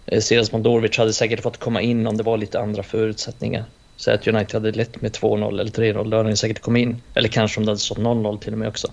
Eh, 0.07 0.23
Mandorovic 0.53 0.99
hade 0.99 1.13
säkert 1.13 1.43
fått 1.43 1.57
komma 1.57 1.81
in 1.81 2.07
om 2.07 2.17
det 2.17 2.23
var 2.23 2.37
lite 2.37 2.61
andra 2.61 2.83
förutsättningar. 2.83 3.65
Säg 3.97 4.15
att 4.15 4.27
United 4.27 4.55
hade 4.55 4.73
lett 4.73 5.01
med 5.01 5.13
2-0 5.13 5.61
eller 5.61 5.71
3-0, 5.71 6.11
då 6.11 6.17
hade 6.17 6.29
han 6.29 6.37
säkert 6.37 6.63
kommit 6.63 6.83
in. 6.83 7.03
Eller 7.15 7.29
kanske 7.29 7.61
om 7.61 7.67
det 7.67 7.71
hade 7.71 7.81
stått 7.81 7.99
0-0 7.99 8.39
till 8.39 8.53
och 8.53 8.59
med 8.59 8.69
också. 8.69 8.93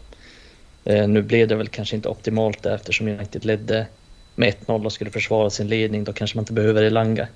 Eh, 0.86 1.08
nu 1.08 1.22
blev 1.22 1.48
det 1.48 1.56
väl 1.56 1.68
kanske 1.68 1.96
inte 1.96 2.10
optimalt 2.10 2.64
där 2.64 2.76
eftersom 2.76 3.08
United 3.08 3.46
ledde 3.46 3.88
med 4.38 4.54
1-0 4.66 4.86
och 4.86 4.94
skulle 4.94 5.12
försvara 5.12 5.50
sin 5.50 5.68
ledning. 5.68 6.04
Då 6.04 6.14
kanske 6.14 6.38
man 6.38 6.42
inte 6.42 6.54
behöver 6.54 6.84
Elanga. 6.84 7.28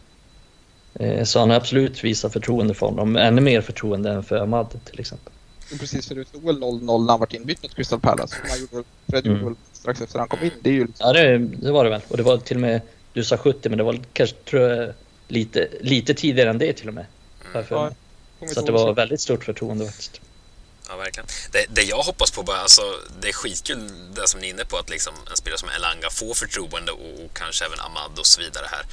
Eh, 0.94 1.24
så 1.24 1.40
han 1.40 1.50
har 1.50 1.58
absolut 1.58 2.04
visat 2.04 2.34
förtroende 2.34 2.74
för 2.74 2.86
honom, 2.86 3.16
ännu 3.16 3.42
mer 3.42 3.62
förtroende 3.62 4.12
än 4.12 4.24
för 4.24 4.36
Ahmad 4.36 4.80
till 4.86 5.00
exempel. 5.00 5.34
Precis, 5.80 6.08
för 6.08 6.16
det 6.16 6.28
stod 6.28 6.44
väl 6.44 6.64
0-0 6.64 6.82
när 6.82 7.12
han 7.12 7.20
varit 7.20 7.34
inbytt 7.34 7.64
mot 7.64 7.76
Crystal 7.76 8.00
Palace. 8.00 8.36
Han 8.50 8.60
gjorde, 8.60 8.88
Fred 9.10 9.26
gjorde 9.26 9.40
mm. 9.40 9.46
väl 9.46 9.56
strax 9.72 10.02
efter 10.02 10.20
han 10.20 10.28
kom 10.28 10.44
in. 10.44 10.52
Det 10.62 10.70
är 10.70 10.74
ju 10.74 10.88
liksom... 10.88 11.08
Ja, 11.08 11.14
det, 11.14 11.38
det, 11.38 11.72
var 11.72 11.84
det 11.84 11.90
väl. 11.90 12.02
Och 12.08 12.18
det 12.18 12.24
var 12.24 12.38
till 12.38 12.58
och 12.58 12.62
med, 12.62 12.82
du 13.14 13.24
sa 13.24 13.38
70, 13.38 13.70
men 13.70 13.78
det 13.78 13.84
var 13.84 14.00
kanske 14.14 14.36
tror 14.36 14.62
jag, 14.62 14.94
lite, 15.28 15.68
lite 15.82 16.14
tidigare 16.14 16.50
än 16.50 16.58
det 16.58 16.74
till 16.74 16.88
och 16.88 16.94
med. 16.94 17.06
Mm. 17.54 17.66
Ja, 17.70 17.92
så 18.48 18.60
att 18.60 18.66
det 18.66 18.72
var 18.72 18.94
väldigt 18.94 19.22
stort 19.22 19.44
förtroende 19.44 19.86
faktiskt. 19.86 20.22
Ja, 20.92 20.98
verkligen. 20.98 21.28
Det, 21.52 21.66
det, 21.70 21.84
jag 21.84 22.04
hoppas 22.04 22.32
på 22.32 22.44
bara, 22.44 22.58
alltså, 22.58 23.00
det 23.22 23.28
är 23.30 23.34
skitkul 23.34 24.14
det 24.14 24.28
som 24.28 24.40
ni 24.40 24.48
är 24.48 24.52
inne 24.52 24.66
på, 24.66 24.78
att 24.78 24.90
liksom 24.90 25.14
en 25.30 25.38
spelare 25.38 25.60
som 25.60 25.70
Elanga 25.70 26.10
får 26.10 26.34
förtroende 26.34 26.92
och, 26.92 27.26
och 27.26 27.34
kanske 27.34 27.66
även 27.66 27.80
Ahmad 27.80 28.20
och 28.20 28.28
så 28.28 28.42
vidare 28.42 28.68
här. 28.72 28.86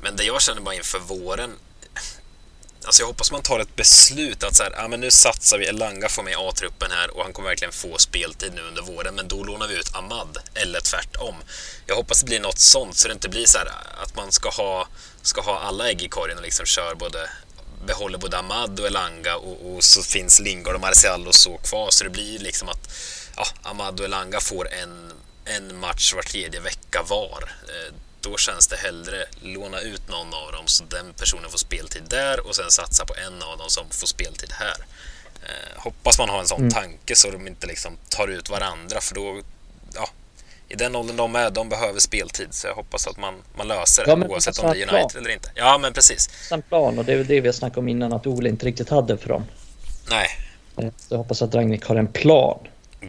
Men 0.00 0.16
det 0.16 0.24
jag 0.24 0.42
känner 0.42 0.60
bara 0.60 0.74
inför 0.74 0.98
våren 0.98 1.56
Alltså 2.84 3.02
jag 3.02 3.06
hoppas 3.06 3.32
man 3.32 3.42
tar 3.42 3.60
ett 3.60 3.76
beslut 3.76 4.44
att 4.44 4.56
så 4.56 4.62
här, 4.62 4.72
ja, 4.76 4.88
men 4.88 5.00
nu 5.00 5.10
satsar 5.10 5.58
vi, 5.58 5.66
Elanga 5.66 6.08
får 6.08 6.22
med 6.22 6.36
A-truppen 6.38 6.90
här 6.90 7.16
och 7.16 7.22
han 7.22 7.32
kommer 7.32 7.48
verkligen 7.48 7.72
få 7.72 7.98
speltid 7.98 8.52
nu 8.54 8.62
under 8.62 8.82
våren, 8.82 9.14
men 9.14 9.28
då 9.28 9.44
lånar 9.44 9.68
vi 9.68 9.78
ut 9.78 9.94
Ahmad, 9.94 10.38
eller 10.54 10.80
tvärtom. 10.80 11.34
Jag 11.86 11.96
hoppas 11.96 12.20
det 12.20 12.26
blir 12.26 12.40
något 12.40 12.58
sånt, 12.58 12.96
så 12.96 13.08
det 13.08 13.14
inte 13.14 13.28
blir 13.28 13.46
så 13.46 13.58
här 13.58 13.68
att 14.02 14.16
man 14.16 14.32
ska 14.32 14.50
ha, 14.50 14.88
ska 15.22 15.40
ha 15.40 15.60
alla 15.60 15.90
ägg 15.90 16.02
i 16.02 16.08
korgen 16.08 16.36
och 16.38 16.44
liksom 16.44 16.66
kör 16.66 16.94
både 16.94 17.30
behåller 17.84 18.18
både 18.18 18.38
Ahmad 18.38 18.80
och 18.80 18.86
Elanga 18.86 19.36
och, 19.36 19.74
och 19.74 19.84
så 19.84 20.02
finns 20.02 20.40
Lingard 20.40 20.74
och 20.74 20.80
Marcial 20.80 21.26
och 21.26 21.34
så 21.34 21.56
kvar, 21.56 21.90
så 21.90 22.04
det 22.04 22.10
blir 22.10 22.38
liksom 22.38 22.68
att 22.68 22.90
ja, 23.36 23.46
Ahmad 23.62 24.00
och 24.00 24.06
Elanga 24.06 24.40
får 24.40 24.68
en, 24.72 25.12
en 25.44 25.78
match 25.78 26.14
var 26.14 26.22
tredje 26.22 26.60
vecka 26.60 27.02
var. 27.08 27.52
Eh, 27.68 27.94
då 28.20 28.36
känns 28.36 28.66
det 28.66 28.76
hellre 28.76 29.24
låna 29.40 29.80
ut 29.80 30.08
någon 30.08 30.34
av 30.34 30.52
dem 30.52 30.66
så 30.66 30.84
den 30.84 31.14
personen 31.14 31.50
får 31.50 31.58
speltid 31.58 32.02
där 32.08 32.46
och 32.46 32.56
sen 32.56 32.70
satsa 32.70 33.04
på 33.06 33.14
en 33.14 33.42
av 33.42 33.58
dem 33.58 33.70
som 33.70 33.90
får 33.90 34.06
speltid 34.06 34.52
här. 34.52 34.76
Eh, 35.42 35.82
hoppas 35.82 36.18
man 36.18 36.28
har 36.28 36.40
en 36.40 36.48
sån 36.48 36.60
mm. 36.60 36.70
tanke 36.70 37.16
så 37.16 37.30
de 37.30 37.46
inte 37.46 37.66
liksom 37.66 37.98
tar 38.08 38.28
ut 38.28 38.48
varandra 38.48 39.00
för 39.00 39.14
då, 39.14 39.42
ja, 39.94 40.10
i 40.74 40.76
den 40.76 40.96
åldern 40.96 41.16
de 41.16 41.36
är, 41.36 41.50
de 41.50 41.68
behöver 41.68 42.00
speltid 42.00 42.48
så 42.50 42.66
jag 42.66 42.74
hoppas 42.74 43.06
att 43.06 43.18
man, 43.18 43.34
man 43.56 43.68
löser 43.68 44.04
det 44.04 44.10
ja, 44.10 44.28
oavsett 44.28 44.58
om 44.58 44.70
det 44.70 44.82
är 44.82 44.94
United 44.94 45.10
plan. 45.10 45.22
eller 45.22 45.30
inte. 45.30 45.50
Ja, 45.54 45.78
men 45.82 45.92
precis. 45.92 46.50
En 46.52 46.62
plan 46.62 46.98
och 46.98 47.04
det 47.04 47.12
är 47.12 47.16
väl 47.16 47.26
det 47.26 47.40
vi 47.40 47.48
har 47.48 47.52
snackat 47.52 47.78
om 47.78 47.88
innan 47.88 48.12
att 48.12 48.26
Ole 48.26 48.48
inte 48.48 48.66
riktigt 48.66 48.88
hade 48.88 49.16
för 49.16 49.28
dem. 49.28 49.44
Nej. 50.10 50.26
Eh, 50.76 50.92
så 50.96 51.14
jag 51.14 51.18
hoppas 51.18 51.42
att 51.42 51.54
Ragnik 51.54 51.84
har 51.84 51.96
en 51.96 52.06
plan. 52.06 52.58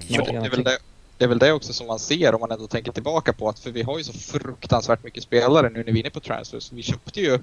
Ja, 0.08 0.26
det 0.26 0.36
är 0.36 0.50
väl 0.50 0.64
det 0.64 0.78
det 1.18 1.26
är 1.26 1.30
väl 1.30 1.40
det 1.40 1.52
också 1.52 1.74
som 1.74 1.88
man 1.88 2.00
ser 2.00 2.36
om 2.36 2.42
man 2.42 2.52
ändå 2.52 2.68
tänker 2.68 2.92
tillbaka 2.92 3.34
på 3.34 3.50
att 3.50 3.60
för 3.60 3.72
vi 3.72 3.82
har 3.82 3.98
ju 3.98 4.04
så 4.04 4.14
fruktansvärt 4.14 5.04
mycket 5.04 5.24
spelare 5.24 5.70
nu 5.70 5.84
när 5.84 5.92
vi 5.92 6.00
är 6.00 6.04
inne 6.04 6.10
på 6.10 6.20
transfers. 6.20 6.72
Vi 6.72 6.84
köpte 6.84 7.22
ju 7.22 7.40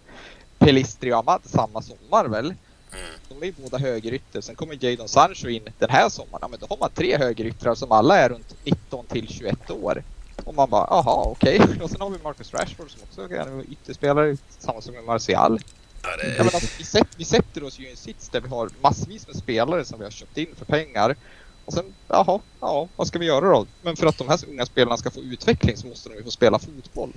Pelistri 0.58 1.12
och 1.12 1.18
Ahmad 1.18 1.40
samma 1.44 1.82
sommar 1.82 2.28
väl? 2.28 2.54
Mm. 2.92 3.14
De 3.28 3.42
är 3.42 3.46
ju 3.46 3.52
båda 3.52 3.78
högerytter. 3.78 4.40
Sen 4.40 4.54
kommer 4.54 4.84
Jadon 4.84 5.08
Sancho 5.08 5.48
in 5.48 5.68
den 5.78 5.90
här 5.90 6.08
sommaren. 6.08 6.38
Ja, 6.40 6.48
men 6.48 6.60
då 6.60 6.66
har 6.70 6.76
man 6.76 6.90
tre 6.90 7.18
högeryttrar 7.18 7.74
som 7.74 7.92
alla 7.92 8.18
är 8.18 8.28
runt 8.28 8.54
19 8.64 9.06
till 9.06 9.28
21 9.28 9.70
år. 9.70 10.02
Och 10.44 10.54
man 10.54 10.70
bara, 10.70 10.86
jaha 10.90 11.22
okej. 11.26 11.60
Okay. 11.60 11.78
Och 11.82 11.90
sen 11.90 12.00
har 12.00 12.10
vi 12.10 12.18
Marcus 12.22 12.54
Rashford 12.54 12.90
som 12.90 13.00
också 13.02 13.34
är 13.34 13.62
ytterspelare, 13.72 14.36
samma 14.58 14.80
som 14.80 14.94
med 14.94 15.04
Martial. 15.04 15.60
Ja, 16.02 16.16
det... 16.16 16.36
Jag 16.36 16.44
menar, 16.44 16.78
vi, 16.78 16.84
sätter, 16.84 17.18
vi 17.18 17.24
sätter 17.24 17.64
oss 17.64 17.78
ju 17.78 17.86
i 17.86 17.90
en 17.90 17.96
sits 17.96 18.28
där 18.28 18.40
vi 18.40 18.48
har 18.48 18.70
massvis 18.80 19.26
med 19.26 19.36
spelare 19.36 19.84
som 19.84 19.98
vi 19.98 20.04
har 20.04 20.10
köpt 20.10 20.38
in 20.38 20.54
för 20.56 20.64
pengar. 20.64 21.16
Och 21.64 21.72
sen, 21.72 21.94
jaha, 22.08 22.40
ja, 22.60 22.88
vad 22.96 23.06
ska 23.06 23.18
vi 23.18 23.26
göra 23.26 23.50
då? 23.50 23.66
Men 23.82 23.96
för 23.96 24.06
att 24.06 24.18
de 24.18 24.28
här 24.28 24.38
unga 24.48 24.66
spelarna 24.66 24.96
ska 24.96 25.10
få 25.10 25.20
utveckling 25.20 25.76
så 25.76 25.86
måste 25.86 26.08
de 26.08 26.14
ju 26.14 26.24
få 26.24 26.30
spela 26.30 26.58
fotboll. 26.58 27.12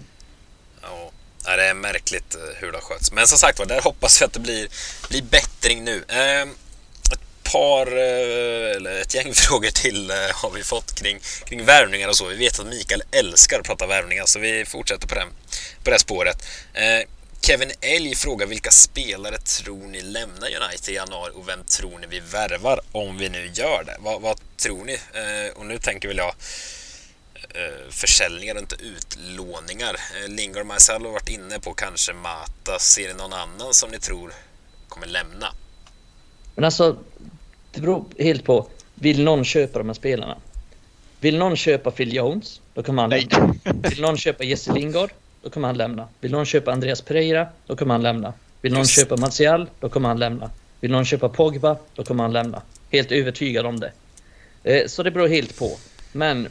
Ja, 1.46 1.56
det 1.56 1.66
är 1.66 1.74
märkligt 1.74 2.36
eh, 2.36 2.41
hur 2.56 2.72
det 2.72 2.78
har 2.78 2.82
skötts. 2.82 3.12
Men 3.12 3.28
som 3.28 3.38
sagt 3.38 3.60
var, 3.60 3.66
där 3.66 3.82
hoppas 3.82 4.22
vi 4.22 4.26
att 4.26 4.34
det 4.34 4.39
blir, 4.39 4.68
blir 5.10 5.22
bättring 5.22 5.84
nu. 5.84 6.04
Eh, 6.08 6.41
ett 7.14 7.52
par, 7.52 7.88
eh, 7.88 8.76
eller 8.76 9.02
ett 9.02 9.14
gäng 9.14 9.34
frågor 9.34 9.70
till 9.70 10.12
eh, 10.12 10.18
har 10.34 10.52
vi 10.52 10.64
fått 10.64 10.96
kring, 10.96 11.20
kring 11.46 11.66
värvningar 11.66 12.10
och 12.10 12.18
så. 12.18 12.26
Vi 12.26 12.36
vet 12.36 12.60
att 12.60 12.66
Mikael 12.68 13.04
älskar 13.12 13.60
att 13.60 13.66
prata 13.66 13.88
värvningar 13.88 14.26
så 14.26 14.39
vi 14.39 14.66
fortsätter 14.66 15.08
på, 15.08 15.16
den, 15.16 15.28
på 15.84 15.89
det 15.89 16.00
spåret. 16.00 16.46
Eh, 16.74 17.08
Kevin 17.41 17.72
Elg 17.82 18.16
frågar 18.16 18.48
vilka 18.48 18.72
spelare 18.72 19.38
tror 19.38 19.88
ni 19.88 20.02
lämnar 20.02 20.48
United 20.48 20.93
i 20.93 20.96
januari 20.96 21.32
och 21.36 21.50
vem 21.50 21.64
tror 21.64 22.00
ni 22.00 22.08
vi 22.08 22.20
värvar 22.20 22.80
om 22.91 23.18
vi 23.18 23.30
nu 23.30 23.52
gör 23.54 23.84
det? 23.84 23.96
Vad, 24.00 24.22
vad 24.22 24.39
tror 24.58 24.86
ni? 24.86 24.93
Eh, 24.93 25.58
och 25.58 25.66
nu 25.66 25.78
tänker 25.78 26.08
väl 26.08 26.18
jag 26.18 26.28
eh, 26.28 26.36
försäljningar 27.90 28.56
och 28.56 28.62
inte 28.62 28.76
utlåningar. 28.76 29.96
Eh, 30.24 30.32
Lingard 30.34 30.62
och 30.62 30.68
Marcel 30.68 31.02
har 31.06 31.12
varit 31.12 31.30
inne 31.30 31.60
på 31.60 31.74
kanske 31.74 32.14
Mata. 32.14 32.80
Ser 32.80 33.08
ni 33.08 33.14
någon 33.14 33.34
annan 33.34 33.74
som 33.74 33.90
ni 33.90 34.00
tror 34.00 34.34
kommer 34.90 35.08
lämna? 35.08 35.48
Men 36.56 36.64
alltså, 36.66 36.98
det 37.72 37.82
beror 37.82 38.06
helt 38.20 38.44
på. 38.44 38.68
Vill 38.96 39.24
någon 39.24 39.46
köpa 39.46 39.80
de 39.80 39.88
här 39.88 39.94
spelarna? 39.94 40.38
Vill 41.20 41.38
någon 41.38 41.56
köpa 41.56 41.92
Phil 41.92 42.14
Jones? 42.16 42.62
Då 42.74 42.84
kommer 42.84 43.02
han 43.02 43.10
Nej. 43.10 43.28
lämna. 43.32 43.56
Vill 43.90 44.02
någon 44.02 44.18
köpa 44.18 44.44
Jesse 44.44 44.74
Lingard? 44.74 45.10
Då 45.42 45.50
kommer 45.50 45.68
han 45.68 45.78
lämna. 45.78 46.08
Vill 46.20 46.32
någon 46.32 46.46
köpa 46.46 46.72
Andreas 46.72 47.02
Pereira? 47.02 47.48
Då 47.68 47.76
kommer 47.76 47.94
han 47.94 48.02
lämna. 48.04 48.34
Vill 48.62 48.74
någon 48.74 48.82
Just. 48.82 48.96
köpa 48.96 49.18
Martial? 49.18 49.70
Då 49.80 49.90
kommer 49.90 50.10
han 50.10 50.20
lämna. 50.20 50.50
Vill 50.80 50.92
någon 50.92 51.06
köpa 51.06 51.30
Pogba? 51.30 51.78
Då 51.96 52.04
kommer 52.04 52.24
han 52.24 52.34
lämna. 52.34 52.62
Helt 52.92 53.12
övertygad 53.12 53.66
om 53.66 53.80
det. 53.80 53.92
Eh, 54.64 54.88
Så 54.88 55.04
det 55.04 55.12
beror 55.12 55.28
helt 55.28 55.60
på. 55.60 55.78
Men 56.12 56.48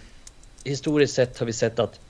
historiskt 0.64 1.14
sett 1.14 1.38
har 1.38 1.46
vi 1.46 1.52
sett 1.52 1.78
att 1.78 2.00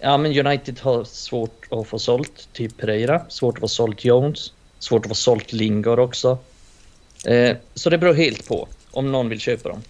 ja, 0.00 0.16
men 0.16 0.46
United 0.46 0.80
har 0.80 1.04
svårt 1.04 1.66
att 1.70 1.86
få 1.86 1.98
sålt 1.98 2.48
typ 2.52 2.76
Pereira, 2.76 3.22
svårt 3.28 3.54
att 3.54 3.60
få 3.60 3.68
sålt 3.68 4.04
Jones, 4.04 4.52
svårt 4.78 5.04
att 5.04 5.08
få 5.08 5.14
sålt 5.14 5.52
Lingard 5.52 5.98
också. 5.98 6.38
Eh, 7.26 7.56
så 7.74 7.90
det 7.90 7.98
beror 7.98 8.14
helt 8.14 8.48
på 8.48 8.68
om 8.90 9.12
någon 9.12 9.28
vill 9.28 9.40
köpa 9.40 9.68
dem. 9.68 9.82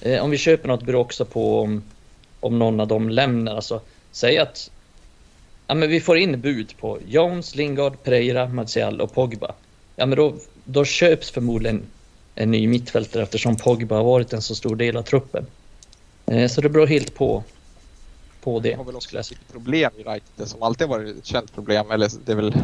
Eh, 0.00 0.24
om 0.24 0.30
vi 0.30 0.38
köper 0.38 0.68
något 0.68 0.82
beror 0.82 1.00
också 1.00 1.24
på 1.24 1.60
om, 1.60 1.82
om 2.40 2.58
någon 2.58 2.80
av 2.80 2.88
dem 2.88 3.08
lämnar. 3.08 3.54
Alltså, 3.56 3.80
säg 4.12 4.38
att 4.38 4.70
ja, 5.66 5.74
men 5.74 5.88
vi 5.88 6.00
får 6.00 6.18
in 6.18 6.40
bud 6.40 6.74
på 6.78 6.98
Jones, 7.06 7.54
Lingard, 7.54 8.02
Pereira, 8.02 8.48
Martial 8.48 9.00
och 9.00 9.14
Pogba. 9.14 9.54
Ja, 9.96 10.06
men 10.06 10.16
då, 10.18 10.34
då 10.64 10.84
köps 10.84 11.30
förmodligen 11.30 11.82
en 12.34 12.50
ny 12.50 12.66
mittfältare 12.66 13.22
eftersom 13.22 13.56
Pogba 13.56 13.96
har 13.96 14.04
varit 14.04 14.32
en 14.32 14.42
så 14.42 14.54
stor 14.54 14.76
del 14.76 14.96
av 14.96 15.02
truppen. 15.02 15.46
Eh, 16.26 16.48
så 16.48 16.60
det 16.60 16.68
beror 16.68 16.86
helt 16.86 17.14
på, 17.14 17.44
på 18.40 18.60
det. 18.60 18.68
Det 18.70 18.76
har 18.76 18.84
väl 18.84 18.96
också 18.96 19.18
ett 19.18 19.52
problem 19.52 19.90
United 19.94 20.22
det 20.36 20.46
som 20.46 20.62
alltid 20.62 20.88
har 20.88 20.98
varit 20.98 21.16
ett 21.16 21.26
känt 21.26 21.54
problem 21.54 21.90
eller 21.90 22.10
det 22.26 22.32
är 22.32 22.36
väl 22.36 22.54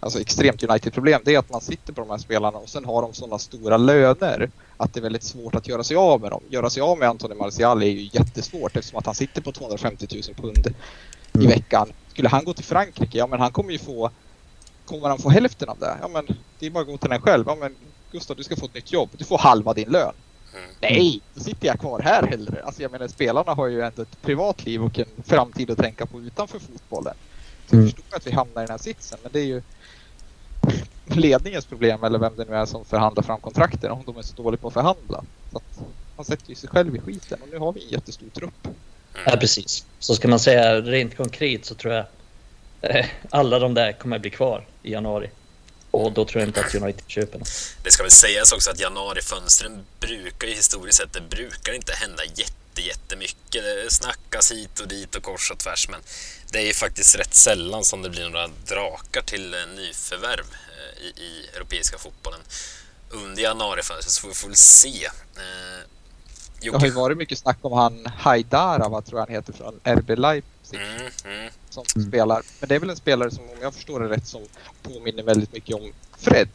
alltså 0.00 0.20
extremt 0.20 0.62
United-problem. 0.62 1.20
Det 1.24 1.34
är 1.34 1.38
att 1.38 1.50
man 1.50 1.60
sitter 1.60 1.92
på 1.92 2.00
de 2.00 2.10
här 2.10 2.18
spelarna 2.18 2.58
och 2.58 2.68
sen 2.68 2.84
har 2.84 3.02
de 3.02 3.12
sådana 3.12 3.38
stora 3.38 3.76
löner 3.76 4.50
att 4.76 4.94
det 4.94 5.00
är 5.00 5.02
väldigt 5.02 5.22
svårt 5.24 5.54
att 5.54 5.68
göra 5.68 5.84
sig 5.84 5.96
av 5.96 6.20
med 6.20 6.30
dem. 6.30 6.42
Göra 6.50 6.70
sig 6.70 6.80
av 6.82 6.98
med 6.98 7.08
Anthony 7.08 7.34
Martial 7.34 7.82
är 7.82 7.86
ju 7.86 8.10
jättesvårt 8.12 8.76
eftersom 8.76 8.98
att 8.98 9.06
han 9.06 9.14
sitter 9.14 9.42
på 9.42 9.52
250 9.52 10.06
000 10.28 10.34
pund 10.34 10.66
i 10.66 10.74
Mm. 11.34 11.48
veckan. 11.48 11.92
Skulle 12.08 12.28
han 12.28 12.44
gå 12.44 12.54
till 12.54 12.64
Frankrike, 12.64 13.18
ja 13.18 13.26
men 13.26 13.40
han 13.40 13.52
kommer 13.52 13.72
ju 13.72 13.78
få 13.78 14.10
Kommer 14.84 15.08
han 15.08 15.18
få 15.18 15.28
hälften 15.28 15.68
av 15.68 15.78
det? 15.78 15.98
Ja 16.00 16.08
men 16.08 16.26
det 16.58 16.66
är 16.66 16.70
bara 16.70 16.80
att 16.80 16.86
gå 16.86 16.98
till 16.98 17.10
den 17.10 17.20
själv. 17.20 17.44
Ja 17.46 17.54
men 17.60 17.76
Gustav 18.12 18.36
du 18.36 18.44
ska 18.44 18.56
få 18.56 18.66
ett 18.66 18.74
nytt 18.74 18.92
jobb. 18.92 19.10
Du 19.12 19.24
får 19.24 19.38
halva 19.38 19.74
din 19.74 19.88
lön. 19.88 20.14
Mm. 20.54 20.70
Nej, 20.80 21.20
då 21.34 21.40
sitter 21.40 21.66
jag 21.66 21.80
kvar 21.80 22.00
här 22.00 22.22
hellre. 22.26 22.62
Alltså 22.62 22.82
jag 22.82 22.92
menar 22.92 23.08
spelarna 23.08 23.54
har 23.54 23.66
ju 23.66 23.82
ändå 23.82 24.02
ett 24.02 24.22
privatliv 24.22 24.82
och 24.84 24.98
en 24.98 25.06
framtid 25.24 25.70
att 25.70 25.78
tänka 25.78 26.06
på 26.06 26.20
utanför 26.20 26.58
fotbollen. 26.58 27.14
Så 27.66 27.76
Mm. 27.76 27.86
jag 27.86 27.94
förstår 27.96 28.16
att 28.16 28.26
vi 28.26 28.30
hamnar 28.32 28.62
i 28.62 28.66
den 28.66 28.70
här 28.70 28.78
sitsen 28.78 29.18
men 29.22 29.32
det 29.32 29.40
är 29.40 29.44
ju 29.44 29.62
ledningens 31.06 31.66
problem 31.66 32.04
eller 32.04 32.18
vem 32.18 32.36
det 32.36 32.44
nu 32.44 32.54
är 32.56 32.66
som 32.66 32.84
förhandlar 32.84 33.22
fram 33.22 33.40
kontrakten 33.40 33.90
om 33.90 34.02
de 34.06 34.16
är 34.16 34.22
så 34.22 34.42
dåliga 34.42 34.58
på 34.60 34.68
att 34.68 34.74
förhandla. 34.74 35.24
Så 35.52 35.56
att 35.56 35.80
man 36.16 36.24
sätter 36.24 36.48
ju 36.48 36.54
sig 36.54 36.68
själv 36.68 36.96
i 36.96 37.00
skiten 37.00 37.42
och 37.42 37.48
nu 37.48 37.58
har 37.58 37.72
vi 37.72 37.84
en 37.84 37.88
jättestor 37.90 38.26
trupp. 38.34 38.68
Ja, 39.26 39.36
precis. 39.36 39.86
Så 39.98 40.14
ska 40.14 40.28
man 40.28 40.40
säga 40.40 40.80
rent 40.80 41.16
konkret 41.16 41.64
så 41.64 41.74
tror 41.74 41.94
jag 41.94 42.04
eh, 42.80 43.06
alla 43.30 43.58
de 43.58 43.74
där 43.74 43.92
kommer 43.92 44.18
bli 44.18 44.30
kvar 44.30 44.66
i 44.82 44.92
januari. 44.92 45.30
Och 45.92 46.12
då 46.12 46.24
tror 46.24 46.40
jag 46.40 46.48
inte 46.48 46.60
att 46.60 46.74
United 46.74 47.04
köper 47.06 47.38
dem. 47.38 47.46
Det 47.84 47.90
ska 47.92 48.02
väl 48.02 48.12
sägas 48.12 48.52
också 48.52 48.70
att 48.70 48.80
januarifönstren 48.80 49.86
brukar 50.00 50.48
ju 50.48 50.54
historiskt 50.54 50.98
sett, 50.98 51.12
det 51.12 51.20
brukar 51.20 51.72
inte 51.72 51.92
hända 51.92 52.22
jätte, 52.24 52.80
jättemycket. 52.82 53.62
Det 53.62 53.92
snackas 53.92 54.52
hit 54.52 54.80
och 54.80 54.88
dit 54.88 55.14
och 55.14 55.22
kors 55.22 55.50
och 55.50 55.58
tvärs, 55.58 55.88
men 55.88 56.00
det 56.52 56.58
är 56.58 56.66
ju 56.66 56.72
faktiskt 56.74 57.18
rätt 57.18 57.34
sällan 57.34 57.84
som 57.84 58.02
det 58.02 58.10
blir 58.10 58.28
några 58.28 58.48
drakar 58.48 59.22
till 59.22 59.54
eh, 59.54 59.60
nyförvärv 59.76 60.44
eh, 60.50 61.04
i, 61.06 61.08
i 61.08 61.56
europeiska 61.56 61.98
fotbollen 61.98 62.40
under 63.10 63.42
januarifönstret, 63.42 64.12
så 64.12 64.28
vi 64.28 64.34
får 64.34 64.48
väl 64.48 64.56
se. 64.56 65.04
Eh, 65.36 65.80
Det 66.60 66.68
har 66.70 66.84
ju 66.84 66.90
varit 66.90 67.16
mycket 67.18 67.38
snack 67.38 67.58
om 67.60 67.72
han 67.72 68.06
Haidara, 68.06 68.88
vad 68.88 69.06
tror 69.06 69.20
jag 69.20 69.26
han 69.26 69.34
heter, 69.34 69.52
från 69.52 69.80
RB 69.84 70.10
Leipzig. 70.18 70.80
Mm, 70.80 71.10
mm, 71.24 71.52
som 71.72 71.84
Mm. 71.96 72.08
spelar. 72.08 72.42
Men 72.60 72.68
det 72.68 72.74
är 72.74 72.78
väl 72.80 72.90
en 72.90 72.96
spelare 72.96 73.30
som 73.30 73.44
om 73.44 73.56
jag 73.62 73.74
förstår 73.74 74.00
det 74.00 74.08
rätt 74.08 74.26
som 74.26 74.40
påminner 74.82 75.22
väldigt 75.22 75.52
mycket 75.52 75.76
om 75.76 75.92
Fred. 76.18 76.48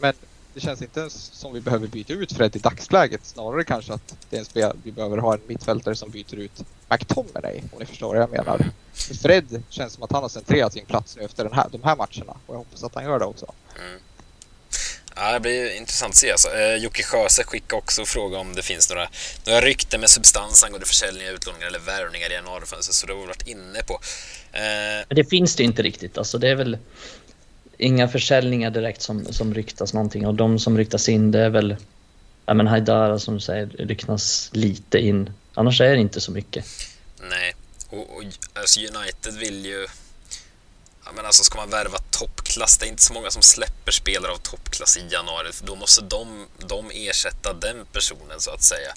Men 0.00 0.14
det 0.54 0.60
känns 0.60 0.82
inte 0.82 1.10
som 1.10 1.52
vi 1.52 1.60
behöver 1.60 1.86
byta 1.86 2.12
ut 2.12 2.32
Fred 2.32 2.56
i 2.56 2.58
dagsläget. 2.58 3.20
Snarare 3.24 3.64
kanske 3.64 3.92
att 3.94 4.16
det 4.30 4.36
är 4.36 4.40
en 4.40 4.46
spel 4.46 4.76
vi 4.82 4.92
behöver 4.92 5.18
ha 5.18 5.34
en 5.34 5.40
mittfältare 5.46 5.94
som 5.94 6.10
byter 6.10 6.34
ut 6.34 6.64
McTominay 6.90 7.62
om 7.72 7.78
ni 7.78 7.86
förstår 7.86 8.08
vad 8.14 8.22
jag 8.22 8.30
menar. 8.30 8.70
För 8.92 9.14
Fred 9.14 9.62
känns 9.68 9.92
som 9.92 10.02
att 10.02 10.12
han 10.12 10.22
har 10.22 10.28
centrerat 10.28 10.72
sin 10.72 10.86
plats 10.86 11.16
nu 11.16 11.22
efter 11.22 11.44
den 11.44 11.52
här, 11.52 11.68
de 11.72 11.82
här 11.82 11.96
matcherna 11.96 12.36
och 12.46 12.54
jag 12.54 12.58
hoppas 12.58 12.84
att 12.84 12.94
han 12.94 13.04
gör 13.04 13.18
det 13.18 13.24
också. 13.24 13.52
mm. 13.88 14.00
Ja, 15.16 15.32
det 15.32 15.40
blir 15.40 15.76
intressant 15.76 16.10
att 16.10 16.16
se. 16.16 16.30
Alltså. 16.30 16.56
Eh, 16.56 16.76
Jocke 16.76 17.02
Sjöse 17.02 17.44
skickade 17.44 17.78
också 17.78 18.02
och 18.02 18.08
fråga 18.08 18.38
om 18.38 18.54
det 18.54 18.62
finns 18.62 18.90
några, 18.90 19.08
några 19.46 19.60
rykten 19.60 20.00
med 20.00 20.10
substans 20.10 20.64
angående 20.64 20.86
försäljningar, 20.86 21.32
utlåningar 21.32 21.66
eller 21.66 21.78
värvningar 21.78 22.30
i 22.30 22.34
januarifönstret, 22.34 22.94
så 22.94 23.06
det 23.06 23.12
har 23.12 23.20
vi 23.20 23.26
varit 23.26 23.48
inne 23.48 23.82
på. 23.82 24.00
Eh, 24.52 25.06
det 25.16 25.24
finns 25.24 25.56
det 25.56 25.62
inte 25.62 25.82
riktigt. 25.82 26.18
Alltså 26.18 26.38
det 26.38 26.48
är 26.48 26.54
väl 26.54 26.78
inga 27.78 28.08
försäljningar 28.08 28.70
direkt 28.70 29.02
som, 29.02 29.32
som 29.32 29.54
ryktas 29.54 29.94
någonting. 29.94 30.26
Och 30.26 30.34
de 30.34 30.58
som 30.58 30.78
ryktas 30.78 31.08
in 31.08 31.30
det 31.30 31.40
är 31.40 31.50
väl 31.50 31.76
ja, 32.46 32.54
men 32.54 32.66
Haidara 32.66 33.18
som 33.18 33.40
säger 33.40 33.66
ryktas 33.66 34.50
lite 34.52 34.98
in. 34.98 35.30
Annars 35.54 35.80
är 35.80 35.94
det 35.94 36.00
inte 36.00 36.20
så 36.20 36.32
mycket. 36.32 36.64
Nej, 37.30 37.54
och, 37.90 38.16
och 38.16 38.24
alltså 38.54 38.80
United 38.80 39.34
vill 39.38 39.66
ju... 39.66 39.86
Ja, 41.04 41.12
men 41.16 41.26
alltså 41.26 41.44
ska 41.44 41.58
man 41.58 41.70
värva 41.70 41.98
toppklass, 42.10 42.78
det 42.78 42.86
är 42.86 42.88
inte 42.88 43.02
så 43.02 43.12
många 43.12 43.30
som 43.30 43.42
släpper 43.42 43.92
spelare 43.92 44.32
av 44.32 44.36
toppklass 44.36 44.96
i 44.96 45.08
januari. 45.10 45.50
Då 45.62 45.74
måste 45.74 46.02
de, 46.02 46.46
de 46.58 46.90
ersätta 46.90 47.52
den 47.52 47.86
personen 47.92 48.40
så 48.40 48.50
att 48.50 48.62
säga. 48.62 48.94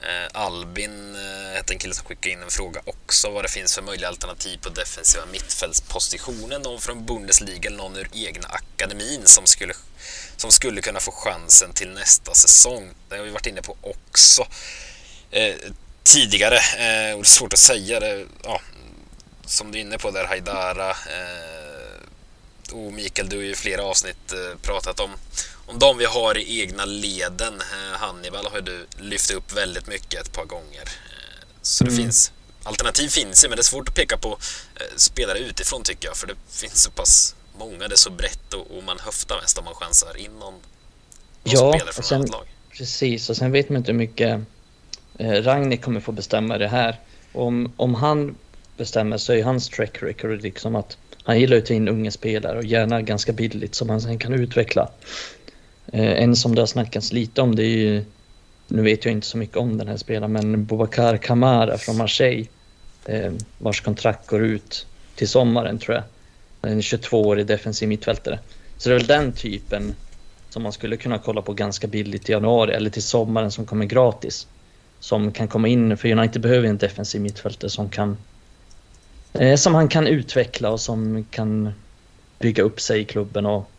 Eh, 0.00 0.40
Albin 0.40 1.16
eh, 1.16 1.56
hette 1.56 1.72
en 1.72 1.78
kille 1.78 1.94
som 1.94 2.04
skickade 2.06 2.30
in 2.30 2.42
en 2.42 2.50
fråga 2.50 2.80
också 2.84 3.30
vad 3.30 3.44
det 3.44 3.48
finns 3.48 3.74
för 3.74 3.82
möjliga 3.82 4.08
alternativ 4.08 4.58
på 4.62 4.68
defensiva 4.68 5.26
mittfältspositionen. 5.26 6.62
Någon 6.62 6.80
från 6.80 7.06
Bundesliga 7.06 7.66
eller 7.66 7.76
någon 7.76 7.96
ur 7.96 8.08
egna 8.12 8.48
akademin 8.48 9.26
som 9.26 9.46
skulle, 9.46 9.74
som 10.36 10.50
skulle 10.50 10.80
kunna 10.80 11.00
få 11.00 11.12
chansen 11.12 11.72
till 11.72 11.90
nästa 11.90 12.34
säsong. 12.34 12.90
Det 13.08 13.16
har 13.16 13.24
vi 13.24 13.30
varit 13.30 13.46
inne 13.46 13.62
på 13.62 13.76
också. 13.82 14.46
Eh, 15.30 15.54
tidigare. 16.02 16.56
Eh, 16.56 17.12
och 17.12 17.22
det 17.22 17.28
är 17.28 17.34
svårt 17.38 17.52
att 17.52 17.58
säga. 17.58 18.00
Det, 18.00 18.26
ja, 18.44 18.60
som 19.48 19.72
du 19.72 19.78
är 19.78 19.82
inne 19.82 19.98
på 19.98 20.10
där, 20.10 20.24
Haidara. 20.24 20.90
Eh, 20.90 22.72
och 22.72 22.92
Mikael, 22.92 23.28
du 23.28 23.36
har 23.36 23.42
ju 23.42 23.50
i 23.50 23.54
flera 23.54 23.82
avsnitt 23.84 24.32
eh, 24.32 24.58
pratat 24.62 25.00
om, 25.00 25.10
om 25.66 25.78
de 25.78 25.98
vi 25.98 26.04
har 26.04 26.38
i 26.38 26.60
egna 26.60 26.84
leden. 26.84 27.54
Eh, 27.60 27.98
Hannibal 27.98 28.46
har 28.52 28.60
du 28.60 28.86
lyft 28.98 29.30
upp 29.30 29.52
väldigt 29.56 29.86
mycket 29.86 30.20
ett 30.20 30.32
par 30.32 30.44
gånger. 30.44 30.82
Så 31.62 31.84
det 31.84 31.90
Mm. 31.90 32.02
finns 32.04 32.32
alternativ 32.62 33.08
finns 33.08 33.44
ju, 33.44 33.48
men 33.48 33.56
det 33.56 33.60
är 33.60 33.64
svårt 33.64 33.88
att 33.88 33.94
peka 33.94 34.16
på 34.16 34.38
spelare 34.96 35.38
utifrån 35.38 35.82
tycker 35.82 36.08
jag. 36.08 36.16
För 36.16 36.26
det 36.26 36.34
finns 36.50 36.82
så 36.82 36.90
pass 36.90 37.34
många, 37.58 37.78
det 37.88 37.94
är 37.94 37.96
så 37.96 38.10
brett 38.10 38.54
och, 38.54 38.76
och 38.76 38.82
man 38.84 38.98
höftar 39.00 39.40
mest 39.40 39.58
om 39.58 39.64
man 39.64 39.74
chansar 39.74 40.16
in 40.16 40.30
någon, 40.32 40.40
någon 40.40 40.62
Ja, 41.44 41.72
spelare 41.72 41.92
från 41.92 42.04
sen- 42.04 42.16
annat 42.18 42.30
lag. 42.30 42.46
Precis, 42.78 43.30
och 43.30 43.36
sen 43.36 43.52
vet 43.52 43.68
man 43.68 43.76
inte 43.76 43.92
hur 43.92 43.98
mycket 43.98 44.40
eh, 45.18 45.30
Ragnik 45.42 45.82
kommer 45.82 46.00
få 46.00 46.12
bestämma 46.12 46.58
det 46.58 46.68
här. 46.68 47.00
Om, 47.32 47.72
om 47.76 47.94
han 47.94 48.36
bestämmer 48.78 49.16
så 49.16 49.32
är 49.32 49.42
hans 49.42 49.68
track 49.68 50.02
record 50.02 50.42
liksom 50.42 50.76
att 50.76 50.98
han 51.22 51.40
gillar 51.40 51.56
att 51.56 51.66
ta 51.66 51.74
in 51.74 51.88
unga 51.88 52.10
spelare 52.10 52.58
och 52.58 52.64
gärna 52.64 53.02
ganska 53.02 53.32
billigt 53.32 53.74
som 53.74 53.88
han 53.88 54.00
sen 54.00 54.18
kan 54.18 54.34
utveckla. 54.34 54.90
Eh, 55.92 56.22
en 56.22 56.36
som 56.36 56.54
det 56.54 56.62
har 56.62 56.66
snackats 56.66 57.12
lite 57.12 57.42
om 57.42 57.56
det 57.56 57.62
är 57.62 57.76
ju, 57.76 58.04
nu 58.68 58.82
vet 58.82 59.04
jag 59.04 59.12
inte 59.12 59.26
så 59.26 59.38
mycket 59.38 59.56
om 59.56 59.78
den 59.78 59.88
här 59.88 59.96
spelaren, 59.96 60.32
men 60.32 60.64
Boubacar 60.64 61.16
Kamara 61.16 61.78
från 61.78 61.96
Marseille 61.96 62.46
eh, 63.04 63.32
vars 63.58 63.80
kontrakt 63.80 64.26
går 64.26 64.42
ut 64.42 64.86
till 65.14 65.28
sommaren 65.28 65.78
tror 65.78 65.94
jag. 65.94 66.04
En 66.72 66.80
22-årig 66.80 67.46
defensiv 67.46 67.88
mittfältare. 67.88 68.38
Så 68.76 68.88
det 68.88 68.94
är 68.94 68.98
väl 68.98 69.06
den 69.06 69.32
typen 69.32 69.94
som 70.50 70.62
man 70.62 70.72
skulle 70.72 70.96
kunna 70.96 71.18
kolla 71.18 71.42
på 71.42 71.52
ganska 71.52 71.86
billigt 71.86 72.28
i 72.28 72.32
januari 72.32 72.74
eller 72.74 72.90
till 72.90 73.02
sommaren 73.02 73.50
som 73.50 73.66
kommer 73.66 73.86
gratis. 73.86 74.46
Som 75.00 75.32
kan 75.32 75.48
komma 75.48 75.68
in, 75.68 75.96
för 75.96 76.12
United 76.12 76.42
behöver 76.42 76.68
en 76.68 76.78
defensiv 76.78 77.20
mittfältare 77.20 77.70
som 77.70 77.88
kan 77.88 78.16
Eh, 79.32 79.56
som 79.56 79.74
han 79.74 79.88
kan 79.88 80.06
utveckla 80.06 80.70
och 80.70 80.80
som 80.80 81.24
kan 81.30 81.72
bygga 82.38 82.62
upp 82.62 82.80
sig 82.80 83.00
i 83.00 83.04
klubben 83.04 83.46
och 83.46 83.70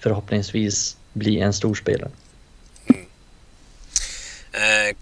förhoppningsvis 0.00 0.96
bli 1.12 1.40
en 1.40 1.52
stor 1.52 1.74
spelare. 1.74 2.10
Mm. 2.86 3.02
Eh, 4.52 4.96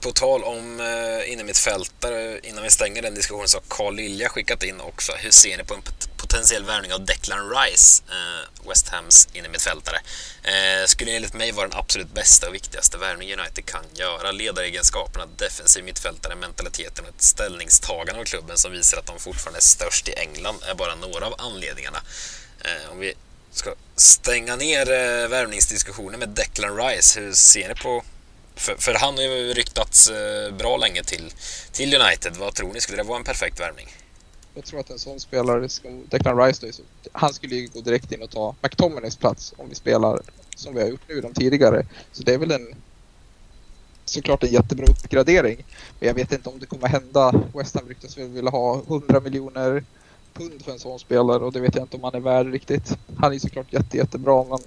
på 0.00 0.12
tal 0.12 0.44
om 0.44 0.80
eh, 0.80 1.32
innermittfältare, 1.32 2.32
eh, 2.32 2.48
innan 2.50 2.62
vi 2.62 2.70
stänger 2.70 3.02
den 3.02 3.14
diskussionen 3.14 3.48
så 3.48 3.58
har 3.58 3.64
Carl 3.68 3.94
Lilja 3.94 4.28
skickat 4.28 4.62
in 4.62 4.80
också. 4.80 5.12
Hur 5.12 5.30
ser 5.30 5.56
ni 5.56 5.64
på 5.64 5.74
en 5.74 5.80
pot- 5.82 6.15
potentiell 6.26 6.64
värvning 6.64 6.92
av 6.92 7.04
Declan 7.04 7.50
Rice, 7.50 8.02
eh, 8.08 8.68
West 8.68 8.88
Hams 8.88 9.28
innermittfältare? 9.32 9.96
Eh, 10.42 10.86
skulle 10.86 11.16
enligt 11.16 11.34
mig 11.34 11.52
vara 11.52 11.68
den 11.68 11.78
absolut 11.78 12.14
bästa 12.14 12.48
och 12.48 12.54
viktigaste 12.54 12.98
värvning 12.98 13.32
United 13.32 13.64
kan 13.66 13.84
göra. 13.94 14.32
Ledaregenskaperna, 14.32 15.26
defensiv 15.36 15.84
mittfältare, 15.84 16.34
mentaliteten 16.34 17.04
och 17.04 17.10
ett 17.10 17.22
ställningstagande 17.22 18.20
av 18.20 18.24
klubben 18.24 18.58
som 18.58 18.72
visar 18.72 18.98
att 18.98 19.06
de 19.06 19.18
fortfarande 19.18 19.58
är 19.58 19.62
störst 19.62 20.08
i 20.08 20.12
England 20.12 20.62
är 20.62 20.74
bara 20.74 20.94
några 20.94 21.26
av 21.26 21.34
anledningarna. 21.38 22.02
Eh, 22.60 22.92
om 22.92 22.98
vi 22.98 23.14
ska 23.52 23.74
stänga 23.96 24.56
ner 24.56 24.92
eh, 24.92 25.28
värvningsdiskussionen 25.28 26.20
med 26.20 26.28
Declan 26.28 26.76
Rice, 26.76 27.20
hur 27.20 27.32
ser 27.32 27.68
ni 27.68 27.74
på 27.74 28.04
För, 28.56 28.76
för 28.76 28.94
han 28.94 29.14
har 29.14 29.22
ju 29.22 29.54
ryktats 29.54 30.08
eh, 30.08 30.50
bra 30.52 30.76
länge 30.76 31.02
till, 31.04 31.32
till 31.72 31.94
United. 31.94 32.36
Vad 32.36 32.54
tror 32.54 32.72
ni? 32.72 32.80
Skulle 32.80 32.98
det 32.98 33.08
vara 33.08 33.18
en 33.18 33.24
perfekt 33.24 33.60
värvning? 33.60 33.95
Jag 34.56 34.64
tror 34.64 34.80
att 34.80 34.90
en 34.90 34.98
sån 34.98 35.20
spelare, 35.20 35.68
som 35.68 36.06
Declan 36.10 36.38
Rice, 36.38 36.66
då, 36.66 36.82
han 37.12 37.32
skulle 37.34 37.54
ju 37.54 37.68
gå 37.68 37.80
direkt 37.80 38.12
in 38.12 38.22
och 38.22 38.30
ta 38.30 38.54
McTominays 38.62 39.16
plats 39.16 39.54
om 39.56 39.68
vi 39.68 39.74
spelar 39.74 40.20
som 40.56 40.74
vi 40.74 40.80
har 40.80 40.88
gjort 40.88 41.08
nu 41.08 41.20
de 41.20 41.34
tidigare. 41.34 41.86
Så 42.12 42.22
det 42.22 42.34
är 42.34 42.38
väl 42.38 42.50
en 42.50 42.74
såklart 44.04 44.42
en 44.42 44.52
jättebra 44.52 44.86
uppgradering. 44.86 45.64
Men 46.00 46.06
jag 46.06 46.14
vet 46.14 46.32
inte 46.32 46.48
om 46.48 46.58
det 46.58 46.66
kommer 46.66 46.88
hända. 46.88 47.42
West 47.54 47.74
Ham 47.74 47.88
ryktas 47.88 48.18
väl 48.18 48.28
vilja 48.28 48.50
ha 48.50 48.82
100 48.88 49.20
miljoner 49.20 49.84
pund 50.32 50.62
för 50.64 50.72
en 50.72 50.78
sån 50.78 50.98
spelare 50.98 51.44
och 51.44 51.52
det 51.52 51.60
vet 51.60 51.74
jag 51.74 51.84
inte 51.84 51.96
om 51.96 52.04
han 52.04 52.14
är 52.14 52.20
värd 52.20 52.52
riktigt. 52.52 52.98
Han 53.16 53.32
är 53.34 53.38
såklart 53.38 53.72
jätte, 53.72 53.96
jättebra 53.96 54.44
men 54.44 54.58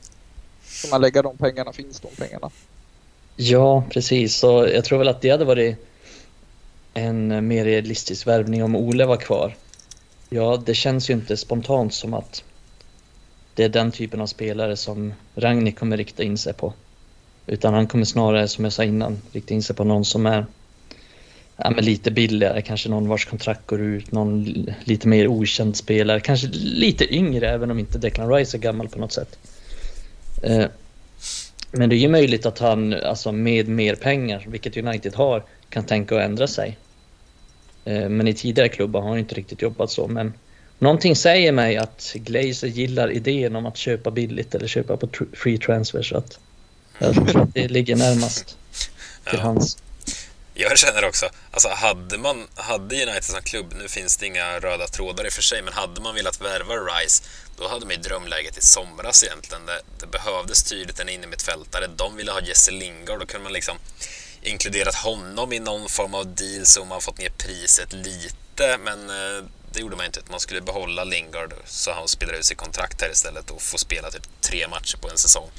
ska 0.64 0.88
man 0.88 1.02
lägga 1.02 1.22
de 1.22 1.38
pengarna 1.38 1.74
finns 1.74 2.00
de 2.00 2.08
pengarna. 2.18 2.50
Ja, 3.36 3.84
precis. 3.90 4.36
Så 4.36 4.68
jag 4.74 4.86
tror 4.86 4.98
väl 4.98 5.08
att 5.08 5.22
det 5.22 5.30
hade 5.30 5.46
varit 5.46 5.78
en 6.94 7.48
mer 7.48 7.66
realistisk 7.66 8.28
värvning 8.28 8.64
om 8.64 8.76
Ole 8.76 9.06
var 9.06 9.18
kvar. 9.18 9.56
Ja, 10.30 10.62
det 10.66 10.74
känns 10.74 11.10
ju 11.10 11.14
inte 11.14 11.38
spontant 11.38 11.94
som 11.94 12.14
att 12.14 12.44
det 13.54 13.64
är 13.64 13.70
den 13.70 13.92
typen 13.92 14.22
av 14.22 14.28
spelare 14.28 14.76
som 14.76 15.14
Ragnik 15.36 15.80
kommer 15.80 15.98
rikta 15.98 16.24
in 16.24 16.38
sig 16.38 16.54
på. 16.54 16.74
Utan 17.48 17.74
han 17.74 17.88
kommer 17.88 18.06
snarare, 18.06 18.48
som 18.48 18.64
jag 18.64 18.74
sa 18.74 18.84
innan, 18.84 19.22
rikta 19.32 19.54
in 19.54 19.64
sig 19.64 19.76
på 19.76 19.84
någon 19.84 20.06
som 20.06 20.26
är 20.26 20.46
ja, 21.58 21.70
men 21.70 21.86
lite 21.86 22.12
billigare, 22.12 22.62
kanske 22.62 22.90
någon 22.90 23.08
vars 23.08 23.26
kontrakt 23.26 23.68
går 23.68 23.82
ut, 23.82 24.12
någon 24.12 24.44
lite 24.84 25.08
mer 25.08 25.28
okänd 25.28 25.76
spelare, 25.76 26.20
kanske 26.20 26.48
lite 26.54 27.16
yngre 27.16 27.50
även 27.50 27.72
om 27.72 27.80
inte 27.80 27.98
Declan 27.98 28.34
Rice 28.34 28.58
är 28.58 28.60
gammal 28.60 28.88
på 28.90 29.00
något 29.00 29.12
sätt. 29.12 29.40
Eh, 30.44 30.66
men 31.72 31.90
det 31.90 31.96
är 31.96 32.00
ju 32.00 32.10
möjligt 32.10 32.46
att 32.46 32.60
han, 32.60 32.94
alltså 32.94 33.32
med 33.32 33.68
mer 33.68 33.96
pengar, 33.96 34.46
vilket 34.48 34.78
United 34.78 35.16
har, 35.16 35.44
kan 35.70 35.84
tänka 35.84 36.16
att 36.16 36.24
ändra 36.24 36.48
sig. 36.48 36.78
Eh, 37.86 38.10
men 38.10 38.28
i 38.28 38.34
tidigare 38.34 38.70
klubbar 38.70 39.02
har 39.02 39.10
han 39.10 39.20
inte 39.20 39.36
riktigt 39.36 39.62
jobbat 39.62 39.92
så. 39.92 40.08
Men 40.08 40.34
någonting 40.80 41.16
säger 41.16 41.52
mig 41.52 41.78
att 41.78 42.12
Glazer 42.16 42.68
gillar 42.68 43.12
idén 43.12 43.56
om 43.56 43.66
att 43.66 43.78
köpa 43.78 44.12
billigt 44.12 44.56
eller 44.56 44.68
köpa 44.68 44.98
på 44.98 45.10
free 45.34 45.58
transfer. 45.58 46.04
Så 46.04 46.18
att 46.18 46.40
jag 47.00 47.14
tror 47.16 47.42
att 47.42 47.54
det 47.54 47.68
ligger 47.68 47.96
närmast 47.96 48.58
till 49.24 49.40
ja. 49.40 49.40
hans. 49.40 49.78
Jag 50.54 50.78
känner 50.78 51.06
också, 51.06 51.30
alltså 51.52 51.70
hade 51.70 52.18
man, 52.18 52.48
hade 52.56 52.96
United 52.96 53.24
som 53.24 53.42
klubb, 53.42 53.74
nu 53.82 53.88
finns 53.88 54.18
det 54.18 54.26
inga 54.26 54.60
röda 54.60 54.88
trådar 54.88 55.26
i 55.26 55.30
och 55.30 55.34
för 55.34 55.42
sig, 55.42 55.62
men 55.62 55.74
hade 55.74 56.02
man 56.02 56.16
velat 56.16 56.42
värva 56.42 56.76
Rice, 56.76 57.24
då 57.58 57.68
hade 57.68 57.86
man 57.86 57.96
ju 57.96 58.02
drömläget 58.02 58.58
i 58.58 58.62
somras 58.62 59.24
egentligen. 59.24 59.66
Det, 59.66 59.82
det 60.00 60.08
behövdes 60.12 60.64
tydligt 60.64 61.00
en 61.00 61.10
innermittfältare. 61.10 61.88
De 61.96 62.16
ville 62.16 62.32
ha 62.32 62.42
Jesse 62.42 62.72
Lingard, 62.72 63.20
då 63.20 63.26
kunde 63.26 63.44
man 63.44 63.54
liksom 63.54 63.78
inkluderat 64.42 64.96
honom 64.96 65.54
i 65.54 65.60
någon 65.60 65.90
form 65.90 66.14
av 66.14 66.36
deal 66.36 66.66
så 66.66 66.86
man 66.86 67.02
fått 67.02 67.20
ner 67.20 67.30
priset 67.30 67.94
lite, 67.94 68.78
men 68.84 69.10
eh, 69.10 69.44
det 69.72 69.80
gjorde 69.80 69.96
man 69.96 70.06
inte. 70.06 70.22
Man 70.30 70.40
skulle 70.40 70.62
behålla 70.62 71.04
Lingard 71.04 71.54
så 71.66 71.92
han 71.92 72.08
spelar 72.08 72.34
ut 72.34 72.46
sitt 72.46 72.58
kontrakt 72.58 73.02
här 73.02 73.12
istället 73.12 73.52
och 73.52 73.62
få 73.62 73.78
spela 73.78 74.10
typ 74.10 74.42
tre 74.42 74.68
matcher 74.68 74.98
på 74.98 75.10
en 75.10 75.18
säsong. 75.18 75.50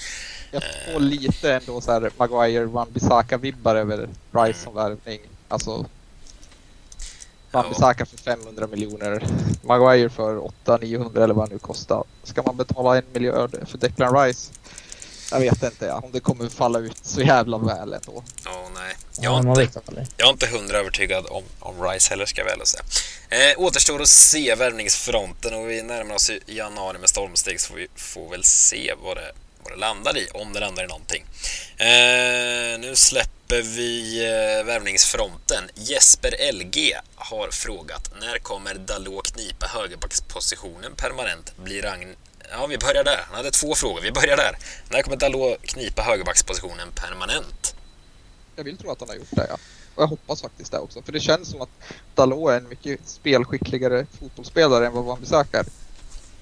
Jag 0.51 0.63
får 0.85 1.01
eh. 1.01 1.01
lite 1.01 1.55
ändå 1.55 1.81
så 1.81 1.93
här 1.93 2.11
Maguire, 2.17 2.65
Van 2.65 2.89
Bissaka-vibbar 2.91 3.75
över 3.75 4.09
Rice 4.33 4.59
som 4.59 4.75
värvning. 4.75 5.21
Alltså 5.49 5.87
Van 7.51 7.69
Bissaka 7.69 8.07
för 8.07 8.17
500 8.17 8.67
miljoner. 8.67 9.27
Maguire 9.63 10.09
för 10.09 10.37
800-900 10.65 11.25
eller 11.25 11.35
vad 11.35 11.49
det 11.49 11.53
nu 11.53 11.59
kostar. 11.59 12.05
Ska 12.23 12.43
man 12.43 12.57
betala 12.57 12.97
en 12.97 13.05
miljard 13.13 13.57
för 13.67 13.79
Declan 13.79 14.25
Rice? 14.25 14.53
Jag 15.31 15.41
vet 15.41 15.63
inte 15.63 15.85
ja, 15.85 16.01
om 16.05 16.13
det 16.13 16.21
kommer 16.21 16.49
falla 16.49 16.79
ut 16.79 16.97
så 17.03 17.21
jävla 17.23 17.59
väl 17.59 17.93
ändå. 17.93 18.13
Oh, 18.13 18.71
nej. 18.75 18.97
Jag, 19.21 19.35
är 19.35 19.63
inte, 19.63 19.81
jag 20.17 20.29
är 20.29 20.33
inte 20.33 20.47
hundra 20.47 20.79
övertygad 20.79 21.27
om, 21.31 21.43
om 21.59 21.83
Rice 21.83 22.11
heller 22.11 22.27
ska 22.27 22.41
jag 22.41 22.47
väl 22.47 22.67
säga. 22.67 22.83
Eh, 23.29 23.61
återstår 23.61 24.03
att 24.03 24.09
se 24.09 24.55
värvningsfronten 24.55 25.55
och 25.55 25.71
vi 25.71 25.83
närmar 25.83 26.15
oss 26.15 26.31
i 26.31 26.41
januari 26.47 26.99
med 26.99 27.09
stormsteg 27.09 27.61
så 27.61 27.75
vi 27.75 27.87
får 27.97 28.31
väl 28.31 28.45
se 28.45 28.95
vad 29.03 29.17
det, 29.17 29.33
vad 29.63 29.73
det 29.73 29.77
landar 29.77 30.19
i, 30.19 30.29
om 30.35 30.53
det 30.53 30.61
landar 30.61 30.85
i 30.85 30.87
någonting. 30.87 31.25
Eh, 31.77 32.81
nu 32.81 32.93
släpper 32.97 33.63
vi 33.63 34.25
eh, 34.25 34.67
värvningsfronten. 34.67 35.65
Jesper 35.75 36.53
LG 36.53 36.93
har 37.15 37.49
frågat 37.51 38.11
när 38.21 38.39
kommer 38.39 38.75
Dalot 38.75 39.33
knipa 39.33 39.67
högerbackspositionen 39.67 40.95
permanent? 40.97 41.53
Blir 41.57 41.83
Ragn 41.83 42.17
Ja, 42.51 42.67
vi 42.67 42.79
börjar 42.79 43.05
där. 43.05 43.25
Han 43.27 43.37
hade 43.37 43.51
två 43.51 43.75
frågor. 43.75 44.01
Vi 44.01 44.13
börjar 44.13 44.37
där. 44.37 44.57
När 44.91 45.03
kommer 45.03 45.17
Dalot 45.17 45.63
knipa 45.63 46.03
högerbackspositionen 46.03 46.89
permanent? 46.95 47.75
Jag 48.57 48.65
vill 48.65 48.77
tro 48.77 48.91
att 48.91 49.01
han 49.01 49.09
har 49.09 49.17
gjort 49.17 49.31
det, 49.31 49.47
ja. 49.49 49.57
Och 49.95 50.03
jag 50.03 50.09
hoppas 50.09 50.43
faktiskt 50.43 50.73
det 50.73 50.79
också. 50.79 51.03
För 51.03 51.13
det 51.13 51.21
känns 51.21 51.49
som 51.49 51.61
att 51.61 51.69
Dalot 52.15 52.51
är 52.51 52.57
en 52.57 52.69
mycket 52.69 53.01
spelskickligare 53.09 54.07
fotbollsspelare 54.21 54.87
än 54.87 54.93
vad 54.93 55.05
Van 55.05 55.21
Bissaka 55.21 55.65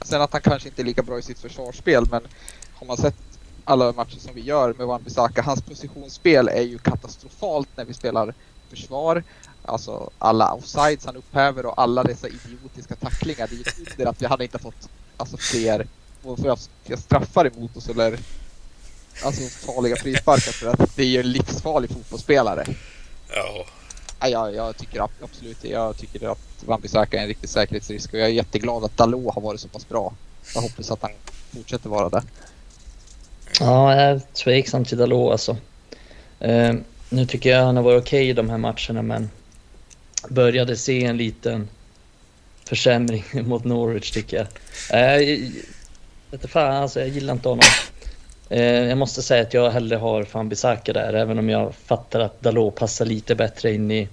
Sen 0.03 0.23
att 0.23 0.33
han 0.33 0.43
kanske 0.43 0.69
inte 0.69 0.83
är 0.83 0.85
lika 0.85 1.03
bra 1.03 1.19
i 1.19 1.23
sitt 1.23 1.39
försvarsspel, 1.39 2.07
men 2.11 2.29
har 2.75 2.87
man 2.87 2.97
sett 2.97 3.17
alla 3.65 3.93
matcher 3.93 4.19
som 4.19 4.35
vi 4.35 4.41
gör 4.41 4.75
med 4.75 4.87
Wan-Bissaka, 4.87 5.43
hans 5.43 5.63
positionsspel 5.63 6.49
är 6.49 6.63
ju 6.63 6.79
katastrofalt 6.79 7.69
när 7.77 7.85
vi 7.85 7.95
spelar 7.95 8.35
försvar. 8.71 9.25
Alltså 9.69 10.11
alla 10.19 10.53
offsides 10.53 11.07
han 11.07 11.17
upphäver 11.17 11.67
och 11.67 11.81
alla 11.81 12.03
dessa 12.03 12.29
idiotiska 12.29 12.95
tacklingar. 12.95 13.49
Det 13.51 13.55
är 13.55 13.59
ju 13.59 13.91
under 13.93 14.07
att 14.07 14.23
vi 14.23 14.27
hade 14.27 14.45
inte 14.45 14.59
fått 14.59 14.89
alltså, 15.17 15.37
fler, 15.37 15.87
fler 16.85 16.97
straffar 16.97 17.47
emot 17.47 17.77
oss 17.77 17.89
eller 17.89 18.19
alltså, 19.25 19.67
farliga 19.67 19.97
frisparkar 19.97 20.53
för 20.53 20.67
att 20.67 20.97
det 20.97 21.03
är 21.03 21.07
ju 21.07 21.21
en 21.21 21.33
livsfarlig 21.33 21.91
fotbollsspelare. 21.91 22.65
Ja. 23.35 23.65
Ja, 24.21 24.29
jag, 24.29 24.55
jag 24.55 24.77
tycker 24.77 25.09
absolut 25.23 25.65
Jag 25.65 25.97
tycker 25.97 26.33
att 26.33 26.65
Wan-Bissaka 26.67 27.17
är 27.17 27.23
en 27.23 27.29
riktig 27.29 27.51
säkerhetsrisk 27.51 28.13
och 28.13 28.19
jag 28.19 28.29
är 28.29 28.33
jätteglad 28.33 28.85
att 28.85 28.97
Dalot 28.97 29.35
har 29.35 29.43
varit 29.43 29.61
så 29.61 29.69
pass 29.69 29.89
bra. 29.89 30.13
Jag 30.55 30.61
hoppas 30.61 30.91
att 30.91 31.03
han 31.03 31.11
fortsätter 31.51 31.89
vara 31.89 32.09
det. 32.09 32.23
Ja, 33.61 33.95
jag 33.95 34.03
är 34.03 34.21
tveksam 34.45 34.85
till 34.85 34.99
Dalot 34.99 35.33
alltså. 35.33 35.57
Uh, 36.45 36.75
nu 37.09 37.27
tycker 37.27 37.51
jag 37.51 37.65
han 37.65 37.77
har 37.77 37.83
varit 37.83 38.03
okej 38.03 38.19
okay 38.19 38.31
i 38.31 38.33
de 38.33 38.51
här 38.51 38.59
matcherna 38.59 39.03
men 39.03 39.31
började 40.29 40.77
se 40.77 41.05
en 41.05 41.17
liten 41.17 41.69
försämring 42.65 43.25
mot 43.33 43.65
Norwich 43.65 44.11
tycker 44.11 44.37
jag. 44.37 44.47
Uh, 45.21 45.49
jag, 46.31 46.51
fan, 46.51 46.77
alltså, 46.77 47.01
jag 47.01 47.09
gillar 47.09 47.35
inte 47.35 47.49
honom. 47.49 47.65
Uh, 48.53 48.59
jag 48.61 48.99
måste 48.99 49.23
säga 49.23 49.43
att 49.43 49.55
jag 49.55 49.71
hellre 49.71 49.97
har 49.97 50.25
fan 50.25 50.49
där 50.85 51.13
även 51.15 51.39
om 51.39 51.49
jag 51.49 51.75
fattar 51.75 52.21
att 52.21 52.41
Dalot 52.41 52.75
passar 52.75 53.05
lite 53.05 53.35
bättre 53.35 53.75
in 53.75 53.91
i, 53.91 54.09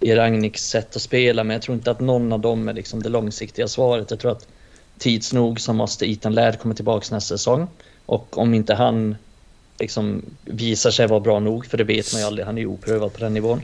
i 0.00 0.14
Ragniks 0.14 0.62
sätt 0.62 0.96
att 0.96 1.02
spela 1.02 1.44
men 1.44 1.54
jag 1.54 1.62
tror 1.62 1.74
inte 1.74 1.90
att 1.90 2.00
någon 2.00 2.32
av 2.32 2.40
dem 2.40 2.68
är 2.68 2.72
liksom 2.72 3.02
det 3.02 3.08
långsiktiga 3.08 3.68
svaret. 3.68 4.10
Jag 4.10 4.20
tror 4.20 4.32
att 4.32 4.46
tids 4.98 5.32
nog 5.32 5.60
så 5.60 5.72
måste 5.72 6.10
Ethan 6.10 6.34
Laird 6.34 6.58
komma 6.58 6.74
tillbaka 6.74 7.14
nästa 7.14 7.38
säsong. 7.38 7.68
Och 8.06 8.38
om 8.38 8.54
inte 8.54 8.74
han 8.74 9.16
liksom 9.78 10.22
visar 10.44 10.90
sig 10.90 11.06
vara 11.06 11.20
bra 11.20 11.40
nog, 11.40 11.66
för 11.66 11.78
det 11.78 11.84
vet 11.84 12.12
man 12.12 12.20
ju 12.20 12.26
aldrig, 12.26 12.46
han 12.46 12.58
är 12.58 12.62
ju 12.62 12.66
oprövad 12.66 13.12
på 13.12 13.20
den 13.20 13.34
nivån. 13.34 13.62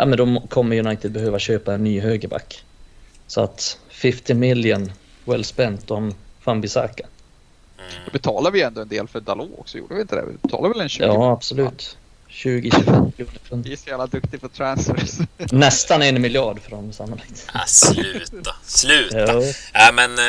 Ja, 0.00 0.06
men 0.06 0.18
då 0.18 0.42
kommer 0.48 0.78
United 0.78 1.12
behöva 1.12 1.38
köpa 1.38 1.74
en 1.74 1.84
ny 1.84 2.00
högerback. 2.00 2.64
Så 3.26 3.40
att 3.40 3.78
50 3.88 4.34
million 4.34 4.92
well 5.24 5.44
spent 5.44 5.90
om 5.90 6.14
Fambisaka. 6.40 7.06
Då 8.04 8.10
betalar 8.12 8.50
vi 8.50 8.62
ändå 8.62 8.80
en 8.80 8.88
del 8.88 9.08
för 9.08 9.20
Dalot 9.20 9.50
också, 9.58 9.78
gjorde 9.78 9.94
vi 9.94 10.00
inte 10.00 10.16
det? 10.16 10.24
Vi 10.26 10.32
betalar 10.42 10.68
väl 10.68 10.80
en 10.80 10.88
20 10.88 11.04
Ja, 11.04 11.32
absolut. 11.32 11.96
20-25 12.28 13.12
miljoner 13.16 13.62
Vi 13.64 13.72
är 13.72 13.76
så 13.76 13.88
jävla 13.88 14.06
duktiga 14.06 14.40
på 14.40 14.48
transfers. 14.48 15.18
Nästan 15.52 16.02
en 16.02 16.22
miljard 16.22 16.60
för 16.60 16.70
dem 16.70 16.92
sannolikt. 16.92 17.46
Ah, 17.52 17.66
sluta, 17.66 18.54
sluta! 18.64 19.18
Ja, 19.18 19.40
äh, 19.88 19.94
men 19.94 20.18
äh, 20.18 20.24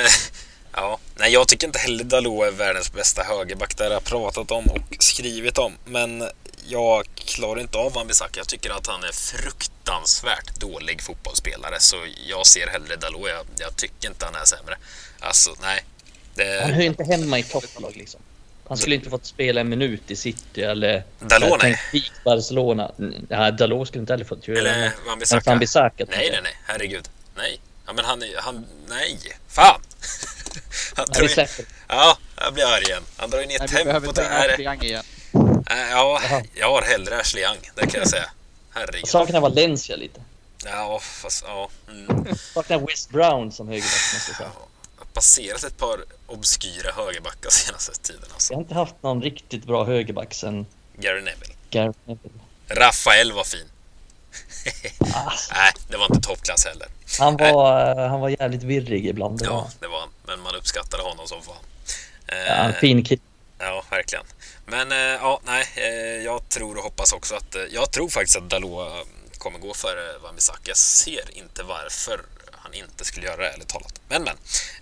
Ja, 0.74 0.98
nej 1.16 1.34
jag 1.34 1.48
tycker 1.48 1.68
inte 1.68 1.80
heller 1.80 2.04
Dalot 2.04 2.48
är 2.48 2.52
världens 2.52 2.94
bästa 2.94 3.24
högerback. 3.24 3.78
Det 3.78 3.84
har 3.84 3.92
jag 3.92 4.04
pratat 4.04 4.52
om 4.52 4.66
och 4.66 4.96
skrivit 5.00 5.58
om. 5.58 5.74
Men 5.86 6.24
jag 6.68 7.06
klarar 7.16 7.62
inte 7.62 7.78
av 7.78 7.94
Wan-Bissaka. 7.94 8.38
Jag 8.38 8.48
tycker 8.48 8.70
att 8.70 8.88
han 8.88 9.04
är 9.04 9.12
fruktansvärt 9.12 10.60
dålig 10.60 11.02
fotbollsspelare. 11.02 11.80
Så 11.80 11.96
jag 12.28 12.48
ser 12.48 12.68
hellre 12.68 12.96
Dalot. 12.96 13.30
Jag, 13.30 13.46
jag 13.58 13.76
tycker 13.76 14.08
inte 14.08 14.26
han 14.26 14.36
är 14.36 14.46
sämre. 14.46 14.78
Alltså, 15.20 15.56
nej. 15.62 15.86
Det... 16.36 16.62
Han 16.62 16.72
hör 16.74 16.84
inte 16.84 17.04
hemma 17.04 17.40
i 17.40 17.44
topplag 17.44 17.96
liksom. 17.96 18.22
Han 18.68 18.78
skulle 18.78 18.96
inte 18.96 19.10
fått 19.10 19.26
spela 19.26 19.62
en 19.62 19.70
minut 19.70 20.12
i 20.12 20.16
City 20.16 20.62
eller... 20.62 21.04
Dalot 21.20 21.62
nej. 21.64 21.80
Barcelona. 22.26 22.92
Nej, 22.98 23.52
Dalot 23.52 23.88
skulle 23.88 24.02
inte 24.02 24.14
heller 24.14 24.26
fått 24.26 24.48
göra 24.48 24.60
Eller 24.60 24.92
Wan-Bissaka. 25.06 26.06
Nej, 26.10 26.30
nej, 26.32 26.40
nej. 26.44 26.56
Herregud. 26.66 27.10
Nej. 27.36 27.60
Ja, 27.86 27.94
men 27.94 28.06
han, 28.06 28.24
han... 28.38 28.66
Nej. 28.88 29.18
Fan! 29.48 29.82
Han 30.96 31.06
drar 31.06 31.40
in, 31.40 31.48
ja, 31.88 32.18
jag 32.36 32.54
blir 32.54 32.66
arg 32.66 32.84
igen. 32.84 33.04
Han 33.18 33.30
drar 33.30 33.40
ju 33.40 33.46
ner 33.46 33.58
tempot. 33.58 34.18
Ashley 34.18 34.66
Young 34.66 34.84
igen. 34.84 35.04
Ja, 35.92 36.22
jag 36.54 36.72
har 36.72 36.82
hellre 36.82 37.20
Ashley 37.20 37.44
Young, 37.44 37.58
det 37.76 37.82
kan 37.88 38.00
jag 38.00 38.10
säga. 38.10 38.30
Herregud. 38.74 39.02
Jag 39.02 39.08
saknar 39.08 39.42
Valencia 39.42 39.96
lite. 39.96 40.22
Ja, 40.66 41.00
fast 41.02 41.44
ja. 41.48 41.70
Mm. 41.90 42.36
Saknar 42.54 42.80
West 42.80 43.10
Brown 43.10 43.52
som 43.52 43.68
högerback 43.68 44.14
måste 44.14 44.32
jag 44.32 44.38
säga. 44.38 44.50
Jag 44.98 45.02
har 45.06 45.12
passerat 45.14 45.64
ett 45.64 45.78
par 45.78 46.00
obskyra 46.28 46.92
högerbackar 46.92 47.50
senaste 47.50 47.94
tiden. 47.96 48.24
Alltså. 48.34 48.54
Jag 48.54 48.58
har 48.58 48.62
inte 48.64 48.74
haft 48.74 48.96
någon 49.04 49.22
riktigt 49.22 49.64
bra 49.66 49.86
högerback 49.86 50.34
sen 50.34 50.66
Gary 50.98 51.22
Neville. 51.22 51.54
Gary 51.70 51.94
Neville. 52.06 52.40
Rafael 52.68 53.32
var 53.32 53.44
fin. 53.44 53.68
Ah, 55.14 55.32
Nej, 55.54 55.72
det 55.90 55.98
var 55.98 56.06
inte 56.16 56.28
toppklass 56.28 56.66
heller. 56.66 56.88
han, 57.20 57.38
var, 57.38 57.96
han 58.08 58.20
var 58.20 58.30
jävligt 58.30 58.64
virrig 58.64 59.08
ibland. 59.08 59.40
det 59.40 59.46
Ja, 59.46 59.70
det 59.80 59.88
var 59.88 60.00
han. 60.00 60.10
Men 60.24 60.40
man 60.40 60.56
uppskattade 60.56 61.04
honom 61.04 61.28
som 61.28 61.42
fan. 61.42 61.56
Ja, 62.28 62.34
en 62.36 62.70
Eh, 62.72 62.76
fin 62.76 63.04
kille. 63.04 63.22
Ja, 63.60 63.84
verkligen. 63.90 64.26
Men 64.72 64.92
eh, 64.92 64.98
ja, 64.98 65.40
nej, 65.46 65.66
eh, 65.76 66.24
jag 66.26 66.50
tror 66.50 66.78
och 66.78 66.84
hoppas 66.84 67.14
också 67.14 67.36
att... 67.36 67.56
eh, 67.56 67.62
Jag 67.72 67.92
tror 67.92 68.10
faktiskt 68.10 68.38
att 68.38 68.50
Dalot 68.50 69.08
kommer 69.38 69.60
gå 69.60 69.74
för 69.74 70.20
Wan-Bissaka. 70.24 70.60
Jag 70.64 70.78
ser 70.78 71.38
inte 71.38 71.64
varför 71.64 72.22
han 72.52 72.74
inte 72.74 73.06
skulle 73.06 73.26
göra 73.26 73.38
det, 73.38 73.50
ärligt 73.50 73.68
talat. 73.68 74.02
Men, 74.10 74.24
men. 74.24 74.36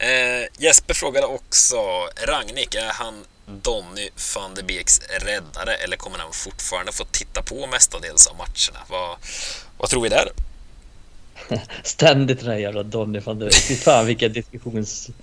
Eh, 0.09 0.47
Jesper 0.57 0.93
frågade 0.93 1.25
också, 1.27 1.77
Ragnik, 2.25 2.75
är 2.75 2.89
han 2.89 3.25
Donny 3.45 4.09
van 4.35 4.55
de 4.55 4.63
Beeks 4.63 5.01
räddare 5.09 5.73
eller 5.75 5.97
kommer 5.97 6.17
han 6.17 6.33
fortfarande 6.33 6.91
få 6.91 7.05
titta 7.05 7.41
på 7.41 7.67
mestadels 7.67 8.27
av 8.27 8.35
matcherna? 8.37 8.85
Vad, 8.89 9.17
vad 9.77 9.89
tror 9.89 10.01
vi 10.01 10.09
där? 10.09 10.29
Ständigt 11.83 12.39
den 12.39 12.49
här 12.49 12.57
jävla 12.57 12.83
Donny 12.83 13.19
van 13.19 13.39
der 13.39 13.45
Beek. 13.45 13.55
Fy 13.63 13.75
fan 13.75 14.05
vilket 14.05 14.33
diskussionsämne. 14.33 15.15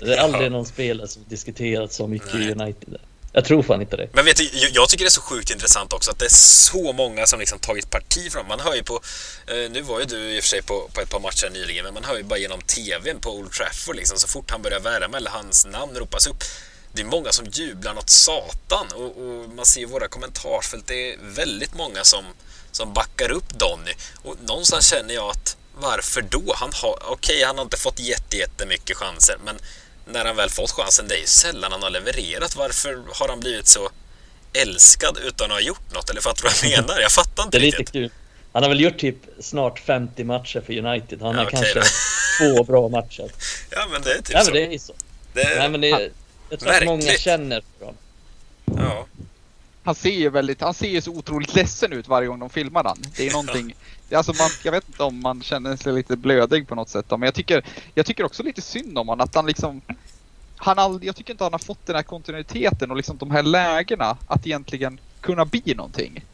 Det 0.00 0.14
är 0.14 0.18
aldrig 0.18 0.52
någon 0.52 0.66
spelare 0.66 1.08
som 1.08 1.22
diskuterat 1.28 1.92
så 1.92 2.06
mycket 2.06 2.34
i 2.34 2.38
Nej. 2.38 2.52
United. 2.52 2.96
Jag 3.32 3.44
tror 3.44 3.62
fan 3.62 3.80
inte 3.80 3.96
det. 3.96 4.08
Men 4.12 4.24
vet 4.24 4.36
du, 4.36 4.50
jag- 4.52 4.88
tycker 4.88 5.04
det 5.04 5.08
är 5.08 5.10
så 5.10 5.20
sjukt 5.20 5.50
intressant 5.50 5.92
också 5.92 6.10
att 6.10 6.18
det 6.18 6.24
är 6.24 6.34
så 6.34 6.92
många 6.92 7.26
som 7.26 7.40
liksom 7.40 7.58
tagit 7.58 7.90
parti 7.90 8.32
från 8.32 8.48
Man 8.48 8.60
hör 8.60 8.74
ju 8.74 8.82
på, 8.82 9.00
eh, 9.46 9.70
nu 9.70 9.80
var 9.82 10.00
ju 10.00 10.04
du 10.06 10.18
i 10.36 10.38
och 10.38 10.42
för 10.42 10.48
sig 10.48 10.62
på, 10.62 10.90
på 10.94 11.00
ett 11.00 11.10
par 11.10 11.20
matcher 11.20 11.50
nyligen, 11.52 11.84
men 11.84 11.94
man 11.94 12.04
hör 12.04 12.16
ju 12.16 12.22
bara 12.22 12.38
genom 12.38 12.60
TVn 12.60 13.20
på 13.20 13.36
Old 13.36 13.52
Trafford 13.52 13.96
liksom, 13.96 14.18
så 14.18 14.28
fort 14.28 14.50
han 14.50 14.62
börjar 14.62 14.80
värma 14.80 15.16
eller 15.16 15.30
hans 15.30 15.66
namn 15.66 15.96
ropas 15.96 16.26
upp. 16.26 16.44
Det 16.92 17.02
är 17.02 17.06
många 17.06 17.32
som 17.32 17.46
jublar 17.46 17.94
något 17.94 18.10
satan 18.10 18.86
och, 18.94 19.04
och 19.04 19.48
man 19.50 19.66
ser 19.66 19.80
ju 19.80 19.86
våra 19.86 20.08
kommentarsfält, 20.08 20.86
det 20.86 21.12
är 21.12 21.16
väldigt 21.22 21.74
många 21.74 22.04
som, 22.04 22.24
som 22.72 22.92
backar 22.92 23.30
upp 23.30 23.48
Donny. 23.58 23.92
Och 24.22 24.36
någonstans 24.42 24.86
känner 24.90 25.14
jag 25.14 25.30
att 25.30 25.56
varför 25.80 26.22
då? 26.22 26.54
Han 26.56 26.70
har, 26.82 26.98
okej, 27.12 27.42
han 27.44 27.56
har 27.58 27.64
inte 27.64 27.76
fått 27.76 27.98
jätte, 28.00 28.36
jättemycket 28.36 28.96
chanser, 28.96 29.36
men 29.44 29.58
när 30.12 30.24
han 30.24 30.36
väl 30.36 30.50
fått 30.50 30.70
chansen, 30.70 31.08
det 31.08 31.14
är 31.14 31.20
ju 31.20 31.26
sällan 31.26 31.72
han 31.72 31.82
har 31.82 31.90
levererat. 31.90 32.56
Varför 32.56 33.02
har 33.14 33.28
han 33.28 33.40
blivit 33.40 33.66
så 33.66 33.88
älskad 34.52 35.18
utan 35.26 35.46
att 35.46 35.52
ha 35.52 35.60
gjort 35.60 35.94
något? 35.94 36.10
Eller 36.10 36.20
fattar 36.20 36.42
du 36.42 36.48
vad 36.48 36.72
jag 36.72 36.80
menar? 36.86 37.00
Jag 37.00 37.12
fattar 37.12 37.42
Det 37.42 37.46
inte 37.46 37.58
är 37.58 37.60
lite 37.60 37.78
riktigt. 37.78 37.92
kul. 37.92 38.10
Han 38.52 38.62
har 38.62 38.70
väl 38.70 38.80
gjort 38.80 38.98
typ 38.98 39.16
snart 39.40 39.78
50 39.80 40.24
matcher 40.24 40.60
för 40.66 40.78
United. 40.78 41.22
Han 41.22 41.30
Ja, 41.34 41.38
har 41.40 41.46
okej 41.46 41.60
kanske 41.74 41.80
då. 42.44 42.54
två 42.56 42.64
bra 42.64 42.88
matcher. 42.88 43.30
Ja, 43.70 43.86
men 43.92 44.02
det 44.02 44.12
är 44.12 44.16
typ 44.22 44.34
Nej, 44.34 44.44
så. 44.44 44.50
men 44.52 44.68
det 44.68 44.74
är 44.74 44.78
så. 44.78 44.92
Det, 45.32 45.58
Nej, 45.58 45.68
men 45.70 45.80
det 45.80 45.90
är, 45.90 46.10
jag 46.50 46.60
tror 46.60 46.72
att 46.72 46.84
många 46.84 47.02
känner 47.12 47.62
för 47.78 47.84
honom. 47.86 48.00
ja. 48.64 49.06
Han 49.82 49.94
ser 49.94 50.10
ju 50.10 50.30
väldigt, 50.30 50.60
han 50.60 50.74
ser 50.74 50.88
ju 50.88 51.00
så 51.00 51.10
otroligt 51.10 51.54
ledsen 51.54 51.92
ut 51.92 52.08
varje 52.08 52.28
gång 52.28 52.38
de 52.38 52.50
filmar 52.50 52.84
han. 52.84 52.98
Det 53.16 53.26
är 53.28 53.32
någonting, 53.32 53.74
det 54.08 54.14
är 54.14 54.16
alltså 54.18 54.32
man, 54.38 54.50
jag 54.64 54.72
vet 54.72 54.88
inte 54.88 55.02
om 55.02 55.20
man 55.20 55.42
känner 55.42 55.76
sig 55.76 55.92
lite 55.92 56.16
blödig 56.16 56.68
på 56.68 56.74
något 56.74 56.88
sätt 56.88 57.04
men 57.10 57.22
jag 57.22 57.34
tycker, 57.34 57.64
jag 57.94 58.06
tycker 58.06 58.24
också 58.24 58.42
lite 58.42 58.62
synd 58.62 58.98
om 58.98 59.08
honom 59.08 59.24
att 59.24 59.34
han 59.34 59.46
liksom 59.46 59.82
han 60.58 60.78
all, 60.78 60.98
jag 61.04 61.16
tycker 61.16 61.32
inte 61.32 61.44
han 61.44 61.52
har 61.52 61.58
fått 61.58 61.86
den 61.86 61.96
här 61.96 62.02
kontinuiteten 62.02 62.90
och 62.90 62.96
liksom 62.96 63.16
de 63.16 63.30
här 63.30 63.42
lägena 63.42 64.16
att 64.26 64.46
egentligen 64.46 65.00
kunna 65.20 65.44
bli 65.44 65.74
någonting. 65.76 66.24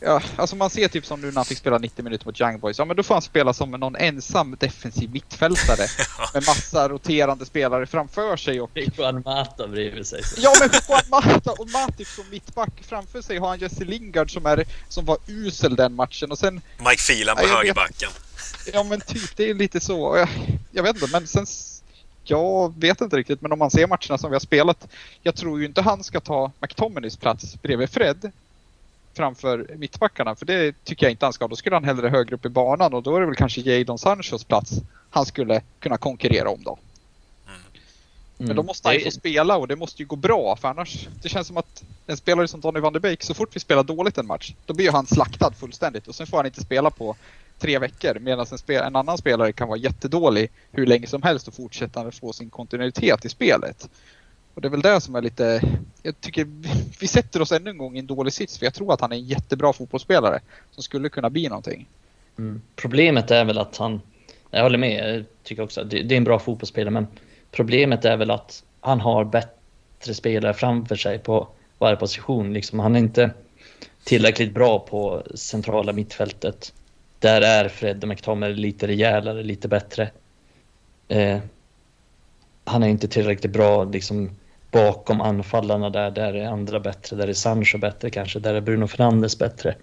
Ja, 0.00 0.22
alltså 0.36 0.56
man 0.56 0.70
ser 0.70 0.88
typ 0.88 1.06
som 1.06 1.20
nu 1.20 1.26
när 1.26 1.34
han 1.34 1.44
fick 1.44 1.58
spela 1.58 1.78
90 1.78 2.04
minuter 2.04 2.26
mot 2.26 2.40
Young 2.40 2.58
Boys. 2.58 2.78
Ja 2.78 2.84
men 2.84 2.96
då 2.96 3.02
får 3.02 3.14
han 3.14 3.22
spela 3.22 3.52
som 3.52 3.70
någon 3.70 3.96
ensam 3.96 4.56
defensiv 4.60 5.10
mittfältare 5.10 5.86
med 6.34 6.46
massa 6.46 6.88
roterande 6.88 7.46
spelare 7.46 7.86
framför 7.86 8.36
sig 8.36 8.60
och 8.60 8.70
Juan 8.74 9.22
Mata 9.24 9.68
bredvid 9.68 10.06
sig. 10.06 10.22
Ja 10.36 10.52
men 10.60 10.70
Juan 10.88 11.02
Mata 11.10 11.52
och 11.52 11.70
Matic 11.70 12.08
som 12.14 12.24
mittback 12.30 12.72
framför 12.88 13.22
sig 13.22 13.38
har 13.38 13.48
han 13.48 13.58
Jesse 13.58 13.84
Lingard 13.84 14.32
som, 14.32 14.46
är, 14.46 14.64
som 14.88 15.04
var 15.04 15.18
usel 15.26 15.76
den 15.76 15.94
matchen 15.94 16.30
och 16.32 16.38
sen 16.38 16.60
Mike 16.78 17.02
Phelan 17.02 17.36
på 17.36 17.42
Ja, 17.42 17.46
jag 17.48 17.52
vet. 17.54 17.58
högerbacken. 17.58 18.10
Ja 18.72 18.82
men 18.82 19.00
typ 19.00 19.36
det 19.36 19.50
är 19.50 19.54
lite 19.54 19.80
så. 19.80 20.16
Jag, 20.16 20.28
jag 20.72 20.82
vet 20.82 20.94
inte 20.96 21.08
men 21.12 21.26
sen 21.26 21.46
jag 22.30 22.74
vet 22.80 23.00
inte 23.00 23.16
riktigt 23.16 23.40
men 23.40 23.52
om 23.52 23.58
man 23.58 23.70
ser 23.70 23.86
matcherna 23.86 24.18
som 24.18 24.30
vi 24.30 24.34
har 24.34 24.40
spelat. 24.40 24.88
Jag 25.22 25.34
tror 25.34 25.60
ju 25.60 25.66
inte 25.66 25.82
han 25.82 26.04
ska 26.04 26.20
ta 26.20 26.52
McTominays 26.60 27.16
plats 27.16 27.62
bredvid 27.62 27.90
Fred 27.90 28.32
framför 29.14 29.66
mittbackarna 29.76 30.34
för 30.34 30.46
det 30.46 30.84
tycker 30.84 31.06
jag 31.06 31.10
inte 31.10 31.26
han 31.26 31.32
ska. 31.32 31.48
Då 31.48 31.56
skulle 31.56 31.76
han 31.76 31.84
hellre 31.84 32.08
högre 32.08 32.34
upp 32.34 32.46
i 32.46 32.48
banan 32.48 32.94
och 32.94 33.02
då 33.02 33.16
är 33.16 33.20
det 33.20 33.26
väl 33.26 33.36
kanske 33.36 33.60
Jadon 33.60 33.98
Sanchos 33.98 34.44
plats 34.44 34.72
han 35.10 35.26
skulle 35.26 35.62
kunna 35.80 35.96
konkurrera 35.96 36.50
om 36.50 36.62
då. 36.62 36.78
Men 38.38 38.56
då 38.56 38.62
måste 38.62 38.88
han 38.88 38.94
ju 38.94 39.00
Mm. 39.00 39.12
Få 39.12 39.18
spela 39.18 39.56
och 39.56 39.68
det 39.68 39.76
måste 39.76 40.02
ju 40.02 40.06
gå 40.06 40.16
bra 40.16 40.56
för 40.56 40.68
annars 40.68 41.08
det 41.22 41.28
känns 41.28 41.46
som 41.46 41.56
att 41.56 41.84
en 42.06 42.16
spelare 42.16 42.48
som 42.48 42.60
Donny 42.60 42.80
van 42.80 42.92
de 42.92 43.00
Beek 43.00 43.22
så 43.22 43.34
fort 43.34 43.56
vi 43.56 43.60
spelar 43.60 43.82
dåligt 43.82 44.18
en 44.18 44.26
match 44.26 44.54
då 44.66 44.74
blir 44.74 44.92
han 44.92 45.06
slaktad 45.06 45.52
fullständigt 45.52 46.08
och 46.08 46.14
sen 46.14 46.26
får 46.26 46.36
han 46.36 46.46
inte 46.46 46.62
spela 46.62 46.90
på 46.90 47.16
tre 47.58 47.78
veckor 47.78 48.18
medan 48.18 48.46
en, 48.50 48.58
spel- 48.58 48.82
en 48.82 48.96
annan 48.96 49.18
spelare 49.18 49.52
kan 49.52 49.68
vara 49.68 49.78
jättedålig 49.78 50.50
hur 50.72 50.86
länge 50.86 51.06
som 51.06 51.22
helst 51.22 51.48
och 51.48 51.54
fortsätta 51.54 52.10
få 52.10 52.32
sin 52.32 52.50
kontinuitet 52.50 53.24
i 53.24 53.28
spelet. 53.28 53.88
Och 54.54 54.62
det 54.62 54.68
är 54.68 54.70
väl 54.70 54.80
det 54.80 55.00
som 55.00 55.14
är 55.14 55.22
lite, 55.22 55.62
jag 56.02 56.20
tycker 56.20 56.44
vi- 56.44 56.68
vi 57.00 57.06
sätter 57.06 57.42
oss 57.42 57.52
ännu 57.52 57.70
en 57.70 57.78
gång 57.78 57.96
i 57.96 57.98
en 57.98 58.06
dålig 58.06 58.32
sits 58.32 58.58
för 58.58 58.66
jag 58.66 58.74
tror 58.74 58.92
att 58.92 59.00
han 59.00 59.12
är 59.12 59.16
en 59.16 59.24
jättebra 59.24 59.72
fotbollsspelare 59.72 60.40
som 60.70 60.82
skulle 60.82 61.08
kunna 61.08 61.30
bli 61.30 61.48
någonting. 61.48 61.88
Mm. 62.38 62.62
Problemet 62.76 63.30
är 63.30 63.44
väl 63.44 63.58
att 63.58 63.76
han, 63.76 64.00
jag 64.50 64.62
håller 64.62 64.78
med, 64.78 65.16
jag 65.16 65.24
tycker 65.42 65.62
också 65.62 65.80
att 65.80 65.90
det, 65.90 66.02
det 66.02 66.14
är 66.14 66.16
en 66.16 66.24
bra 66.24 66.38
fotbollsspelare, 66.38 66.90
men 66.90 67.06
problemet 67.50 68.04
är 68.04 68.16
väl 68.16 68.30
att 68.30 68.64
han 68.80 69.00
har 69.00 69.24
bättre 69.24 70.14
spelare 70.14 70.54
framför 70.54 70.96
sig 70.96 71.18
på 71.18 71.48
varje 71.78 71.96
position. 71.96 72.52
Liksom, 72.52 72.78
han 72.78 72.94
är 72.96 73.00
inte 73.00 73.30
tillräckligt 74.04 74.54
bra 74.54 74.78
på 74.78 75.22
centrala 75.34 75.92
mittfältet. 75.92 76.72
Där 77.18 77.40
är 77.40 77.68
Fred 77.68 78.08
McTominay 78.08 78.54
lite 78.54 78.86
rejälare, 78.86 79.42
lite 79.42 79.68
bättre. 79.68 80.10
Eh, 81.08 81.38
han 82.64 82.82
är 82.82 82.88
inte 82.88 83.08
tillräckligt 83.08 83.52
bra 83.52 83.84
liksom, 83.84 84.30
bakom 84.70 85.20
anfallarna 85.20 85.90
där. 85.90 86.10
Där 86.10 86.34
är 86.34 86.46
andra 86.46 86.80
bättre. 86.80 87.16
Där 87.16 87.28
är 87.28 87.32
Sancho 87.32 87.78
bättre 87.78 88.10
kanske. 88.10 88.38
Där 88.38 88.54
är 88.54 88.60
Bruno 88.60 88.86
Fernandes 88.86 89.38
bättre. 89.38 89.74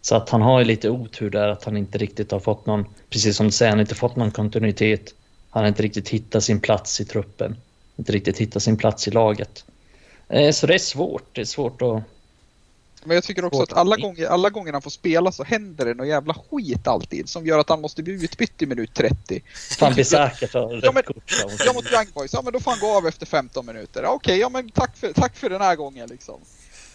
Så 0.00 0.16
att 0.16 0.28
han 0.28 0.42
har 0.42 0.58
ju 0.58 0.64
lite 0.64 0.90
otur 0.90 1.30
där 1.30 1.48
att 1.48 1.64
han 1.64 1.76
inte 1.76 1.98
riktigt 1.98 2.32
har 2.32 2.40
fått 2.40 2.66
någon, 2.66 2.86
precis 3.10 3.36
som 3.36 3.46
du 3.46 3.52
säger, 3.52 3.70
han 3.70 3.78
har 3.78 3.82
inte 3.82 3.94
fått 3.94 4.16
någon 4.16 4.30
kontinuitet. 4.30 5.14
Han 5.50 5.62
har 5.62 5.68
inte 5.68 5.82
riktigt 5.82 6.08
hittat 6.08 6.44
sin 6.44 6.60
plats 6.60 7.00
i 7.00 7.04
truppen. 7.04 7.56
Inte 7.96 8.12
riktigt 8.12 8.38
hittat 8.38 8.62
sin 8.62 8.76
plats 8.76 9.08
i 9.08 9.10
laget. 9.10 9.64
Eh, 10.28 10.50
Så 10.50 10.66
det 10.66 10.74
är 10.74 10.78
svårt. 10.78 11.28
Det 11.32 11.40
är 11.40 11.44
svårt 11.44 11.82
att... 11.82 12.02
Men 13.04 13.14
jag 13.14 13.24
tycker 13.24 13.44
också 13.44 13.62
att 13.62 13.72
alla 13.72 13.96
gånger, 13.96 14.26
alla 14.26 14.50
gånger 14.50 14.72
han 14.72 14.82
får 14.82 14.90
spela 14.90 15.32
så 15.32 15.44
händer 15.44 15.84
det 15.84 15.94
någon 15.94 16.08
jävla 16.08 16.34
skit 16.34 16.86
alltid 16.86 17.28
som 17.28 17.46
gör 17.46 17.58
att 17.58 17.68
han 17.68 17.80
måste 17.80 18.02
bli 18.02 18.24
utbytt 18.24 18.62
i 18.62 18.66
minut 18.66 18.94
30. 18.94 19.42
Fan 19.78 19.94
Bisaka 19.94 20.46
tar 20.46 20.80
Ja, 20.82 20.92
men-. 20.92 21.02
Ja 21.66 21.72
mot 21.72 21.92
Young 21.92 22.06
Boys, 22.14 22.32
ja 22.32 22.42
men 22.42 22.52
då 22.52 22.60
får 22.60 22.70
han 22.70 22.80
gå 22.80 22.96
av 22.96 23.06
efter 23.06 23.26
15 23.26 23.66
minuter. 23.66 24.02
Ja, 24.02 24.08
Okej, 24.08 24.38
ja 24.38 24.48
men 24.48 24.70
tack 24.70 24.96
för, 24.96 25.12
tack 25.12 25.36
för 25.36 25.50
den 25.50 25.60
här 25.60 25.76
gången 25.76 26.08
liksom. 26.08 26.40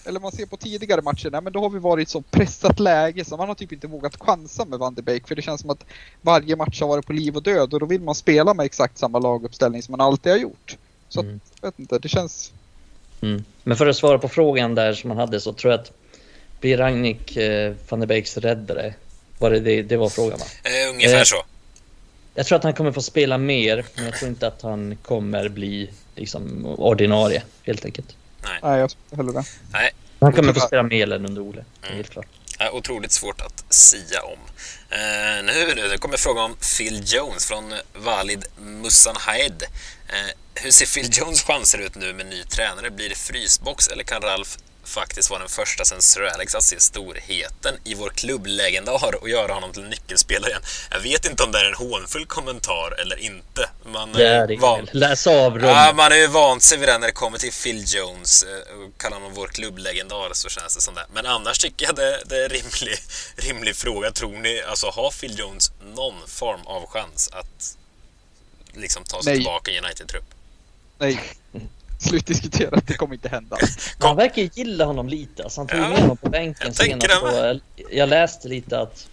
Eller 0.05 0.19
man 0.19 0.31
ser 0.31 0.45
på 0.45 0.57
tidigare 0.57 1.01
matcher, 1.01 1.29
nej 1.31 1.41
men 1.41 1.53
då 1.53 1.61
har 1.61 1.69
vi 1.69 1.79
varit 1.79 2.07
i 2.07 2.11
så 2.11 2.21
pressat 2.21 2.79
läge 2.79 3.25
så 3.25 3.37
man 3.37 3.47
har 3.47 3.55
typ 3.55 3.71
inte 3.71 3.87
vågat 3.87 4.15
chansa 4.19 4.65
med 4.65 4.79
Van 4.79 4.93
de 4.93 5.01
Beek 5.01 5.27
för 5.27 5.35
det 5.35 5.41
känns 5.41 5.61
som 5.61 5.69
att 5.69 5.85
varje 6.21 6.55
match 6.55 6.81
har 6.81 6.87
varit 6.87 7.05
på 7.05 7.13
liv 7.13 7.35
och 7.35 7.43
död 7.43 7.73
och 7.73 7.79
då 7.79 7.85
vill 7.85 8.01
man 8.01 8.15
spela 8.15 8.53
med 8.53 8.65
exakt 8.65 8.97
samma 8.97 9.19
laguppställning 9.19 9.83
som 9.83 9.91
man 9.91 10.01
alltid 10.01 10.31
har 10.31 10.39
gjort. 10.39 10.77
Så 11.09 11.21
Mm. 11.21 11.35
att, 11.35 11.57
jag 11.61 11.67
vet 11.67 11.79
inte, 11.79 11.99
det 11.99 12.09
känns... 12.09 12.51
Mm. 13.21 13.43
Men 13.63 13.77
för 13.77 13.87
att 13.87 13.95
svara 13.95 14.19
på 14.19 14.27
frågan 14.29 14.75
där 14.75 14.93
som 14.93 15.07
man 15.07 15.17
hade 15.17 15.39
så 15.39 15.53
tror 15.53 15.71
jag 15.73 15.79
att 15.79 15.91
blir 16.59 16.77
Ragnik 16.77 17.37
eh, 17.37 17.73
van 17.89 17.99
der 17.99 18.07
Beeks 18.07 18.37
räddare? 18.37 18.93
Var 19.37 19.51
det, 19.51 19.59
det 19.59 19.81
det 19.81 19.97
var 19.97 20.09
frågan 20.09 20.39
va? 20.39 20.45
Eh, 20.63 20.89
ungefär 20.89 21.17
Eh, 21.17 21.23
så. 21.23 21.43
Jag 22.35 22.45
tror 22.45 22.57
att 22.57 22.63
han 22.63 22.73
kommer 22.73 22.91
få 22.91 23.01
spela 23.01 23.37
mer, 23.37 23.85
men 23.95 24.05
jag 24.05 24.13
tror 24.13 24.29
inte 24.29 24.47
att 24.47 24.61
han 24.61 24.97
kommer 25.01 25.49
bli 25.49 25.89
liksom 26.15 26.65
ordinarie 26.65 27.43
helt 27.63 27.85
enkelt. 27.85 28.15
Nej, 28.63 28.79
jag 28.79 28.89
tror 28.89 29.17
heller 29.17 29.33
det. 29.33 29.43
Han 30.19 30.33
kommer 30.33 30.53
få 30.53 30.59
spela 30.59 30.83
mer 30.83 31.11
än 31.13 31.25
under 31.25 31.41
Ole, 31.41 31.65
Mm. 31.83 31.95
helt 31.95 32.09
klart. 32.09 32.25
otroligt 32.73 33.11
svårt 33.11 33.41
att 33.41 33.63
sia 33.73 34.21
om. 34.21 34.39
Eh, 34.89 35.43
nu, 35.45 35.73
nu 35.89 35.97
kommer 35.97 36.17
fråga 36.17 36.41
om 36.41 36.55
Phil 36.77 37.03
Jones 37.05 37.45
från 37.45 37.73
Walid 37.93 38.45
Musanhaed. 38.59 39.63
Eh, 40.07 40.15
hur 40.55 40.71
ser 40.71 40.85
Phil 40.85 41.09
Jones 41.11 41.43
chanser 41.43 41.77
ut 41.77 41.95
nu 41.95 42.13
med 42.13 42.25
ny 42.25 42.43
tränare? 42.43 42.89
Blir 42.89 43.09
det 43.09 43.15
frysbox 43.15 43.87
eller 43.87 44.03
kan 44.03 44.21
Ralf 44.21 44.57
faktiskt 44.89 45.29
vara 45.29 45.39
den 45.39 45.49
första 45.49 45.85
sen 45.85 46.01
Sir 46.01 46.21
Alex 46.23 46.55
att 46.55 46.63
se 46.63 46.79
storheten 46.79 47.75
i 47.83 47.93
vår 47.93 48.09
klubblegendar 48.09 49.15
och 49.21 49.29
göra 49.29 49.53
honom 49.53 49.73
till 49.73 49.83
nyckelspelare 49.83 50.49
igen? 50.49 50.61
Jag 50.91 50.99
vet 50.99 51.25
inte 51.25 51.43
om 51.43 51.51
det 51.51 51.59
är 51.59 51.65
en 51.65 51.73
hånfull 51.73 52.25
kommentar 52.25 52.95
eller 53.01 53.15
inte. 53.19 53.69
Man 53.85 54.13
Det 54.13 54.27
är 54.27 54.47
det. 54.47 54.55
van. 54.57 54.87
Läs 54.91 55.27
av 55.27 55.53
rummet. 55.59 55.69
Ja, 55.75 55.93
man 55.95 56.11
är 56.11 56.15
ju 56.15 56.27
vant 56.27 56.63
sig 56.63 56.77
vid 56.77 56.87
det 56.89 56.97
när 56.97 57.07
det 57.07 57.13
kommer 57.13 57.37
till 57.37 57.51
Phil 57.53 57.83
Jones. 57.87 58.43
eh, 58.43 58.49
och 58.79 58.97
Kallar 59.01 59.17
honom 59.17 59.33
vår 59.33 59.47
klubblegendar 59.47 60.29
så 60.33 60.49
känns 60.49 60.75
det 60.75 60.81
som 60.81 60.95
det. 60.95 61.05
Men 61.13 61.25
annars 61.25 61.59
tycker 61.59 61.85
jag 61.85 61.95
det, 61.95 62.21
det 62.25 62.35
är 62.37 62.43
en 62.43 62.49
rimlig, 62.49 62.97
rimlig 63.35 63.75
fråga. 63.75 64.11
Tror 64.11 64.37
ni, 64.37 64.61
alltså 64.61 64.89
har 64.89 65.11
Phil 65.11 65.39
Jones 65.39 65.71
någon 65.95 66.27
form 66.27 66.61
av 66.65 66.87
chans 66.87 67.29
att 67.33 67.77
liksom 68.73 69.03
ta 69.03 69.23
sig 69.23 69.31
Nej. 69.33 69.37
tillbaka 69.39 69.71
i 69.71 69.79
United-trupp? 69.79 70.25
Nej. 70.97 71.19
slutdiskuterat. 72.09 72.87
Det 72.87 72.93
kommer 72.93 73.13
inte 73.13 73.29
hända. 73.29 73.57
Han 73.99 74.15
verkar 74.15 74.41
ju 74.41 74.49
gilla 74.53 74.85
honom 74.85 75.09
lite. 75.09 75.43
Alltså 75.43 75.59
han 75.61 75.67
tog 75.67 75.79
Ja, 75.79 75.89
med 75.89 75.97
honom 75.99 76.17
på 76.17 76.29
bänken 76.29 76.73
senast. 76.73 77.07
det 77.23 77.51
Och 77.53 77.59
jag 77.91 78.09
läste 78.09 78.47
lite 78.47 78.79
att 78.79 79.07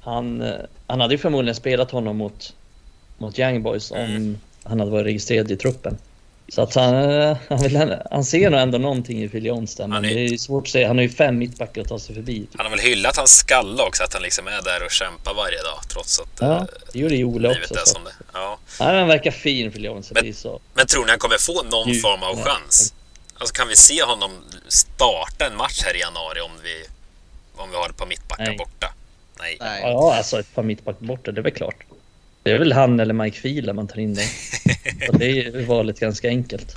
han, 0.00 0.40
eh, 0.42 0.54
han 0.86 1.00
hade 1.00 1.14
ju 1.14 1.18
förmodligen 1.18 1.54
spelat 1.54 1.90
honom 1.90 2.16
mot, 2.16 2.54
mot 3.18 3.38
Young 3.38 3.62
Boys 3.62 3.90
om 3.90 3.96
Mm. 3.98 4.38
han 4.64 4.80
hade 4.80 4.92
varit 4.92 5.06
registrerad 5.06 5.50
i 5.50 5.56
truppen. 5.56 5.98
Så 6.48 6.62
att 6.62 6.74
han, 6.74 6.94
eh, 7.10 7.36
han, 7.48 7.58
vill, 7.62 7.96
han 8.10 8.24
ser 8.24 8.50
nog 8.50 8.60
ändå 8.60 8.78
någonting 8.78 9.22
i 9.22 9.28
Phil 9.28 9.46
Jones 9.46 9.74
där, 9.74 9.86
men 9.86 10.04
är- 10.04 10.08
det 10.14 10.20
är 10.20 10.28
ju 10.28 10.38
svårt 10.38 10.62
att 10.66 10.70
säga. 10.70 10.86
Han 10.88 10.96
har 10.98 11.02
ju 11.02 11.08
fem 11.08 11.38
mittbackar 11.38 11.82
att 11.82 11.88
ta 11.88 11.98
sig 11.98 12.14
förbi. 12.14 12.40
Typ. 12.40 12.48
Han 12.56 12.66
har 12.66 12.70
väl 12.70 12.80
hyllat 12.80 13.16
hans 13.16 13.36
skalle 13.36 13.82
också, 13.82 14.02
att 14.04 14.12
han 14.14 14.22
liksom 14.22 14.46
är 14.46 14.62
där 14.62 14.84
och 14.84 14.90
kämpar 14.90 15.34
varje 15.34 15.62
dag 15.62 15.80
trots 15.88 16.20
att 16.20 16.28
Ja, 16.40 16.56
eh, 16.56 16.64
det 16.92 16.98
gjorde 16.98 17.14
ju 17.16 17.24
också. 17.24 17.74
är 17.74 17.84
som 17.84 18.04
det 18.04 18.10
Ja. 18.32 18.58
Ja, 18.78 18.84
han 18.84 19.08
verkar 19.08 19.30
fin 19.30 19.72
Phil 19.72 19.84
Jones. 19.84 20.12
Men- 20.14 20.34
så. 20.34 20.60
Men 20.74 20.86
tror 20.86 21.04
ni 21.04 21.10
han 21.10 21.18
kommer 21.18 21.38
få 21.38 21.62
någon 21.62 21.88
Ju- 21.88 22.00
form 22.00 22.22
av 22.22 22.42
chans? 22.44 22.94
Alltså 23.38 23.54
kan 23.54 23.68
vi 23.68 23.76
se 23.76 24.02
honom 24.02 24.30
starta 24.68 25.46
en 25.46 25.56
match 25.56 25.82
här 25.84 25.96
i 25.96 26.00
januari 26.00 26.40
om 26.40 26.50
vi, 26.62 26.84
om 27.62 27.70
vi 27.70 27.76
har 27.76 27.88
ett 27.88 27.96
par 27.96 28.06
mittbackar 28.06 28.44
Nej. 28.44 28.56
borta? 28.56 28.94
Nej. 29.38 29.56
Nej. 29.60 29.80
Ja, 29.82 30.14
alltså 30.16 30.40
ett 30.40 30.54
par 30.54 30.62
mittbackar 30.62 31.06
borta, 31.06 31.32
det 31.32 31.40
är 31.40 31.42
väl 31.42 31.52
klart. 31.52 31.76
Det 32.42 32.50
är 32.50 32.58
väl 32.58 32.72
han 32.72 33.00
eller 33.00 33.14
Mike 33.14 33.40
Phelan 33.40 33.76
man 33.76 33.88
tar 33.88 33.98
in 33.98 34.14
då. 34.14 34.20
Och 35.12 35.18
det 35.18 35.24
är 35.26 35.34
ju 35.34 35.64
valet 35.64 36.00
ganska 36.00 36.28
enkelt. 36.28 36.76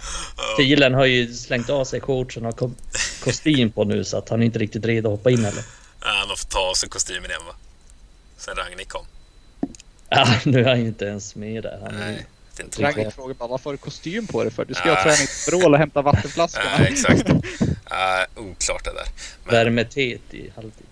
Phelan 0.57 0.93
har 0.93 1.05
ju 1.05 1.33
slängt 1.33 1.69
av 1.69 1.85
sig 1.85 2.01
shortsen 2.01 2.45
och 2.45 2.51
har 2.53 2.57
ko- 2.67 2.75
kostym 3.23 3.71
på 3.71 3.83
nu 3.83 4.03
så 4.03 4.17
att 4.17 4.29
han 4.29 4.41
är 4.41 4.45
inte 4.45 4.59
riktigt 4.59 4.85
redo 4.85 5.09
att 5.13 5.17
hoppa 5.19 5.29
in 5.31 5.45
heller. 5.45 5.63
Ja, 6.01 6.07
han 6.07 6.29
har 6.29 6.35
fått 6.35 6.49
ta 6.49 6.59
av 6.59 6.73
sig 6.73 6.89
kostymen 6.89 7.25
igen 7.29 7.41
va? 7.47 7.55
Sen 8.37 8.55
Ragnhild 8.55 8.87
kom. 8.89 9.05
Ja, 10.09 10.27
nu 10.45 10.59
är 10.59 10.65
han 10.69 10.79
ju 10.81 10.87
inte 10.87 11.05
ens 11.05 11.35
med 11.35 11.63
där. 11.63 11.79
Han 11.83 11.95
är, 11.95 12.05
Nej, 12.07 12.25
det 12.57 12.77
är 12.79 12.83
Ragnhild 12.83 13.13
frågar 13.13 13.33
bara 13.33 13.49
varför 13.49 13.63
har 13.65 13.71
du 13.71 13.77
kostym 13.77 14.27
på 14.27 14.43
dig 14.43 14.51
för? 14.51 14.65
Du 14.65 14.73
ska 14.73 14.87
Ja. 14.89 14.95
ha 14.95 15.03
träningsvrål 15.03 15.73
och 15.73 15.79
hämta 15.79 16.01
vattenflaskorna. 16.01 16.69
Nej, 16.79 16.87
exakt. 16.91 17.29
Ja, 17.89 18.25
oklart 18.35 18.83
det 18.83 18.91
där. 18.93 19.05
Men, 19.45 19.53
värmetet 19.53 20.33
i 20.33 20.51
halvtid. 20.55 20.84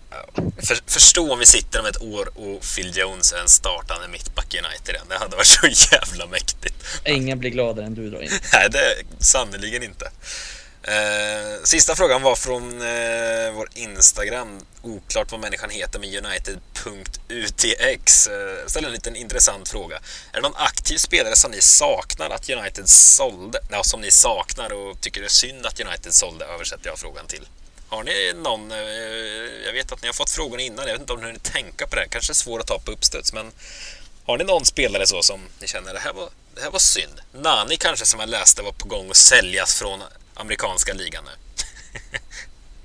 För, 0.66 0.78
förstå 0.86 1.32
om 1.32 1.38
vi 1.38 1.46
sitter 1.46 1.80
om 1.80 1.86
ett 1.86 2.02
år 2.02 2.28
och 2.34 2.62
Phil 2.76 2.96
Jones 2.96 3.32
är 3.32 3.38
en 3.38 3.48
startande 3.48 4.08
mittback 4.08 4.54
i 4.54 4.58
United 4.58 4.94
igen. 4.94 5.06
Det 5.08 5.18
hade 5.18 5.36
varit 5.36 5.46
så 5.46 5.94
jävla 5.94 6.26
mäktigt. 6.26 6.74
Ingen 7.04 7.38
blir 7.38 7.50
gladare 7.50 7.86
än 7.86 7.94
du 7.94 8.06
in. 8.06 8.30
Nej, 8.52 8.70
det 8.70 8.94
sannerligen 9.18 9.82
inte. 9.82 10.10
Eh, 10.86 11.62
sista 11.62 11.96
frågan 11.96 12.22
var 12.22 12.36
från 12.36 12.82
eh, 12.82 13.52
vår 13.54 13.68
Instagram. 13.74 14.60
Oklart 14.82 15.32
vad 15.32 15.40
människan 15.40 15.70
heter 15.70 15.98
med 15.98 16.24
United.utx. 16.24 18.26
Eh, 18.26 18.66
ställer 18.66 18.88
en 18.88 18.94
liten 18.94 19.16
intressant 19.16 19.68
fråga. 19.68 19.96
Är 20.32 20.36
det 20.36 20.40
någon 20.40 20.56
aktiv 20.56 20.96
spelare 20.96 21.36
som 21.36 21.50
ni 21.50 21.60
saknar 21.60 22.30
att 22.30 22.50
United 22.50 22.88
sålde? 22.88 23.58
Ja, 23.70 23.82
som 23.82 24.00
ni 24.00 24.10
saknar 24.10 24.72
och 24.72 25.00
tycker 25.00 25.20
det 25.20 25.26
är 25.26 25.28
synd 25.28 25.66
att 25.66 25.80
United 25.80 26.14
sålde 26.14 26.44
översätter 26.44 26.88
jag 26.88 26.98
frågan 26.98 27.26
till. 27.26 27.46
Har 27.94 28.04
ni 28.04 28.32
någon, 28.42 28.72
eh, 28.72 28.78
jag 29.66 29.72
vet 29.72 29.92
att 29.92 30.02
ni 30.02 30.08
har 30.08 30.12
fått 30.12 30.30
frågorna 30.30 30.62
innan, 30.62 30.86
jag 30.86 30.92
vet 30.92 31.00
inte 31.00 31.12
om 31.12 31.20
ni 31.20 31.26
hunnit 31.26 31.42
tänka 31.42 31.86
på 31.86 31.96
det, 31.96 32.08
kanske 32.10 32.32
är 32.32 32.34
svårt 32.34 32.60
att 32.60 32.66
ta 32.66 32.78
på 32.78 32.90
uppstuds, 32.90 33.32
men 33.32 33.52
har 34.24 34.38
ni 34.38 34.44
någon 34.44 34.64
spelare 34.64 35.06
så 35.06 35.22
som 35.22 35.40
ni 35.60 35.66
känner 35.66 35.94
det 35.94 36.00
här 36.00 36.12
var, 36.12 36.28
det 36.54 36.60
här 36.60 36.70
var 36.70 36.78
synd? 36.78 37.20
Nani 37.32 37.76
kanske 37.76 38.06
som 38.06 38.20
jag 38.20 38.28
läste 38.28 38.62
var 38.62 38.72
på 38.72 38.88
gång 38.88 39.10
att 39.10 39.16
säljas 39.16 39.78
från 39.78 40.00
amerikanska 40.34 40.92
ligan 40.92 41.24
nu. 41.24 41.30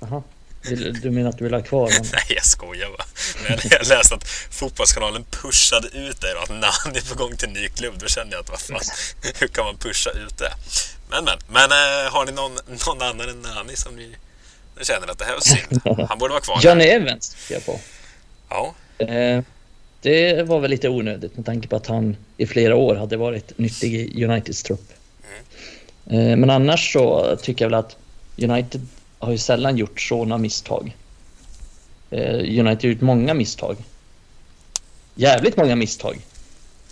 Jaha. 0.00 0.22
Du 1.02 1.10
menar 1.10 1.30
att 1.30 1.38
du 1.38 1.44
vill 1.44 1.54
ha 1.54 1.62
kvar 1.62 1.80
honom? 1.80 2.06
Nej, 2.12 2.26
jag 2.28 2.44
skojar 2.44 2.90
bara. 2.90 3.06
Men 3.48 3.58
jag 3.70 3.88
läste 3.88 4.14
att 4.14 4.28
Fotbollskanalen 4.28 5.24
pushade 5.24 5.88
ut 5.88 6.20
det 6.20 6.34
och 6.34 6.42
att 6.42 6.50
Nani 6.50 6.98
är 6.98 7.08
på 7.08 7.14
gång 7.14 7.36
till 7.36 7.48
ny 7.48 7.68
klubb. 7.68 7.98
Då 7.98 8.06
kände 8.06 8.36
jag 8.36 8.42
att 8.42 8.50
vad 8.50 8.60
fan, 8.60 8.80
hur 9.38 9.48
kan 9.48 9.64
man 9.64 9.76
pusha 9.76 10.10
ut 10.10 10.38
det? 10.38 10.52
Men 11.10 11.24
men, 11.24 11.38
men 11.48 11.70
eh, 11.70 12.12
har 12.12 12.26
ni 12.26 12.32
någon, 12.32 12.58
någon 12.86 13.02
annan 13.02 13.28
än 13.28 13.42
Nani 13.42 13.76
som 13.76 13.96
ni, 13.96 14.16
ni 14.78 14.84
känner 14.84 15.10
att 15.10 15.18
det 15.18 15.24
här 15.24 15.32
var 15.32 15.40
synd? 15.40 16.08
Han 16.08 16.18
borde 16.18 16.32
vara 16.32 16.42
kvar. 16.42 16.60
Johnny 16.62 16.84
Evans 16.84 17.28
tycker 17.34 17.54
jag 17.54 17.66
på. 17.66 17.80
Ja, 18.48 18.74
Eh, 19.00 19.42
det 20.02 20.42
var 20.42 20.60
väl 20.60 20.70
lite 20.70 20.88
onödigt 20.88 21.36
med 21.36 21.46
tanke 21.46 21.68
på 21.68 21.76
att 21.76 21.86
han 21.86 22.16
i 22.36 22.46
flera 22.46 22.76
år 22.76 22.94
hade 22.94 23.16
varit 23.16 23.58
nyttig 23.58 23.94
i 23.94 24.24
Uniteds 24.24 24.62
trupp. 24.62 24.92
Eh, 26.06 26.36
men 26.36 26.50
annars 26.50 26.92
så 26.92 27.36
tycker 27.42 27.64
jag 27.64 27.70
väl 27.70 27.78
att 27.78 27.96
United 28.36 28.86
har 29.18 29.32
ju 29.32 29.38
sällan 29.38 29.76
gjort 29.76 30.00
sådana 30.00 30.38
misstag. 30.38 30.96
Eh, 32.10 32.34
United 32.34 32.82
har 32.82 32.88
gjort 32.88 33.00
många 33.00 33.34
misstag. 33.34 33.76
Jävligt 35.14 35.56
många 35.56 35.76
misstag. 35.76 36.16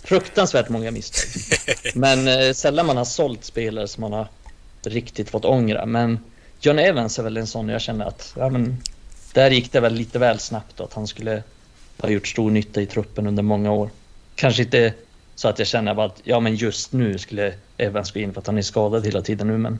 Fruktansvärt 0.03 0.69
många 0.69 0.91
misstag. 0.91 1.41
Men 1.95 2.55
sällan 2.55 2.85
man 2.85 2.97
har 2.97 3.05
sålt 3.05 3.45
spelare 3.45 3.87
som 3.87 4.01
man 4.01 4.13
har 4.13 4.27
riktigt 4.83 5.29
fått 5.29 5.45
ångra. 5.45 5.85
Men 5.85 6.19
John 6.61 6.79
Evans 6.79 7.19
är 7.19 7.23
väl 7.23 7.37
en 7.37 7.47
sån 7.47 7.69
jag 7.69 7.81
känner 7.81 8.05
att 8.05 8.33
ja, 8.37 8.49
men, 8.49 8.77
där 9.33 9.51
gick 9.51 9.71
det 9.71 9.79
väl 9.79 9.93
lite 9.93 10.19
väl 10.19 10.39
snabbt 10.39 10.79
och 10.79 10.85
att 10.85 10.93
han 10.93 11.07
skulle 11.07 11.43
ha 11.97 12.09
gjort 12.09 12.27
stor 12.27 12.51
nytta 12.51 12.81
i 12.81 12.85
truppen 12.85 13.27
under 13.27 13.43
många 13.43 13.71
år. 13.71 13.89
Kanske 14.35 14.63
inte 14.63 14.93
så 15.35 15.47
att 15.47 15.59
jag 15.59 15.67
känner 15.67 16.05
att 16.05 16.21
ja 16.23 16.39
men 16.39 16.55
just 16.55 16.93
nu 16.93 17.17
skulle 17.17 17.53
Evans 17.77 18.11
gå 18.11 18.19
in 18.19 18.33
för 18.33 18.41
att 18.41 18.47
han 18.47 18.57
är 18.57 18.61
skadad 18.61 19.05
hela 19.05 19.21
tiden 19.21 19.47
nu 19.47 19.57
men 19.57 19.79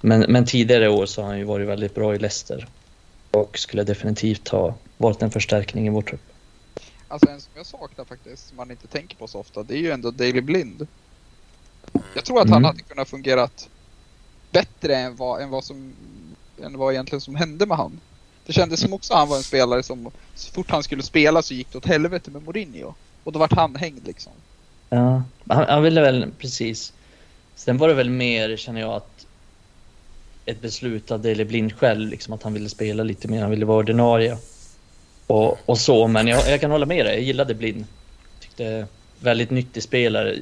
men, 0.00 0.20
men 0.20 0.44
tidigare 0.46 0.88
år 0.88 1.06
så 1.06 1.22
har 1.22 1.28
han 1.28 1.38
ju 1.38 1.44
varit 1.44 1.68
väldigt 1.68 1.94
bra 1.94 2.14
i 2.14 2.18
Leicester 2.18 2.68
och 3.30 3.58
skulle 3.58 3.82
definitivt 3.84 4.48
ha 4.48 4.74
varit 4.96 5.22
en 5.22 5.30
förstärkning 5.30 5.86
i 5.86 5.90
vår 5.90 6.02
trupp. 6.02 6.20
Alltså 7.08 7.30
en 7.30 7.40
som 7.40 7.52
jag 7.56 7.66
saknar 7.66 8.04
faktiskt, 8.04 8.48
som 8.48 8.56
man 8.56 8.70
inte 8.70 8.86
tänker 8.86 9.16
på 9.16 9.26
så 9.26 9.38
ofta, 9.40 9.62
det 9.62 9.74
är 9.74 9.78
ju 9.78 9.90
ändå 9.90 10.10
Daley 10.10 10.40
Blind. 10.40 10.86
Jag 12.14 12.24
tror 12.24 12.40
att 12.40 12.48
han 12.48 12.56
Mm. 12.56 12.64
hade 12.64 12.82
kunnat 12.82 13.08
fungerat 13.08 13.68
bättre 14.56 14.96
än 14.96 15.16
vad, 15.16 15.42
än 15.42 15.50
vad 15.50 15.64
som 15.64 15.92
än 16.62 16.78
vad 16.78 16.92
egentligen 16.92 17.20
som 17.20 17.34
hände 17.34 17.66
med 17.66 17.76
han. 17.76 18.00
Det 18.46 18.52
kändes 18.52 18.80
som 18.80 18.92
också 18.92 19.14
han 19.14 19.28
var 19.28 19.36
en 19.36 19.42
spelare 19.42 19.82
som 19.82 20.10
så 20.34 20.52
fort 20.52 20.70
han 20.70 20.82
skulle 20.82 21.02
spela 21.02 21.42
så 21.42 21.54
gick 21.54 21.72
det 21.72 21.78
åt 21.78 21.86
helvete 21.86 22.30
med 22.30 22.42
Mourinho. 22.42 22.94
Och 23.24 23.32
då 23.32 23.38
vart 23.38 23.52
han 23.52 23.76
hängd 23.76 24.06
liksom. 24.06 24.32
Ja, 24.88 25.22
han, 25.48 25.64
han 25.68 25.82
ville 25.82 26.00
väl 26.00 26.30
precis. 26.38 26.92
Sen 27.54 27.78
var 27.78 27.88
det 27.88 27.94
väl 27.94 28.10
mer 28.10 28.56
känner 28.56 28.80
jag 28.80 28.92
att 28.92 29.26
ett 30.44 30.60
beslut 30.60 31.10
av 31.10 31.20
Daley 31.20 31.44
Blind 31.44 31.72
själv 31.72 32.10
liksom 32.10 32.34
att 32.34 32.42
han 32.42 32.52
ville 32.52 32.68
spela 32.68 33.02
lite 33.02 33.28
mer, 33.28 33.40
han 33.40 33.50
ville 33.50 33.66
vara 33.66 33.78
ordinarie. 33.78 34.38
Och, 35.26 35.58
och 35.66 35.78
så, 35.78 36.06
men 36.06 36.26
jag, 36.26 36.50
jag 36.50 36.60
kan 36.60 36.70
hålla 36.70 36.86
med 36.86 37.06
dig, 37.06 37.14
jag 37.14 37.24
gillade 37.24 37.54
Blind. 37.54 37.84
Tyckte 38.40 38.86
väldigt 39.20 39.50
nyttig 39.50 39.82
spelare. 39.82 40.36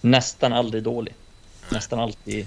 Nästan 0.00 0.52
aldrig 0.52 0.82
dålig. 0.82 1.14
Nästan 1.72 2.00
alltid 2.00 2.46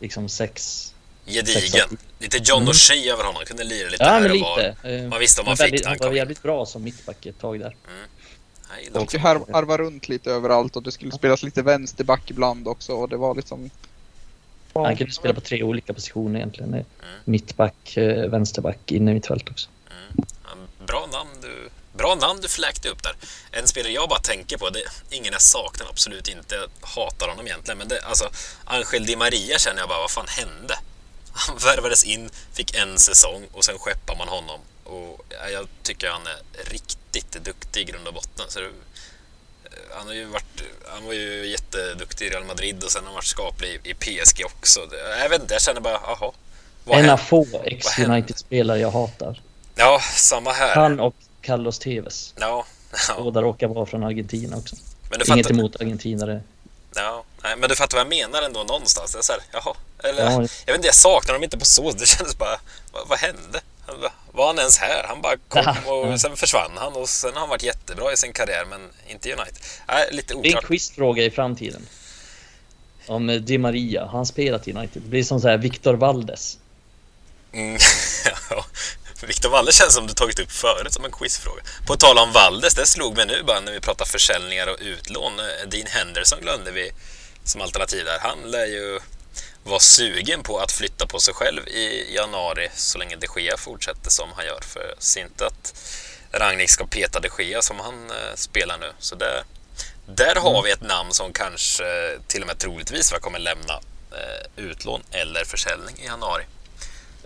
liksom 0.00 0.28
sex. 0.28 0.82
gedigen. 1.26 1.96
Lite 2.18 2.38
John 2.44 2.62
Mm. 2.62 2.72
O'Shea 2.72 3.12
över 3.12 3.24
honom. 3.24 3.42
Kunde 3.46 3.64
lira 3.64 3.88
lite 3.88 4.04
Ja, 4.04 4.10
här 4.10 4.20
men 4.20 4.30
och 4.30 4.38
var. 4.38 4.56
lite. 4.56 4.76
Eh, 5.02 5.08
Man 5.08 5.18
visste 5.20 5.40
vad 5.42 5.46
men 5.46 5.50
man 5.70 5.78
fick 5.78 5.86
han 5.86 5.96
var 6.00 6.12
jävligt 6.12 6.42
bra 6.42 6.66
som 6.66 6.82
mittback 6.82 7.26
ett 7.26 7.38
tag 7.40 7.60
där. 7.60 7.76
Gillar 8.84 9.00
Och 9.00 9.14
harv, 9.14 9.40
harva 9.52 9.76
runt 9.78 10.08
lite 10.08 10.30
överallt 10.30 10.76
och 10.76 10.82
det 10.82 10.92
skulle 10.92 11.12
spelas 11.12 11.42
lite 11.42 11.62
vänsterback 11.62 12.30
ibland 12.30 12.68
också 12.68 12.92
och 12.92 13.08
det 13.08 13.16
var 13.16 13.34
liksom... 13.34 13.70
Han 14.74 14.96
kunde 14.96 15.12
spela 15.12 15.34
på 15.34 15.40
tre 15.40 15.62
olika 15.62 15.92
positioner 15.94 16.38
egentligen. 16.38 16.74
Eh, 16.74 16.84
Mittback, 17.24 17.96
eh, 17.96 18.28
vänsterback, 18.30 18.92
inne 18.92 19.10
i 19.10 19.14
mitt 19.14 19.26
fält 19.26 19.50
också. 19.50 19.68
Ja, 20.44 20.50
Bra 20.86 21.08
namn 21.12 21.30
du 21.42 21.45
Bra 21.96 22.14
namn 22.14 22.40
du 22.40 22.48
fläkte 22.48 22.88
upp 22.88 23.02
där. 23.02 23.14
En 23.50 23.68
spelare 23.68 23.92
jag 23.92 24.08
bara 24.08 24.18
tänker 24.18 24.56
på, 24.56 24.70
det 24.70 24.82
ingen 25.10 25.32
jag 25.32 25.42
saknar, 25.42 25.86
absolut 25.90 26.28
inte. 26.28 26.68
Hatar 26.80 27.28
honom 27.28 27.46
egentligen, 27.46 27.78
men 27.78 27.88
det, 27.88 28.00
alltså 28.00 28.30
Angel 28.64 29.06
Di 29.06 29.16
Maria 29.16 29.58
känner 29.58 29.80
jag 29.80 29.88
bara, 29.88 29.98
vad 29.98 30.10
fan 30.10 30.28
hände? 30.28 30.78
Han 31.32 31.58
värvades 31.58 32.04
in, 32.04 32.30
fick 32.52 32.76
en 32.76 32.98
säsong 32.98 33.46
och 33.52 33.64
sen 33.64 33.78
skeppar 33.78 34.16
man 34.16 34.28
honom. 34.28 34.60
Och 34.84 35.26
ja, 35.28 35.48
jag 35.48 35.68
tycker 35.82 36.10
han 36.10 36.26
är 36.26 36.70
riktigt 36.70 37.44
duktig 37.44 37.80
i 37.80 37.84
grund 37.84 38.08
och 38.08 38.14
botten. 38.14 38.46
Så 38.48 38.60
det, 38.60 38.70
han, 39.96 40.06
har 40.06 40.14
ju 40.14 40.24
varit, 40.24 40.62
han 40.88 41.04
var 41.04 41.12
ju 41.12 41.46
jätteduktig 41.46 42.26
i 42.26 42.30
Real 42.30 42.44
Madrid 42.44 42.84
och 42.84 42.90
sen 42.90 43.02
har 43.02 43.06
han 43.06 43.14
varit 43.14 43.24
skaplig 43.24 43.80
i, 43.84 43.90
i 43.90 43.94
PSG 43.94 44.44
också. 44.44 44.80
Jag 45.20 45.28
vet 45.28 45.42
inte, 45.42 45.54
jag 45.54 45.62
känner 45.62 45.80
bara, 45.80 46.00
jaha. 46.02 46.32
En 46.86 47.10
av 47.10 47.16
få 47.16 47.46
ex-United-spelare 47.64 48.78
jag 48.78 48.90
hatar. 48.90 49.40
Ja, 49.74 50.00
samma 50.14 50.52
här. 50.52 50.74
Han 50.74 51.00
och 51.00 51.14
Carlos 51.46 51.78
Tevez. 51.78 52.34
Ja, 52.36 52.64
ja. 53.08 53.14
Båda 53.18 53.42
råkar 53.42 53.66
vara 53.68 53.86
från 53.86 54.04
Argentina 54.04 54.56
också. 54.56 54.76
Men 55.10 55.18
du 55.18 55.24
Inget 55.34 55.46
fattar, 55.46 55.58
emot 55.58 55.76
argentinare. 55.76 56.40
ja, 56.94 57.24
nej, 57.42 57.56
men 57.56 57.68
du 57.68 57.76
fattar 57.76 57.96
vad 57.98 58.00
jag 58.06 58.28
menar 58.28 58.42
ändå 58.42 58.64
någonstans. 58.64 59.12
Det 59.12 59.18
är 59.18 59.22
så 59.22 59.32
här, 59.32 59.42
jaha. 59.52 59.74
Eller, 60.04 60.24
Ja. 60.24 60.30
jag 60.32 60.40
vet 60.66 60.74
inte, 60.76 60.88
jag 60.88 60.94
saknar 60.94 61.34
dem 61.34 61.44
inte 61.44 61.58
på 61.58 61.64
så 61.64 61.90
Det 61.92 62.06
kändes 62.06 62.38
bara, 62.38 62.60
vad, 62.92 63.08
vad 63.08 63.18
hände? 63.18 63.60
Han, 63.86 63.96
var 64.32 64.46
han 64.46 64.58
ens 64.58 64.78
här? 64.78 65.04
Han 65.08 65.20
bara 65.22 65.36
kom 65.48 65.62
Ja. 65.86 65.92
och 65.92 66.20
sen 66.20 66.36
försvann 66.36 66.70
han 66.74 66.92
och 66.92 67.08
sen 67.08 67.32
har 67.32 67.40
han 67.40 67.48
varit 67.48 67.62
jättebra 67.62 68.12
i 68.12 68.16
sin 68.16 68.32
karriär 68.32 68.64
men 68.70 68.80
inte 69.08 69.28
i 69.28 69.32
United. 69.32 69.56
Nej, 69.88 70.08
lite 70.12 70.34
Det 70.34 70.38
är 70.38 70.42
en 70.44 70.48
oklart. 70.48 70.64
quizfråga 70.66 71.22
i 71.22 71.30
framtiden. 71.30 71.86
Om 73.06 73.30
eh, 73.30 73.36
Di 73.40 73.58
Maria, 73.58 74.00
har 74.04 74.18
han 74.18 74.26
spelat 74.26 74.68
i 74.68 74.72
United? 74.72 75.02
Det 75.02 75.08
blir 75.08 75.24
som 75.24 75.40
så 75.40 75.48
här 75.48 75.56
Victor 75.56 75.94
Valdes. 75.94 76.58
Mm, 77.52 77.78
ja. 78.50 78.64
Victor 79.26 79.48
Walde 79.48 79.72
känns 79.72 79.94
som 79.94 80.06
du 80.06 80.12
tagit 80.12 80.38
upp 80.38 80.52
förut 80.52 80.92
som 80.92 81.04
en 81.04 81.12
quizfråga. 81.12 81.62
På 81.86 81.96
tal 81.96 82.18
om 82.18 82.32
Valdes, 82.32 82.74
det 82.74 82.86
slog 82.86 83.16
mig 83.16 83.26
nu 83.26 83.42
bara 83.42 83.60
när 83.60 83.72
vi 83.72 83.80
pratar 83.80 84.04
försäljningar 84.04 84.66
och 84.66 84.76
utlån. 84.80 85.38
Eh, 85.38 85.68
Dean 85.68 85.86
Henderson 85.86 86.40
glömde 86.40 86.70
vi 86.70 86.92
som 87.44 87.60
alternativ 87.60 88.04
där. 88.04 88.18
Han 88.20 88.50
lär 88.50 88.66
ju 88.66 89.00
vara 89.64 89.80
sugen 89.80 90.42
på 90.42 90.58
att 90.58 90.72
flytta 90.72 91.06
på 91.06 91.20
sig 91.20 91.34
själv 91.34 91.68
i 91.68 92.14
januari 92.14 92.68
så 92.74 92.98
länge 92.98 93.16
de 93.16 93.40
Gea 93.40 93.56
fortsätter 93.56 94.10
som 94.10 94.28
han 94.36 94.46
gör. 94.46 94.60
För 94.60 94.94
jag 95.14 95.24
inte 95.24 95.46
att 95.46 95.74
Rangnick 96.32 96.70
ska 96.70 96.86
peta 96.86 97.20
de 97.20 97.44
Gea 97.44 97.62
som 97.62 97.80
han 97.80 98.10
eh, 98.10 98.34
spelar 98.34 98.78
nu. 98.78 98.92
Så 98.98 99.14
där, 99.14 99.44
där 100.06 100.34
har 100.34 100.50
mm. 100.50 100.64
vi 100.64 100.70
ett 100.70 100.82
namn 100.82 101.12
som 101.12 101.32
kanske 101.32 101.84
till 102.26 102.40
och 102.40 102.46
med 102.46 102.58
troligtvis 102.58 103.12
kommer 103.20 103.38
lämna 103.38 103.74
eh, 104.12 104.64
utlån 104.64 105.02
eller 105.10 105.44
försäljning 105.44 105.96
i 106.02 106.04
januari. 106.04 106.44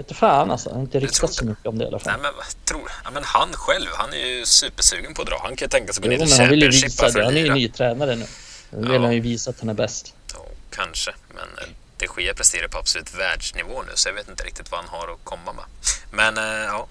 Vet 0.01 0.17
fan 0.17 0.51
alltså, 0.51 0.69
jag 0.69 0.75
har 0.75 0.83
inte 0.83 1.01
riktat 1.01 1.33
så 1.33 1.45
mycket 1.45 1.67
om 1.67 1.79
det 1.79 1.85
i 1.85 1.87
alla 1.87 1.99
fall. 1.99 2.13
Nej, 2.13 2.33
men, 2.37 2.45
tror, 2.65 2.91
ja, 3.05 3.11
men 3.11 3.25
han 3.25 3.53
själv, 3.53 3.87
han 3.93 4.13
är 4.13 4.27
ju 4.27 4.47
supersugen 4.47 5.15
på 5.15 5.23
att 5.23 5.29
dra. 5.29 5.39
Han 5.43 5.57
kan 5.57 5.67
ju 5.67 5.69
tänka 5.69 5.93
sig 5.93 6.01
att 6.01 6.05
gå 6.05 6.11
ner 6.11 6.27
till. 6.27 6.41
Han 6.41 6.49
vill 6.49 6.63
ju 6.63 6.69
visa 6.69 7.11
det. 7.11 7.25
Han 7.25 7.37
är 7.37 7.41
ju 7.41 7.55
ny 7.55 7.69
tränare 7.69 8.17
nu. 8.17 8.27
Nu 8.71 8.81
vill 8.81 8.93
ja. 8.93 9.01
han 9.01 9.15
ju 9.15 9.21
visa 9.21 9.51
att 9.51 9.61
han 9.61 9.69
är 9.69 9.75
bäst. 9.75 10.15
Ja, 10.35 10.45
kanske, 10.71 11.15
men 11.29 11.49
eh, 11.59 11.69
de 11.97 12.23
Gea 12.23 12.35
presterar 12.35 12.69
på 12.69 12.79
absolut 12.79 13.15
världsnivå 13.15 13.83
nu 13.83 13.93
så 13.95 14.09
jag 14.09 14.15
vet 14.15 14.29
inte 14.29 14.45
riktigt 14.45 14.71
vad 14.71 14.81
han 14.81 14.89
har 14.89 15.13
att 15.13 15.25
komma 15.25 15.53
med. 15.53 15.65
Men 16.11 16.39
äh, 16.39 16.45
ja. 16.45 16.87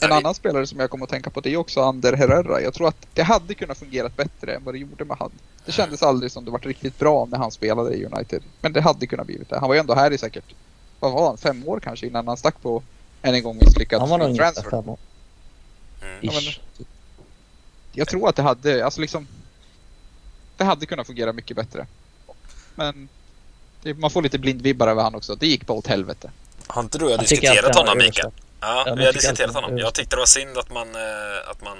En 0.00 0.08
vi... 0.08 0.14
annan 0.14 0.34
spelare 0.34 0.66
som 0.66 0.80
jag 0.80 0.90
kommer 0.90 1.04
att 1.04 1.10
tänka 1.10 1.30
på 1.30 1.40
det 1.40 1.52
är 1.52 1.56
också 1.56 1.80
Ander 1.80 2.12
Herrera. 2.12 2.60
Jag 2.60 2.74
tror 2.74 2.88
att 2.88 3.06
det 3.14 3.22
hade 3.22 3.54
kunnat 3.54 3.78
fungera 3.78 4.08
bättre 4.08 4.54
än 4.54 4.64
vad 4.64 4.74
det 4.74 4.78
gjorde 4.78 5.04
med 5.04 5.16
han. 5.20 5.30
Det 5.64 5.72
kändes 5.72 6.02
aldrig 6.02 6.32
som 6.32 6.44
det 6.44 6.50
var 6.50 6.58
riktigt 6.58 6.98
bra 6.98 7.26
när 7.30 7.38
han 7.38 7.50
spelade 7.50 7.94
i 7.94 8.06
United. 8.06 8.42
Men 8.60 8.72
det 8.72 8.80
hade 8.80 9.06
kunnat 9.06 9.26
blivit 9.26 9.50
det. 9.50 9.58
Han 9.58 9.68
var 9.68 9.74
ju 9.74 9.80
ändå 9.80 9.94
här 9.94 10.10
i 10.10 10.18
säkert, 10.18 10.44
vad 11.02 11.12
var 11.12 11.26
han, 11.26 11.38
fem 11.38 11.68
år 11.68 11.80
kanske 11.80 12.06
innan 12.06 12.28
han 12.28 12.36
stack 12.36 12.62
på 12.62 12.82
än 13.22 13.34
en 13.34 13.42
gång 13.42 13.58
misslyckad 13.58 14.00
Han 14.00 14.10
var 14.10 14.18
nog 14.18 14.28
ungefär 14.28 14.70
fem 14.70 14.88
år. 14.88 14.98
Mm. 16.02 16.18
Ja, 16.20 16.32
men, 16.32 16.86
jag 17.92 18.08
tror 18.08 18.28
att 18.28 18.36
det 18.36 18.42
hade, 18.42 18.84
alltså 18.84 19.00
liksom, 19.00 19.26
det 20.56 20.64
hade 20.64 20.86
kunnat 20.86 21.06
fungera 21.06 21.32
mycket 21.32 21.56
bättre. 21.56 21.86
Men 22.74 23.08
det, 23.82 23.94
man 23.94 24.10
får 24.10 24.22
lite 24.22 24.38
blindvibbar 24.38 24.88
över 24.88 25.02
han 25.02 25.14
också. 25.14 25.34
Det 25.34 25.46
gick 25.46 25.66
bara 25.66 25.78
åt 25.78 25.86
helvete. 25.86 26.30
Har 26.66 26.82
inte 26.82 26.98
du 26.98 27.10
jag 27.10 27.20
diskuterat 27.20 27.76
honom 27.76 27.98
Mikael? 27.98 28.32
Ja, 28.60 28.84
ja 28.86 28.94
vi 28.94 29.04
har 29.06 29.12
diskuterat 29.12 29.54
honom. 29.54 29.78
Jag 29.78 29.94
tyckte 29.94 30.16
det 30.16 30.20
var 30.20 30.26
synd 30.26 30.58
att 30.58 30.70
man, 30.70 30.94
eh, 30.94 31.50
att 31.50 31.62
man 31.62 31.78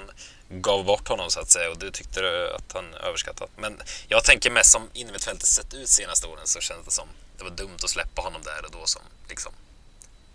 gav 0.48 0.84
bort 0.84 1.08
honom 1.08 1.30
så 1.30 1.40
att 1.40 1.50
säga 1.50 1.70
och 1.70 1.78
du 1.78 1.90
tyckte 1.90 2.20
att 2.56 2.72
han 2.74 2.94
överskattat. 2.94 3.50
Men 3.56 3.82
jag 4.08 4.24
tänker 4.24 4.50
mest 4.50 4.70
som 4.70 4.82
innermittfältet 4.92 5.46
sett 5.46 5.74
ut 5.74 5.88
senaste 5.88 6.26
åren 6.26 6.46
så 6.46 6.60
känns 6.60 6.84
det 6.84 6.90
som 6.90 7.08
det 7.38 7.44
var 7.44 7.50
dumt 7.50 7.76
att 7.82 7.90
släppa 7.90 8.22
honom 8.22 8.42
där 8.44 8.64
och 8.64 8.70
då 8.70 8.86
som 8.86 9.02
liksom 9.28 9.52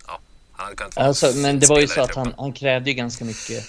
ja, 0.07 0.19
han 0.51 0.65
hade 0.65 0.75
kunnat 0.75 0.97
alltså, 0.97 1.31
Men 1.35 1.59
det 1.59 1.67
var 1.67 1.79
ju 1.79 1.87
så 1.87 2.01
att 2.01 2.15
han, 2.15 2.33
han 2.37 2.53
krävde 2.53 2.89
ju 2.89 2.95
ganska 2.95 3.25
mycket 3.25 3.65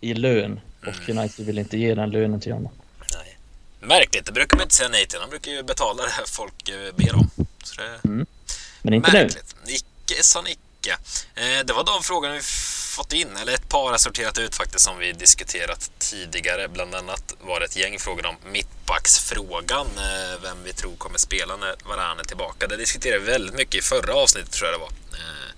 i 0.00 0.14
lön 0.14 0.60
och 0.80 1.08
mm. 1.08 1.18
United 1.18 1.46
ville 1.46 1.60
inte 1.60 1.78
ge 1.78 1.94
den 1.94 2.10
lönen 2.10 2.40
till 2.40 2.52
honom. 2.52 2.72
Nej. 3.12 3.38
Märkligt, 3.80 4.26
det 4.26 4.32
brukar 4.32 4.56
man 4.56 4.62
inte 4.62 4.74
säga 4.74 4.88
nej 4.88 5.06
till. 5.06 5.20
Han 5.20 5.30
brukar 5.30 5.50
ju 5.50 5.62
betala 5.62 6.02
det 6.02 6.10
här 6.10 6.24
folk 6.26 6.68
eh, 6.68 6.94
ber 6.96 7.14
om. 7.14 7.30
Det... 7.76 8.08
Mm. 8.08 8.26
Men 8.82 8.94
inte 8.94 9.12
märkligt. 9.12 9.56
nu. 9.66 9.72
Icke 9.72 10.22
sa 10.22 10.42
Nicke. 10.42 10.92
Eh, 11.34 11.64
det 11.64 11.72
var 11.72 11.84
de 11.84 12.02
frågorna 12.02 12.34
vi 12.34 12.40
fått 12.94 13.12
in, 13.12 13.36
eller 13.36 13.54
ett 13.54 13.68
par 13.68 13.90
har 13.90 13.98
sorterat 13.98 14.38
ut 14.38 14.54
faktiskt 14.54 14.84
som 14.84 14.98
vi 14.98 15.12
diskuterat 15.12 15.90
tidigare. 15.98 16.68
Bland 16.68 16.94
annat 16.94 17.34
var 17.40 17.60
det 17.60 17.66
ett 17.66 17.76
gäng 17.76 17.98
frågor 17.98 18.26
om 18.26 18.36
mittbacksfrågan, 18.52 19.86
eh, 19.86 20.42
vem 20.42 20.64
vi 20.64 20.72
tror 20.72 20.96
kommer 20.96 21.18
spela 21.18 21.56
när 21.56 21.74
Varan 21.84 22.18
är 22.18 22.24
tillbaka. 22.24 22.66
Det 22.66 22.76
diskuterade 22.76 23.18
vi 23.18 23.30
väldigt 23.30 23.54
mycket 23.54 23.74
i 23.74 23.82
förra 23.82 24.14
avsnittet 24.14 24.52
tror 24.52 24.70
jag 24.70 24.80
det 24.80 24.82
var. 24.82 24.92
Eh, 25.18 25.54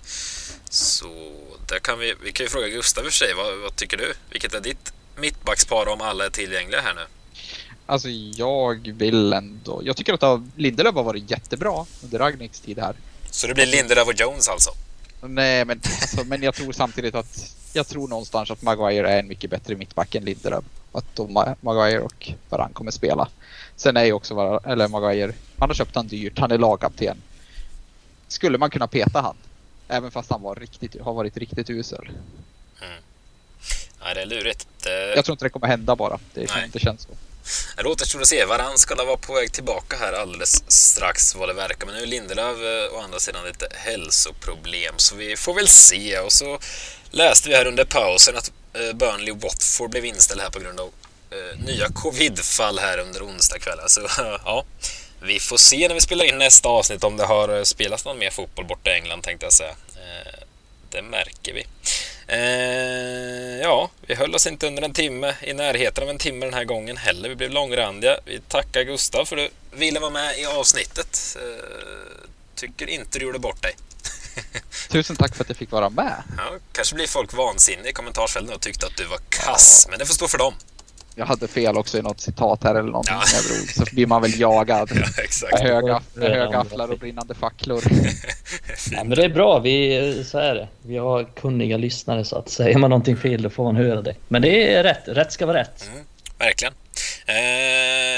så 0.69 1.33
där 1.67 1.79
kan 1.79 1.99
vi, 1.99 2.15
vi 2.23 2.31
kan 2.31 2.45
ju 2.45 2.49
fråga 2.49 2.67
Gustav 2.67 3.03
för 3.03 3.11
sig, 3.11 3.33
vad, 3.33 3.57
vad 3.57 3.75
tycker 3.75 3.97
du? 3.97 4.13
Vilket 4.29 4.53
är 4.53 4.59
ditt 4.59 4.93
mittbackspar 5.15 5.87
om 5.87 6.01
alla 6.01 6.25
är 6.25 6.29
tillgängliga 6.29 6.81
här 6.81 6.93
nu? 6.93 7.05
Alltså 7.85 8.09
jag 8.09 8.93
vill 8.97 9.33
ändå, 9.33 9.81
jag 9.83 9.97
tycker 9.97 10.13
att 10.13 10.41
Lindelöf 10.55 10.95
har 10.95 11.03
varit 11.03 11.31
jättebra 11.31 11.85
under 12.03 12.19
Ragniks 12.19 12.59
tid 12.59 12.79
här. 12.79 12.95
Så 13.31 13.47
det 13.47 13.53
blir 13.53 13.65
Lindelöf 13.65 14.07
och 14.07 14.19
Jones 14.19 14.47
alltså? 14.47 14.71
Nej, 15.21 15.65
men, 15.65 15.81
alltså, 15.83 16.23
men 16.23 16.43
jag 16.43 16.55
tror 16.55 16.71
samtidigt 16.71 17.15
att 17.15 17.55
jag 17.73 17.87
tror 17.87 18.07
någonstans 18.07 18.51
att 18.51 18.61
Maguire 18.61 19.09
är 19.09 19.19
en 19.19 19.27
mycket 19.27 19.49
bättre 19.49 19.75
mittback 19.75 20.15
än 20.15 20.25
Lindelöf. 20.25 20.63
Att 20.91 21.15
då 21.15 21.27
Maguire 21.61 21.99
och 21.99 22.31
Varann 22.49 22.73
kommer 22.73 22.91
spela. 22.91 23.27
Sen 23.75 23.97
är 23.97 24.03
ju 24.03 24.13
också, 24.13 24.61
eller 24.65 24.87
Maguire, 24.87 25.33
han 25.57 25.69
har 25.69 25.73
köpt 25.75 25.95
han 25.95 26.07
dyrt, 26.07 26.39
han 26.39 26.51
är 26.51 26.57
lagkapten. 26.57 27.21
Skulle 28.27 28.57
man 28.57 28.69
kunna 28.69 28.87
peta 28.87 29.21
han? 29.21 29.35
Även 29.87 30.11
fast 30.11 30.31
han 30.31 30.41
var 30.41 30.55
riktigt, 30.55 31.01
har 31.01 31.13
varit 31.13 31.37
riktigt 31.37 31.69
usel. 31.69 32.09
Mm. 32.81 33.01
Nej, 34.03 34.15
det 34.15 34.21
är 34.21 34.25
lurigt. 34.25 34.67
Jag 35.15 35.25
tror 35.25 35.33
inte 35.33 35.45
det 35.45 35.49
kommer 35.49 35.67
hända 35.67 35.95
bara. 35.95 36.19
Det, 36.33 36.55
Nej. 36.55 36.69
det 36.73 36.79
känns 36.79 37.01
så. 37.01 37.09
Det 37.75 37.83
återstår 37.83 38.21
att 38.21 38.27
se. 38.27 38.45
Varann 38.45 38.77
ska 38.77 38.95
vara 38.95 39.17
på 39.17 39.33
väg 39.33 39.51
tillbaka 39.51 39.97
här 39.97 40.13
alldeles 40.13 40.63
strax 40.67 41.35
vad 41.35 41.49
det 41.49 41.53
verkar. 41.53 41.85
Men 41.85 41.95
nu 41.95 42.01
är 42.01 42.07
Lindelöf 42.07 42.57
eh, 42.57 42.97
å 42.97 43.01
andra 43.01 43.19
sidan 43.19 43.45
lite 43.45 43.67
hälsoproblem 43.75 44.93
så 44.97 45.15
vi 45.15 45.37
får 45.37 45.53
väl 45.53 45.67
se. 45.67 46.19
Och 46.19 46.33
så 46.33 46.59
läste 47.11 47.49
vi 47.49 47.55
här 47.55 47.67
under 47.67 47.85
pausen 47.85 48.37
att 48.37 48.51
eh, 48.73 48.93
Burnley 48.93 49.17
Burnley 49.17 49.33
Watford 49.33 49.89
blev 49.89 50.05
inställd 50.05 50.41
här 50.41 50.49
på 50.49 50.59
grund 50.59 50.79
av 50.79 50.91
eh, 51.31 51.65
nya 51.65 51.87
covidfall 51.89 52.79
här 52.79 52.97
under 52.97 53.25
onsdag 53.25 53.59
kväll. 53.59 53.79
Så 53.87 54.01
alltså, 54.01 54.23
ja, 54.45 54.65
vi 55.21 55.39
får 55.39 55.57
se 55.57 55.87
när 55.87 55.95
vi 55.95 56.01
spelar 56.01 56.25
in 56.25 56.37
nästa 56.37 56.69
avsnitt 56.69 57.03
om 57.03 57.17
det 57.17 57.25
har 57.25 57.63
spelats 57.63 58.05
någon 58.05 58.19
mer 58.19 58.31
fotboll 58.31 58.65
borta 58.65 58.91
i 58.91 58.93
England 58.93 59.21
tänkte 59.21 59.45
jag 59.45 59.53
säga. 59.53 59.75
Det 60.89 61.01
märker 61.01 61.53
vi. 61.53 61.65
Eh, 62.27 63.61
ja, 63.61 63.89
vi 64.01 64.15
höll 64.15 64.35
oss 64.35 64.47
inte 64.47 64.67
under 64.67 64.83
en 64.83 64.93
timme, 64.93 65.35
i 65.41 65.53
närheten 65.53 66.03
av 66.03 66.09
en 66.09 66.17
timme 66.17 66.45
den 66.45 66.53
här 66.53 66.63
gången 66.63 66.97
heller. 66.97 67.29
Vi 67.29 67.35
blev 67.35 67.51
långrandiga. 67.51 68.17
Vi 68.25 68.39
tackar 68.39 68.83
Gustav 68.83 69.25
för 69.25 69.37
att 69.37 69.51
du 69.71 69.77
ville 69.77 69.99
vara 69.99 70.11
med 70.11 70.39
i 70.39 70.45
avsnittet. 70.45 71.37
Eh, 71.41 72.27
tycker 72.55 72.89
inte 72.89 73.19
du 73.19 73.25
gjorde 73.25 73.39
bort 73.39 73.61
dig. 73.61 73.75
Tusen 74.89 75.15
tack 75.15 75.35
för 75.35 75.43
att 75.43 75.49
jag 75.49 75.57
fick 75.57 75.71
vara 75.71 75.89
med. 75.89 76.23
Ja, 76.37 76.57
kanske 76.71 76.95
blir 76.95 77.07
folk 77.07 77.33
vansinniga 77.33 77.89
i 77.89 77.93
kommentarsfälten 77.93 78.55
och 78.55 78.61
tyckte 78.61 78.85
att 78.85 78.97
du 78.97 79.05
var 79.05 79.19
kass, 79.29 79.83
ja. 79.85 79.89
men 79.89 79.99
det 79.99 80.05
får 80.05 80.13
stå 80.13 80.27
för 80.27 80.37
dem 80.37 80.53
jag 81.17 81.25
hade 81.25 81.47
fel 81.47 81.77
också 81.77 81.97
i 81.97 82.01
något 82.01 82.19
citat 82.19 82.63
här 82.63 82.75
eller 82.75 82.91
någonting 82.91 83.15
ja. 83.15 83.23
jag 83.35 83.43
drog. 83.43 83.69
Så 83.69 83.95
blir 83.95 84.07
man 84.07 84.21
väl 84.21 84.39
jagad. 84.39 84.91
Ja, 84.95 85.23
exakt. 85.23 85.53
Med 85.53 85.61
höga, 85.61 86.01
med 86.13 86.31
högafflar 86.31 86.91
och 86.91 86.99
brinnande 86.99 87.35
facklor. 87.35 87.83
ja, 88.91 89.03
men 89.03 89.09
det 89.09 89.23
är 89.23 89.29
bra, 89.29 89.59
vi, 89.59 90.23
så 90.25 90.37
är 90.37 90.55
det. 90.55 90.67
Vi 90.81 90.97
har 90.97 91.23
kunniga 91.23 91.77
lyssnare 91.77 92.25
så 92.25 92.35
att 92.35 92.49
säger 92.49 92.77
man 92.77 92.89
någonting 92.89 93.17
fel 93.17 93.41
då 93.41 93.49
får 93.49 93.63
man 93.63 93.75
höra 93.75 94.01
det. 94.01 94.15
Men 94.27 94.41
det 94.41 94.73
är 94.73 94.83
rätt, 94.83 95.03
rätt 95.05 95.31
ska 95.31 95.45
vara 95.45 95.57
rätt. 95.57 95.89
Mm, 95.91 96.05
verkligen. 96.37 96.73
Eh, 97.25 97.35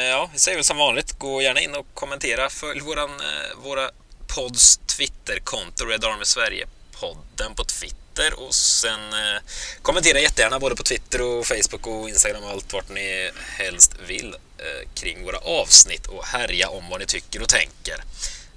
ja, 0.10 0.30
vi 0.34 0.40
säger 0.40 0.58
väl 0.58 0.64
som 0.64 0.78
vanligt, 0.78 1.20
gå 1.20 1.42
gärna 1.42 1.60
in 1.60 1.76
och 1.76 1.88
kommentera. 1.94 2.50
Följ 2.50 2.80
våran, 2.80 3.10
eh, 3.10 3.64
våra 3.64 3.90
pods 4.36 4.78
Twitterkonto, 4.78 5.86
Red 5.86 6.06
Army 6.06 6.26
Sverige-podden 6.26 7.56
på 7.56 7.64
Twitter 7.64 8.09
Twitter 8.20 8.40
och 8.40 8.56
sen 8.56 9.14
eh, 9.14 9.42
kommentera 9.82 10.20
jättegärna 10.20 10.60
både 10.60 10.76
på 10.76 10.84
Twitter 10.84 11.22
och 11.22 11.46
Facebook 11.48 11.88
och 11.88 12.10
Instagram 12.10 12.44
och 12.44 12.50
allt 12.50 12.74
vart 12.74 12.90
ni 12.90 13.32
helst 13.58 13.96
vill 14.08 14.36
eh, 14.58 14.90
kring 14.94 15.26
våra 15.26 15.38
avsnitt 15.38 16.08
och 16.08 16.26
härja 16.26 16.70
om 16.70 16.90
vad 16.90 17.00
ni 17.00 17.06
tycker 17.06 17.42
och 17.42 17.50
tänker. 17.50 18.04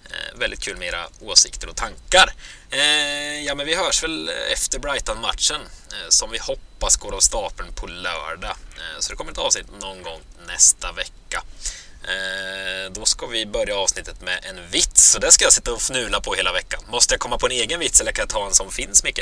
Eh, 0.05 0.39
väldigt 0.39 0.61
kul 0.61 0.77
med 0.77 0.89
era 0.89 1.07
åsikter 1.21 1.69
och 1.69 1.77
tankar. 1.77 2.33
Eh, 2.71 3.45
ja, 3.45 3.55
men 3.55 3.67
vi 3.67 3.75
hörs 3.75 4.03
väl 4.03 4.31
efter 4.53 4.79
Brighton-matchen 4.79 5.61
eh, 5.91 6.09
som 6.09 6.31
vi 6.31 6.39
hoppas 6.39 6.97
går 6.97 7.15
av 7.15 7.21
stapeln 7.21 7.73
på 7.75 7.87
lördag. 7.87 8.57
Eh, 8.77 9.01
så 9.01 9.13
det 9.13 9.17
kommer 9.17 9.33
ett 9.33 9.39
avsnitt 9.39 9.67
någon 9.81 10.03
gång 10.03 10.21
nästa 10.47 10.93
vecka. 10.93 11.43
Eh, 12.05 12.93
då 12.93 13.05
ska 13.05 13.27
vi 13.27 13.47
börja 13.47 13.77
avsnittet 13.77 14.21
med 14.21 14.39
en 14.43 14.71
vits, 14.71 15.11
så 15.11 15.19
det 15.19 15.33
ska 15.33 15.45
jag 15.45 15.53
sitta 15.53 15.73
och 15.73 15.81
fnula 15.81 16.21
på 16.21 16.35
hela 16.35 16.53
veckan. 16.53 16.83
Måste 16.89 17.15
jag 17.15 17.21
komma 17.21 17.39
på 17.39 17.47
en 17.47 17.53
egen 17.53 17.81
vits 17.81 18.01
eller 18.01 18.13
kan 18.13 18.23
jag 18.23 18.29
ta 18.29 18.47
en 18.47 18.55
som 18.55 18.71
finns, 18.71 19.05
Micke? 19.05 19.21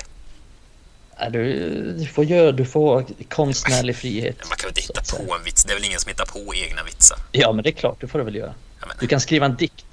Du, 1.28 1.94
du 1.98 2.06
får 2.06 2.24
göra, 2.24 2.52
du 2.52 2.64
får 2.64 3.06
konstnärlig 3.28 3.96
frihet. 3.96 4.36
Man 4.48 4.56
kan 4.56 4.68
väl 4.68 4.68
inte 4.68 4.80
hitta 4.80 5.16
på 5.16 5.34
en 5.34 5.44
vits? 5.44 5.64
Det 5.64 5.72
är 5.72 5.74
väl 5.74 5.84
ingen 5.84 6.00
som 6.00 6.08
hittar 6.08 6.26
på 6.26 6.54
egna 6.54 6.82
vitsar? 6.82 7.18
Ja, 7.32 7.52
men 7.52 7.62
det 7.62 7.70
är 7.70 7.72
klart, 7.72 8.00
det 8.00 8.08
får 8.08 8.18
du 8.18 8.24
väl 8.24 8.34
göra. 8.34 8.54
Ja, 8.80 8.86
men... 8.86 8.96
Du 9.00 9.06
kan 9.06 9.20
skriva 9.20 9.46
en 9.46 9.56
dikt. 9.56 9.86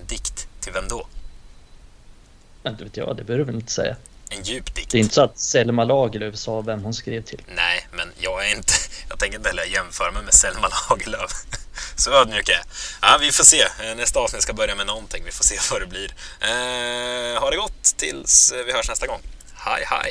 En 0.00 0.06
dikt? 0.06 0.48
Till 0.60 0.72
vem 0.72 0.88
då? 0.88 1.06
Inte 2.66 2.84
vet 2.84 2.96
jag, 2.96 3.16
det 3.16 3.24
behöver 3.24 3.44
du 3.44 3.52
väl 3.52 3.60
inte 3.60 3.72
säga. 3.72 3.96
En 4.28 4.42
djup 4.42 4.74
dikt? 4.74 4.90
Det 4.90 4.98
är 4.98 5.00
inte 5.00 5.14
så 5.14 5.22
att 5.22 5.38
Selma 5.38 5.84
Lagerlöf 5.84 6.36
sa 6.36 6.60
vem 6.60 6.84
hon 6.84 6.94
skrev 6.94 7.22
till. 7.22 7.42
Nej, 7.56 7.86
men 7.92 8.08
jag 8.18 8.50
är 8.50 8.56
inte... 8.56 8.72
Jag 9.08 9.18
tänker 9.18 9.36
inte 9.36 9.48
heller 9.48 9.64
jämföra 9.64 10.12
mig 10.12 10.22
med 10.22 10.34
Selma 10.34 10.68
Lagerlöf. 10.68 11.30
Så 11.96 12.10
ödmjuk 12.10 12.48
är. 12.48 12.62
Ja, 13.02 13.18
vi 13.20 13.32
får 13.32 13.44
se. 13.44 13.64
Nästa 13.96 14.20
avsnitt 14.20 14.42
ska 14.42 14.52
börja 14.52 14.74
med 14.74 14.86
någonting. 14.86 15.22
Vi 15.24 15.30
får 15.30 15.44
se 15.44 15.56
vad 15.70 15.80
det 15.80 15.86
blir. 15.86 16.14
Eh, 16.40 17.40
ha 17.40 17.50
det 17.50 17.56
gott 17.56 17.82
tills 17.96 18.54
vi 18.66 18.72
hörs 18.72 18.88
nästa 18.88 19.06
gång. 19.06 19.20
Hej 19.64 19.84
hej! 19.90 20.10